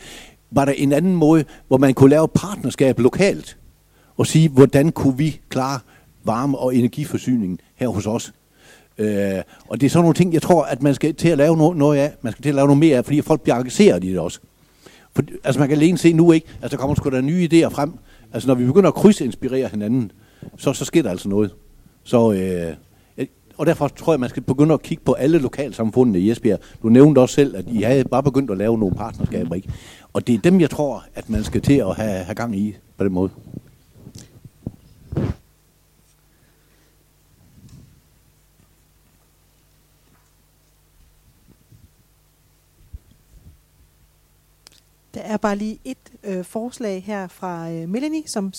Var 0.52 0.66
der 0.66 0.72
en 0.72 0.94
anden 0.94 1.16
måde, 1.16 1.46
hvor 1.68 1.78
man 1.78 1.94
kunne 1.94 2.10
lave 2.10 2.28
partnerskab 2.28 3.00
lokalt 3.00 3.58
og 4.18 4.28
sige, 4.28 4.50
hvordan 4.50 4.92
kunne 4.92 5.18
vi 5.18 5.40
klare 5.50 5.80
varme- 6.24 6.58
og 6.58 6.76
energiforsyningen 6.76 7.60
her 7.76 7.88
hos 7.88 8.08
os? 8.08 8.34
Øh, 8.98 9.42
og 9.68 9.82
det 9.82 9.86
er 9.86 9.90
sådan 9.90 10.04
nogle 10.04 10.16
ting, 10.16 10.34
jeg 10.34 10.42
tror, 10.42 10.64
at 10.64 10.84
man 10.84 10.96
skal 10.96 11.16
til 11.16 11.30
at 11.30 11.38
lave 11.38 11.58
noget, 11.58 11.78
noget 11.78 12.00
af. 12.00 12.14
Man 12.22 12.32
skal 12.32 12.44
til 12.44 12.50
at 12.50 12.56
lave 12.56 12.68
noget 12.68 12.80
mere 12.80 12.98
af, 12.98 13.06
fordi 13.06 13.22
folk 13.22 13.42
bliver 13.42 13.56
engageret 13.56 14.04
i 14.04 14.10
det 14.10 14.20
også. 14.20 14.40
For, 15.16 15.24
altså 15.44 15.60
man 15.60 15.70
kan 15.70 15.78
alene 15.78 15.98
se 15.98 16.14
nu, 16.14 16.32
ikke? 16.32 16.48
Altså 16.62 16.78
der 16.78 16.82
kommer 16.82 16.96
sgu 16.96 17.10
da 17.10 17.22
nye 17.22 17.50
idéer 17.54 17.70
frem. 17.70 17.94
Altså 18.34 18.48
når 18.48 18.56
vi 18.56 18.66
begynder 18.66 18.88
at 18.88 18.96
krydsinspirere 18.96 19.68
hinanden, 19.68 20.12
så, 20.58 20.74
så 20.74 20.86
sker 20.86 21.04
der 21.04 21.10
altså 21.10 21.30
noget. 21.30 21.52
Så, 22.04 22.32
øh, 22.32 22.76
øh, 23.18 23.28
og 23.58 23.66
derfor 23.66 23.88
tror 23.88 24.14
jeg, 24.14 24.20
man 24.20 24.30
skal 24.30 24.44
begynde 24.44 24.74
at 24.74 24.82
kigge 24.82 25.04
på 25.04 25.14
alle 25.14 25.38
lokalsamfundene 25.38 26.20
i 26.20 26.32
Esbjerg. 26.32 26.60
Du 26.84 26.90
nævnte 26.90 27.20
også 27.20 27.36
selv, 27.36 27.56
at 27.56 27.66
I 27.68 27.82
havde 27.82 28.04
bare 28.04 28.24
begyndt 28.24 28.52
at 28.52 28.58
lave 28.58 28.78
nogle 28.78 28.96
partnerskaber, 28.96 29.56
ikke? 29.56 29.74
Og 30.14 30.28
det 30.28 30.36
er 30.36 30.40
dem, 30.40 30.62
jeg 30.62 30.70
tror, 30.70 31.06
at 31.16 31.30
man 31.30 31.44
skal 31.44 31.62
til 31.62 31.74
at 31.74 31.96
have, 31.96 32.24
have 32.24 32.36
gang 32.36 32.56
i 32.56 32.76
på 32.98 33.04
den 33.04 33.14
måde. 33.14 33.30
Der 45.14 45.22
er 45.22 45.38
bare 45.38 45.56
lige 45.56 45.80
et 45.86 45.98
øh, 46.24 46.46
forslag 46.46 47.04
her 47.04 47.28
fra 47.28 47.72
øh, 47.72 47.90
Melanie, 47.90 48.24
som 48.26 48.54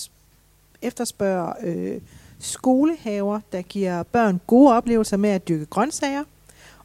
efterspørger 0.87 1.53
øh, 1.63 2.01
skolehaver, 2.39 3.39
der 3.51 3.61
giver 3.61 4.03
børn 4.03 4.41
gode 4.47 4.73
oplevelser 4.73 5.17
med 5.17 5.29
at 5.29 5.47
dyrke 5.47 5.65
grøntsager, 5.65 6.23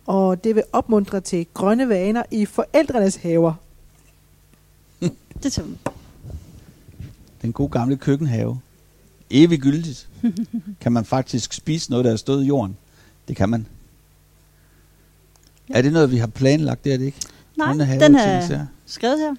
og 0.07 0.45
det 0.45 0.55
vil 0.55 0.63
opmuntre 0.73 1.21
til 1.21 1.47
grønne 1.55 1.89
vaner 1.89 2.23
i 2.31 2.45
forældrenes 2.47 3.17
haver. 3.17 3.55
det 5.43 5.53
tager 5.53 5.69
Den 7.43 7.53
gode 7.53 7.69
gamle 7.69 7.97
køkkenhave. 7.97 8.61
Evig 9.31 9.61
gyldigt. 9.61 10.09
kan 10.81 10.93
man 10.93 11.05
faktisk 11.05 11.53
spise 11.53 11.91
noget, 11.91 12.05
der 12.05 12.13
er 12.13 12.17
stået 12.17 12.45
i 12.45 12.47
jorden? 12.47 12.77
Det 13.29 13.37
kan 13.37 13.49
man. 13.49 13.67
Ja. 15.69 15.75
Er 15.75 15.83
det 15.83 15.93
noget, 15.93 16.11
vi 16.11 16.17
har 16.17 16.27
planlagt, 16.27 16.85
det 16.85 16.93
er 16.93 16.97
det 16.99 17.05
ikke? 17.05 17.21
Nej, 17.57 17.73
den 17.73 18.15
er 18.15 18.67
skrevet 18.87 19.19
her. 19.19 19.35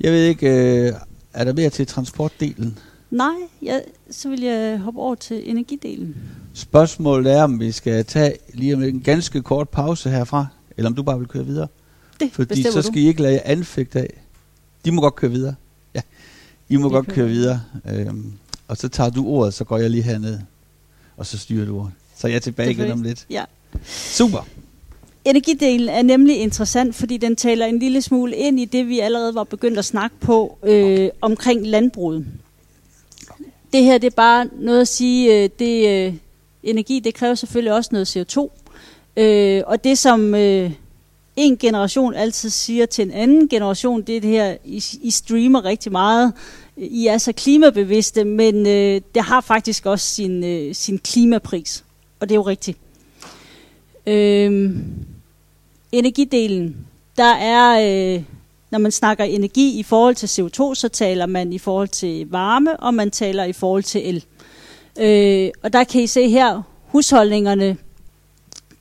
Jeg 0.00 0.12
ved 0.12 0.24
ikke, 0.24 0.48
øh, 0.48 0.92
Er 1.32 1.44
der 1.44 1.52
mere 1.52 1.70
til 1.70 1.86
transportdelen? 1.86 2.78
Nej, 3.10 3.34
ja, 3.62 3.78
så 4.10 4.28
vil 4.28 4.40
jeg 4.40 4.78
hoppe 4.78 5.00
over 5.00 5.14
til 5.14 5.50
energidelen. 5.50 6.16
Spørgsmålet 6.54 7.32
er, 7.32 7.42
om 7.42 7.60
vi 7.60 7.72
skal 7.72 8.04
tage 8.04 8.36
lige 8.54 8.74
om 8.74 8.82
en 8.82 9.00
ganske 9.00 9.42
kort 9.42 9.68
pause 9.68 10.10
herfra, 10.10 10.46
eller 10.76 10.90
om 10.90 10.94
du 10.94 11.02
bare 11.02 11.18
vil 11.18 11.28
køre 11.28 11.46
videre. 11.46 11.68
Det 12.20 12.32
Fordi 12.32 12.62
så 12.62 12.80
du. 12.80 12.82
skal 12.82 12.96
I 12.96 13.06
ikke 13.06 13.22
lade 13.22 13.34
jer 13.34 13.40
anfægte 13.44 13.98
af. 14.00 14.22
De 14.84 14.92
må 14.92 15.00
godt 15.00 15.14
køre 15.14 15.30
videre. 15.30 15.54
Ja, 15.94 16.00
I 16.68 16.76
må 16.76 16.88
Vi 16.88 16.94
godt 16.94 17.06
kører 17.06 17.14
køre 17.14 17.28
videre. 17.28 17.62
Øhm, 17.88 18.32
og 18.68 18.76
så 18.76 18.88
tager 18.88 19.10
du 19.10 19.26
ordet, 19.26 19.54
så 19.54 19.64
går 19.64 19.78
jeg 19.78 19.90
lige 19.90 20.02
herned. 20.02 20.38
Og 21.16 21.26
så 21.26 21.38
styrer 21.38 21.66
du 21.66 21.78
ordet. 21.78 21.92
Så 22.16 22.26
er 22.26 22.32
jeg 22.32 22.42
tilbage 22.42 22.70
igen 22.70 22.90
om 22.90 23.02
lidt. 23.02 23.26
Ja. 23.30 23.44
Super. 23.84 24.46
Energidelen 25.24 25.88
er 25.88 26.02
nemlig 26.02 26.36
interessant, 26.36 26.94
fordi 26.94 27.16
den 27.16 27.36
taler 27.36 27.66
en 27.66 27.78
lille 27.78 28.02
smule 28.02 28.36
ind 28.36 28.60
i 28.60 28.64
det, 28.64 28.88
vi 28.88 29.00
allerede 29.00 29.34
var 29.34 29.44
begyndt 29.44 29.78
at 29.78 29.84
snakke 29.84 30.16
på 30.20 30.58
øh, 30.62 31.10
omkring 31.20 31.66
landbruget. 31.66 32.26
Det 33.72 33.84
her 33.84 33.98
det 33.98 34.06
er 34.06 34.16
bare 34.16 34.48
noget 34.52 34.80
at 34.80 34.88
sige, 34.88 35.42
øh, 35.44 35.50
det 35.58 35.88
øh, 35.88 36.14
energi 36.62 37.00
det 37.00 37.14
kræver 37.14 37.34
selvfølgelig 37.34 37.72
også 37.72 37.90
noget 37.92 38.16
CO2. 38.16 38.48
Øh, 39.16 39.62
og 39.66 39.84
det 39.84 39.98
som 39.98 40.34
øh, 40.34 40.70
en 41.36 41.56
generation 41.56 42.14
altid 42.14 42.50
siger 42.50 42.86
til 42.86 43.02
en 43.02 43.10
anden 43.10 43.48
generation, 43.48 44.02
det 44.02 44.16
er 44.16 44.20
det 44.20 44.30
her, 44.30 44.56
I, 44.64 44.84
I 45.02 45.10
streamer 45.10 45.64
rigtig 45.64 45.92
meget. 45.92 46.32
I 46.76 47.06
er 47.06 47.18
så 47.18 47.32
klimabevidste, 47.32 48.24
men 48.24 48.66
øh, 48.66 49.00
det 49.14 49.22
har 49.22 49.40
faktisk 49.40 49.86
også 49.86 50.06
sin, 50.06 50.44
øh, 50.44 50.74
sin 50.74 50.98
klimapris. 50.98 51.84
Og 52.20 52.28
det 52.28 52.34
er 52.34 52.38
jo 52.38 52.42
rigtigt. 52.42 52.78
Øhm, 54.06 54.84
energidelen. 55.92 56.86
Der 57.16 57.34
er, 57.34 57.70
øh, 58.16 58.22
når 58.70 58.78
man 58.78 58.92
snakker 58.92 59.24
energi 59.24 59.78
i 59.78 59.82
forhold 59.82 60.14
til 60.14 60.26
CO2, 60.26 60.74
så 60.74 60.88
taler 60.88 61.26
man 61.26 61.52
i 61.52 61.58
forhold 61.58 61.88
til 61.88 62.30
varme, 62.30 62.80
og 62.80 62.94
man 62.94 63.10
taler 63.10 63.44
i 63.44 63.52
forhold 63.52 63.82
til 63.82 64.08
el. 64.08 64.24
Øh, 65.00 65.50
og 65.62 65.72
der 65.72 65.84
kan 65.84 66.02
I 66.02 66.06
se 66.06 66.28
her, 66.28 66.62
husholdningerne, 66.86 67.76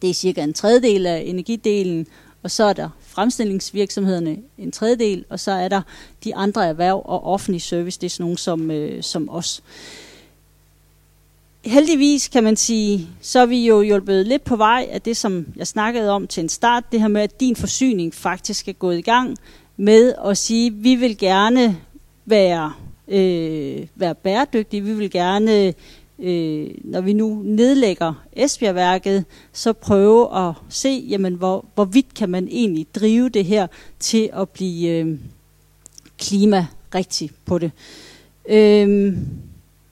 det 0.01 0.09
er 0.09 0.13
cirka 0.13 0.43
en 0.43 0.53
tredjedel 0.53 1.05
af 1.05 1.23
energidelen, 1.25 2.07
og 2.43 2.51
så 2.51 2.63
er 2.63 2.73
der 2.73 2.89
fremstillingsvirksomhederne 3.01 4.37
en 4.57 4.71
tredjedel, 4.71 5.25
og 5.29 5.39
så 5.39 5.51
er 5.51 5.67
der 5.67 5.81
de 6.23 6.35
andre 6.35 6.67
erhverv 6.67 7.01
og 7.05 7.23
offentlig 7.23 7.61
service, 7.61 7.99
det 7.99 8.05
er 8.05 8.09
sådan 8.09 8.23
nogle 8.23 8.37
som, 8.37 8.71
øh, 8.71 9.03
som 9.03 9.29
os 9.29 9.63
heldigvis 11.69 12.27
kan 12.27 12.43
man 12.43 12.55
sige, 12.55 13.07
så 13.21 13.39
er 13.39 13.45
vi 13.45 13.67
jo 13.67 13.81
hjulpet 13.81 14.27
lidt 14.27 14.43
på 14.43 14.55
vej 14.55 14.87
af 14.91 15.01
det, 15.01 15.17
som 15.17 15.45
jeg 15.55 15.67
snakkede 15.67 16.11
om 16.11 16.27
til 16.27 16.43
en 16.43 16.49
start, 16.49 16.83
det 16.91 17.01
her 17.01 17.07
med, 17.07 17.21
at 17.21 17.39
din 17.39 17.55
forsyning 17.55 18.13
faktisk 18.13 18.67
er 18.67 18.73
gået 18.73 18.97
i 18.97 19.01
gang 19.01 19.37
med 19.77 20.13
at 20.25 20.37
sige, 20.37 20.73
vi 20.73 20.95
vil 20.95 21.17
gerne 21.17 21.77
være, 22.25 22.73
øh, 23.07 23.87
være 23.95 24.15
bæredygtige, 24.15 24.83
vi 24.83 24.93
vil 24.93 25.11
gerne, 25.11 25.73
øh, 26.19 26.67
når 26.83 27.01
vi 27.01 27.13
nu 27.13 27.41
nedlægger 27.45 28.13
Esbjergværket, 28.33 29.25
så 29.53 29.73
prøve 29.73 30.47
at 30.47 30.53
se, 30.69 31.05
jamen, 31.09 31.33
hvor, 31.33 31.65
hvor 31.75 31.85
vidt 31.85 32.13
kan 32.13 32.29
man 32.29 32.47
egentlig 32.47 32.87
drive 32.95 33.29
det 33.29 33.45
her 33.45 33.67
til 33.99 34.29
at 34.33 34.49
blive 34.49 34.89
øh, 34.89 35.17
klimarigtig 36.17 37.31
på 37.45 37.57
det. 37.57 37.71
Øh, 38.49 39.17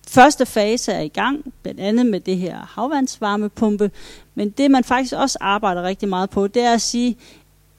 Første 0.08 0.46
fase 0.46 0.92
er 0.92 1.02
i 1.02 1.08
gang, 1.08 1.54
blandt 1.64 1.80
andet 1.80 2.06
med 2.06 2.20
det 2.20 2.38
her 2.38 2.58
havvandsvarmepumpe, 2.58 3.92
men 4.36 4.50
det 4.50 4.72
man 4.72 4.84
faktisk 4.84 5.14
også 5.14 5.38
arbejder 5.42 5.84
rigtig 5.84 6.10
meget 6.10 6.30
på, 6.30 6.48
det 6.48 6.62
er 6.62 6.74
at 6.74 6.82
sige, 6.82 7.18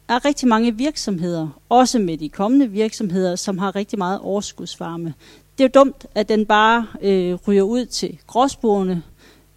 der 0.09 0.15
er 0.15 0.25
rigtig 0.25 0.49
mange 0.49 0.77
virksomheder, 0.77 1.49
også 1.69 1.99
med 1.99 2.19
de 2.19 2.29
kommende 2.29 2.71
virksomheder, 2.71 3.37
som 3.37 3.59
har 3.59 3.77
rigtig 3.77 3.99
meget 3.99 4.21
overskudsvarme. 4.21 5.15
Det 5.59 5.65
er 5.65 5.69
jo 5.75 5.85
dumt, 5.85 6.07
at 6.15 6.29
den 6.29 6.47
bare 6.47 6.87
øh, 7.03 7.35
ryger 7.49 7.63
ud 7.63 7.87
til 7.87 8.19
gråsborene. 8.27 9.03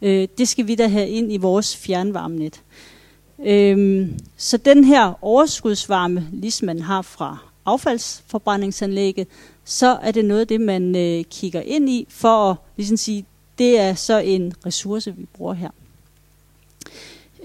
Øh, 0.01 0.27
det 0.37 0.47
skal 0.47 0.67
vi 0.67 0.75
da 0.75 0.87
have 0.87 1.09
ind 1.09 1.33
i 1.33 1.37
vores 1.37 1.77
fjernvarmenet. 1.77 2.61
Øh, 3.45 4.07
så 4.37 4.57
den 4.57 4.83
her 4.83 5.13
overskudsvarme, 5.21 6.27
ligesom 6.31 6.65
man 6.65 6.81
har 6.81 7.01
fra 7.01 7.37
affaldsforbrændingsanlægget, 7.65 9.27
så 9.65 9.97
er 10.01 10.11
det 10.11 10.25
noget 10.25 10.41
af 10.41 10.47
det, 10.47 10.61
man 10.61 10.95
øh, 10.95 11.23
kigger 11.23 11.61
ind 11.61 11.89
i, 11.89 12.05
for 12.09 12.49
at 12.49 12.57
ligesom 12.77 12.97
sige, 12.97 13.25
det 13.57 13.79
er 13.79 13.93
så 13.93 14.19
en 14.19 14.53
ressource, 14.65 15.15
vi 15.15 15.25
bruger 15.33 15.53
her. 15.53 15.69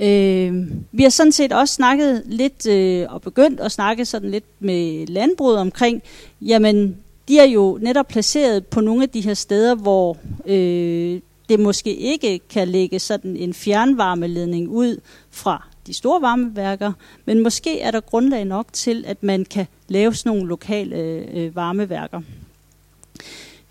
Øh, 0.00 0.66
vi 0.92 1.02
har 1.02 1.10
sådan 1.10 1.32
set 1.32 1.52
også 1.52 1.74
snakket 1.74 2.22
lidt, 2.26 2.66
øh, 2.66 3.06
og 3.08 3.22
begyndt 3.22 3.60
at 3.60 3.72
snakke 3.72 4.04
sådan 4.04 4.30
lidt 4.30 4.44
med 4.60 5.06
landbruget 5.06 5.58
omkring, 5.58 6.02
jamen, 6.42 6.96
de 7.28 7.38
er 7.38 7.44
jo 7.44 7.78
netop 7.82 8.08
placeret 8.08 8.66
på 8.66 8.80
nogle 8.80 9.02
af 9.02 9.08
de 9.08 9.20
her 9.20 9.34
steder, 9.34 9.74
hvor 9.74 10.16
øh, 10.46 11.20
det 11.48 11.60
måske 11.60 11.96
ikke 11.96 12.40
kan 12.50 12.68
lægge 12.68 12.98
sådan 12.98 13.36
en 13.36 13.54
fjernvarmeledning 13.54 14.68
ud 14.68 15.00
fra 15.30 15.68
de 15.86 15.94
store 15.94 16.22
varmeværker, 16.22 16.92
men 17.24 17.42
måske 17.42 17.80
er 17.80 17.90
der 17.90 18.00
grundlag 18.00 18.44
nok 18.44 18.66
til, 18.72 19.04
at 19.06 19.22
man 19.22 19.44
kan 19.44 19.66
lave 19.88 20.14
sådan 20.14 20.30
nogle 20.30 20.48
lokale 20.48 20.96
øh, 20.96 21.56
varmeværker. 21.56 22.20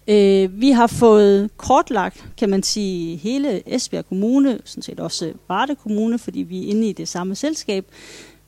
Øh, 0.08 0.62
vi 0.62 0.72
har 0.72 0.88
fået 0.88 1.50
kortlagt, 1.58 2.26
kan 2.38 2.50
man 2.50 2.64
sige, 2.64 3.16
hele 3.18 3.76
Esbjerg 3.76 4.08
Kommune, 4.08 4.60
sådan 4.66 4.84
set 4.84 5.00
også 5.00 5.34
Varde 5.48 5.76
Kommune, 5.76 6.20
fordi 6.20 6.40
vi 6.40 6.66
er 6.66 6.70
inde 6.70 6.90
i 6.90 6.94
det 6.94 7.08
samme 7.08 7.36
selskab. 7.36 7.86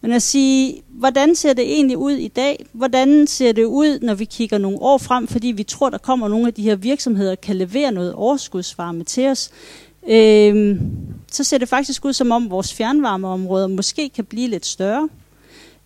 Men 0.01 0.11
at 0.11 0.21
sige, 0.21 0.81
hvordan 0.87 1.35
ser 1.35 1.53
det 1.53 1.73
egentlig 1.73 1.97
ud 1.97 2.11
i 2.11 2.27
dag? 2.27 2.65
Hvordan 2.71 3.27
ser 3.27 3.51
det 3.51 3.63
ud, 3.63 3.99
når 3.99 4.13
vi 4.13 4.25
kigger 4.25 4.57
nogle 4.57 4.81
år 4.81 4.97
frem, 4.97 5.27
fordi 5.27 5.47
vi 5.47 5.63
tror, 5.63 5.89
der 5.89 5.97
kommer 5.97 6.27
nogle 6.27 6.47
af 6.47 6.53
de 6.53 6.61
her 6.61 6.75
virksomheder, 6.75 7.35
kan 7.35 7.55
levere 7.55 7.91
noget 7.91 8.13
overskudsvarme 8.13 9.03
til 9.03 9.27
os? 9.27 9.51
Øh, 10.07 10.79
så 11.31 11.43
ser 11.43 11.57
det 11.57 11.69
faktisk 11.69 12.05
ud 12.05 12.13
som 12.13 12.31
om 12.31 12.49
vores 12.49 12.73
fjernvarmeområder 12.73 13.67
måske 13.67 14.09
kan 14.09 14.25
blive 14.25 14.47
lidt 14.47 14.65
større. 14.65 15.09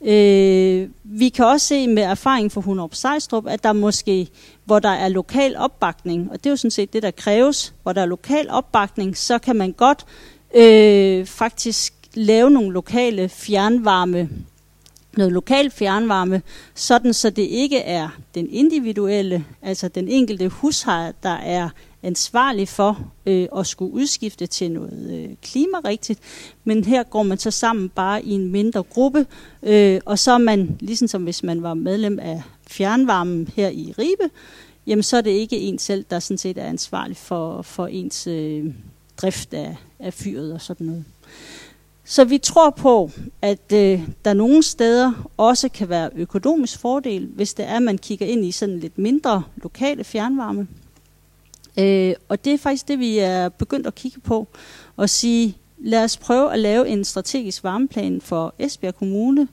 Øh, 0.05 0.89
vi 1.03 1.29
kan 1.29 1.45
også 1.45 1.67
se 1.67 1.87
med 1.87 2.03
erfaring 2.03 2.51
fra 2.51 2.61
Hunderup 2.61 2.95
Sejstrup, 2.95 3.47
at 3.47 3.63
der 3.63 3.73
måske, 3.73 4.27
hvor 4.65 4.79
der 4.79 4.89
er 4.89 5.07
lokal 5.07 5.57
opbakning, 5.57 6.31
og 6.31 6.37
det 6.37 6.45
er 6.45 6.49
jo 6.49 6.55
sådan 6.55 6.71
set 6.71 6.93
det, 6.93 7.03
der 7.03 7.11
kræves, 7.11 7.73
hvor 7.83 7.93
der 7.93 8.01
er 8.01 8.05
lokal 8.05 8.49
opbakning, 8.49 9.17
så 9.17 9.39
kan 9.39 9.55
man 9.55 9.71
godt 9.71 10.05
øh, 10.55 11.25
faktisk 11.25 11.93
lave 12.13 12.49
nogle 12.49 12.73
lokale 12.73 13.29
fjernvarme, 13.29 14.29
noget 15.17 15.33
lokal 15.33 15.71
fjernvarme, 15.71 16.41
sådan 16.75 17.13
så 17.13 17.29
det 17.29 17.41
ikke 17.41 17.77
er 17.77 18.09
den 18.35 18.49
individuelle, 18.49 19.45
altså 19.61 19.87
den 19.87 20.07
enkelte 20.07 20.47
hushejer, 20.47 21.11
der 21.23 21.35
er 21.35 21.69
ansvarlig 22.03 22.67
for 22.67 23.11
øh, 23.25 23.47
at 23.57 23.67
skulle 23.67 23.93
udskifte 23.93 24.47
til 24.47 24.71
noget 24.71 25.09
øh, 25.11 25.35
klimarigtigt, 25.41 26.19
men 26.63 26.83
her 26.83 27.03
går 27.03 27.23
man 27.23 27.37
så 27.37 27.51
sammen 27.51 27.89
bare 27.89 28.23
i 28.23 28.31
en 28.31 28.51
mindre 28.51 28.83
gruppe, 28.83 29.25
øh, 29.63 30.01
og 30.05 30.19
så 30.19 30.31
er 30.31 30.37
man, 30.37 30.77
ligesom 30.79 31.07
som 31.07 31.23
hvis 31.23 31.43
man 31.43 31.63
var 31.63 31.73
medlem 31.73 32.19
af 32.19 32.41
fjernvarmen 32.67 33.49
her 33.55 33.69
i 33.69 33.93
Ribe, 33.99 34.33
jamen 34.87 35.03
så 35.03 35.17
er 35.17 35.21
det 35.21 35.31
ikke 35.31 35.57
en 35.57 35.79
selv, 35.79 36.05
der 36.09 36.19
sådan 36.19 36.37
set 36.37 36.57
er 36.57 36.65
ansvarlig 36.65 37.17
for, 37.17 37.61
for 37.61 37.87
ens 37.87 38.27
øh, 38.27 38.73
drift 39.17 39.53
af, 39.53 39.75
af 39.99 40.13
fyret 40.13 40.53
og 40.53 40.61
sådan 40.61 40.87
noget. 40.87 41.05
Så 42.03 42.23
vi 42.23 42.37
tror 42.37 42.69
på, 42.69 43.11
at 43.41 43.73
øh, 43.73 44.01
der 44.25 44.33
nogle 44.33 44.63
steder 44.63 45.29
også 45.37 45.69
kan 45.69 45.89
være 45.89 46.09
økonomisk 46.15 46.79
fordel, 46.79 47.25
hvis 47.35 47.53
det 47.53 47.65
er, 47.65 47.75
at 47.75 47.83
man 47.83 47.97
kigger 47.97 48.25
ind 48.25 48.45
i 48.45 48.51
sådan 48.51 48.79
lidt 48.79 48.97
mindre 48.97 49.43
lokale 49.55 50.03
fjernvarme. 50.03 50.67
Øh, 51.79 52.13
og 52.29 52.45
det 52.45 52.53
er 52.53 52.57
faktisk 52.57 52.87
det, 52.87 52.99
vi 52.99 53.17
er 53.17 53.49
begyndt 53.49 53.87
at 53.87 53.95
kigge 53.95 54.19
på, 54.19 54.47
og 54.97 55.09
sige, 55.09 55.57
lad 55.79 56.03
os 56.03 56.17
prøve 56.17 56.53
at 56.53 56.59
lave 56.59 56.87
en 56.87 57.03
strategisk 57.03 57.63
varmeplan 57.63 58.21
for 58.21 58.53
Esbjerg 58.59 58.95
Kommune. 58.95 59.47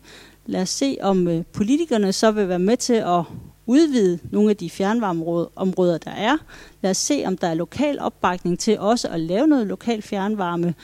Lad 0.47 0.63
os 0.63 0.71
se, 0.71 0.97
om 1.01 1.29
øh, 1.29 1.45
politikerne 1.53 2.13
så 2.13 2.31
vil 2.31 2.49
være 2.49 2.59
med 2.59 2.77
til 2.77 2.93
at 2.95 3.23
udvide 3.67 4.19
nogle 4.31 4.51
af 4.51 4.57
de 4.57 4.71
fjernvarmeområder, 4.71 5.99
der 5.99 6.11
er. 6.11 6.37
Lad 6.83 6.91
os 6.91 6.97
se, 6.97 7.23
om 7.27 7.37
der 7.37 7.49
er 7.49 7.55
lokal 7.55 8.01
opbakning 8.01 8.59
til 8.59 8.79
også 8.79 9.09
at 9.09 9.21
lave 9.21 9.47
noget 9.47 9.67
lokal 9.67 10.03
fjernvarme. 10.03 10.75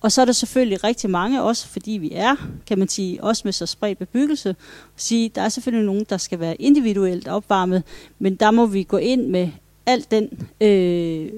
Og 0.00 0.12
så 0.12 0.20
er 0.20 0.24
der 0.24 0.32
selvfølgelig 0.32 0.84
rigtig 0.84 1.10
mange, 1.10 1.42
også 1.42 1.68
fordi 1.68 1.90
vi 1.90 2.10
er, 2.14 2.36
kan 2.66 2.78
man 2.78 2.88
sige, 2.88 3.24
også 3.24 3.42
med 3.44 3.52
så 3.52 3.66
spredt 3.66 3.98
bebyggelse, 3.98 4.56
sige, 4.96 5.28
der 5.28 5.42
er 5.42 5.48
selvfølgelig 5.48 5.86
nogen, 5.86 6.06
der 6.08 6.16
skal 6.16 6.40
være 6.40 6.62
individuelt 6.62 7.28
opvarmet, 7.28 7.82
men 8.18 8.36
der 8.36 8.50
må 8.50 8.66
vi 8.66 8.82
gå 8.82 8.96
ind 8.96 9.26
med 9.26 9.50
al 9.88 10.06
den 10.10 10.48
øh, 10.60 11.32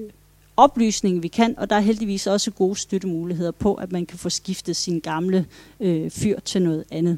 oplysning, 0.57 1.23
vi 1.23 1.27
kan, 1.27 1.55
og 1.57 1.69
der 1.69 1.75
er 1.75 1.79
heldigvis 1.79 2.27
også 2.27 2.51
gode 2.51 2.75
støttemuligheder 2.75 3.51
på, 3.51 3.73
at 3.73 3.91
man 3.91 4.05
kan 4.05 4.17
få 4.17 4.29
skiftet 4.29 4.75
sin 4.75 4.99
gamle 4.99 5.45
øh, 5.79 6.11
fyr 6.11 6.39
til 6.39 6.61
noget 6.61 6.83
andet. 6.91 7.17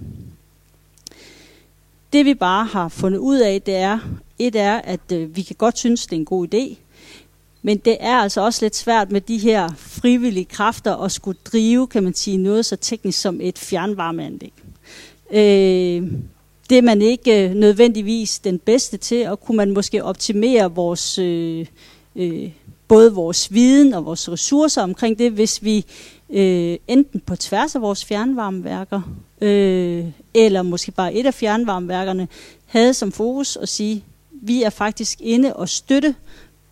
Det 2.14 2.26
vi 2.26 2.34
bare 2.34 2.66
har 2.66 2.90
fundet 2.90 3.20
ud 3.20 3.40
af, 3.40 3.62
det 3.62 3.76
er, 3.76 4.00
et 4.40 4.56
er, 4.56 4.76
at 4.76 5.12
øh, 5.14 5.36
vi 5.36 5.42
kan 5.42 5.56
godt 5.56 5.78
synes, 5.78 6.06
det 6.06 6.16
er 6.16 6.20
en 6.20 6.26
god 6.26 6.54
idé, 6.54 6.78
men 7.62 7.78
det 7.78 7.98
er 8.00 8.16
altså 8.16 8.42
også 8.42 8.66
lidt 8.66 8.76
svært 8.76 9.12
med 9.12 9.22
de 9.22 9.38
her 9.38 9.70
frivillige 9.78 10.46
kræfter 10.46 10.96
at 10.96 11.12
skulle 11.12 11.38
drive, 11.46 11.88
kan 11.88 12.04
man 12.04 12.14
sige, 12.14 12.38
noget 12.38 12.66
så 12.66 12.76
teknisk 12.76 13.22
som 13.22 13.40
et 13.42 13.60
fjernvarmeanlæg. 13.60 14.54
Øh, 15.32 16.12
det 16.70 16.78
er 16.78 16.82
man 16.82 17.02
ikke 17.02 17.50
øh, 17.50 17.56
nødvendigvis 17.56 18.40
den 18.40 18.60
bedste 18.60 18.98
til, 18.98 19.28
og 19.28 19.42
kunne 19.42 19.58
man 19.58 19.74
måske 19.74 20.04
optimere 20.04 20.76
vores, 20.76 21.20
øh, 21.20 21.66
øh, 22.16 22.50
både 22.88 23.14
vores 23.14 23.54
viden 23.54 23.94
og 23.94 24.06
vores 24.06 24.32
ressourcer 24.32 24.82
omkring 24.82 25.20
det, 25.20 25.32
hvis 25.32 25.64
vi 25.64 25.86
øh, 26.30 26.78
enten 26.88 27.20
på 27.20 27.36
tværs 27.36 27.76
af 27.76 27.82
vores 27.82 28.06
fjernvarmeværker, 28.06 29.02
øh, 29.42 30.06
eller 30.34 30.62
måske 30.62 30.92
bare 30.92 31.14
et 31.14 31.26
af 31.26 31.34
fjernvarmeværkerne, 31.34 32.28
havde 32.66 32.94
som 32.94 33.12
fokus 33.12 33.58
at 33.58 33.70
sige, 33.70 34.04
vi 34.32 34.64
er 34.64 34.70
faktisk 34.70 35.22
inde 35.22 35.56
og 35.56 35.70
støtte 35.70 36.16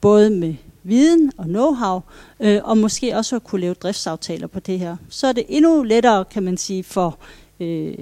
både 0.01 0.29
med 0.29 0.55
viden 0.83 1.31
og 1.37 1.45
know-how, 1.45 2.01
øh, 2.39 2.61
og 2.63 2.77
måske 2.77 3.17
også 3.17 3.35
at 3.35 3.43
kunne 3.43 3.61
lave 3.61 3.73
driftsaftaler 3.73 4.47
på 4.47 4.59
det 4.59 4.79
her. 4.79 4.97
Så 5.09 5.27
er 5.27 5.31
det 5.31 5.45
endnu 5.49 5.83
lettere, 5.83 6.25
kan 6.25 6.43
man 6.43 6.57
sige, 6.57 6.83
for, 6.83 7.17
øh, 7.59 7.93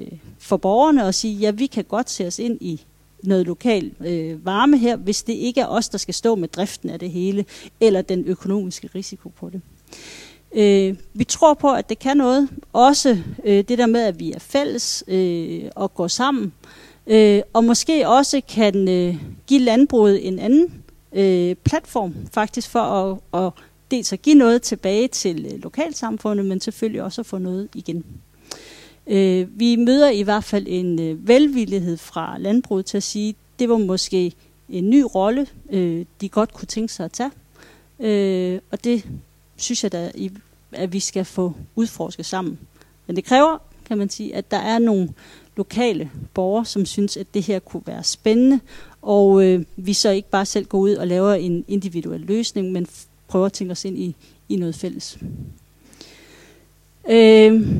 for 0.50 0.58
borgerne 0.58 1.08
at 1.08 1.16
sige, 1.16 1.34
ja, 1.34 1.52
vi 1.52 1.66
kan 1.66 1.84
godt 1.84 2.10
se 2.10 2.28
os 2.28 2.40
ind 2.40 2.58
i 2.62 2.82
noget 3.24 3.48
lokal 3.48 3.92
øh, 4.06 4.46
varme 4.46 4.78
her, 4.78 4.96
hvis 4.96 5.24
det 5.24 5.34
ikke 5.34 5.62
er 5.62 5.68
os, 5.68 5.90
der 5.90 5.98
skal 5.98 6.14
stå 6.14 6.36
med 6.36 6.48
driften 6.48 6.90
af 6.90 7.00
det 7.00 7.12
hele, 7.12 7.46
eller 7.80 8.02
den 8.02 8.26
økonomiske 8.26 8.90
risiko 8.96 9.30
på 9.30 9.50
det. 9.50 9.62
Øh, 10.56 10.98
vi 11.14 11.24
tror 11.24 11.54
på, 11.54 11.74
at 11.74 11.90
det 11.90 12.00
kan 12.00 12.18
noget. 12.18 12.50
Også 12.74 13.18
øh, 13.46 13.64
det 13.64 13.78
der 13.78 13.86
med, 13.86 14.02
at 14.02 14.20
vi 14.20 14.32
er 14.32 14.40
fælles 14.40 15.04
øh, 15.08 15.64
og 15.76 15.94
går 15.94 16.08
sammen. 16.08 16.54
Øh, 17.08 17.42
og 17.54 17.64
måske 17.64 18.08
også 18.08 18.42
kan 18.50 18.88
øh, 18.88 19.16
give 19.48 19.60
landbruget 19.62 20.28
en 20.28 20.40
anden 20.40 20.84
øh, 21.14 21.56
platform, 21.56 22.16
faktisk 22.34 22.70
for 22.70 22.80
at, 22.80 23.44
at 23.44 23.52
dels 23.92 24.14
at 24.14 24.22
give 24.22 24.36
noget 24.36 24.62
tilbage 24.62 25.08
til 25.08 25.46
øh, 25.54 25.64
lokalsamfundet, 25.64 26.46
men 26.46 26.62
selvfølgelig 26.62 27.04
også 27.04 27.22
at 27.22 27.26
få 27.26 27.38
noget 27.38 27.70
igen. 27.76 28.06
Øh, 29.10 29.60
vi 29.60 29.76
møder 29.76 30.10
i 30.10 30.22
hvert 30.22 30.44
fald 30.44 30.66
en 30.68 31.02
øh, 31.02 31.28
velvillighed 31.28 31.98
fra 31.98 32.38
landbruget 32.38 32.86
til 32.86 32.98
at 32.98 33.04
sige, 33.04 33.36
det 33.60 33.70
var 33.70 33.78
måske 33.78 34.34
en 34.70 34.90
ny 34.90 35.04
rolle, 35.16 35.48
øh, 35.70 36.06
de 36.22 36.30
godt 36.30 36.54
kunne 36.54 36.66
tænke 36.66 36.94
sig 36.94 37.06
at 37.06 37.12
tage. 37.12 37.32
Øh, 38.00 38.60
og 38.72 38.84
det 38.84 39.06
synes 39.56 39.84
jeg 39.84 39.92
da, 39.92 40.12
at 40.72 40.94
vi 40.94 41.00
skal 41.00 41.26
få 41.26 41.54
udforsket 41.76 42.26
sammen. 42.26 42.60
Men 43.08 43.16
det 43.16 43.26
kræver, 43.26 43.58
kan 43.86 43.98
man 43.98 44.10
sige, 44.10 44.36
at 44.36 44.52
der 44.52 44.58
er 44.58 44.80
nogle 44.80 45.10
lokale 45.56 46.12
borgere, 46.34 46.66
som 46.66 46.86
synes, 46.86 47.18
at 47.18 47.28
det 47.34 47.44
her 47.44 47.60
kunne 47.60 47.84
være 47.86 48.04
spændende, 48.04 48.60
og 49.02 49.44
øh, 49.46 49.66
vi 49.76 49.94
så 49.94 50.10
ikke 50.10 50.30
bare 50.30 50.46
selv 50.46 50.66
går 50.66 50.80
ud 50.80 50.92
og 50.94 51.08
laver 51.08 51.34
en 51.34 51.66
individuel 51.68 52.22
løsning, 52.22 52.72
men 52.72 52.88
prøver 53.28 53.46
at 53.46 53.54
tænke 53.54 53.72
os 53.72 53.86
ind 53.86 53.98
i, 53.98 54.16
i 54.50 54.56
noget 54.56 54.76
fælles. 54.76 55.18
Øh, 57.10 57.72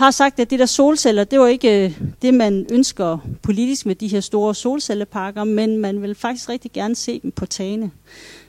har 0.00 0.10
sagt, 0.10 0.40
at 0.40 0.50
det 0.50 0.58
der 0.58 0.66
solceller, 0.66 1.24
det 1.24 1.40
var 1.40 1.46
ikke 1.46 1.84
øh, 1.84 2.00
det, 2.22 2.34
man 2.34 2.66
ønsker 2.70 3.18
politisk 3.42 3.86
med 3.86 3.94
de 3.94 4.08
her 4.08 4.20
store 4.20 4.54
solcelleparker, 4.54 5.44
men 5.44 5.78
man 5.78 6.02
vil 6.02 6.14
faktisk 6.14 6.48
rigtig 6.48 6.72
gerne 6.72 6.96
se 6.96 7.20
dem 7.20 7.30
på 7.30 7.46
tagene. 7.46 7.90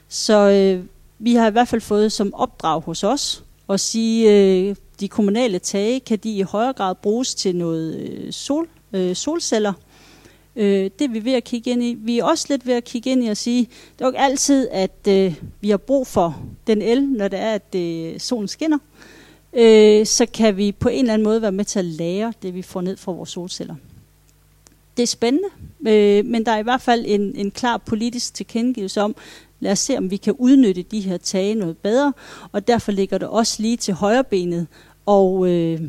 Så 0.08 0.50
øh, 0.50 0.84
vi 1.18 1.34
har 1.34 1.48
i 1.48 1.50
hvert 1.50 1.68
fald 1.68 1.80
fået 1.80 2.12
som 2.12 2.34
opdrag 2.34 2.82
hos 2.82 3.04
os 3.04 3.44
at 3.68 3.80
sige, 3.80 4.32
øh, 4.32 4.76
de 5.00 5.08
kommunale 5.08 5.58
tage, 5.58 6.00
kan 6.00 6.18
de 6.18 6.36
i 6.36 6.42
højere 6.42 6.72
grad 6.72 6.94
bruges 6.94 7.34
til 7.34 7.56
noget 7.56 7.96
øh, 7.96 8.32
sol, 8.32 8.68
øh, 8.92 9.16
solceller. 9.16 9.72
Øh, 10.56 10.90
det 10.98 11.04
er 11.04 11.08
vi 11.08 11.24
ved 11.24 11.32
at 11.32 11.44
kigge 11.44 11.70
ind 11.70 11.82
i. 11.82 11.96
Vi 11.98 12.18
er 12.18 12.24
også 12.24 12.46
lidt 12.48 12.66
ved 12.66 12.74
at 12.74 12.84
kigge 12.84 13.10
ind 13.10 13.24
i 13.24 13.28
at 13.28 13.36
sige, 13.36 13.60
det 13.62 14.00
er 14.00 14.04
jo 14.04 14.10
ikke 14.10 14.20
altid, 14.20 14.68
at 14.68 15.08
øh, 15.08 15.34
vi 15.60 15.70
har 15.70 15.76
brug 15.76 16.06
for 16.06 16.42
den 16.66 16.82
el, 16.82 17.08
når 17.08 17.28
det 17.28 17.38
er, 17.38 17.54
at 17.54 17.74
øh, 17.74 18.20
solen 18.20 18.48
skinner. 18.48 18.78
Øh, 18.78 19.11
øh, 19.52 20.06
så 20.06 20.26
kan 20.34 20.56
vi 20.56 20.72
på 20.72 20.88
en 20.88 20.98
eller 20.98 21.14
anden 21.14 21.24
måde 21.24 21.42
være 21.42 21.52
med 21.52 21.64
til 21.64 21.78
at 21.78 21.84
lære 21.84 22.32
det, 22.42 22.54
vi 22.54 22.62
får 22.62 22.80
ned 22.80 22.96
fra 22.96 23.12
vores 23.12 23.30
solceller. 23.30 23.74
Det 24.96 25.02
er 25.02 25.06
spændende, 25.06 25.48
øh, 25.80 26.24
men 26.24 26.46
der 26.46 26.52
er 26.52 26.58
i 26.58 26.62
hvert 26.62 26.80
fald 26.80 27.04
en, 27.06 27.36
en 27.36 27.50
klar 27.50 27.76
politisk 27.76 28.34
tilkendegivelse 28.34 29.00
om, 29.00 29.16
lad 29.60 29.72
os 29.72 29.78
se, 29.78 29.98
om 29.98 30.10
vi 30.10 30.16
kan 30.16 30.34
udnytte 30.38 30.82
de 30.82 31.00
her 31.00 31.16
tage 31.16 31.54
noget 31.54 31.78
bedre, 31.78 32.12
og 32.52 32.68
derfor 32.68 32.92
ligger 32.92 33.18
det 33.18 33.28
også 33.28 33.62
lige 33.62 33.76
til 33.76 33.94
højrebenet 33.94 34.66
og, 35.06 35.48
øh, 35.48 35.80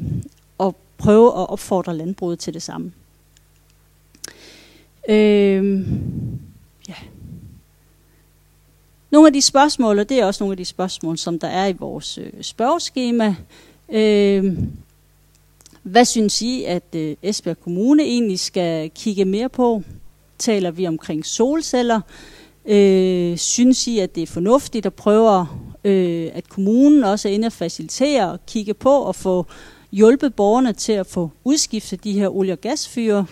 og 0.57 0.76
prøve 0.98 1.27
at 1.27 1.49
opfordre 1.49 1.98
landbruget 1.98 2.40
til 2.40 2.53
det 2.53 2.61
samme. 2.61 2.91
Øh. 5.10 5.88
Nogle 9.14 9.27
af 9.27 9.34
de 9.34 9.41
spørgsmål, 9.41 9.99
og 9.99 10.10
det 10.10 10.19
er 10.19 10.26
også 10.26 10.44
nogle 10.44 10.53
af 10.53 10.57
de 10.57 10.65
spørgsmål, 10.65 11.18
som 11.18 11.40
der 11.40 11.48
er 11.48 11.68
i 11.68 11.73
vores 11.73 12.18
øh, 12.18 12.31
spørgeskema. 12.41 13.35
Øh, 13.90 14.57
hvad 15.84 16.06
synes 16.06 16.41
I, 16.41 16.64
at 16.64 16.84
øh, 16.95 17.15
Esbjerg 17.23 17.60
Kommune 17.60 18.03
egentlig 18.03 18.40
skal 18.40 18.91
kigge 18.95 19.26
mere 19.26 19.49
på? 19.49 19.84
Taler 20.38 20.72
vi 20.72 20.88
omkring 20.88 21.26
solceller? 21.26 22.02
Øh, 22.65 23.38
synes 23.38 23.88
I, 23.88 23.99
at 23.99 24.15
det 24.15 24.23
er 24.23 24.27
fornuftigt 24.27 24.85
at 24.85 24.94
prøve, 24.94 25.48
øh, 25.84 26.30
at 26.34 26.49
kommunen 26.49 27.03
også 27.03 27.30
er 27.30 27.34
inde 27.34 27.45
og 27.45 27.53
facilitere 27.53 28.31
og 28.31 28.45
kigge 28.45 28.73
på 28.73 28.90
og 28.90 29.15
få 29.15 29.45
hjulpet 29.91 30.35
borgerne 30.35 30.73
til 30.73 30.94
at 30.94 31.07
få 31.07 31.30
udskiftet 31.44 32.03
de 32.03 32.14
her 32.14 32.30
olie- 32.30 32.53
og 32.53 32.61
gasfyre? 32.61 33.26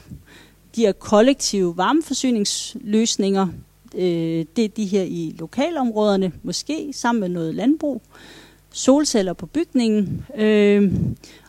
De 0.76 0.82
her 0.82 0.91
kollektive 0.91 1.78
varmeforsyningsløsninger, 1.78 3.48
øh, 3.96 4.46
det 4.56 4.66
er 4.66 4.70
de 4.70 4.86
her 4.86 5.04
i 5.04 5.36
lokalområderne, 5.40 6.32
måske 6.44 6.94
sammen 6.94 7.20
med 7.20 7.30
noget 7.30 7.56
landbrug. 7.56 8.02
Solceller 8.72 9.34
på 9.34 9.46
bygningen. 9.46 10.26
Øh, 10.36 10.94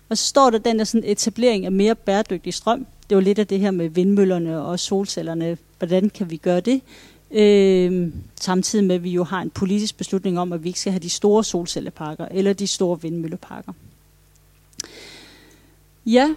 og 0.09 0.19
så 0.19 0.25
står 0.25 0.51
der 0.51 0.59
den 0.59 0.79
der 0.79 0.85
sådan 0.85 1.11
etablering 1.11 1.65
af 1.65 1.73
mere 1.73 1.95
bæredygtig 1.95 2.55
strøm. 2.55 2.87
Det 3.11 3.17
var 3.17 3.23
lidt 3.23 3.39
af 3.39 3.47
det 3.47 3.61
her 3.61 3.71
med 3.71 3.89
vindmøllerne 3.89 4.63
og 4.63 4.81
solcellerne. 4.81 5.59
Hvordan 5.79 6.11
kan 6.11 6.31
vi 6.31 6.37
gøre 6.37 6.61
det? 6.61 6.81
Øh, 7.31 8.13
samtidig 8.41 8.85
med, 8.85 8.95
at 8.95 9.03
vi 9.03 9.11
jo 9.11 9.25
har 9.25 9.43
en 9.43 9.51
politisk 9.51 9.97
beslutning 9.97 10.39
om, 10.39 10.53
at 10.53 10.65
vi 10.65 10.69
ikke 10.69 10.81
skal 10.81 10.93
have 10.93 11.03
de 11.03 11.11
store 11.11 11.45
solcelleparker 11.45 12.29
eller 12.31 12.53
de 12.53 12.67
store 12.67 13.03
vindmølleparker. 13.03 13.73
Ja, 16.07 16.35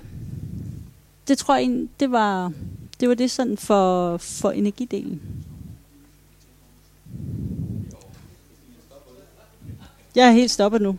det 1.27 1.38
tror 1.38 1.56
jeg, 1.56 1.88
det 1.99 2.11
var 2.11 2.52
det, 2.99 3.10
var 3.10 3.15
det 3.15 3.32
sådan 3.32 3.57
for, 3.57 4.18
for 4.18 4.52
energidelen. 4.52 5.22
Jeg 10.15 10.27
er 10.27 10.31
helt 10.31 10.51
stoppet 10.51 10.81
nu. 10.81 10.97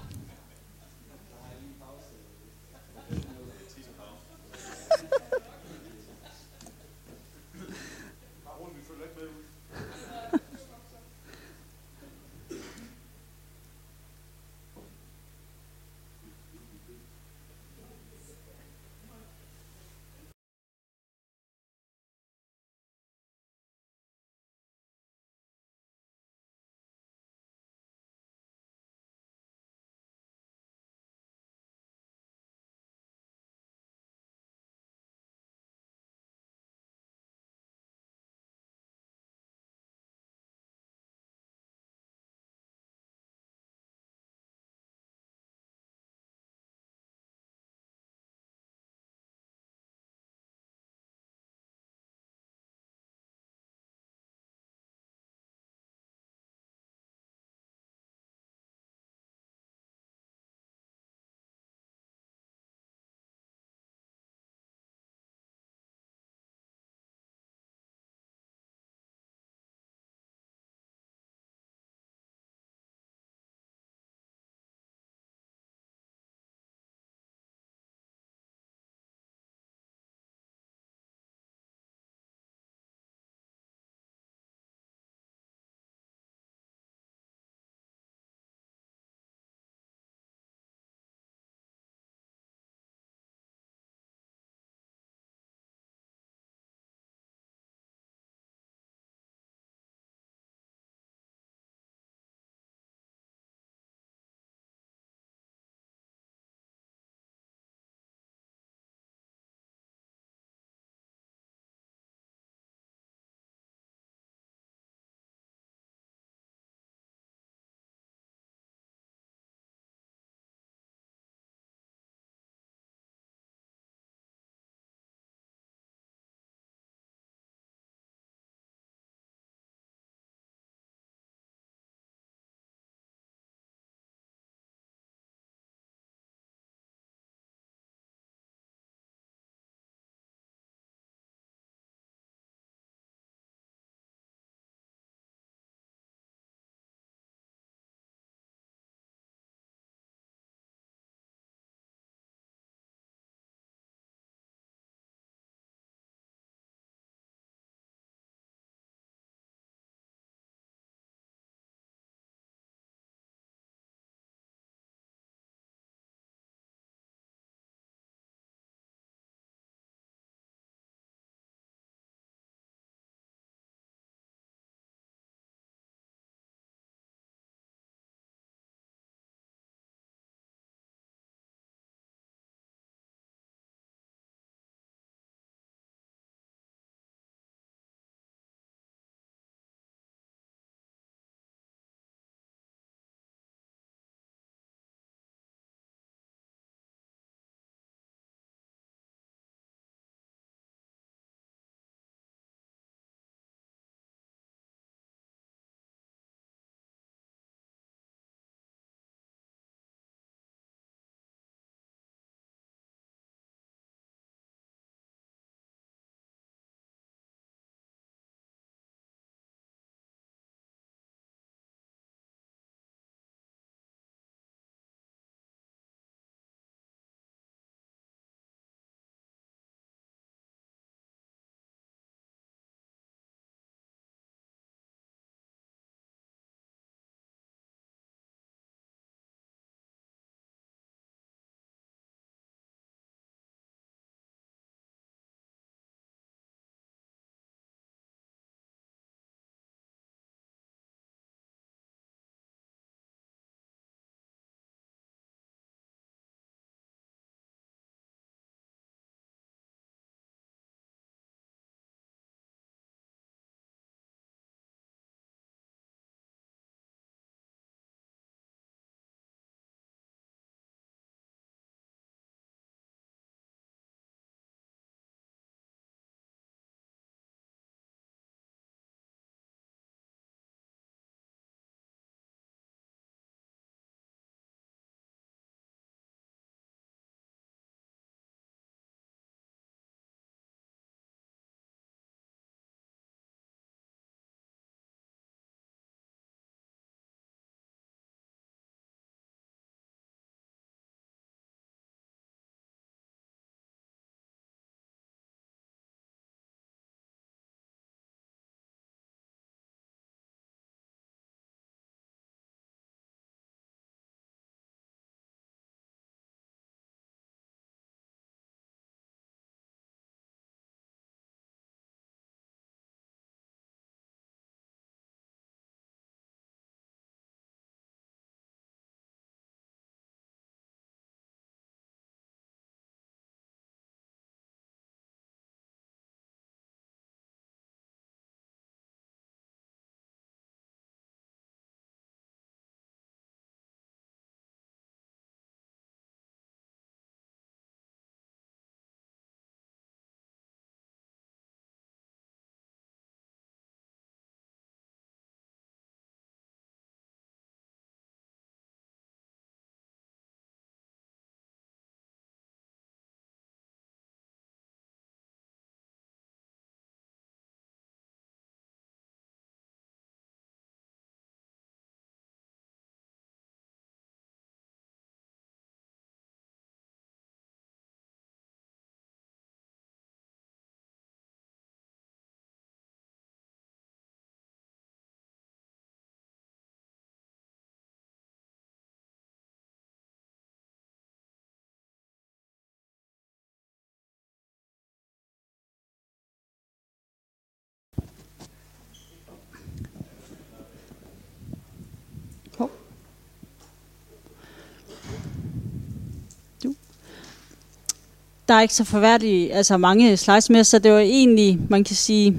Der 408.49 408.55
er 408.55 408.61
ikke 408.61 408.75
så 408.75 408.85
forværdelige, 408.85 409.53
altså 409.53 409.77
mange 409.77 410.17
slides 410.17 410.51
med, 410.51 410.65
så 410.65 410.79
det 410.79 410.93
var 410.93 410.99
egentlig, 410.99 411.59
man 411.69 411.85
kan 411.85 411.97
sige, 411.97 412.37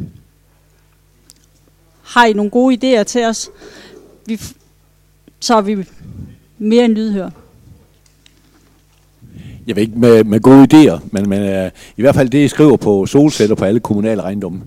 har 2.04 2.26
I 2.26 2.34
nogle 2.34 2.52
gode 2.52 3.00
idéer 3.00 3.04
til 3.04 3.26
os? 3.26 3.50
Vi, 4.26 4.42
så 5.40 5.56
er 5.56 5.62
vi 5.62 5.86
mere 6.58 6.86
end 6.86 6.94
lydhør. 6.94 7.30
Jeg 9.68 9.76
ved 9.76 9.84
ikke 9.84 10.00
med, 10.00 10.24
med 10.24 10.40
gode 10.40 10.68
idéer, 10.74 11.00
men, 11.12 11.30
men 11.30 11.66
uh, 11.66 11.72
i 11.98 12.02
hvert 12.02 12.16
fald 12.16 12.30
det, 12.30 12.46
I 12.46 12.48
skriver 12.48 12.78
på 12.78 13.06
solceller 13.06 13.56
på 13.56 13.66
alle 13.66 13.80
kommunale 13.80 14.22
ejendomme. 14.22 14.62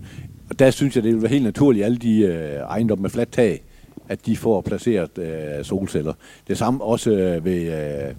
Og 0.51 0.59
der 0.59 0.71
synes 0.71 0.97
jeg, 0.97 1.05
det 1.05 1.15
vil 1.15 1.23
være 1.23 1.31
helt 1.31 1.45
naturligt, 1.45 1.85
alle 1.85 1.99
de 1.99 2.25
uh, 2.25 2.71
ejendomme 2.71 3.03
med 3.03 3.11
fladt 3.11 3.33
tag, 3.33 3.63
at 4.09 4.27
de 4.27 4.37
får 4.37 4.61
placeret 4.61 5.11
uh, 5.19 5.65
solceller. 5.65 6.13
Det 6.49 6.59
samme 6.59 6.85
også 6.85 7.11
uh, 7.11 7.45
ved 7.45 7.63
uh, 7.63 8.17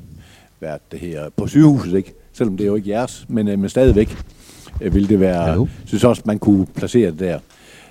hvad 0.59 0.77
det 0.91 0.99
her, 0.99 1.29
på 1.37 1.47
sygehuset, 1.47 1.97
ikke? 1.97 2.13
Selvom 2.33 2.57
det 2.57 2.63
er 2.63 2.67
jo 2.67 2.75
ikke 2.75 2.89
jeres, 2.89 3.25
men, 3.29 3.47
uh, 3.47 3.59
men 3.59 3.69
stadigvæk 3.69 4.17
uh, 4.85 4.93
vil 4.93 5.09
det 5.09 5.19
være, 5.19 5.43
Hallo? 5.43 5.67
synes 5.85 6.03
også, 6.03 6.21
man 6.25 6.39
kunne 6.39 6.65
placere 6.65 7.11
det 7.11 7.19
der. 7.19 7.39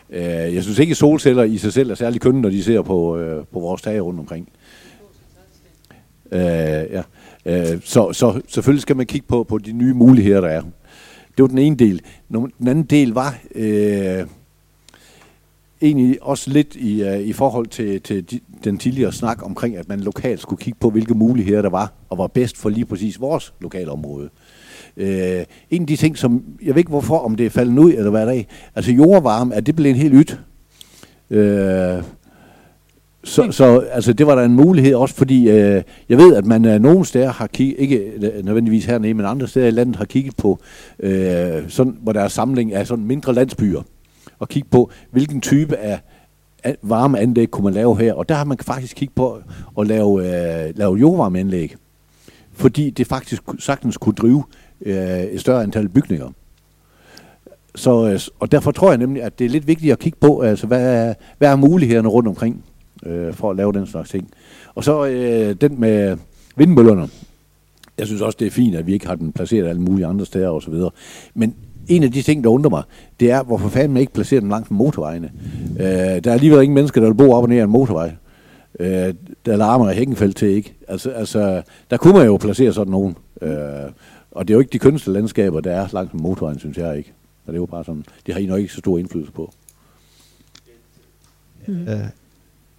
Uh, 0.08 0.54
jeg 0.54 0.62
synes 0.62 0.78
ikke, 0.78 0.90
at 0.90 0.96
solceller 0.96 1.42
i 1.42 1.58
sig 1.58 1.72
selv 1.72 1.90
er 1.90 1.94
særlig 1.94 2.20
kønne, 2.20 2.40
når 2.40 2.50
de 2.50 2.62
ser 2.62 2.82
på, 2.82 3.16
uh, 3.16 3.44
på 3.52 3.60
vores 3.60 3.82
tage 3.82 4.00
rundt 4.00 4.20
omkring. 4.20 4.48
Uh, 6.32 6.38
ja. 6.38 7.02
Uh, 7.44 7.80
så, 7.84 8.12
så 8.12 8.40
selvfølgelig 8.48 8.82
skal 8.82 8.96
man 8.96 9.06
kigge 9.06 9.26
på, 9.26 9.44
på 9.44 9.58
de 9.58 9.72
nye 9.72 9.94
muligheder, 9.94 10.40
der 10.40 10.48
er. 10.48 10.62
Det 11.36 11.42
var 11.42 11.46
den 11.46 11.58
ene 11.58 11.76
del. 11.76 12.00
Den 12.32 12.68
anden 12.68 12.84
del 12.84 13.12
var 13.12 13.38
øh, 13.54 14.26
egentlig 15.82 16.22
også 16.22 16.50
lidt 16.50 16.76
i, 16.76 17.02
øh, 17.02 17.20
i 17.20 17.32
forhold 17.32 17.66
til, 17.66 18.00
til 18.00 18.30
de, 18.30 18.40
den 18.64 18.78
tidligere 18.78 19.12
snak 19.12 19.46
omkring, 19.46 19.76
at 19.76 19.88
man 19.88 20.00
lokalt 20.00 20.40
skulle 20.40 20.62
kigge 20.62 20.78
på, 20.80 20.90
hvilke 20.90 21.14
muligheder 21.14 21.62
der 21.62 21.70
var, 21.70 21.92
og 22.08 22.18
var 22.18 22.26
bedst 22.26 22.56
for 22.56 22.68
lige 22.68 22.84
præcis 22.84 23.20
vores 23.20 23.54
lokalområde. 23.60 24.28
Øh, 24.96 25.44
en 25.70 25.82
af 25.82 25.86
de 25.86 25.96
ting, 25.96 26.18
som, 26.18 26.44
jeg 26.62 26.74
ved 26.74 26.78
ikke 26.78 26.90
hvorfor, 26.90 27.18
om 27.18 27.36
det 27.36 27.46
er 27.46 27.50
faldet 27.50 27.78
ud, 27.78 27.92
eller 27.92 28.10
hvad 28.10 28.26
der 28.26 28.32
er, 28.32 28.42
altså 28.74 28.92
jordvarme, 28.92 29.54
er 29.54 29.60
det 29.60 29.76
blevet 29.76 29.96
helt 29.96 30.14
ydt? 30.14 30.40
Øh, 31.30 32.02
så, 33.24 33.52
så 33.52 33.78
altså, 33.78 34.12
det 34.12 34.26
var 34.26 34.34
der 34.34 34.42
en 34.42 34.54
mulighed 34.54 34.94
også, 34.94 35.14
fordi 35.14 35.50
øh, 35.50 35.82
jeg 36.08 36.18
ved, 36.18 36.34
at 36.34 36.46
man 36.46 36.64
øh, 36.64 36.80
nogle 36.80 37.04
steder 37.04 37.32
har 37.32 37.46
kigget, 37.46 37.76
ikke 37.78 37.96
øh, 37.96 38.44
nødvendigvis 38.44 38.84
hernede, 38.84 39.14
men 39.14 39.26
andre 39.26 39.48
steder 39.48 39.66
i 39.66 39.70
landet 39.70 39.96
har 39.96 40.04
kigget 40.04 40.36
på, 40.36 40.58
øh, 41.00 41.62
sådan, 41.68 41.96
hvor 42.02 42.12
der 42.12 42.20
er 42.20 42.28
samling 42.28 42.74
af 42.74 42.86
sådan 42.86 43.04
mindre 43.04 43.34
landsbyer, 43.34 43.82
og 44.40 44.48
kigge 44.48 44.68
på, 44.68 44.90
hvilken 45.10 45.40
type 45.40 45.76
af 45.76 46.00
varmeanlæg 46.82 47.50
kunne 47.50 47.64
man 47.64 47.74
lave 47.74 47.98
her. 47.98 48.14
Og 48.14 48.28
der 48.28 48.34
har 48.34 48.44
man 48.44 48.58
faktisk 48.58 48.96
kigget 48.96 49.14
på 49.14 49.42
at 49.78 49.86
lave, 49.86 50.18
øh, 50.18 50.76
lave 50.76 50.96
jordvarmeanlæg, 50.96 51.76
fordi 52.52 52.90
det 52.90 53.06
faktisk 53.06 53.42
sagtens 53.58 53.96
kunne 53.96 54.14
drive 54.14 54.44
øh, 54.80 55.20
et 55.20 55.40
større 55.40 55.62
antal 55.62 55.88
bygninger. 55.88 56.30
Så, 57.74 58.08
øh, 58.08 58.20
og 58.40 58.52
derfor 58.52 58.70
tror 58.70 58.88
jeg 58.90 58.98
nemlig, 58.98 59.22
at 59.22 59.38
det 59.38 59.44
er 59.44 59.48
lidt 59.48 59.66
vigtigt 59.66 59.92
at 59.92 59.98
kigge 59.98 60.18
på, 60.20 60.40
altså, 60.40 60.66
hvad, 60.66 61.08
er, 61.08 61.14
hvad 61.38 61.48
er 61.48 61.56
mulighederne 61.56 62.08
rundt 62.08 62.28
omkring 62.28 62.64
øh, 63.06 63.34
for 63.34 63.50
at 63.50 63.56
lave 63.56 63.72
den 63.72 63.86
slags 63.86 64.10
ting. 64.10 64.30
Og 64.74 64.84
så 64.84 65.06
øh, 65.06 65.54
den 65.60 65.80
med 65.80 66.16
vindmøllerne. 66.56 67.08
Jeg 67.98 68.06
synes 68.06 68.22
også, 68.22 68.36
det 68.40 68.46
er 68.46 68.50
fint, 68.50 68.76
at 68.76 68.86
vi 68.86 68.92
ikke 68.92 69.06
har 69.06 69.14
den 69.14 69.32
placeret 69.32 69.68
alle 69.68 69.82
mulige 69.82 70.06
andre 70.06 70.26
steder 70.26 70.48
osv. 70.48 70.74
Men 71.34 71.54
en 71.90 72.02
af 72.02 72.12
de 72.12 72.22
ting, 72.22 72.44
der 72.44 72.50
undrer 72.50 72.70
mig, 72.70 72.82
det 73.20 73.30
er, 73.30 73.42
hvorfor 73.42 73.68
fanden 73.68 73.92
man 73.92 74.00
ikke 74.00 74.12
placerer 74.12 74.40
dem 74.40 74.48
langs 74.50 74.70
motorvejene. 74.70 75.30
Øh, 75.80 75.86
der 75.86 76.20
er 76.24 76.32
alligevel 76.32 76.62
ingen 76.62 76.74
mennesker, 76.74 77.00
der 77.00 77.08
vil 77.08 77.14
bo 77.14 77.32
op 77.32 77.42
og 77.42 77.48
ned 77.48 77.58
af 77.58 77.64
en 77.64 77.70
motorvej. 77.70 78.12
Øh, 78.80 79.14
der 79.46 79.56
larmer 79.56 79.92
Hækkenfeldt 79.92 80.36
til 80.36 80.48
ikke. 80.48 80.74
Altså, 80.88 81.10
altså, 81.10 81.62
der 81.90 81.96
kunne 81.96 82.12
man 82.12 82.26
jo 82.26 82.36
placere 82.36 82.72
sådan 82.72 82.90
nogen. 82.90 83.16
Øh, 83.42 83.50
og 84.30 84.48
det 84.48 84.52
er 84.52 84.54
jo 84.54 84.60
ikke 84.60 84.72
de 84.72 84.78
kønste 84.78 85.12
landskaber, 85.12 85.60
der 85.60 85.72
er 85.72 85.88
langs 85.92 86.12
med 86.12 86.22
motorvejen, 86.22 86.58
synes 86.58 86.78
jeg 86.78 86.98
ikke. 86.98 87.12
Og 87.46 87.52
det 87.52 87.58
er 87.58 87.62
jo 87.62 87.66
bare 87.66 87.84
sådan, 87.84 88.04
det 88.26 88.34
har 88.34 88.40
I 88.40 88.46
nok 88.46 88.58
ikke 88.58 88.72
så 88.72 88.78
stor 88.78 88.98
indflydelse 88.98 89.32
på. 89.32 89.52
Mm. 91.66 91.88
Øh, 91.88 92.00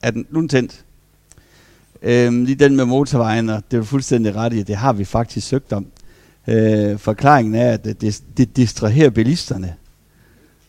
er 0.02 0.12
den 0.12 0.26
nu 0.30 0.40
den 0.40 0.50
tændt? 0.50 0.86
Øhm, 2.02 2.44
lige 2.44 2.56
den 2.56 2.76
med 2.76 2.86
motorvejen, 2.86 3.50
og 3.50 3.64
det 3.72 3.80
er 3.80 3.84
fuldstændig 3.84 4.36
ret 4.36 4.54
i, 4.54 4.64
det 4.64 4.76
har 4.76 4.94
vi 4.94 5.04
faktisk 5.04 5.48
søgt 5.48 5.74
om. 5.74 5.86
Øh, 6.48 6.98
forklaringen 6.98 7.56
er, 7.56 7.72
at 7.72 7.86
det, 7.86 8.22
det, 8.38 8.58
distraherer 8.58 9.10
bilisterne. 9.10 9.76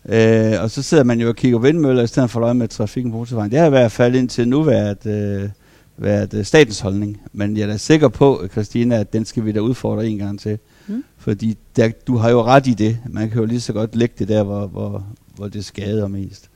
Øh, 0.09 0.63
og 0.63 0.71
så 0.71 0.83
sidder 0.83 1.05
man 1.05 1.21
jo 1.21 1.29
og 1.29 1.37
kigger 1.37 1.59
vindmøller, 1.59 2.03
i 2.03 2.07
stedet 2.07 2.31
for 2.31 2.41
at 2.41 2.45
øje 2.45 2.55
med 2.55 2.69
trafikken 2.69 3.13
på 3.13 3.19
motorvejen. 3.19 3.51
Det 3.51 3.59
har 3.59 3.67
i 3.67 3.71
hvert 3.71 3.93
fald 3.93 4.15
indtil 4.15 4.49
nu 4.49 4.63
været, 4.63 5.07
øh, 5.07 5.49
været 5.97 6.35
øh, 6.35 6.45
statens 6.45 6.81
holdning. 6.81 7.21
Men 7.33 7.57
jeg 7.57 7.63
er 7.63 7.67
da 7.67 7.77
sikker 7.77 8.09
på, 8.09 8.47
Christina, 8.53 8.97
at 8.97 9.13
den 9.13 9.25
skal 9.25 9.45
vi 9.45 9.53
da 9.53 9.61
udfordre 9.61 10.07
en 10.07 10.19
gang 10.19 10.41
til. 10.41 10.59
Mm. 10.87 11.05
Fordi 11.19 11.59
der, 11.77 11.91
du 12.07 12.17
har 12.17 12.31
jo 12.31 12.43
ret 12.43 12.67
i 12.67 12.75
det. 12.75 12.99
Man 13.09 13.31
kan 13.31 13.39
jo 13.39 13.45
lige 13.45 13.61
så 13.61 13.73
godt 13.73 13.97
lægge 13.97 14.15
det 14.19 14.29
der, 14.29 14.43
hvor, 14.43 14.67
hvor, 14.67 15.07
hvor 15.35 15.49
det 15.49 15.65
skader 15.65 16.09
mest. 16.09 16.49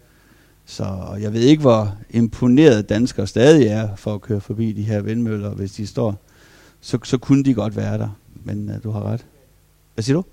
Så 0.66 1.16
jeg 1.20 1.32
ved 1.32 1.40
ikke, 1.40 1.60
hvor 1.60 1.94
imponeret 2.10 2.88
danskere 2.88 3.26
stadig 3.26 3.66
er 3.66 3.88
for 3.96 4.14
at 4.14 4.20
køre 4.20 4.40
forbi 4.40 4.72
de 4.72 4.82
her 4.82 5.00
vindmøller, 5.00 5.50
hvis 5.50 5.72
de 5.72 5.86
står. 5.86 6.26
Så, 6.80 6.98
så 7.04 7.18
kunne 7.18 7.44
de 7.44 7.54
godt 7.54 7.76
være 7.76 7.98
der. 7.98 8.08
Men 8.46 8.70
uh, 8.70 8.82
du 8.82 8.90
har 8.90 9.02
ret. 9.02 9.26
Hvad 9.94 10.04
siger 10.04 10.16
du? 10.16 10.24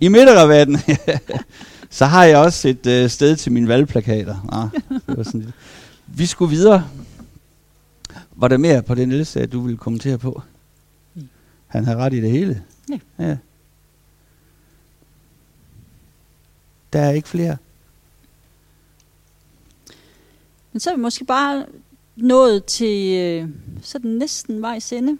I 0.00 0.08
midterrabatten. 0.08 0.78
så 1.90 2.06
har 2.06 2.24
jeg 2.24 2.38
også 2.38 2.68
et 2.68 3.04
uh, 3.04 3.10
sted 3.10 3.36
til 3.36 3.52
mine 3.52 3.68
valgplakater. 3.68 4.36
Ah, 4.52 4.80
det 5.06 5.16
var 5.16 5.22
sådan 5.22 5.40
lidt. 5.40 5.54
Vi 6.06 6.26
skulle 6.26 6.50
videre. 6.50 6.88
Var 8.30 8.48
der 8.48 8.56
mere 8.56 8.82
på 8.82 8.94
den 8.94 9.08
Niels, 9.08 9.36
du 9.52 9.60
ville 9.60 9.78
kommentere 9.78 10.18
på? 10.18 10.42
Han 11.66 11.84
har 11.84 11.96
ret 11.96 12.12
i 12.12 12.20
det 12.20 12.30
hele. 12.30 12.64
Ja. 12.90 12.98
ja. 13.18 13.36
Der 16.92 17.00
er 17.00 17.10
ikke 17.10 17.28
flere. 17.28 17.56
Men 20.72 20.80
så 20.80 20.90
er 20.90 20.96
vi 20.96 21.02
måske 21.02 21.24
bare 21.24 21.66
nået 22.16 22.64
til 22.64 23.18
øh, 23.18 23.48
sådan 23.82 24.10
næsten 24.10 24.62
vejs 24.62 24.92
ende. 24.92 25.18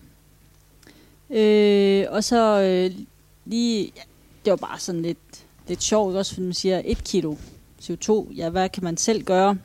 Øh, 1.33 2.07
og 2.11 2.25
så 2.25 2.61
øh, 2.61 3.05
lige, 3.45 3.93
ja, 3.97 4.03
det 4.45 4.51
var 4.51 4.57
bare 4.57 4.79
sådan 4.79 5.03
lidt, 5.03 5.45
lidt 5.69 5.83
sjovt 5.83 6.17
også, 6.17 6.35
fordi 6.35 6.45
man 6.45 6.55
siger, 6.55 6.83
et 6.85 7.05
kilo 7.05 7.37
CO2, 7.83 8.35
ja, 8.37 8.49
hvad 8.49 8.69
kan 8.69 8.85
man 8.85 8.97
selv 8.97 9.23
gøre? 9.25 9.57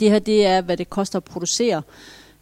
Det 0.00 0.10
her, 0.10 0.18
det 0.18 0.46
er, 0.46 0.60
hvad 0.60 0.76
det 0.76 0.90
koster 0.90 1.16
at 1.16 1.24
producere. 1.24 1.82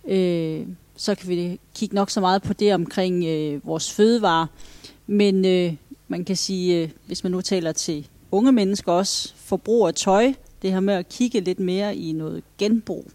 Øh, 0.08 0.66
så 0.96 1.14
kan 1.14 1.28
vi 1.28 1.60
kigge 1.74 1.94
nok 1.94 2.10
så 2.10 2.20
meget 2.20 2.42
på 2.42 2.52
det 2.52 2.74
omkring 2.74 3.24
øh, 3.24 3.66
vores 3.66 3.92
fødevarer. 3.92 4.46
Men 5.06 5.44
øh, 5.44 5.74
man 6.08 6.24
kan 6.24 6.36
sige, 6.36 6.82
øh, 6.82 6.90
hvis 7.06 7.24
man 7.24 7.32
nu 7.32 7.40
taler 7.40 7.72
til 7.72 8.08
unge 8.30 8.52
mennesker 8.52 8.92
også, 8.92 9.32
forbrug 9.36 9.86
af 9.86 9.94
tøj, 9.94 10.32
det 10.62 10.72
her 10.72 10.80
med 10.80 10.94
at 10.94 11.08
kigge 11.08 11.40
lidt 11.40 11.60
mere 11.60 11.96
i 11.96 12.12
noget 12.12 12.42
genbrug. 12.58 13.10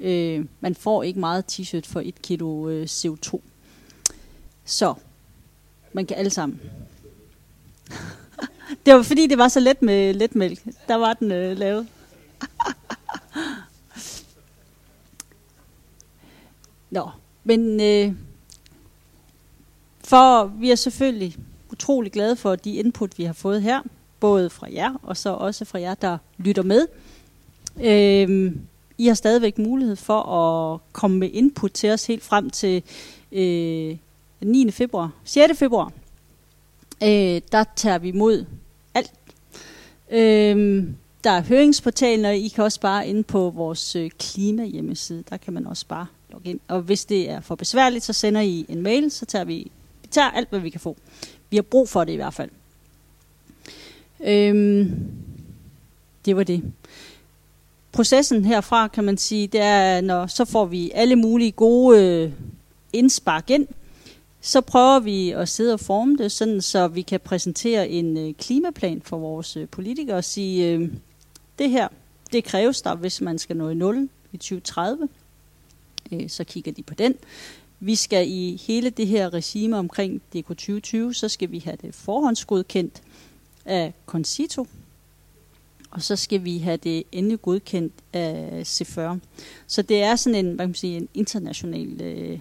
Øh, 0.00 0.44
man 0.60 0.74
får 0.74 1.02
ikke 1.02 1.20
meget 1.20 1.44
t-shirt 1.52 1.86
for 1.86 2.00
et 2.00 2.22
kilo 2.22 2.68
øh, 2.68 2.84
CO2. 2.90 3.40
Så, 4.64 4.94
man 5.92 6.06
kan 6.06 6.16
alle 6.16 6.30
sammen. 6.30 6.60
det 8.86 8.94
var 8.94 9.02
fordi, 9.02 9.26
det 9.26 9.38
var 9.38 9.48
så 9.48 9.60
let 9.60 9.82
med 9.82 10.14
letmælk. 10.14 10.60
Der 10.88 10.94
var 10.94 11.12
den 11.12 11.32
øh, 11.32 11.56
lavet. 11.58 11.86
Nå, 16.90 17.10
men 17.44 17.80
øh, 17.80 18.12
for 20.04 20.44
vi 20.44 20.70
er 20.70 20.74
selvfølgelig 20.74 21.36
utrolig 21.72 22.12
glade 22.12 22.36
for 22.36 22.56
de 22.56 22.74
input, 22.74 23.18
vi 23.18 23.24
har 23.24 23.32
fået 23.32 23.62
her, 23.62 23.82
både 24.20 24.50
fra 24.50 24.66
jer 24.72 24.94
og 25.02 25.16
så 25.16 25.30
også 25.30 25.64
fra 25.64 25.80
jer, 25.80 25.94
der 25.94 26.18
lytter 26.38 26.62
med. 26.62 26.86
Øh, 27.80 28.52
I 28.98 29.06
har 29.06 29.14
stadigvæk 29.14 29.58
mulighed 29.58 29.96
for 29.96 30.20
at 30.22 30.80
komme 30.92 31.18
med 31.18 31.30
input 31.32 31.70
til 31.70 31.90
os 31.90 32.06
helt 32.06 32.22
frem 32.22 32.50
til 32.50 32.82
øh, 33.32 33.96
9. 34.42 34.70
februar, 34.70 35.10
6. 35.24 35.58
februar. 35.58 35.92
Øh, 37.02 37.40
der 37.52 37.64
tager 37.76 37.98
vi 37.98 38.08
imod 38.08 38.44
alt. 38.94 39.12
Øh, 40.10 40.84
der 41.24 41.30
er 41.30 41.42
høringsportalen, 41.42 42.24
og 42.24 42.36
I 42.36 42.48
kan 42.48 42.64
også 42.64 42.80
bare 42.80 43.08
ind 43.08 43.24
på 43.24 43.50
vores 43.50 43.96
øh, 43.96 44.10
klima 44.18 44.64
hjemmeside. 44.64 45.24
Der 45.30 45.36
kan 45.36 45.52
man 45.52 45.66
også 45.66 45.86
bare 45.86 46.06
logge 46.32 46.50
ind. 46.50 46.60
Og 46.68 46.80
hvis 46.80 47.04
det 47.04 47.30
er 47.30 47.40
for 47.40 47.54
besværligt, 47.54 48.04
så 48.04 48.12
sender 48.12 48.40
I 48.40 48.66
en 48.68 48.82
mail, 48.82 49.10
så 49.10 49.26
tager 49.26 49.44
vi, 49.44 49.70
vi 50.02 50.08
tager 50.10 50.30
alt, 50.30 50.50
hvad 50.50 50.60
vi 50.60 50.70
kan 50.70 50.80
få. 50.80 50.96
Vi 51.50 51.56
har 51.56 51.62
brug 51.62 51.88
for 51.88 52.04
det 52.04 52.12
i 52.12 52.16
hvert 52.16 52.34
fald. 52.34 52.50
Øhm, 54.24 54.94
det 56.24 56.36
var 56.36 56.44
det. 56.44 56.62
Processen 57.92 58.44
herfra, 58.44 58.88
kan 58.88 59.04
man 59.04 59.18
sige, 59.18 59.46
det 59.46 59.60
er, 59.60 60.00
når 60.00 60.26
så 60.26 60.44
får 60.44 60.64
vi 60.64 60.90
alle 60.94 61.16
mulige 61.16 61.52
gode 61.52 62.04
øh, 62.04 62.32
indspark 62.92 63.50
ind, 63.50 63.66
så 64.44 64.60
prøver 64.60 65.00
vi 65.00 65.30
at 65.30 65.48
sidde 65.48 65.72
og 65.72 65.80
forme 65.80 66.16
det, 66.16 66.32
sådan 66.32 66.60
så 66.60 66.88
vi 66.88 67.02
kan 67.02 67.20
præsentere 67.20 67.88
en 67.88 68.16
øh, 68.16 68.34
klimaplan 68.34 69.02
for 69.02 69.18
vores 69.18 69.56
øh, 69.56 69.68
politikere 69.68 70.16
og 70.16 70.24
sige, 70.24 70.72
øh, 70.72 70.92
det 71.58 71.70
her, 71.70 71.88
det 72.32 72.44
kræves 72.44 72.82
der, 72.82 72.94
hvis 72.94 73.20
man 73.20 73.38
skal 73.38 73.56
nå 73.56 73.68
i 73.68 73.74
0 73.74 74.08
i 74.32 74.36
2030. 74.36 75.08
Øh, 76.12 76.28
så 76.30 76.44
kigger 76.44 76.72
de 76.72 76.82
på 76.82 76.94
den. 76.94 77.14
Vi 77.80 77.94
skal 77.94 78.28
i 78.28 78.62
hele 78.66 78.90
det 78.90 79.06
her 79.06 79.34
regime 79.34 79.78
omkring 79.78 80.22
DK 80.34 80.46
2020, 80.46 81.14
så 81.14 81.28
skal 81.28 81.50
vi 81.50 81.58
have 81.58 81.76
det 81.82 81.94
forhåndsgodkendt 81.94 83.02
af 83.64 83.92
Concito, 84.06 84.66
og 85.90 86.02
så 86.02 86.16
skal 86.16 86.44
vi 86.44 86.58
have 86.58 86.76
det 86.76 87.02
endelig 87.12 87.42
godkendt 87.42 87.92
af 88.12 88.62
C40. 88.66 89.18
Så 89.66 89.82
det 89.82 90.02
er 90.02 90.16
sådan 90.16 90.46
en, 90.46 90.46
hvad 90.46 90.64
kan 90.64 90.68
man 90.68 90.74
sige, 90.74 90.96
en 90.96 91.08
international 91.14 92.02
øh, 92.02 92.38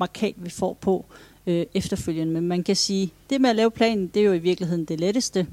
markat, 0.00 0.34
vi 0.36 0.50
får 0.50 0.74
på 0.74 1.04
øh, 1.46 1.66
efterfølgende. 1.74 2.32
Men 2.32 2.48
man 2.48 2.62
kan 2.62 2.76
sige, 2.76 3.12
det 3.30 3.40
med 3.40 3.50
at 3.50 3.56
lave 3.56 3.70
planen, 3.70 4.06
det 4.06 4.20
er 4.20 4.26
jo 4.26 4.32
i 4.32 4.38
virkeligheden 4.38 4.84
det 4.84 5.00
letteste. 5.00 5.46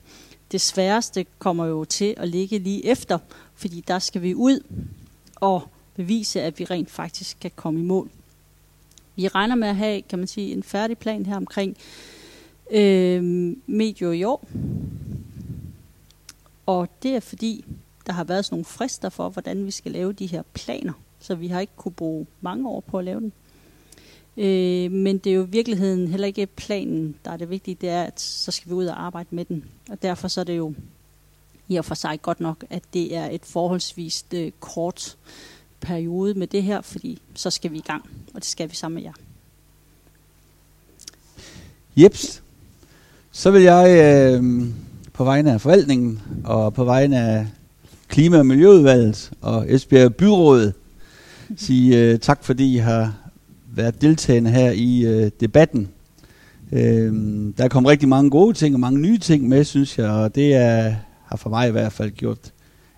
Det 0.51 0.61
sværeste 0.61 1.25
kommer 1.39 1.65
jo 1.65 1.85
til 1.85 2.13
at 2.17 2.29
ligge 2.29 2.59
lige 2.59 2.85
efter, 2.85 3.17
fordi 3.55 3.83
der 3.87 3.99
skal 3.99 4.21
vi 4.21 4.35
ud 4.35 4.59
og 5.35 5.61
bevise, 5.95 6.41
at 6.41 6.59
vi 6.59 6.65
rent 6.65 6.91
faktisk 6.91 7.37
kan 7.41 7.51
komme 7.55 7.79
i 7.79 7.83
mål. 7.83 8.09
Vi 9.15 9.27
regner 9.27 9.55
med 9.55 9.67
at 9.67 9.75
have, 9.75 10.01
kan 10.01 10.19
man 10.19 10.27
sige, 10.27 10.53
en 10.53 10.63
færdig 10.63 10.97
plan 10.97 11.25
her 11.25 11.35
omkring 11.35 11.77
øh, 12.71 13.23
medio 13.67 14.11
i 14.11 14.23
år. 14.23 14.47
Og 16.65 16.89
det 17.03 17.15
er 17.15 17.19
fordi, 17.19 17.65
der 18.07 18.13
har 18.13 18.23
været 18.23 18.45
sådan 18.45 18.53
nogle 18.53 18.65
frister 18.65 19.09
for, 19.09 19.29
hvordan 19.29 19.65
vi 19.65 19.71
skal 19.71 19.91
lave 19.91 20.13
de 20.13 20.25
her 20.25 20.43
planer. 20.53 20.93
Så 21.19 21.35
vi 21.35 21.47
har 21.47 21.59
ikke 21.59 21.73
kunne 21.75 21.91
bruge 21.91 22.27
mange 22.41 22.69
år 22.69 22.79
på 22.79 22.99
at 22.99 23.05
lave 23.05 23.19
den. 23.19 23.33
Øh, 24.37 24.91
men 24.91 25.17
det 25.17 25.29
er 25.29 25.35
jo 25.35 25.45
i 25.45 25.49
virkeligheden 25.49 26.07
heller 26.07 26.27
ikke 26.27 26.45
planen, 26.45 27.15
der 27.25 27.31
er 27.31 27.37
det 27.37 27.49
vigtige. 27.49 27.77
Det 27.81 27.89
er, 27.89 28.03
at 28.03 28.21
så 28.21 28.51
skal 28.51 28.69
vi 28.69 28.73
ud 28.73 28.85
og 28.85 29.03
arbejde 29.03 29.29
med 29.31 29.45
den. 29.45 29.65
Og 29.89 30.01
derfor 30.01 30.27
så 30.27 30.39
er 30.39 30.45
det 30.45 30.57
jo 30.57 30.73
i 31.67 31.75
og 31.75 31.85
for 31.85 31.95
sig 31.95 32.21
godt 32.21 32.39
nok, 32.39 32.65
at 32.69 32.83
det 32.93 33.15
er 33.15 33.29
et 33.29 33.41
forholdsvis 33.43 34.25
øh, 34.33 34.51
kort 34.59 35.17
periode 35.79 36.33
med 36.33 36.47
det 36.47 36.63
her, 36.63 36.81
fordi 36.81 37.21
så 37.35 37.49
skal 37.49 37.71
vi 37.71 37.77
i 37.77 37.83
gang, 37.87 38.09
og 38.33 38.35
det 38.35 38.45
skal 38.45 38.69
vi 38.69 38.75
sammen 38.75 38.95
med 38.95 39.03
jer. 39.03 39.13
Jeps. 41.95 42.43
Så 43.31 43.51
vil 43.51 43.61
jeg 43.61 43.89
øh, 43.89 44.67
på 45.13 45.23
vegne 45.23 45.53
af 45.53 45.61
forvaltningen 45.61 46.21
og 46.43 46.73
på 46.73 46.83
vegne 46.83 47.19
af 47.19 47.47
Klima- 48.07 48.37
og 48.37 48.45
Miljøudvalget 48.45 49.31
og 49.41 49.73
Esbjerg 49.73 50.15
Byråd 50.15 50.71
sige 51.57 51.97
øh, 51.97 52.19
tak, 52.19 52.43
fordi 52.43 52.75
I 52.75 52.77
har 52.77 53.13
været 53.77 54.01
deltagende 54.01 54.51
her 54.51 54.71
i 54.71 55.05
øh, 55.05 55.31
debatten. 55.39 55.89
Øh, 56.71 57.13
der 57.57 57.67
kom 57.67 57.85
rigtig 57.85 58.09
mange 58.09 58.29
gode 58.29 58.53
ting 58.53 58.75
og 58.75 58.79
mange 58.79 58.99
nye 58.99 59.17
ting 59.17 59.47
med, 59.47 59.63
synes 59.63 59.97
jeg, 59.97 60.09
og 60.09 60.35
det 60.35 60.55
er, 60.55 60.95
har 61.25 61.37
for 61.37 61.49
mig 61.49 61.67
i 61.67 61.71
hvert 61.71 61.91
fald 61.91 62.11
gjort, 62.11 62.53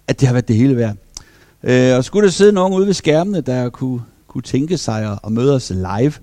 at 0.07 0.19
det 0.19 0.27
har 0.27 0.33
været 0.33 0.47
det 0.47 0.55
hele 0.55 0.77
værd. 0.77 0.95
Øh, 1.63 1.97
og 1.97 2.03
skulle 2.03 2.25
der 2.25 2.31
sidde 2.31 2.51
nogen 2.51 2.73
ude 2.73 2.85
ved 2.85 2.93
skærmene, 2.93 3.41
der 3.41 3.69
kunne, 3.69 4.01
kunne 4.27 4.41
tænke 4.41 4.77
sig 4.77 5.11
at, 5.11 5.19
at 5.25 5.31
møde 5.31 5.55
os 5.55 5.69
live, 5.69 6.13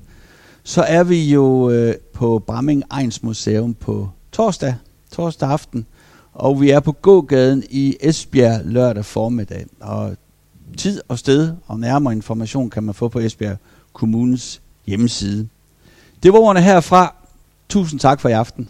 så 0.64 0.82
er 0.82 1.04
vi 1.04 1.24
jo 1.24 1.70
øh, 1.70 1.94
på 2.14 2.42
Bramming 2.46 2.82
Ejns 2.90 3.22
Museum 3.22 3.74
på 3.74 4.08
torsdag, 4.32 4.74
torsdag 5.12 5.48
aften, 5.48 5.86
og 6.32 6.60
vi 6.60 6.70
er 6.70 6.80
på 6.80 6.92
gågaden 6.92 7.62
i 7.70 7.96
Esbjerg 8.00 8.60
lørdag 8.64 9.04
formiddag. 9.04 9.66
Og 9.80 10.16
tid 10.76 11.00
og 11.08 11.18
sted 11.18 11.52
og 11.66 11.80
nærmere 11.80 12.12
information 12.12 12.70
kan 12.70 12.82
man 12.82 12.94
få 12.94 13.08
på 13.08 13.18
Esbjerg 13.18 13.56
kommunens 13.96 14.60
hjemmeside. 14.86 15.48
Det 16.22 16.32
var 16.32 16.38
ordene 16.38 16.60
herfra. 16.60 17.14
Tusind 17.68 18.00
tak 18.00 18.20
for 18.20 18.28
i 18.28 18.32
aften. 18.32 18.68